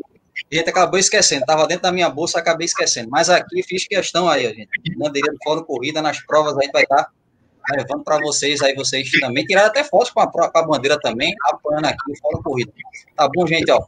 A 0.51 0.55
gente 0.55 0.69
acabou 0.69 0.99
esquecendo, 0.99 1.41
estava 1.41 1.67
dentro 1.67 1.83
da 1.83 1.91
minha 1.91 2.09
bolsa, 2.09 2.39
acabei 2.39 2.65
esquecendo. 2.65 3.09
Mas 3.09 3.29
aqui 3.29 3.61
fiz 3.63 3.87
questão 3.87 4.29
aí, 4.29 4.43
gente. 4.43 4.69
Bandeirinha 4.97 5.33
do 5.33 5.39
Fórum 5.43 5.63
Corrida, 5.63 6.01
nas 6.01 6.19
provas 6.25 6.57
a 6.57 6.61
gente 6.61 6.71
vai 6.71 6.83
estar 6.83 7.11
levando 7.75 8.03
para 8.03 8.19
vocês 8.19 8.61
aí, 8.61 8.73
vocês 8.75 9.09
também. 9.19 9.45
Tiraram 9.45 9.67
até 9.67 9.83
fotos 9.83 10.09
com 10.09 10.21
a, 10.21 10.31
com 10.31 10.57
a 10.57 10.63
bandeira 10.63 10.99
também, 10.99 11.33
apoiando 11.45 11.87
aqui 11.87 12.17
Fórum 12.21 12.41
Corrida. 12.41 12.71
Tá 13.15 13.29
bom, 13.33 13.45
gente? 13.45 13.69
Ó, 13.71 13.83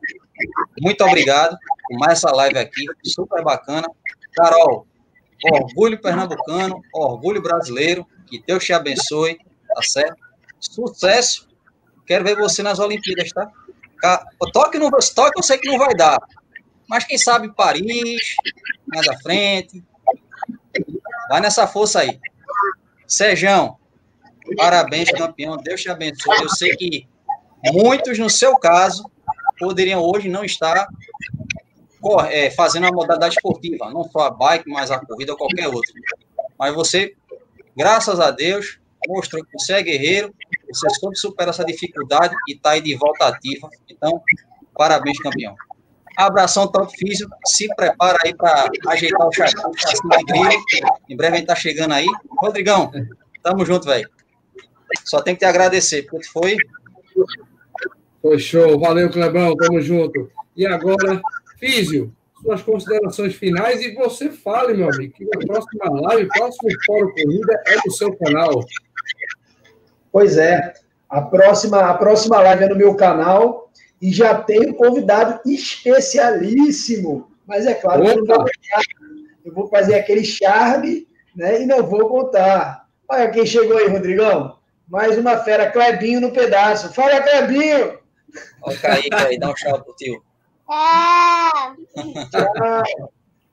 muito 0.82 1.04
obrigado 1.04 1.58
por 1.88 1.98
mais 1.98 2.14
essa 2.14 2.32
live 2.36 2.58
aqui, 2.58 2.86
super 3.04 3.44
bacana. 3.44 3.88
Carol, 4.36 4.86
orgulho 5.52 6.02
pernambucano, 6.02 6.82
orgulho 6.94 7.42
brasileiro, 7.42 8.06
que 8.28 8.42
Deus 8.46 8.64
te 8.64 8.74
abençoe, 8.74 9.38
tá 9.74 9.82
certo? 9.82 10.18
Sucesso. 10.60 11.48
Quero 12.06 12.26
ver 12.26 12.36
você 12.36 12.64
nas 12.64 12.80
Olimpíadas, 12.80 13.32
tá? 13.32 13.50
Toque, 14.54 14.78
não, 14.78 14.90
toque 14.90 15.38
eu 15.38 15.44
sei 15.44 15.58
que 15.58 15.68
não 15.68 15.78
vai 15.78 15.94
dar, 15.94 16.20
mas 16.88 17.04
quem 17.04 17.18
sabe 17.18 17.54
Paris, 17.54 18.36
mais 18.88 19.08
à 19.08 19.18
frente. 19.20 19.84
Vai 21.30 21.42
nessa 21.42 21.68
força 21.68 22.00
aí. 22.00 22.20
Sejão, 23.10 23.76
parabéns, 24.56 25.10
campeão. 25.12 25.58
Deus 25.58 25.82
te 25.82 25.90
abençoe. 25.90 26.44
Eu 26.44 26.50
sei 26.50 26.76
que 26.76 27.08
muitos, 27.74 28.20
no 28.20 28.30
seu 28.30 28.56
caso, 28.56 29.10
poderiam 29.58 30.02
hoje 30.02 30.30
não 30.30 30.44
estar 30.46 30.88
é, 32.30 32.52
fazendo 32.52 32.86
a 32.86 32.92
modalidade 32.92 33.36
esportiva, 33.36 33.92
não 33.92 34.04
só 34.04 34.28
a 34.28 34.30
bike, 34.30 34.70
mas 34.70 34.92
a 34.92 35.04
corrida 35.04 35.32
ou 35.32 35.38
qualquer 35.38 35.68
outra. 35.68 35.92
Mas 36.58 36.76
você, 36.76 37.16
graças 37.76 38.20
a 38.20 38.30
Deus, 38.30 38.80
mostrou 39.08 39.44
que 39.44 39.52
você 39.58 39.74
é 39.74 39.82
guerreiro, 39.82 40.34
você 40.72 40.88
soube 40.92 41.18
superar 41.18 41.50
essa 41.50 41.66
dificuldade 41.66 42.36
e 42.48 42.54
está 42.54 42.72
aí 42.72 42.82
de 42.82 42.96
volta 42.96 43.26
ativa. 43.26 43.70
Então, 43.90 44.22
parabéns, 44.76 45.18
campeão. 45.18 45.56
Abração 46.20 46.68
top 46.68 46.92
físico, 46.98 47.32
se 47.46 47.74
prepara 47.76 48.18
aí 48.26 48.36
para 48.36 48.70
ajeitar 48.90 49.26
o 49.26 49.32
chatinho 49.32 49.72
de 49.72 50.24
grilo. 50.26 50.64
Em 51.08 51.16
breve 51.16 51.36
a 51.36 51.38
gente 51.40 51.48
tá 51.48 51.56
chegando 51.56 51.94
aí. 51.94 52.06
Rodrigão, 52.38 52.92
tamo 53.42 53.66
junto, 53.66 53.86
velho. 53.86 54.10
Só 55.06 55.22
tem 55.22 55.34
que 55.34 55.40
te 55.40 55.46
agradecer, 55.46 56.04
porque 56.04 56.28
tu 56.28 56.32
foi. 56.34 56.58
Foi 58.22 58.38
show. 58.38 58.78
Valeu, 58.78 59.10
Clebão. 59.10 59.56
Tamo 59.56 59.80
junto. 59.80 60.30
E 60.58 60.66
agora, 60.66 61.22
Físio, 61.58 62.14
suas 62.42 62.62
considerações 62.64 63.36
finais 63.36 63.82
e 63.82 63.96
você 63.96 64.30
fale, 64.30 64.74
meu 64.74 64.90
amigo, 64.92 65.14
que 65.14 65.24
a 65.24 65.40
próxima 65.40 66.02
live, 66.02 66.26
o 66.26 66.28
próximo 66.28 66.70
Fórum 66.86 67.12
Corrida 67.12 67.64
é 67.66 67.76
do 67.78 67.92
seu 67.94 68.14
canal. 68.18 68.66
Pois 70.12 70.38
é. 70.38 70.74
A 71.10 71.22
próxima, 71.22 71.80
a 71.80 71.94
próxima 71.94 72.42
live 72.42 72.66
é 72.66 72.70
no 72.70 72.76
meu 72.76 72.94
canal 72.94 73.69
e 74.02 74.12
já 74.12 74.36
tenho 74.36 74.74
convidado 74.76 75.42
especialíssimo. 75.46 77.30
Mas 77.46 77.66
é 77.66 77.74
claro 77.74 78.04
que 78.04 78.10
eu, 78.12 78.26
vou, 78.26 78.46
eu 79.46 79.54
vou 79.54 79.68
fazer 79.68 79.96
aquele 79.96 80.24
charme 80.24 81.08
né, 81.36 81.62
e 81.62 81.66
não 81.66 81.84
vou 81.84 82.08
contar. 82.08 82.88
Olha 83.08 83.30
quem 83.30 83.46
chegou 83.46 83.78
aí, 83.78 83.88
Rodrigão. 83.88 84.58
Mais 84.88 85.18
uma 85.18 85.38
fera, 85.38 85.70
Clebinho 85.70 86.22
no 86.22 86.32
pedaço. 86.32 86.94
Fala, 86.94 87.22
Clebinho! 87.22 88.00
Olha 88.62 88.78
o 88.78 88.82
Kaique 88.82 89.14
aí, 89.14 89.40
dá 89.40 89.50
um 89.50 89.54
tchau 89.54 89.84
pro 89.84 89.96
tio. 89.96 90.24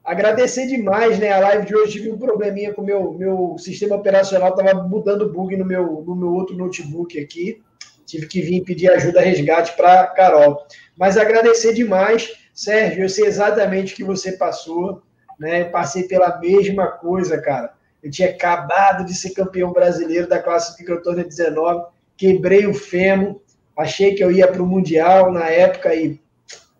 Agradecer 0.04 0.66
demais, 0.66 1.18
né? 1.18 1.32
A 1.32 1.40
live 1.40 1.66
de 1.66 1.74
hoje 1.74 1.92
tive 1.92 2.12
um 2.12 2.18
probleminha 2.18 2.72
com 2.72 2.82
o 2.82 2.84
meu, 2.84 3.12
meu 3.12 3.56
sistema 3.58 3.96
operacional, 3.96 4.50
estava 4.50 4.82
mudando 4.82 5.32
bug 5.32 5.56
no 5.56 5.64
meu, 5.64 6.04
no 6.06 6.14
meu 6.14 6.32
outro 6.32 6.56
notebook 6.56 7.18
aqui 7.18 7.62
tive 8.06 8.26
que 8.26 8.40
vir 8.40 8.62
pedir 8.62 8.90
ajuda 8.90 9.20
resgate 9.20 9.76
para 9.76 10.06
Carol. 10.08 10.64
Mas 10.96 11.18
agradecer 11.18 11.74
demais, 11.74 12.32
Sérgio, 12.54 13.04
eu 13.04 13.08
sei 13.08 13.26
exatamente 13.26 13.92
o 13.92 13.96
que 13.96 14.04
você 14.04 14.32
passou, 14.32 15.02
né? 15.38 15.64
Passei 15.64 16.04
pela 16.04 16.38
mesma 16.38 16.86
coisa, 16.86 17.38
cara. 17.40 17.74
Eu 18.02 18.10
tinha 18.10 18.30
acabado 18.30 19.04
de 19.04 19.14
ser 19.14 19.30
campeão 19.30 19.72
brasileiro 19.72 20.28
da 20.28 20.38
classe 20.38 20.80
Microtorna 20.80 21.24
19, 21.24 21.86
quebrei 22.16 22.66
o 22.66 22.72
fêmur, 22.72 23.40
achei 23.76 24.14
que 24.14 24.22
eu 24.22 24.30
ia 24.30 24.48
para 24.48 24.62
o 24.62 24.66
Mundial 24.66 25.32
na 25.32 25.48
época 25.48 25.94
e 25.94 26.20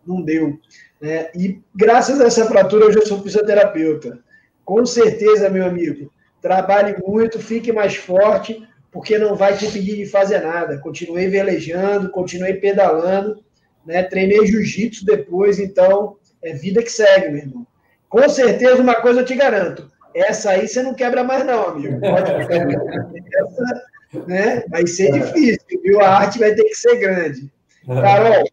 não 0.05 0.21
deu. 0.21 0.57
Né? 0.99 1.29
E 1.35 1.61
graças 1.75 2.19
a 2.19 2.25
essa 2.25 2.45
fratura, 2.45 2.85
hoje 2.85 2.97
eu 2.97 3.05
sou 3.05 3.21
fisioterapeuta. 3.21 4.19
Com 4.65 4.85
certeza, 4.85 5.49
meu 5.49 5.65
amigo, 5.65 6.11
trabalhe 6.41 6.95
muito, 7.05 7.39
fique 7.39 7.71
mais 7.71 7.95
forte, 7.95 8.66
porque 8.97 9.19
não 9.19 9.35
vai 9.35 9.55
te 9.55 9.67
impedir 9.67 9.95
de 9.95 10.07
fazer 10.07 10.39
nada. 10.39 10.79
Continuei 10.79 11.27
velejando, 11.27 12.09
continuei 12.09 12.55
pedalando, 12.55 13.43
né? 13.85 14.01
treinei 14.01 14.43
jiu-jitsu 14.47 15.05
depois, 15.05 15.59
então 15.59 16.17
é 16.43 16.53
vida 16.53 16.81
que 16.81 16.91
segue, 16.91 17.29
meu 17.29 17.43
irmão. 17.43 17.67
Com 18.09 18.27
certeza, 18.27 18.81
uma 18.81 18.95
coisa 18.95 19.19
eu 19.19 19.25
te 19.25 19.35
garanto: 19.35 19.87
essa 20.15 20.49
aí 20.49 20.67
você 20.67 20.81
não 20.81 20.95
quebra 20.95 21.23
mais, 21.23 21.45
não, 21.45 21.67
amigo. 21.67 21.99
Pode 21.99 22.31
essa, 22.31 23.85
né? 24.25 24.63
Vai 24.67 24.87
ser 24.87 25.11
difícil, 25.11 25.79
viu? 25.83 26.01
A 26.01 26.17
arte 26.17 26.39
vai 26.39 26.55
ter 26.55 26.63
que 26.63 26.73
ser 26.73 26.95
grande. 26.95 27.51
Carol, 27.85 28.49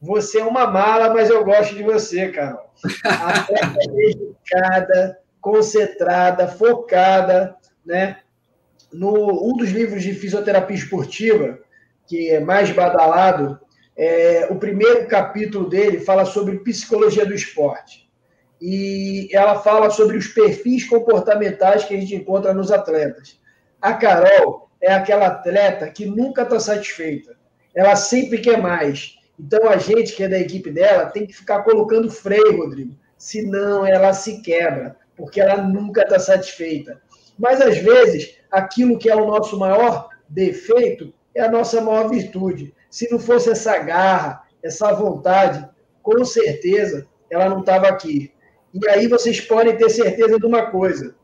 você 0.00 0.38
é 0.38 0.44
uma 0.44 0.68
mala, 0.68 1.12
mas 1.12 1.30
eu 1.30 1.44
gosto 1.44 1.74
de 1.74 1.82
você, 1.82 2.28
Carol. 2.28 2.70
Atleta 3.04 3.90
dedicada, 3.92 5.18
concentrada, 5.40 6.46
focada, 6.46 7.56
né? 7.84 8.18
No 8.94 9.50
um 9.50 9.56
dos 9.56 9.70
livros 9.70 10.02
de 10.02 10.14
fisioterapia 10.14 10.76
esportiva, 10.76 11.58
que 12.06 12.30
é 12.30 12.40
mais 12.40 12.70
badalado, 12.70 13.58
é, 13.96 14.46
o 14.50 14.56
primeiro 14.56 15.06
capítulo 15.06 15.68
dele 15.68 16.00
fala 16.00 16.24
sobre 16.24 16.60
psicologia 16.60 17.26
do 17.26 17.34
esporte. 17.34 18.08
E 18.60 19.28
ela 19.32 19.58
fala 19.60 19.90
sobre 19.90 20.16
os 20.16 20.28
perfis 20.28 20.88
comportamentais 20.88 21.84
que 21.84 21.94
a 21.94 22.00
gente 22.00 22.14
encontra 22.14 22.54
nos 22.54 22.70
atletas. 22.70 23.38
A 23.80 23.92
Carol 23.94 24.70
é 24.80 24.92
aquela 24.92 25.26
atleta 25.26 25.90
que 25.90 26.06
nunca 26.06 26.42
está 26.42 26.58
satisfeita. 26.60 27.36
Ela 27.74 27.96
sempre 27.96 28.38
quer 28.38 28.60
mais. 28.60 29.18
Então 29.38 29.68
a 29.68 29.76
gente 29.76 30.14
que 30.14 30.22
é 30.22 30.28
da 30.28 30.38
equipe 30.38 30.70
dela 30.70 31.06
tem 31.06 31.26
que 31.26 31.34
ficar 31.34 31.62
colocando 31.62 32.10
freio, 32.10 32.58
Rodrigo. 32.58 32.96
Senão 33.18 33.84
ela 33.84 34.12
se 34.12 34.40
quebra, 34.40 34.96
porque 35.16 35.40
ela 35.40 35.62
nunca 35.62 36.02
está 36.02 36.18
satisfeita. 36.18 37.00
Mas 37.38 37.60
às 37.60 37.78
vezes 37.78 38.38
aquilo 38.50 38.98
que 38.98 39.10
é 39.10 39.16
o 39.16 39.26
nosso 39.26 39.58
maior 39.58 40.08
defeito 40.28 41.12
é 41.34 41.42
a 41.42 41.50
nossa 41.50 41.80
maior 41.80 42.08
virtude. 42.08 42.74
Se 42.88 43.10
não 43.10 43.18
fosse 43.18 43.50
essa 43.50 43.76
garra, 43.78 44.42
essa 44.62 44.92
vontade, 44.92 45.68
com 46.02 46.24
certeza 46.24 47.06
ela 47.30 47.48
não 47.48 47.60
estava 47.60 47.88
aqui. 47.88 48.32
E 48.72 48.88
aí 48.88 49.06
vocês 49.08 49.40
podem 49.40 49.76
ter 49.76 49.90
certeza 49.90 50.38
de 50.38 50.46
uma 50.46 50.70
coisa: 50.70 51.14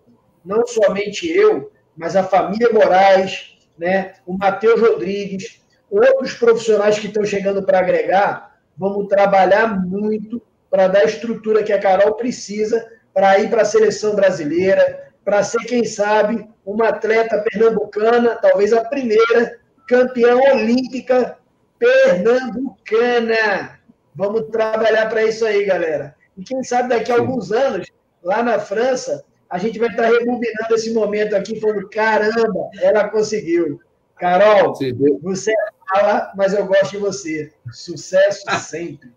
não 0.44 0.66
somente 0.66 1.28
eu, 1.30 1.70
mas 1.96 2.16
a 2.16 2.24
família 2.24 2.72
Moraes, 2.72 3.56
né, 3.78 4.14
o 4.26 4.36
Matheus 4.36 4.80
Rodrigues, 4.80 5.60
outros 5.90 6.34
profissionais 6.34 6.98
que 6.98 7.08
estão 7.08 7.24
chegando 7.24 7.64
para 7.64 7.80
agregar, 7.80 8.60
vamos 8.76 9.08
trabalhar 9.08 9.80
muito 9.84 10.40
para 10.70 10.86
dar 10.86 11.00
a 11.00 11.04
estrutura 11.04 11.62
que 11.62 11.72
a 11.72 11.80
Carol 11.80 12.14
precisa 12.14 12.88
para 13.12 13.38
ir 13.40 13.50
para 13.50 13.62
a 13.62 13.66
seleção 13.66 14.14
brasileira, 14.14 15.09
para 15.30 15.44
ser, 15.44 15.60
quem 15.60 15.84
sabe, 15.84 16.44
uma 16.66 16.88
atleta 16.88 17.40
pernambucana, 17.42 18.34
talvez 18.34 18.72
a 18.72 18.84
primeira 18.84 19.60
campeã 19.86 20.34
olímpica 20.34 21.38
pernambucana. 21.78 23.78
Vamos 24.12 24.48
trabalhar 24.50 25.08
para 25.08 25.22
isso 25.22 25.46
aí, 25.46 25.64
galera. 25.64 26.16
E 26.36 26.42
quem 26.42 26.64
sabe 26.64 26.88
daqui 26.88 27.12
a 27.12 27.14
alguns 27.14 27.52
anos, 27.52 27.86
lá 28.20 28.42
na 28.42 28.58
França, 28.58 29.24
a 29.48 29.56
gente 29.56 29.78
vai 29.78 29.90
estar 29.90 30.06
rebobinando 30.06 30.74
esse 30.74 30.92
momento 30.92 31.36
aqui, 31.36 31.60
falando: 31.60 31.88
caramba, 31.88 32.68
ela 32.80 33.08
conseguiu. 33.08 33.80
Carol, 34.16 34.74
Sim. 34.74 34.98
você 35.22 35.54
fala, 35.88 36.32
mas 36.36 36.54
eu 36.54 36.66
gosto 36.66 36.90
de 36.90 36.96
você. 36.96 37.52
Sucesso 37.70 38.44
sempre. 38.58 39.12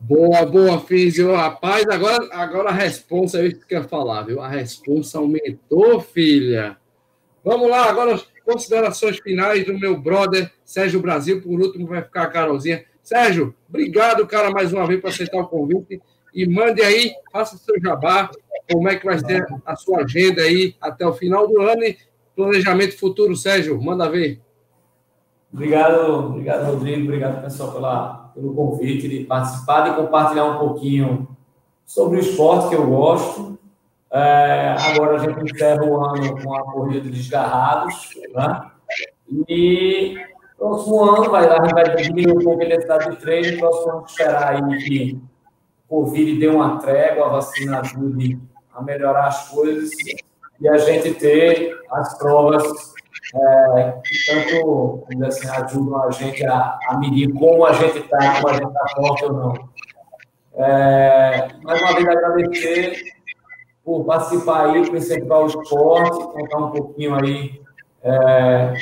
Boa, 0.00 0.46
boa, 0.46 0.80
Físio. 0.80 1.34
Rapaz, 1.34 1.84
agora, 1.88 2.28
agora 2.32 2.68
a 2.68 2.72
responsa, 2.72 3.40
é 3.40 3.46
isso 3.46 3.66
que 3.66 3.74
ia 3.74 3.82
falar, 3.82 4.22
viu? 4.22 4.40
A 4.40 4.48
responsa 4.48 5.18
aumentou, 5.18 6.00
filha. 6.00 6.76
Vamos 7.44 7.68
lá, 7.68 7.88
agora 7.88 8.20
considerações 8.44 9.18
finais 9.18 9.66
do 9.66 9.78
meu 9.78 10.00
brother 10.00 10.50
Sérgio 10.64 11.00
Brasil. 11.00 11.42
Por 11.42 11.60
último, 11.60 11.86
vai 11.86 12.02
ficar 12.02 12.22
a 12.22 12.30
Carolzinha. 12.30 12.84
Sérgio, 13.02 13.54
obrigado, 13.68 14.26
cara, 14.26 14.50
mais 14.50 14.72
uma 14.72 14.86
vez 14.86 15.00
por 15.00 15.08
aceitar 15.08 15.38
o 15.38 15.48
convite. 15.48 16.00
E 16.32 16.46
mande 16.46 16.80
aí, 16.82 17.12
faça 17.32 17.56
seu 17.56 17.80
jabá, 17.80 18.30
como 18.70 18.88
é 18.88 18.96
que 18.96 19.04
vai 19.04 19.18
ser 19.18 19.44
a 19.66 19.74
sua 19.76 20.02
agenda 20.02 20.42
aí 20.42 20.74
até 20.80 21.06
o 21.06 21.12
final 21.12 21.48
do 21.48 21.60
ano 21.60 21.82
e 21.82 21.96
planejamento 22.36 22.98
futuro, 22.98 23.34
Sérgio. 23.34 23.80
Manda 23.82 24.08
ver. 24.08 24.40
Obrigado, 25.52 26.26
obrigado, 26.26 26.66
Rodrigo. 26.66 27.04
Obrigado, 27.04 27.42
pessoal, 27.42 27.72
pela, 27.72 28.27
pelo 28.38 28.54
convite 28.54 29.08
de 29.08 29.24
participar 29.24 29.88
e 29.88 29.96
compartilhar 29.96 30.44
um 30.44 30.58
pouquinho 30.58 31.28
sobre 31.84 32.18
o 32.18 32.20
esporte 32.20 32.68
que 32.68 32.76
eu 32.76 32.86
gosto. 32.86 33.58
É, 34.10 34.76
agora 34.78 35.16
a 35.16 35.18
gente 35.18 35.52
encerra 35.52 35.84
o 35.84 36.02
ano 36.04 36.42
com 36.42 36.54
a 36.54 36.62
corrida 36.62 37.00
de 37.00 37.10
desgarrados, 37.10 38.10
né? 38.32 38.70
E 39.48 40.16
próximo 40.56 41.02
ano 41.02 41.30
vai, 41.30 41.46
a 41.46 41.62
gente 41.62 41.74
vai 41.74 41.96
diminuir 41.96 42.38
um 42.38 42.44
pouco 42.44 42.62
a 42.62 42.64
intensidade 42.64 43.10
de 43.10 43.16
treino. 43.16 43.58
Próximo 43.58 43.92
ano 43.92 44.04
esperar 44.06 44.54
aí 44.54 44.78
que 44.84 45.20
o 45.88 46.04
Covid 46.04 46.38
dê 46.38 46.46
uma 46.46 46.78
trégua, 46.78 47.26
a 47.26 47.30
vacina 47.30 47.80
ajude 47.80 48.38
a 48.72 48.82
melhorar 48.82 49.26
as 49.26 49.48
coisas 49.48 49.90
e 50.60 50.68
a 50.68 50.78
gente 50.78 51.14
ter 51.14 51.76
as 51.90 52.16
provas 52.18 52.94
é, 53.34 53.94
tanto 54.26 55.04
assim, 55.26 55.48
ajudam 55.48 56.02
a 56.02 56.10
gente 56.10 56.46
a, 56.46 56.78
a 56.88 56.98
medir 56.98 57.32
como 57.34 57.66
a 57.66 57.72
gente 57.74 57.98
está, 57.98 58.36
como 58.36 58.48
a 58.48 58.52
gente 58.54 58.68
está 58.68 58.86
forte 58.96 59.24
ou 59.26 59.32
não. 59.32 59.68
É, 60.54 61.48
mais 61.62 61.80
uma 61.82 61.94
vez 61.94 62.08
agradecer 62.08 63.02
por 63.84 64.04
participar 64.04 64.70
aí, 64.70 64.86
por 64.86 64.96
incentivar 64.96 65.42
o 65.42 65.46
esporte, 65.46 66.26
contar 66.32 66.58
um 66.58 66.70
pouquinho 66.70 67.14
aí 67.14 67.60
é, 68.02 68.72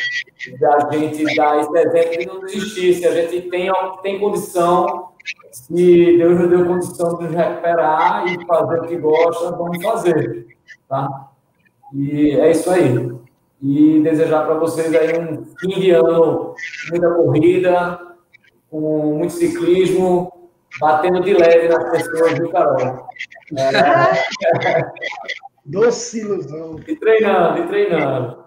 da 0.60 0.90
gente 0.92 1.34
dar 1.34 1.60
esse 1.60 1.78
exemplo 1.78 2.18
de 2.18 2.26
não 2.26 2.40
desistir. 2.40 2.94
Se 2.94 3.06
a 3.06 3.14
gente 3.14 3.50
tem, 3.50 3.70
tem 4.02 4.20
condição, 4.20 5.08
se 5.50 6.16
Deus 6.18 6.40
nos 6.40 6.48
deu 6.48 6.66
condição 6.66 7.18
de 7.18 7.24
nos 7.24 7.34
recuperar 7.34 8.26
e 8.26 8.46
fazer 8.46 8.80
o 8.80 8.86
que 8.86 8.96
gosta, 8.96 9.50
vamos 9.56 9.82
fazer. 9.82 10.46
Tá? 10.88 11.30
E 11.92 12.30
é 12.30 12.50
isso 12.52 12.70
aí 12.70 13.15
e 13.62 14.00
desejar 14.00 14.44
para 14.44 14.54
vocês 14.54 14.94
aí 14.94 15.18
um 15.18 15.44
fim 15.58 15.80
de 15.80 15.90
ano, 15.90 16.54
muita 16.90 17.10
corrida, 17.10 18.00
com 18.70 19.16
muito 19.18 19.32
ciclismo, 19.32 20.50
batendo 20.78 21.20
de 21.22 21.32
leve 21.32 21.68
nas 21.68 21.90
pessoas, 21.90 22.34
viu, 22.34 22.50
Carol? 22.50 23.08
É... 23.56 24.92
Doce 25.66 26.20
ilusão. 26.20 26.78
E 26.86 26.94
treinando, 26.94 27.58
e 27.58 27.66
treinando. 27.66 28.44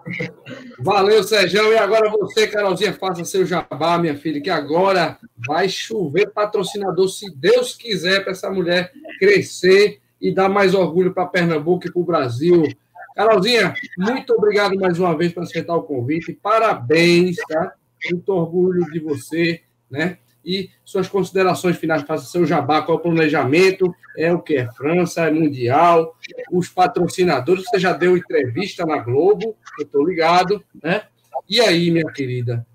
Valeu, 0.78 1.22
Sérgio. 1.22 1.70
E 1.70 1.76
agora 1.76 2.08
você, 2.08 2.46
Carolzinha, 2.46 2.94
faça 2.94 3.26
seu 3.26 3.44
jabá, 3.44 3.98
minha 3.98 4.16
filha, 4.16 4.40
que 4.40 4.48
agora 4.48 5.18
vai 5.46 5.68
chover 5.68 6.30
patrocinador, 6.30 7.08
se 7.10 7.30
Deus 7.36 7.74
quiser, 7.74 8.22
para 8.22 8.32
essa 8.32 8.50
mulher 8.50 8.90
crescer 9.18 10.00
e 10.18 10.34
dar 10.34 10.48
mais 10.48 10.74
orgulho 10.74 11.12
para 11.12 11.26
Pernambuco 11.26 11.86
e 11.86 11.92
para 11.92 12.00
o 12.00 12.04
Brasil. 12.04 12.62
Carolzinha, 13.14 13.74
muito 13.98 14.32
obrigado 14.34 14.74
mais 14.76 14.98
uma 14.98 15.16
vez 15.16 15.32
por 15.32 15.42
aceitar 15.42 15.74
o 15.74 15.82
convite. 15.82 16.32
Parabéns, 16.32 17.36
tá? 17.48 17.74
Muito 18.10 18.32
orgulho 18.32 18.84
de 18.90 19.00
você, 19.00 19.62
né? 19.90 20.18
E 20.44 20.70
suas 20.84 21.06
considerações 21.06 21.76
finais, 21.76 22.02
faça 22.02 22.24
seu 22.24 22.46
jabá, 22.46 22.80
qual 22.80 22.96
é 22.96 23.00
o 23.00 23.02
planejamento, 23.02 23.94
é 24.16 24.32
o 24.32 24.40
que 24.40 24.56
é 24.56 24.72
França, 24.72 25.26
é 25.26 25.30
Mundial, 25.30 26.16
os 26.50 26.68
patrocinadores, 26.68 27.64
você 27.64 27.78
já 27.78 27.92
deu 27.92 28.16
entrevista 28.16 28.86
na 28.86 28.96
Globo, 28.98 29.54
eu 29.78 29.84
estou 29.84 30.06
ligado, 30.06 30.64
né? 30.82 31.02
E 31.48 31.60
aí, 31.60 31.90
minha 31.90 32.10
querida, 32.10 32.66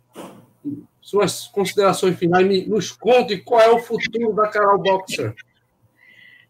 suas 1.01 1.47
considerações 1.47 2.17
finais, 2.17 2.67
nos 2.67 2.91
conte 2.91 3.37
qual 3.37 3.61
é 3.61 3.69
o 3.69 3.79
futuro 3.79 4.33
da 4.33 4.47
Carol 4.47 4.81
Boxer. 4.81 5.33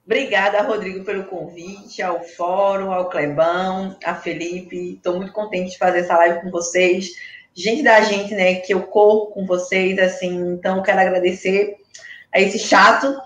Obrigada, 0.05 0.61
Rodrigo, 0.61 1.03
pelo 1.03 1.23
convite, 1.23 1.99
ao 2.01 2.23
Fórum, 2.23 2.91
ao 2.91 3.09
Clebão, 3.09 3.97
a 4.03 4.13
Felipe. 4.13 4.93
Estou 4.93 5.15
muito 5.17 5.33
contente 5.33 5.71
de 5.71 5.77
fazer 5.79 5.99
essa 5.99 6.15
live 6.17 6.41
com 6.41 6.51
vocês. 6.51 7.09
Gente 7.55 7.81
da 7.81 8.01
gente, 8.01 8.35
né, 8.35 8.55
que 8.55 8.73
eu 8.73 8.83
corro 8.83 9.27
com 9.27 9.47
vocês, 9.47 9.97
assim, 9.97 10.53
então 10.53 10.83
quero 10.83 10.99
agradecer 10.99 11.75
a 12.31 12.39
esse 12.39 12.59
chato, 12.59 13.17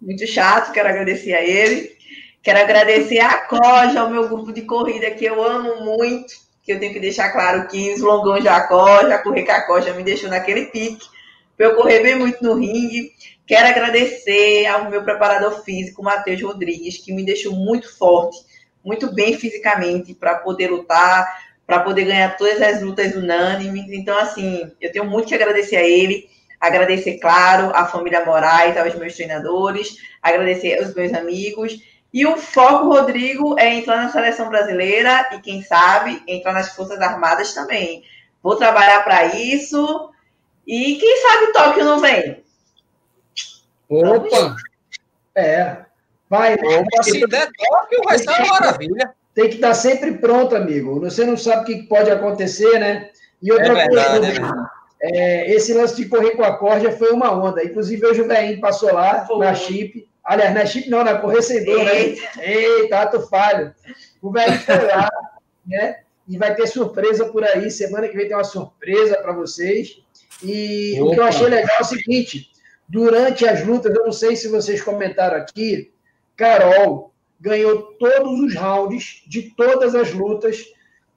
muito 0.00 0.26
chato, 0.28 0.72
quero 0.72 0.88
agradecer 0.88 1.34
a 1.34 1.42
ele. 1.42 1.98
Quero 2.40 2.60
agradecer 2.60 3.18
a 3.18 3.40
Coja, 3.46 4.00
ao 4.00 4.10
meu 4.10 4.28
grupo 4.28 4.52
de 4.52 4.62
corrida, 4.62 5.10
que 5.10 5.24
eu 5.24 5.42
amo 5.42 5.84
muito, 5.84 6.34
que 6.62 6.72
eu 6.72 6.78
tenho 6.78 6.92
que 6.92 7.00
deixar 7.00 7.30
claro 7.30 7.66
que 7.66 7.94
os 7.94 8.00
longões 8.00 8.44
da 8.44 8.60
Coja, 8.60 9.18
correr 9.18 9.42
com 9.44 9.52
a 9.52 9.62
Coja 9.62 9.92
me 9.92 10.04
deixou 10.04 10.30
naquele 10.30 10.66
pique, 10.66 11.04
para 11.56 11.66
eu 11.66 11.74
correr 11.74 12.00
bem 12.00 12.14
muito 12.14 12.42
no 12.44 12.54
ringue. 12.54 13.10
Quero 13.48 13.66
agradecer 13.66 14.66
ao 14.66 14.90
meu 14.90 15.02
preparador 15.02 15.64
físico, 15.64 16.02
Matheus 16.02 16.42
Rodrigues, 16.42 16.98
que 16.98 17.14
me 17.14 17.24
deixou 17.24 17.54
muito 17.54 17.96
forte, 17.96 18.36
muito 18.84 19.10
bem 19.14 19.38
fisicamente 19.38 20.14
para 20.14 20.34
poder 20.34 20.70
lutar, 20.70 21.26
para 21.66 21.80
poder 21.80 22.04
ganhar 22.04 22.36
todas 22.36 22.60
as 22.60 22.82
lutas 22.82 23.16
unânimes. 23.16 23.86
Então, 23.90 24.18
assim, 24.18 24.70
eu 24.78 24.92
tenho 24.92 25.06
muito 25.06 25.28
que 25.28 25.34
agradecer 25.34 25.76
a 25.76 25.82
ele. 25.82 26.28
Agradecer, 26.60 27.16
claro, 27.20 27.74
a 27.74 27.86
família 27.86 28.22
Moraes, 28.22 28.76
aos 28.76 28.94
meus 28.96 29.14
treinadores, 29.14 29.96
agradecer 30.22 30.78
aos 30.78 30.94
meus 30.94 31.14
amigos. 31.14 31.80
E 32.12 32.26
o 32.26 32.36
foco, 32.36 32.88
Rodrigo, 32.88 33.58
é 33.58 33.72
entrar 33.72 33.96
na 33.96 34.12
seleção 34.12 34.50
brasileira 34.50 35.26
e, 35.32 35.38
quem 35.38 35.62
sabe, 35.62 36.22
entrar 36.28 36.52
nas 36.52 36.74
Forças 36.74 37.00
Armadas 37.00 37.54
também. 37.54 38.02
Vou 38.42 38.56
trabalhar 38.56 39.02
para 39.04 39.24
isso. 39.36 40.10
E 40.66 40.96
quem 40.96 41.16
sabe 41.22 41.52
Tóquio 41.54 41.84
não 41.86 41.98
vem. 41.98 42.46
Opa! 43.88 44.56
É. 45.34 45.76
Vai. 46.28 46.54
Opa, 46.54 47.02
se 47.02 47.26
der 47.26 47.48
Tóquio, 47.52 48.02
vai 48.04 48.18
ser 48.18 48.30
uma 48.30 48.48
maravilha. 48.48 49.14
Tem 49.34 49.48
que 49.48 49.54
estar 49.56 49.74
sempre 49.74 50.12
pronto, 50.18 50.56
amigo. 50.56 51.00
Você 51.00 51.24
não 51.24 51.36
sabe 51.36 51.62
o 51.62 51.64
que 51.64 51.86
pode 51.86 52.10
acontecer, 52.10 52.78
né? 52.78 53.10
E 53.40 53.52
outra 53.52 53.68
é 53.68 53.74
verdade, 53.74 54.18
coisa, 54.18 54.32
é 54.32 54.78
é, 55.00 55.50
esse 55.52 55.72
lance 55.72 55.96
de 55.96 56.08
correr 56.08 56.32
com 56.32 56.42
a 56.42 56.56
corda 56.56 56.90
foi 56.90 57.10
uma 57.10 57.32
onda. 57.32 57.62
Inclusive, 57.64 58.04
hoje 58.04 58.20
o 58.20 58.28
Veinho 58.28 58.60
passou 58.60 58.92
lá 58.92 59.24
foi. 59.26 59.38
na 59.38 59.54
chip. 59.54 60.08
Aliás, 60.24 60.52
na 60.54 60.66
chip 60.66 60.90
não, 60.90 61.04
na 61.04 61.18
correcedor, 61.18 61.84
né? 61.84 62.16
Eita, 62.40 63.00
ato 63.00 63.20
falho. 63.28 63.72
O 64.20 64.30
Veinho 64.30 64.58
foi 64.58 64.84
lá, 64.86 65.08
né? 65.64 66.00
E 66.26 66.36
vai 66.36 66.54
ter 66.54 66.66
surpresa 66.66 67.26
por 67.26 67.44
aí. 67.44 67.70
Semana 67.70 68.08
que 68.08 68.16
vem 68.16 68.26
tem 68.26 68.36
uma 68.36 68.44
surpresa 68.44 69.16
para 69.18 69.32
vocês. 69.32 70.02
E 70.42 70.98
Opa. 71.00 71.10
o 71.10 71.14
que 71.14 71.20
eu 71.20 71.24
achei 71.24 71.46
legal 71.46 71.76
é 71.78 71.82
o 71.82 71.86
seguinte: 71.86 72.50
Durante 72.88 73.46
as 73.46 73.64
lutas, 73.64 73.94
eu 73.94 74.04
não 74.04 74.12
sei 74.12 74.34
se 74.34 74.48
vocês 74.48 74.82
comentaram 74.82 75.36
aqui, 75.36 75.92
Carol 76.36 77.12
ganhou 77.38 77.82
todos 77.98 78.40
os 78.40 78.54
rounds 78.54 79.22
de 79.26 79.54
todas 79.54 79.94
as 79.94 80.12
lutas 80.12 80.64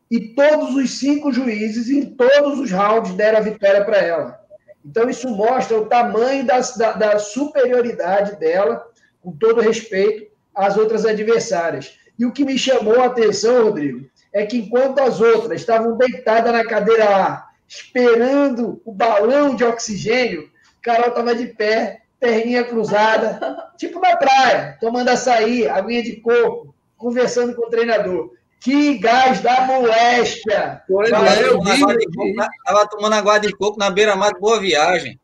e 0.09 0.19
todos 0.35 0.75
os 0.75 0.99
cinco 0.99 1.31
juízes 1.31 1.89
em 1.89 2.05
todos 2.05 2.59
os 2.59 2.71
rounds 2.71 3.13
deram 3.13 3.37
a 3.37 3.41
vitória 3.41 3.85
para 3.85 3.97
ela. 3.97 4.41
Então, 4.85 5.09
isso 5.09 5.29
mostra 5.29 5.77
o 5.77 5.85
tamanho 5.85 6.45
da, 6.45 6.59
da, 6.59 6.91
da, 6.93 7.19
superioridade 7.19 8.37
dela, 8.37 8.85
com 9.21 9.31
todo 9.31 9.61
respeito 9.61 10.29
às 10.53 10.75
outras 10.75 11.05
adversárias. 11.05 11.97
E 12.19 12.25
o 12.25 12.33
que 12.33 12.43
me 12.43 12.57
chamou 12.57 12.99
a 12.99 13.05
atenção, 13.05 13.63
Rodrigo, 13.63 14.09
é 14.33 14.45
que 14.45 14.57
enquanto 14.57 14.99
as 14.99 15.21
outras 15.21 15.61
estavam 15.61 15.97
deitadas 15.97 16.51
na 16.51 16.65
cadeira 16.65 17.09
lá, 17.09 17.49
esperando 17.67 18.81
o 18.83 18.91
balão 18.91 19.55
de 19.55 19.63
oxigênio, 19.63 20.50
Carol 20.81 21.09
estava 21.09 21.35
de 21.35 21.47
pé, 21.47 22.01
perninha 22.19 22.63
cruzada, 22.63 23.71
tipo 23.77 23.99
na 23.99 24.15
praia, 24.15 24.77
tomando 24.79 25.09
açaí, 25.09 25.67
aguinha 25.67 26.03
de 26.03 26.17
coco, 26.17 26.73
conversando 26.97 27.55
com 27.55 27.67
o 27.67 27.69
treinador. 27.69 28.31
Que 28.59 28.99
gás 28.99 29.41
da 29.41 29.61
moléstia! 29.61 30.83
Pois 30.87 31.11
é, 31.11 31.49
eu 31.49 31.59
vi. 31.61 31.71
Estava 31.71 32.87
tomando 32.87 33.13
água 33.13 33.39
de 33.39 33.51
coco 33.53 33.79
na 33.79 33.89
beira-mar 33.89 34.33
de 34.33 34.39
Boa 34.39 34.59
Viagem. 34.59 35.19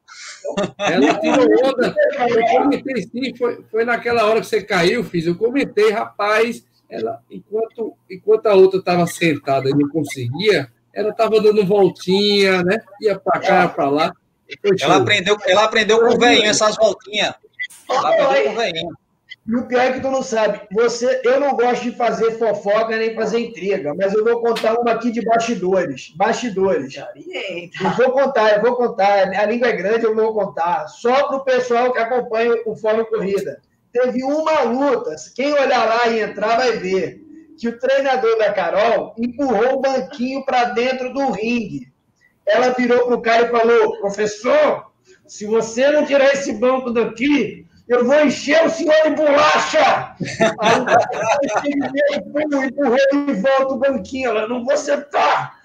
Ela 0.80 1.20
tirou 1.20 1.46
onda. 1.64 1.96
Eu 2.18 2.64
comentei 2.64 3.04
sim, 3.04 3.36
foi, 3.36 3.64
foi 3.70 3.86
naquela 3.86 4.26
hora 4.26 4.40
que 4.40 4.48
você 4.48 4.64
caiu, 4.64 5.04
fiz. 5.04 5.28
Eu 5.28 5.36
comentei, 5.36 5.92
rapaz, 5.92 6.66
ela, 6.90 7.22
enquanto, 7.30 7.94
enquanto 8.10 8.48
a 8.48 8.56
outra 8.56 8.80
estava 8.80 9.06
sentada 9.06 9.70
e 9.70 9.74
não 9.74 9.88
conseguia, 9.90 10.72
ela 10.92 11.10
estava 11.10 11.40
dando 11.40 11.64
voltinha, 11.64 12.64
né? 12.64 12.80
Ia 13.02 13.20
para 13.20 13.40
cá, 13.40 13.68
para 13.68 13.88
lá. 13.88 14.14
Ela 14.82 14.98
aprendeu, 14.98 15.38
ela 15.46 15.64
aprendeu 15.64 16.00
com 16.00 16.16
o 16.16 16.18
velhinho 16.18 16.50
essas 16.50 16.76
voltinhas. 16.76 17.34
Ela 17.90 18.10
aprendeu 18.10 18.44
com 18.44 18.50
o 18.50 18.56
velhinho. 18.56 18.98
E 19.48 19.56
o 19.56 19.66
pior 19.66 19.80
é 19.80 19.94
que 19.94 20.02
tu 20.02 20.12
não 20.12 20.22
sabe. 20.22 20.60
Você, 20.74 21.22
eu 21.24 21.40
não 21.40 21.56
gosto 21.56 21.84
de 21.84 21.92
fazer 21.92 22.38
fofoca 22.38 22.98
nem 22.98 23.16
fazer 23.16 23.40
intriga, 23.40 23.94
mas 23.96 24.14
eu 24.14 24.22
vou 24.22 24.42
contar 24.42 24.74
uma 24.78 24.92
aqui 24.92 25.10
de 25.10 25.24
bastidores. 25.24 26.14
Bastidores. 26.18 26.94
Eu 27.82 27.92
vou 27.92 28.12
contar, 28.12 28.58
eu 28.58 28.62
vou 28.62 28.76
contar. 28.76 29.30
A 29.30 29.46
língua 29.46 29.70
é 29.70 29.72
grande, 29.72 30.04
eu 30.04 30.14
vou 30.14 30.34
contar. 30.34 30.88
Só 30.90 31.28
para 31.28 31.38
o 31.38 31.46
pessoal 31.46 31.94
que 31.94 32.00
acompanha 32.00 32.56
o 32.66 32.76
Fórum 32.76 33.06
Corrida. 33.06 33.62
Teve 33.94 34.22
uma 34.22 34.64
luta. 34.64 35.16
Quem 35.34 35.54
olhar 35.54 35.86
lá 35.86 36.08
e 36.10 36.20
entrar 36.20 36.58
vai 36.58 36.74
ver 36.74 37.22
que 37.58 37.70
o 37.70 37.80
treinador 37.80 38.38
da 38.38 38.52
Carol 38.52 39.16
empurrou 39.18 39.78
o 39.78 39.82
banquinho 39.82 40.44
para 40.44 40.66
dentro 40.66 41.14
do 41.14 41.32
ringue. 41.32 41.88
Ela 42.48 42.70
virou 42.70 43.06
para 43.06 43.16
o 43.16 43.22
cara 43.22 43.44
e 43.44 43.52
falou: 43.52 44.00
professor, 44.00 44.92
se 45.28 45.46
você 45.46 45.92
não 45.92 46.06
tirar 46.06 46.34
esse 46.34 46.54
banco 46.54 46.92
daqui, 46.92 47.68
eu 47.88 48.06
vou 48.06 48.24
encher 48.24 48.66
o 48.66 48.70
senhor 48.70 48.96
de 49.04 49.10
bolacha. 49.12 50.16
Aí 50.60 50.80
o 52.22 52.64
empurrou 52.64 52.98
de 53.12 53.34
volta 53.34 53.74
o 53.74 53.78
banquinho. 53.78 54.30
Ela, 54.30 54.48
não 54.48 54.64
vou 54.64 54.78
sentar. 54.78 55.58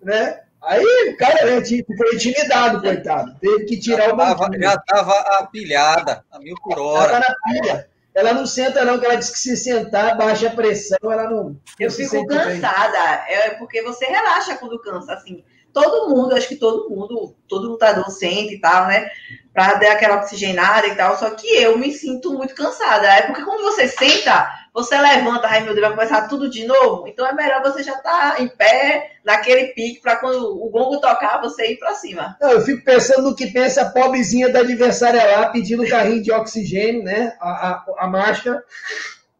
Né? 0.00 0.40
Aí 0.62 0.82
o 0.82 1.16
cara 1.16 1.44
né, 1.44 1.62
foi 1.64 2.14
intimidado, 2.14 2.80
coitado. 2.80 3.36
Teve 3.40 3.64
que 3.64 3.78
tirar 3.78 4.06
já 4.06 4.12
o 4.12 4.16
banquinho. 4.16 4.62
já 4.62 4.74
estava 4.74 5.12
apilhada, 5.38 6.24
a 6.30 6.38
mil 6.38 6.54
por 6.62 6.78
hora. 6.78 7.10
Ela 7.10 7.20
na 7.20 7.34
pilha. 7.52 7.88
Ela 8.14 8.32
não 8.32 8.46
senta, 8.46 8.84
não, 8.84 8.98
que 8.98 9.04
ela 9.04 9.16
disse 9.16 9.32
que 9.32 9.38
se 9.40 9.56
sentar, 9.56 10.16
baixa 10.16 10.46
a 10.46 10.50
pressão, 10.50 10.98
ela 11.02 11.28
não. 11.28 11.56
Eu 11.80 11.90
fico 11.90 12.24
cansada. 12.26 13.24
Bem. 13.26 13.34
É 13.34 13.50
porque 13.58 13.82
você 13.82 14.06
relaxa 14.06 14.56
quando 14.56 14.80
cansa, 14.80 15.14
assim 15.14 15.42
todo 15.74 16.08
mundo, 16.08 16.34
acho 16.34 16.48
que 16.48 16.56
todo 16.56 16.88
mundo, 16.88 17.34
todo 17.48 17.68
lutador 17.68 18.08
sente 18.08 18.54
e 18.54 18.60
tal, 18.60 18.86
né? 18.86 19.10
Pra 19.52 19.74
dar 19.74 19.92
aquela 19.92 20.16
oxigenada 20.18 20.86
e 20.86 20.94
tal. 20.94 21.18
Só 21.18 21.30
que 21.30 21.46
eu 21.46 21.76
me 21.76 21.92
sinto 21.92 22.32
muito 22.32 22.54
cansada. 22.54 23.08
É 23.08 23.22
porque 23.22 23.42
quando 23.42 23.62
você 23.62 23.88
senta, 23.88 24.48
você 24.72 24.96
levanta, 24.96 25.48
ai 25.48 25.60
meu 25.60 25.74
Deus, 25.74 25.86
vai 25.86 25.96
começar 25.96 26.28
tudo 26.28 26.48
de 26.48 26.64
novo. 26.64 27.06
Então 27.08 27.26
é 27.26 27.32
melhor 27.32 27.60
você 27.62 27.82
já 27.82 27.92
estar 27.92 28.36
tá 28.36 28.42
em 28.42 28.48
pé, 28.48 29.18
naquele 29.24 29.68
pique, 29.68 30.00
para 30.00 30.16
quando 30.16 30.42
o 30.44 30.70
gongo 30.70 31.00
tocar, 31.00 31.40
você 31.40 31.72
ir 31.72 31.78
para 31.78 31.94
cima. 31.94 32.36
Não, 32.40 32.52
eu 32.52 32.60
fico 32.60 32.84
pensando 32.84 33.30
no 33.30 33.36
que 33.36 33.48
pensa 33.48 33.82
a 33.82 33.90
pobrezinha 33.90 34.48
da 34.48 34.60
adversária 34.60 35.24
lá, 35.24 35.46
pedindo 35.46 35.88
carrinho 35.88 36.22
de 36.22 36.32
oxigênio, 36.32 37.02
né? 37.02 37.36
A, 37.40 37.50
a, 37.50 37.84
a 37.98 38.06
máscara 38.06 38.62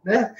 né? 0.05 0.35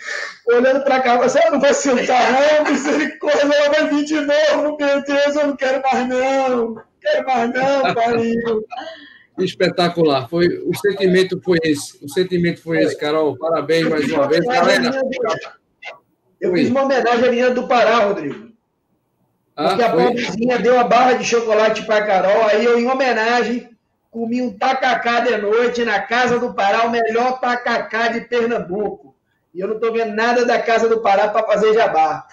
Olhando 0.47 0.85
para 0.85 1.01
cá, 1.01 1.17
você 1.17 1.41
não 1.51 1.59
vai 1.59 1.73
sentar, 1.73 2.33
não, 2.33 2.71
misericórdia, 2.71 3.43
ela 3.43 3.71
vai 3.71 3.89
vir 3.89 4.05
de 4.05 4.21
novo, 4.21 4.77
meu 4.79 5.03
Deus, 5.03 5.37
eu 5.37 5.47
não 5.49 5.57
quero 5.57 5.83
mais 5.83 6.09
não, 6.09 6.83
quero 7.01 7.27
mais 7.27 7.53
não, 7.53 7.95
pariu. 7.95 8.65
Espetacular, 9.39 10.29
foi, 10.29 10.47
o 10.65 10.73
sentimento 10.77 11.41
foi 11.43 11.59
esse, 11.65 11.99
o 12.05 12.09
sentimento 12.09 12.63
foi 12.63 12.83
esse, 12.83 12.97
Carol, 12.97 13.37
parabéns 13.37 13.89
mais 13.89 14.09
uma 14.13 14.29
vez, 14.29 14.45
galera. 14.45 14.93
Eu 16.41 16.53
fiz 16.53 16.69
uma 16.69 16.85
homenagem 16.85 17.25
à 17.25 17.31
linha 17.31 17.51
do 17.51 17.67
Pará, 17.67 18.05
Rodrigo. 18.05 18.53
Ah, 19.57 19.69
porque 19.69 19.83
a 19.83 19.91
pobrezinha 19.91 20.59
deu 20.59 20.75
uma 20.75 20.85
barra 20.85 21.15
de 21.15 21.25
chocolate 21.25 21.85
para 21.85 22.07
Carol, 22.07 22.45
aí 22.45 22.65
eu, 22.65 22.79
em 22.79 22.87
homenagem, 22.87 23.71
comi 24.09 24.41
um 24.41 24.57
tacacá 24.57 25.19
de 25.21 25.37
noite 25.39 25.85
na 25.85 26.01
casa 26.01 26.39
do 26.39 26.55
Pará, 26.55 26.87
o 26.87 26.91
melhor 26.91 27.41
tacacá 27.41 28.07
de 28.09 28.21
Pernambuco. 28.21 29.04
E 29.55 29.61
eu 29.61 29.69
não 29.69 29.77
estou 29.77 29.93
vendo 29.93 30.17
nada 30.17 30.45
da 30.45 30.61
Casa 30.61 30.89
do 30.89 31.01
Pará 31.01 31.29
para 31.29 31.47
fazer 31.47 31.73
jabá. 31.75 32.27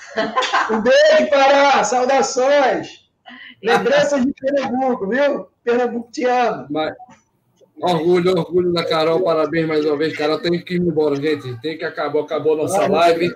Um 0.71 0.81
beijo, 0.81 1.29
Pará! 1.29 1.83
Saudações! 1.83 3.01
Lembranças 3.63 4.25
de 4.25 4.33
Pernambuco, 4.33 5.07
viu? 5.07 5.47
Pernambuco 5.63 6.11
te 6.11 6.25
ama. 6.25 6.65
Mas, 6.69 6.95
orgulho, 7.79 8.31
orgulho 8.31 8.73
da 8.73 8.83
Carol. 8.83 9.21
Parabéns 9.21 9.67
mais 9.67 9.85
uma 9.85 9.95
vez, 9.97 10.17
Carol. 10.17 10.39
Tem 10.39 10.59
que 10.63 10.73
ir 10.73 10.81
embora, 10.81 11.15
gente. 11.15 11.61
Tem 11.61 11.77
que 11.77 11.85
acabar. 11.85 12.21
Acabou 12.21 12.53
a 12.53 12.63
nossa 12.63 12.87
live. 12.87 13.31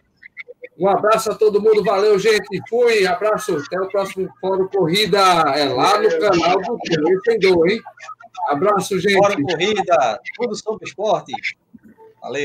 Um 0.79 0.89
abraço 0.89 1.31
a 1.31 1.35
todo 1.35 1.61
mundo. 1.61 1.83
Valeu, 1.83 2.17
gente. 2.17 2.59
Fui. 2.67 3.05
Abraço. 3.05 3.55
Até 3.55 3.79
o 3.79 3.87
próximo 3.87 4.27
Fórum 4.41 4.67
Corrida. 4.67 5.19
É 5.55 5.65
lá 5.65 6.01
no 6.01 6.09
canal 6.09 6.59
do 6.59 7.13
Entendeu, 7.13 7.67
hein? 7.67 7.79
Abraço, 8.49 8.99
gente. 8.99 9.15
Fórum 9.15 9.43
Corrida. 9.43 10.19
Tudo 10.35 10.55
sobre 10.55 10.87
esporte. 10.87 11.33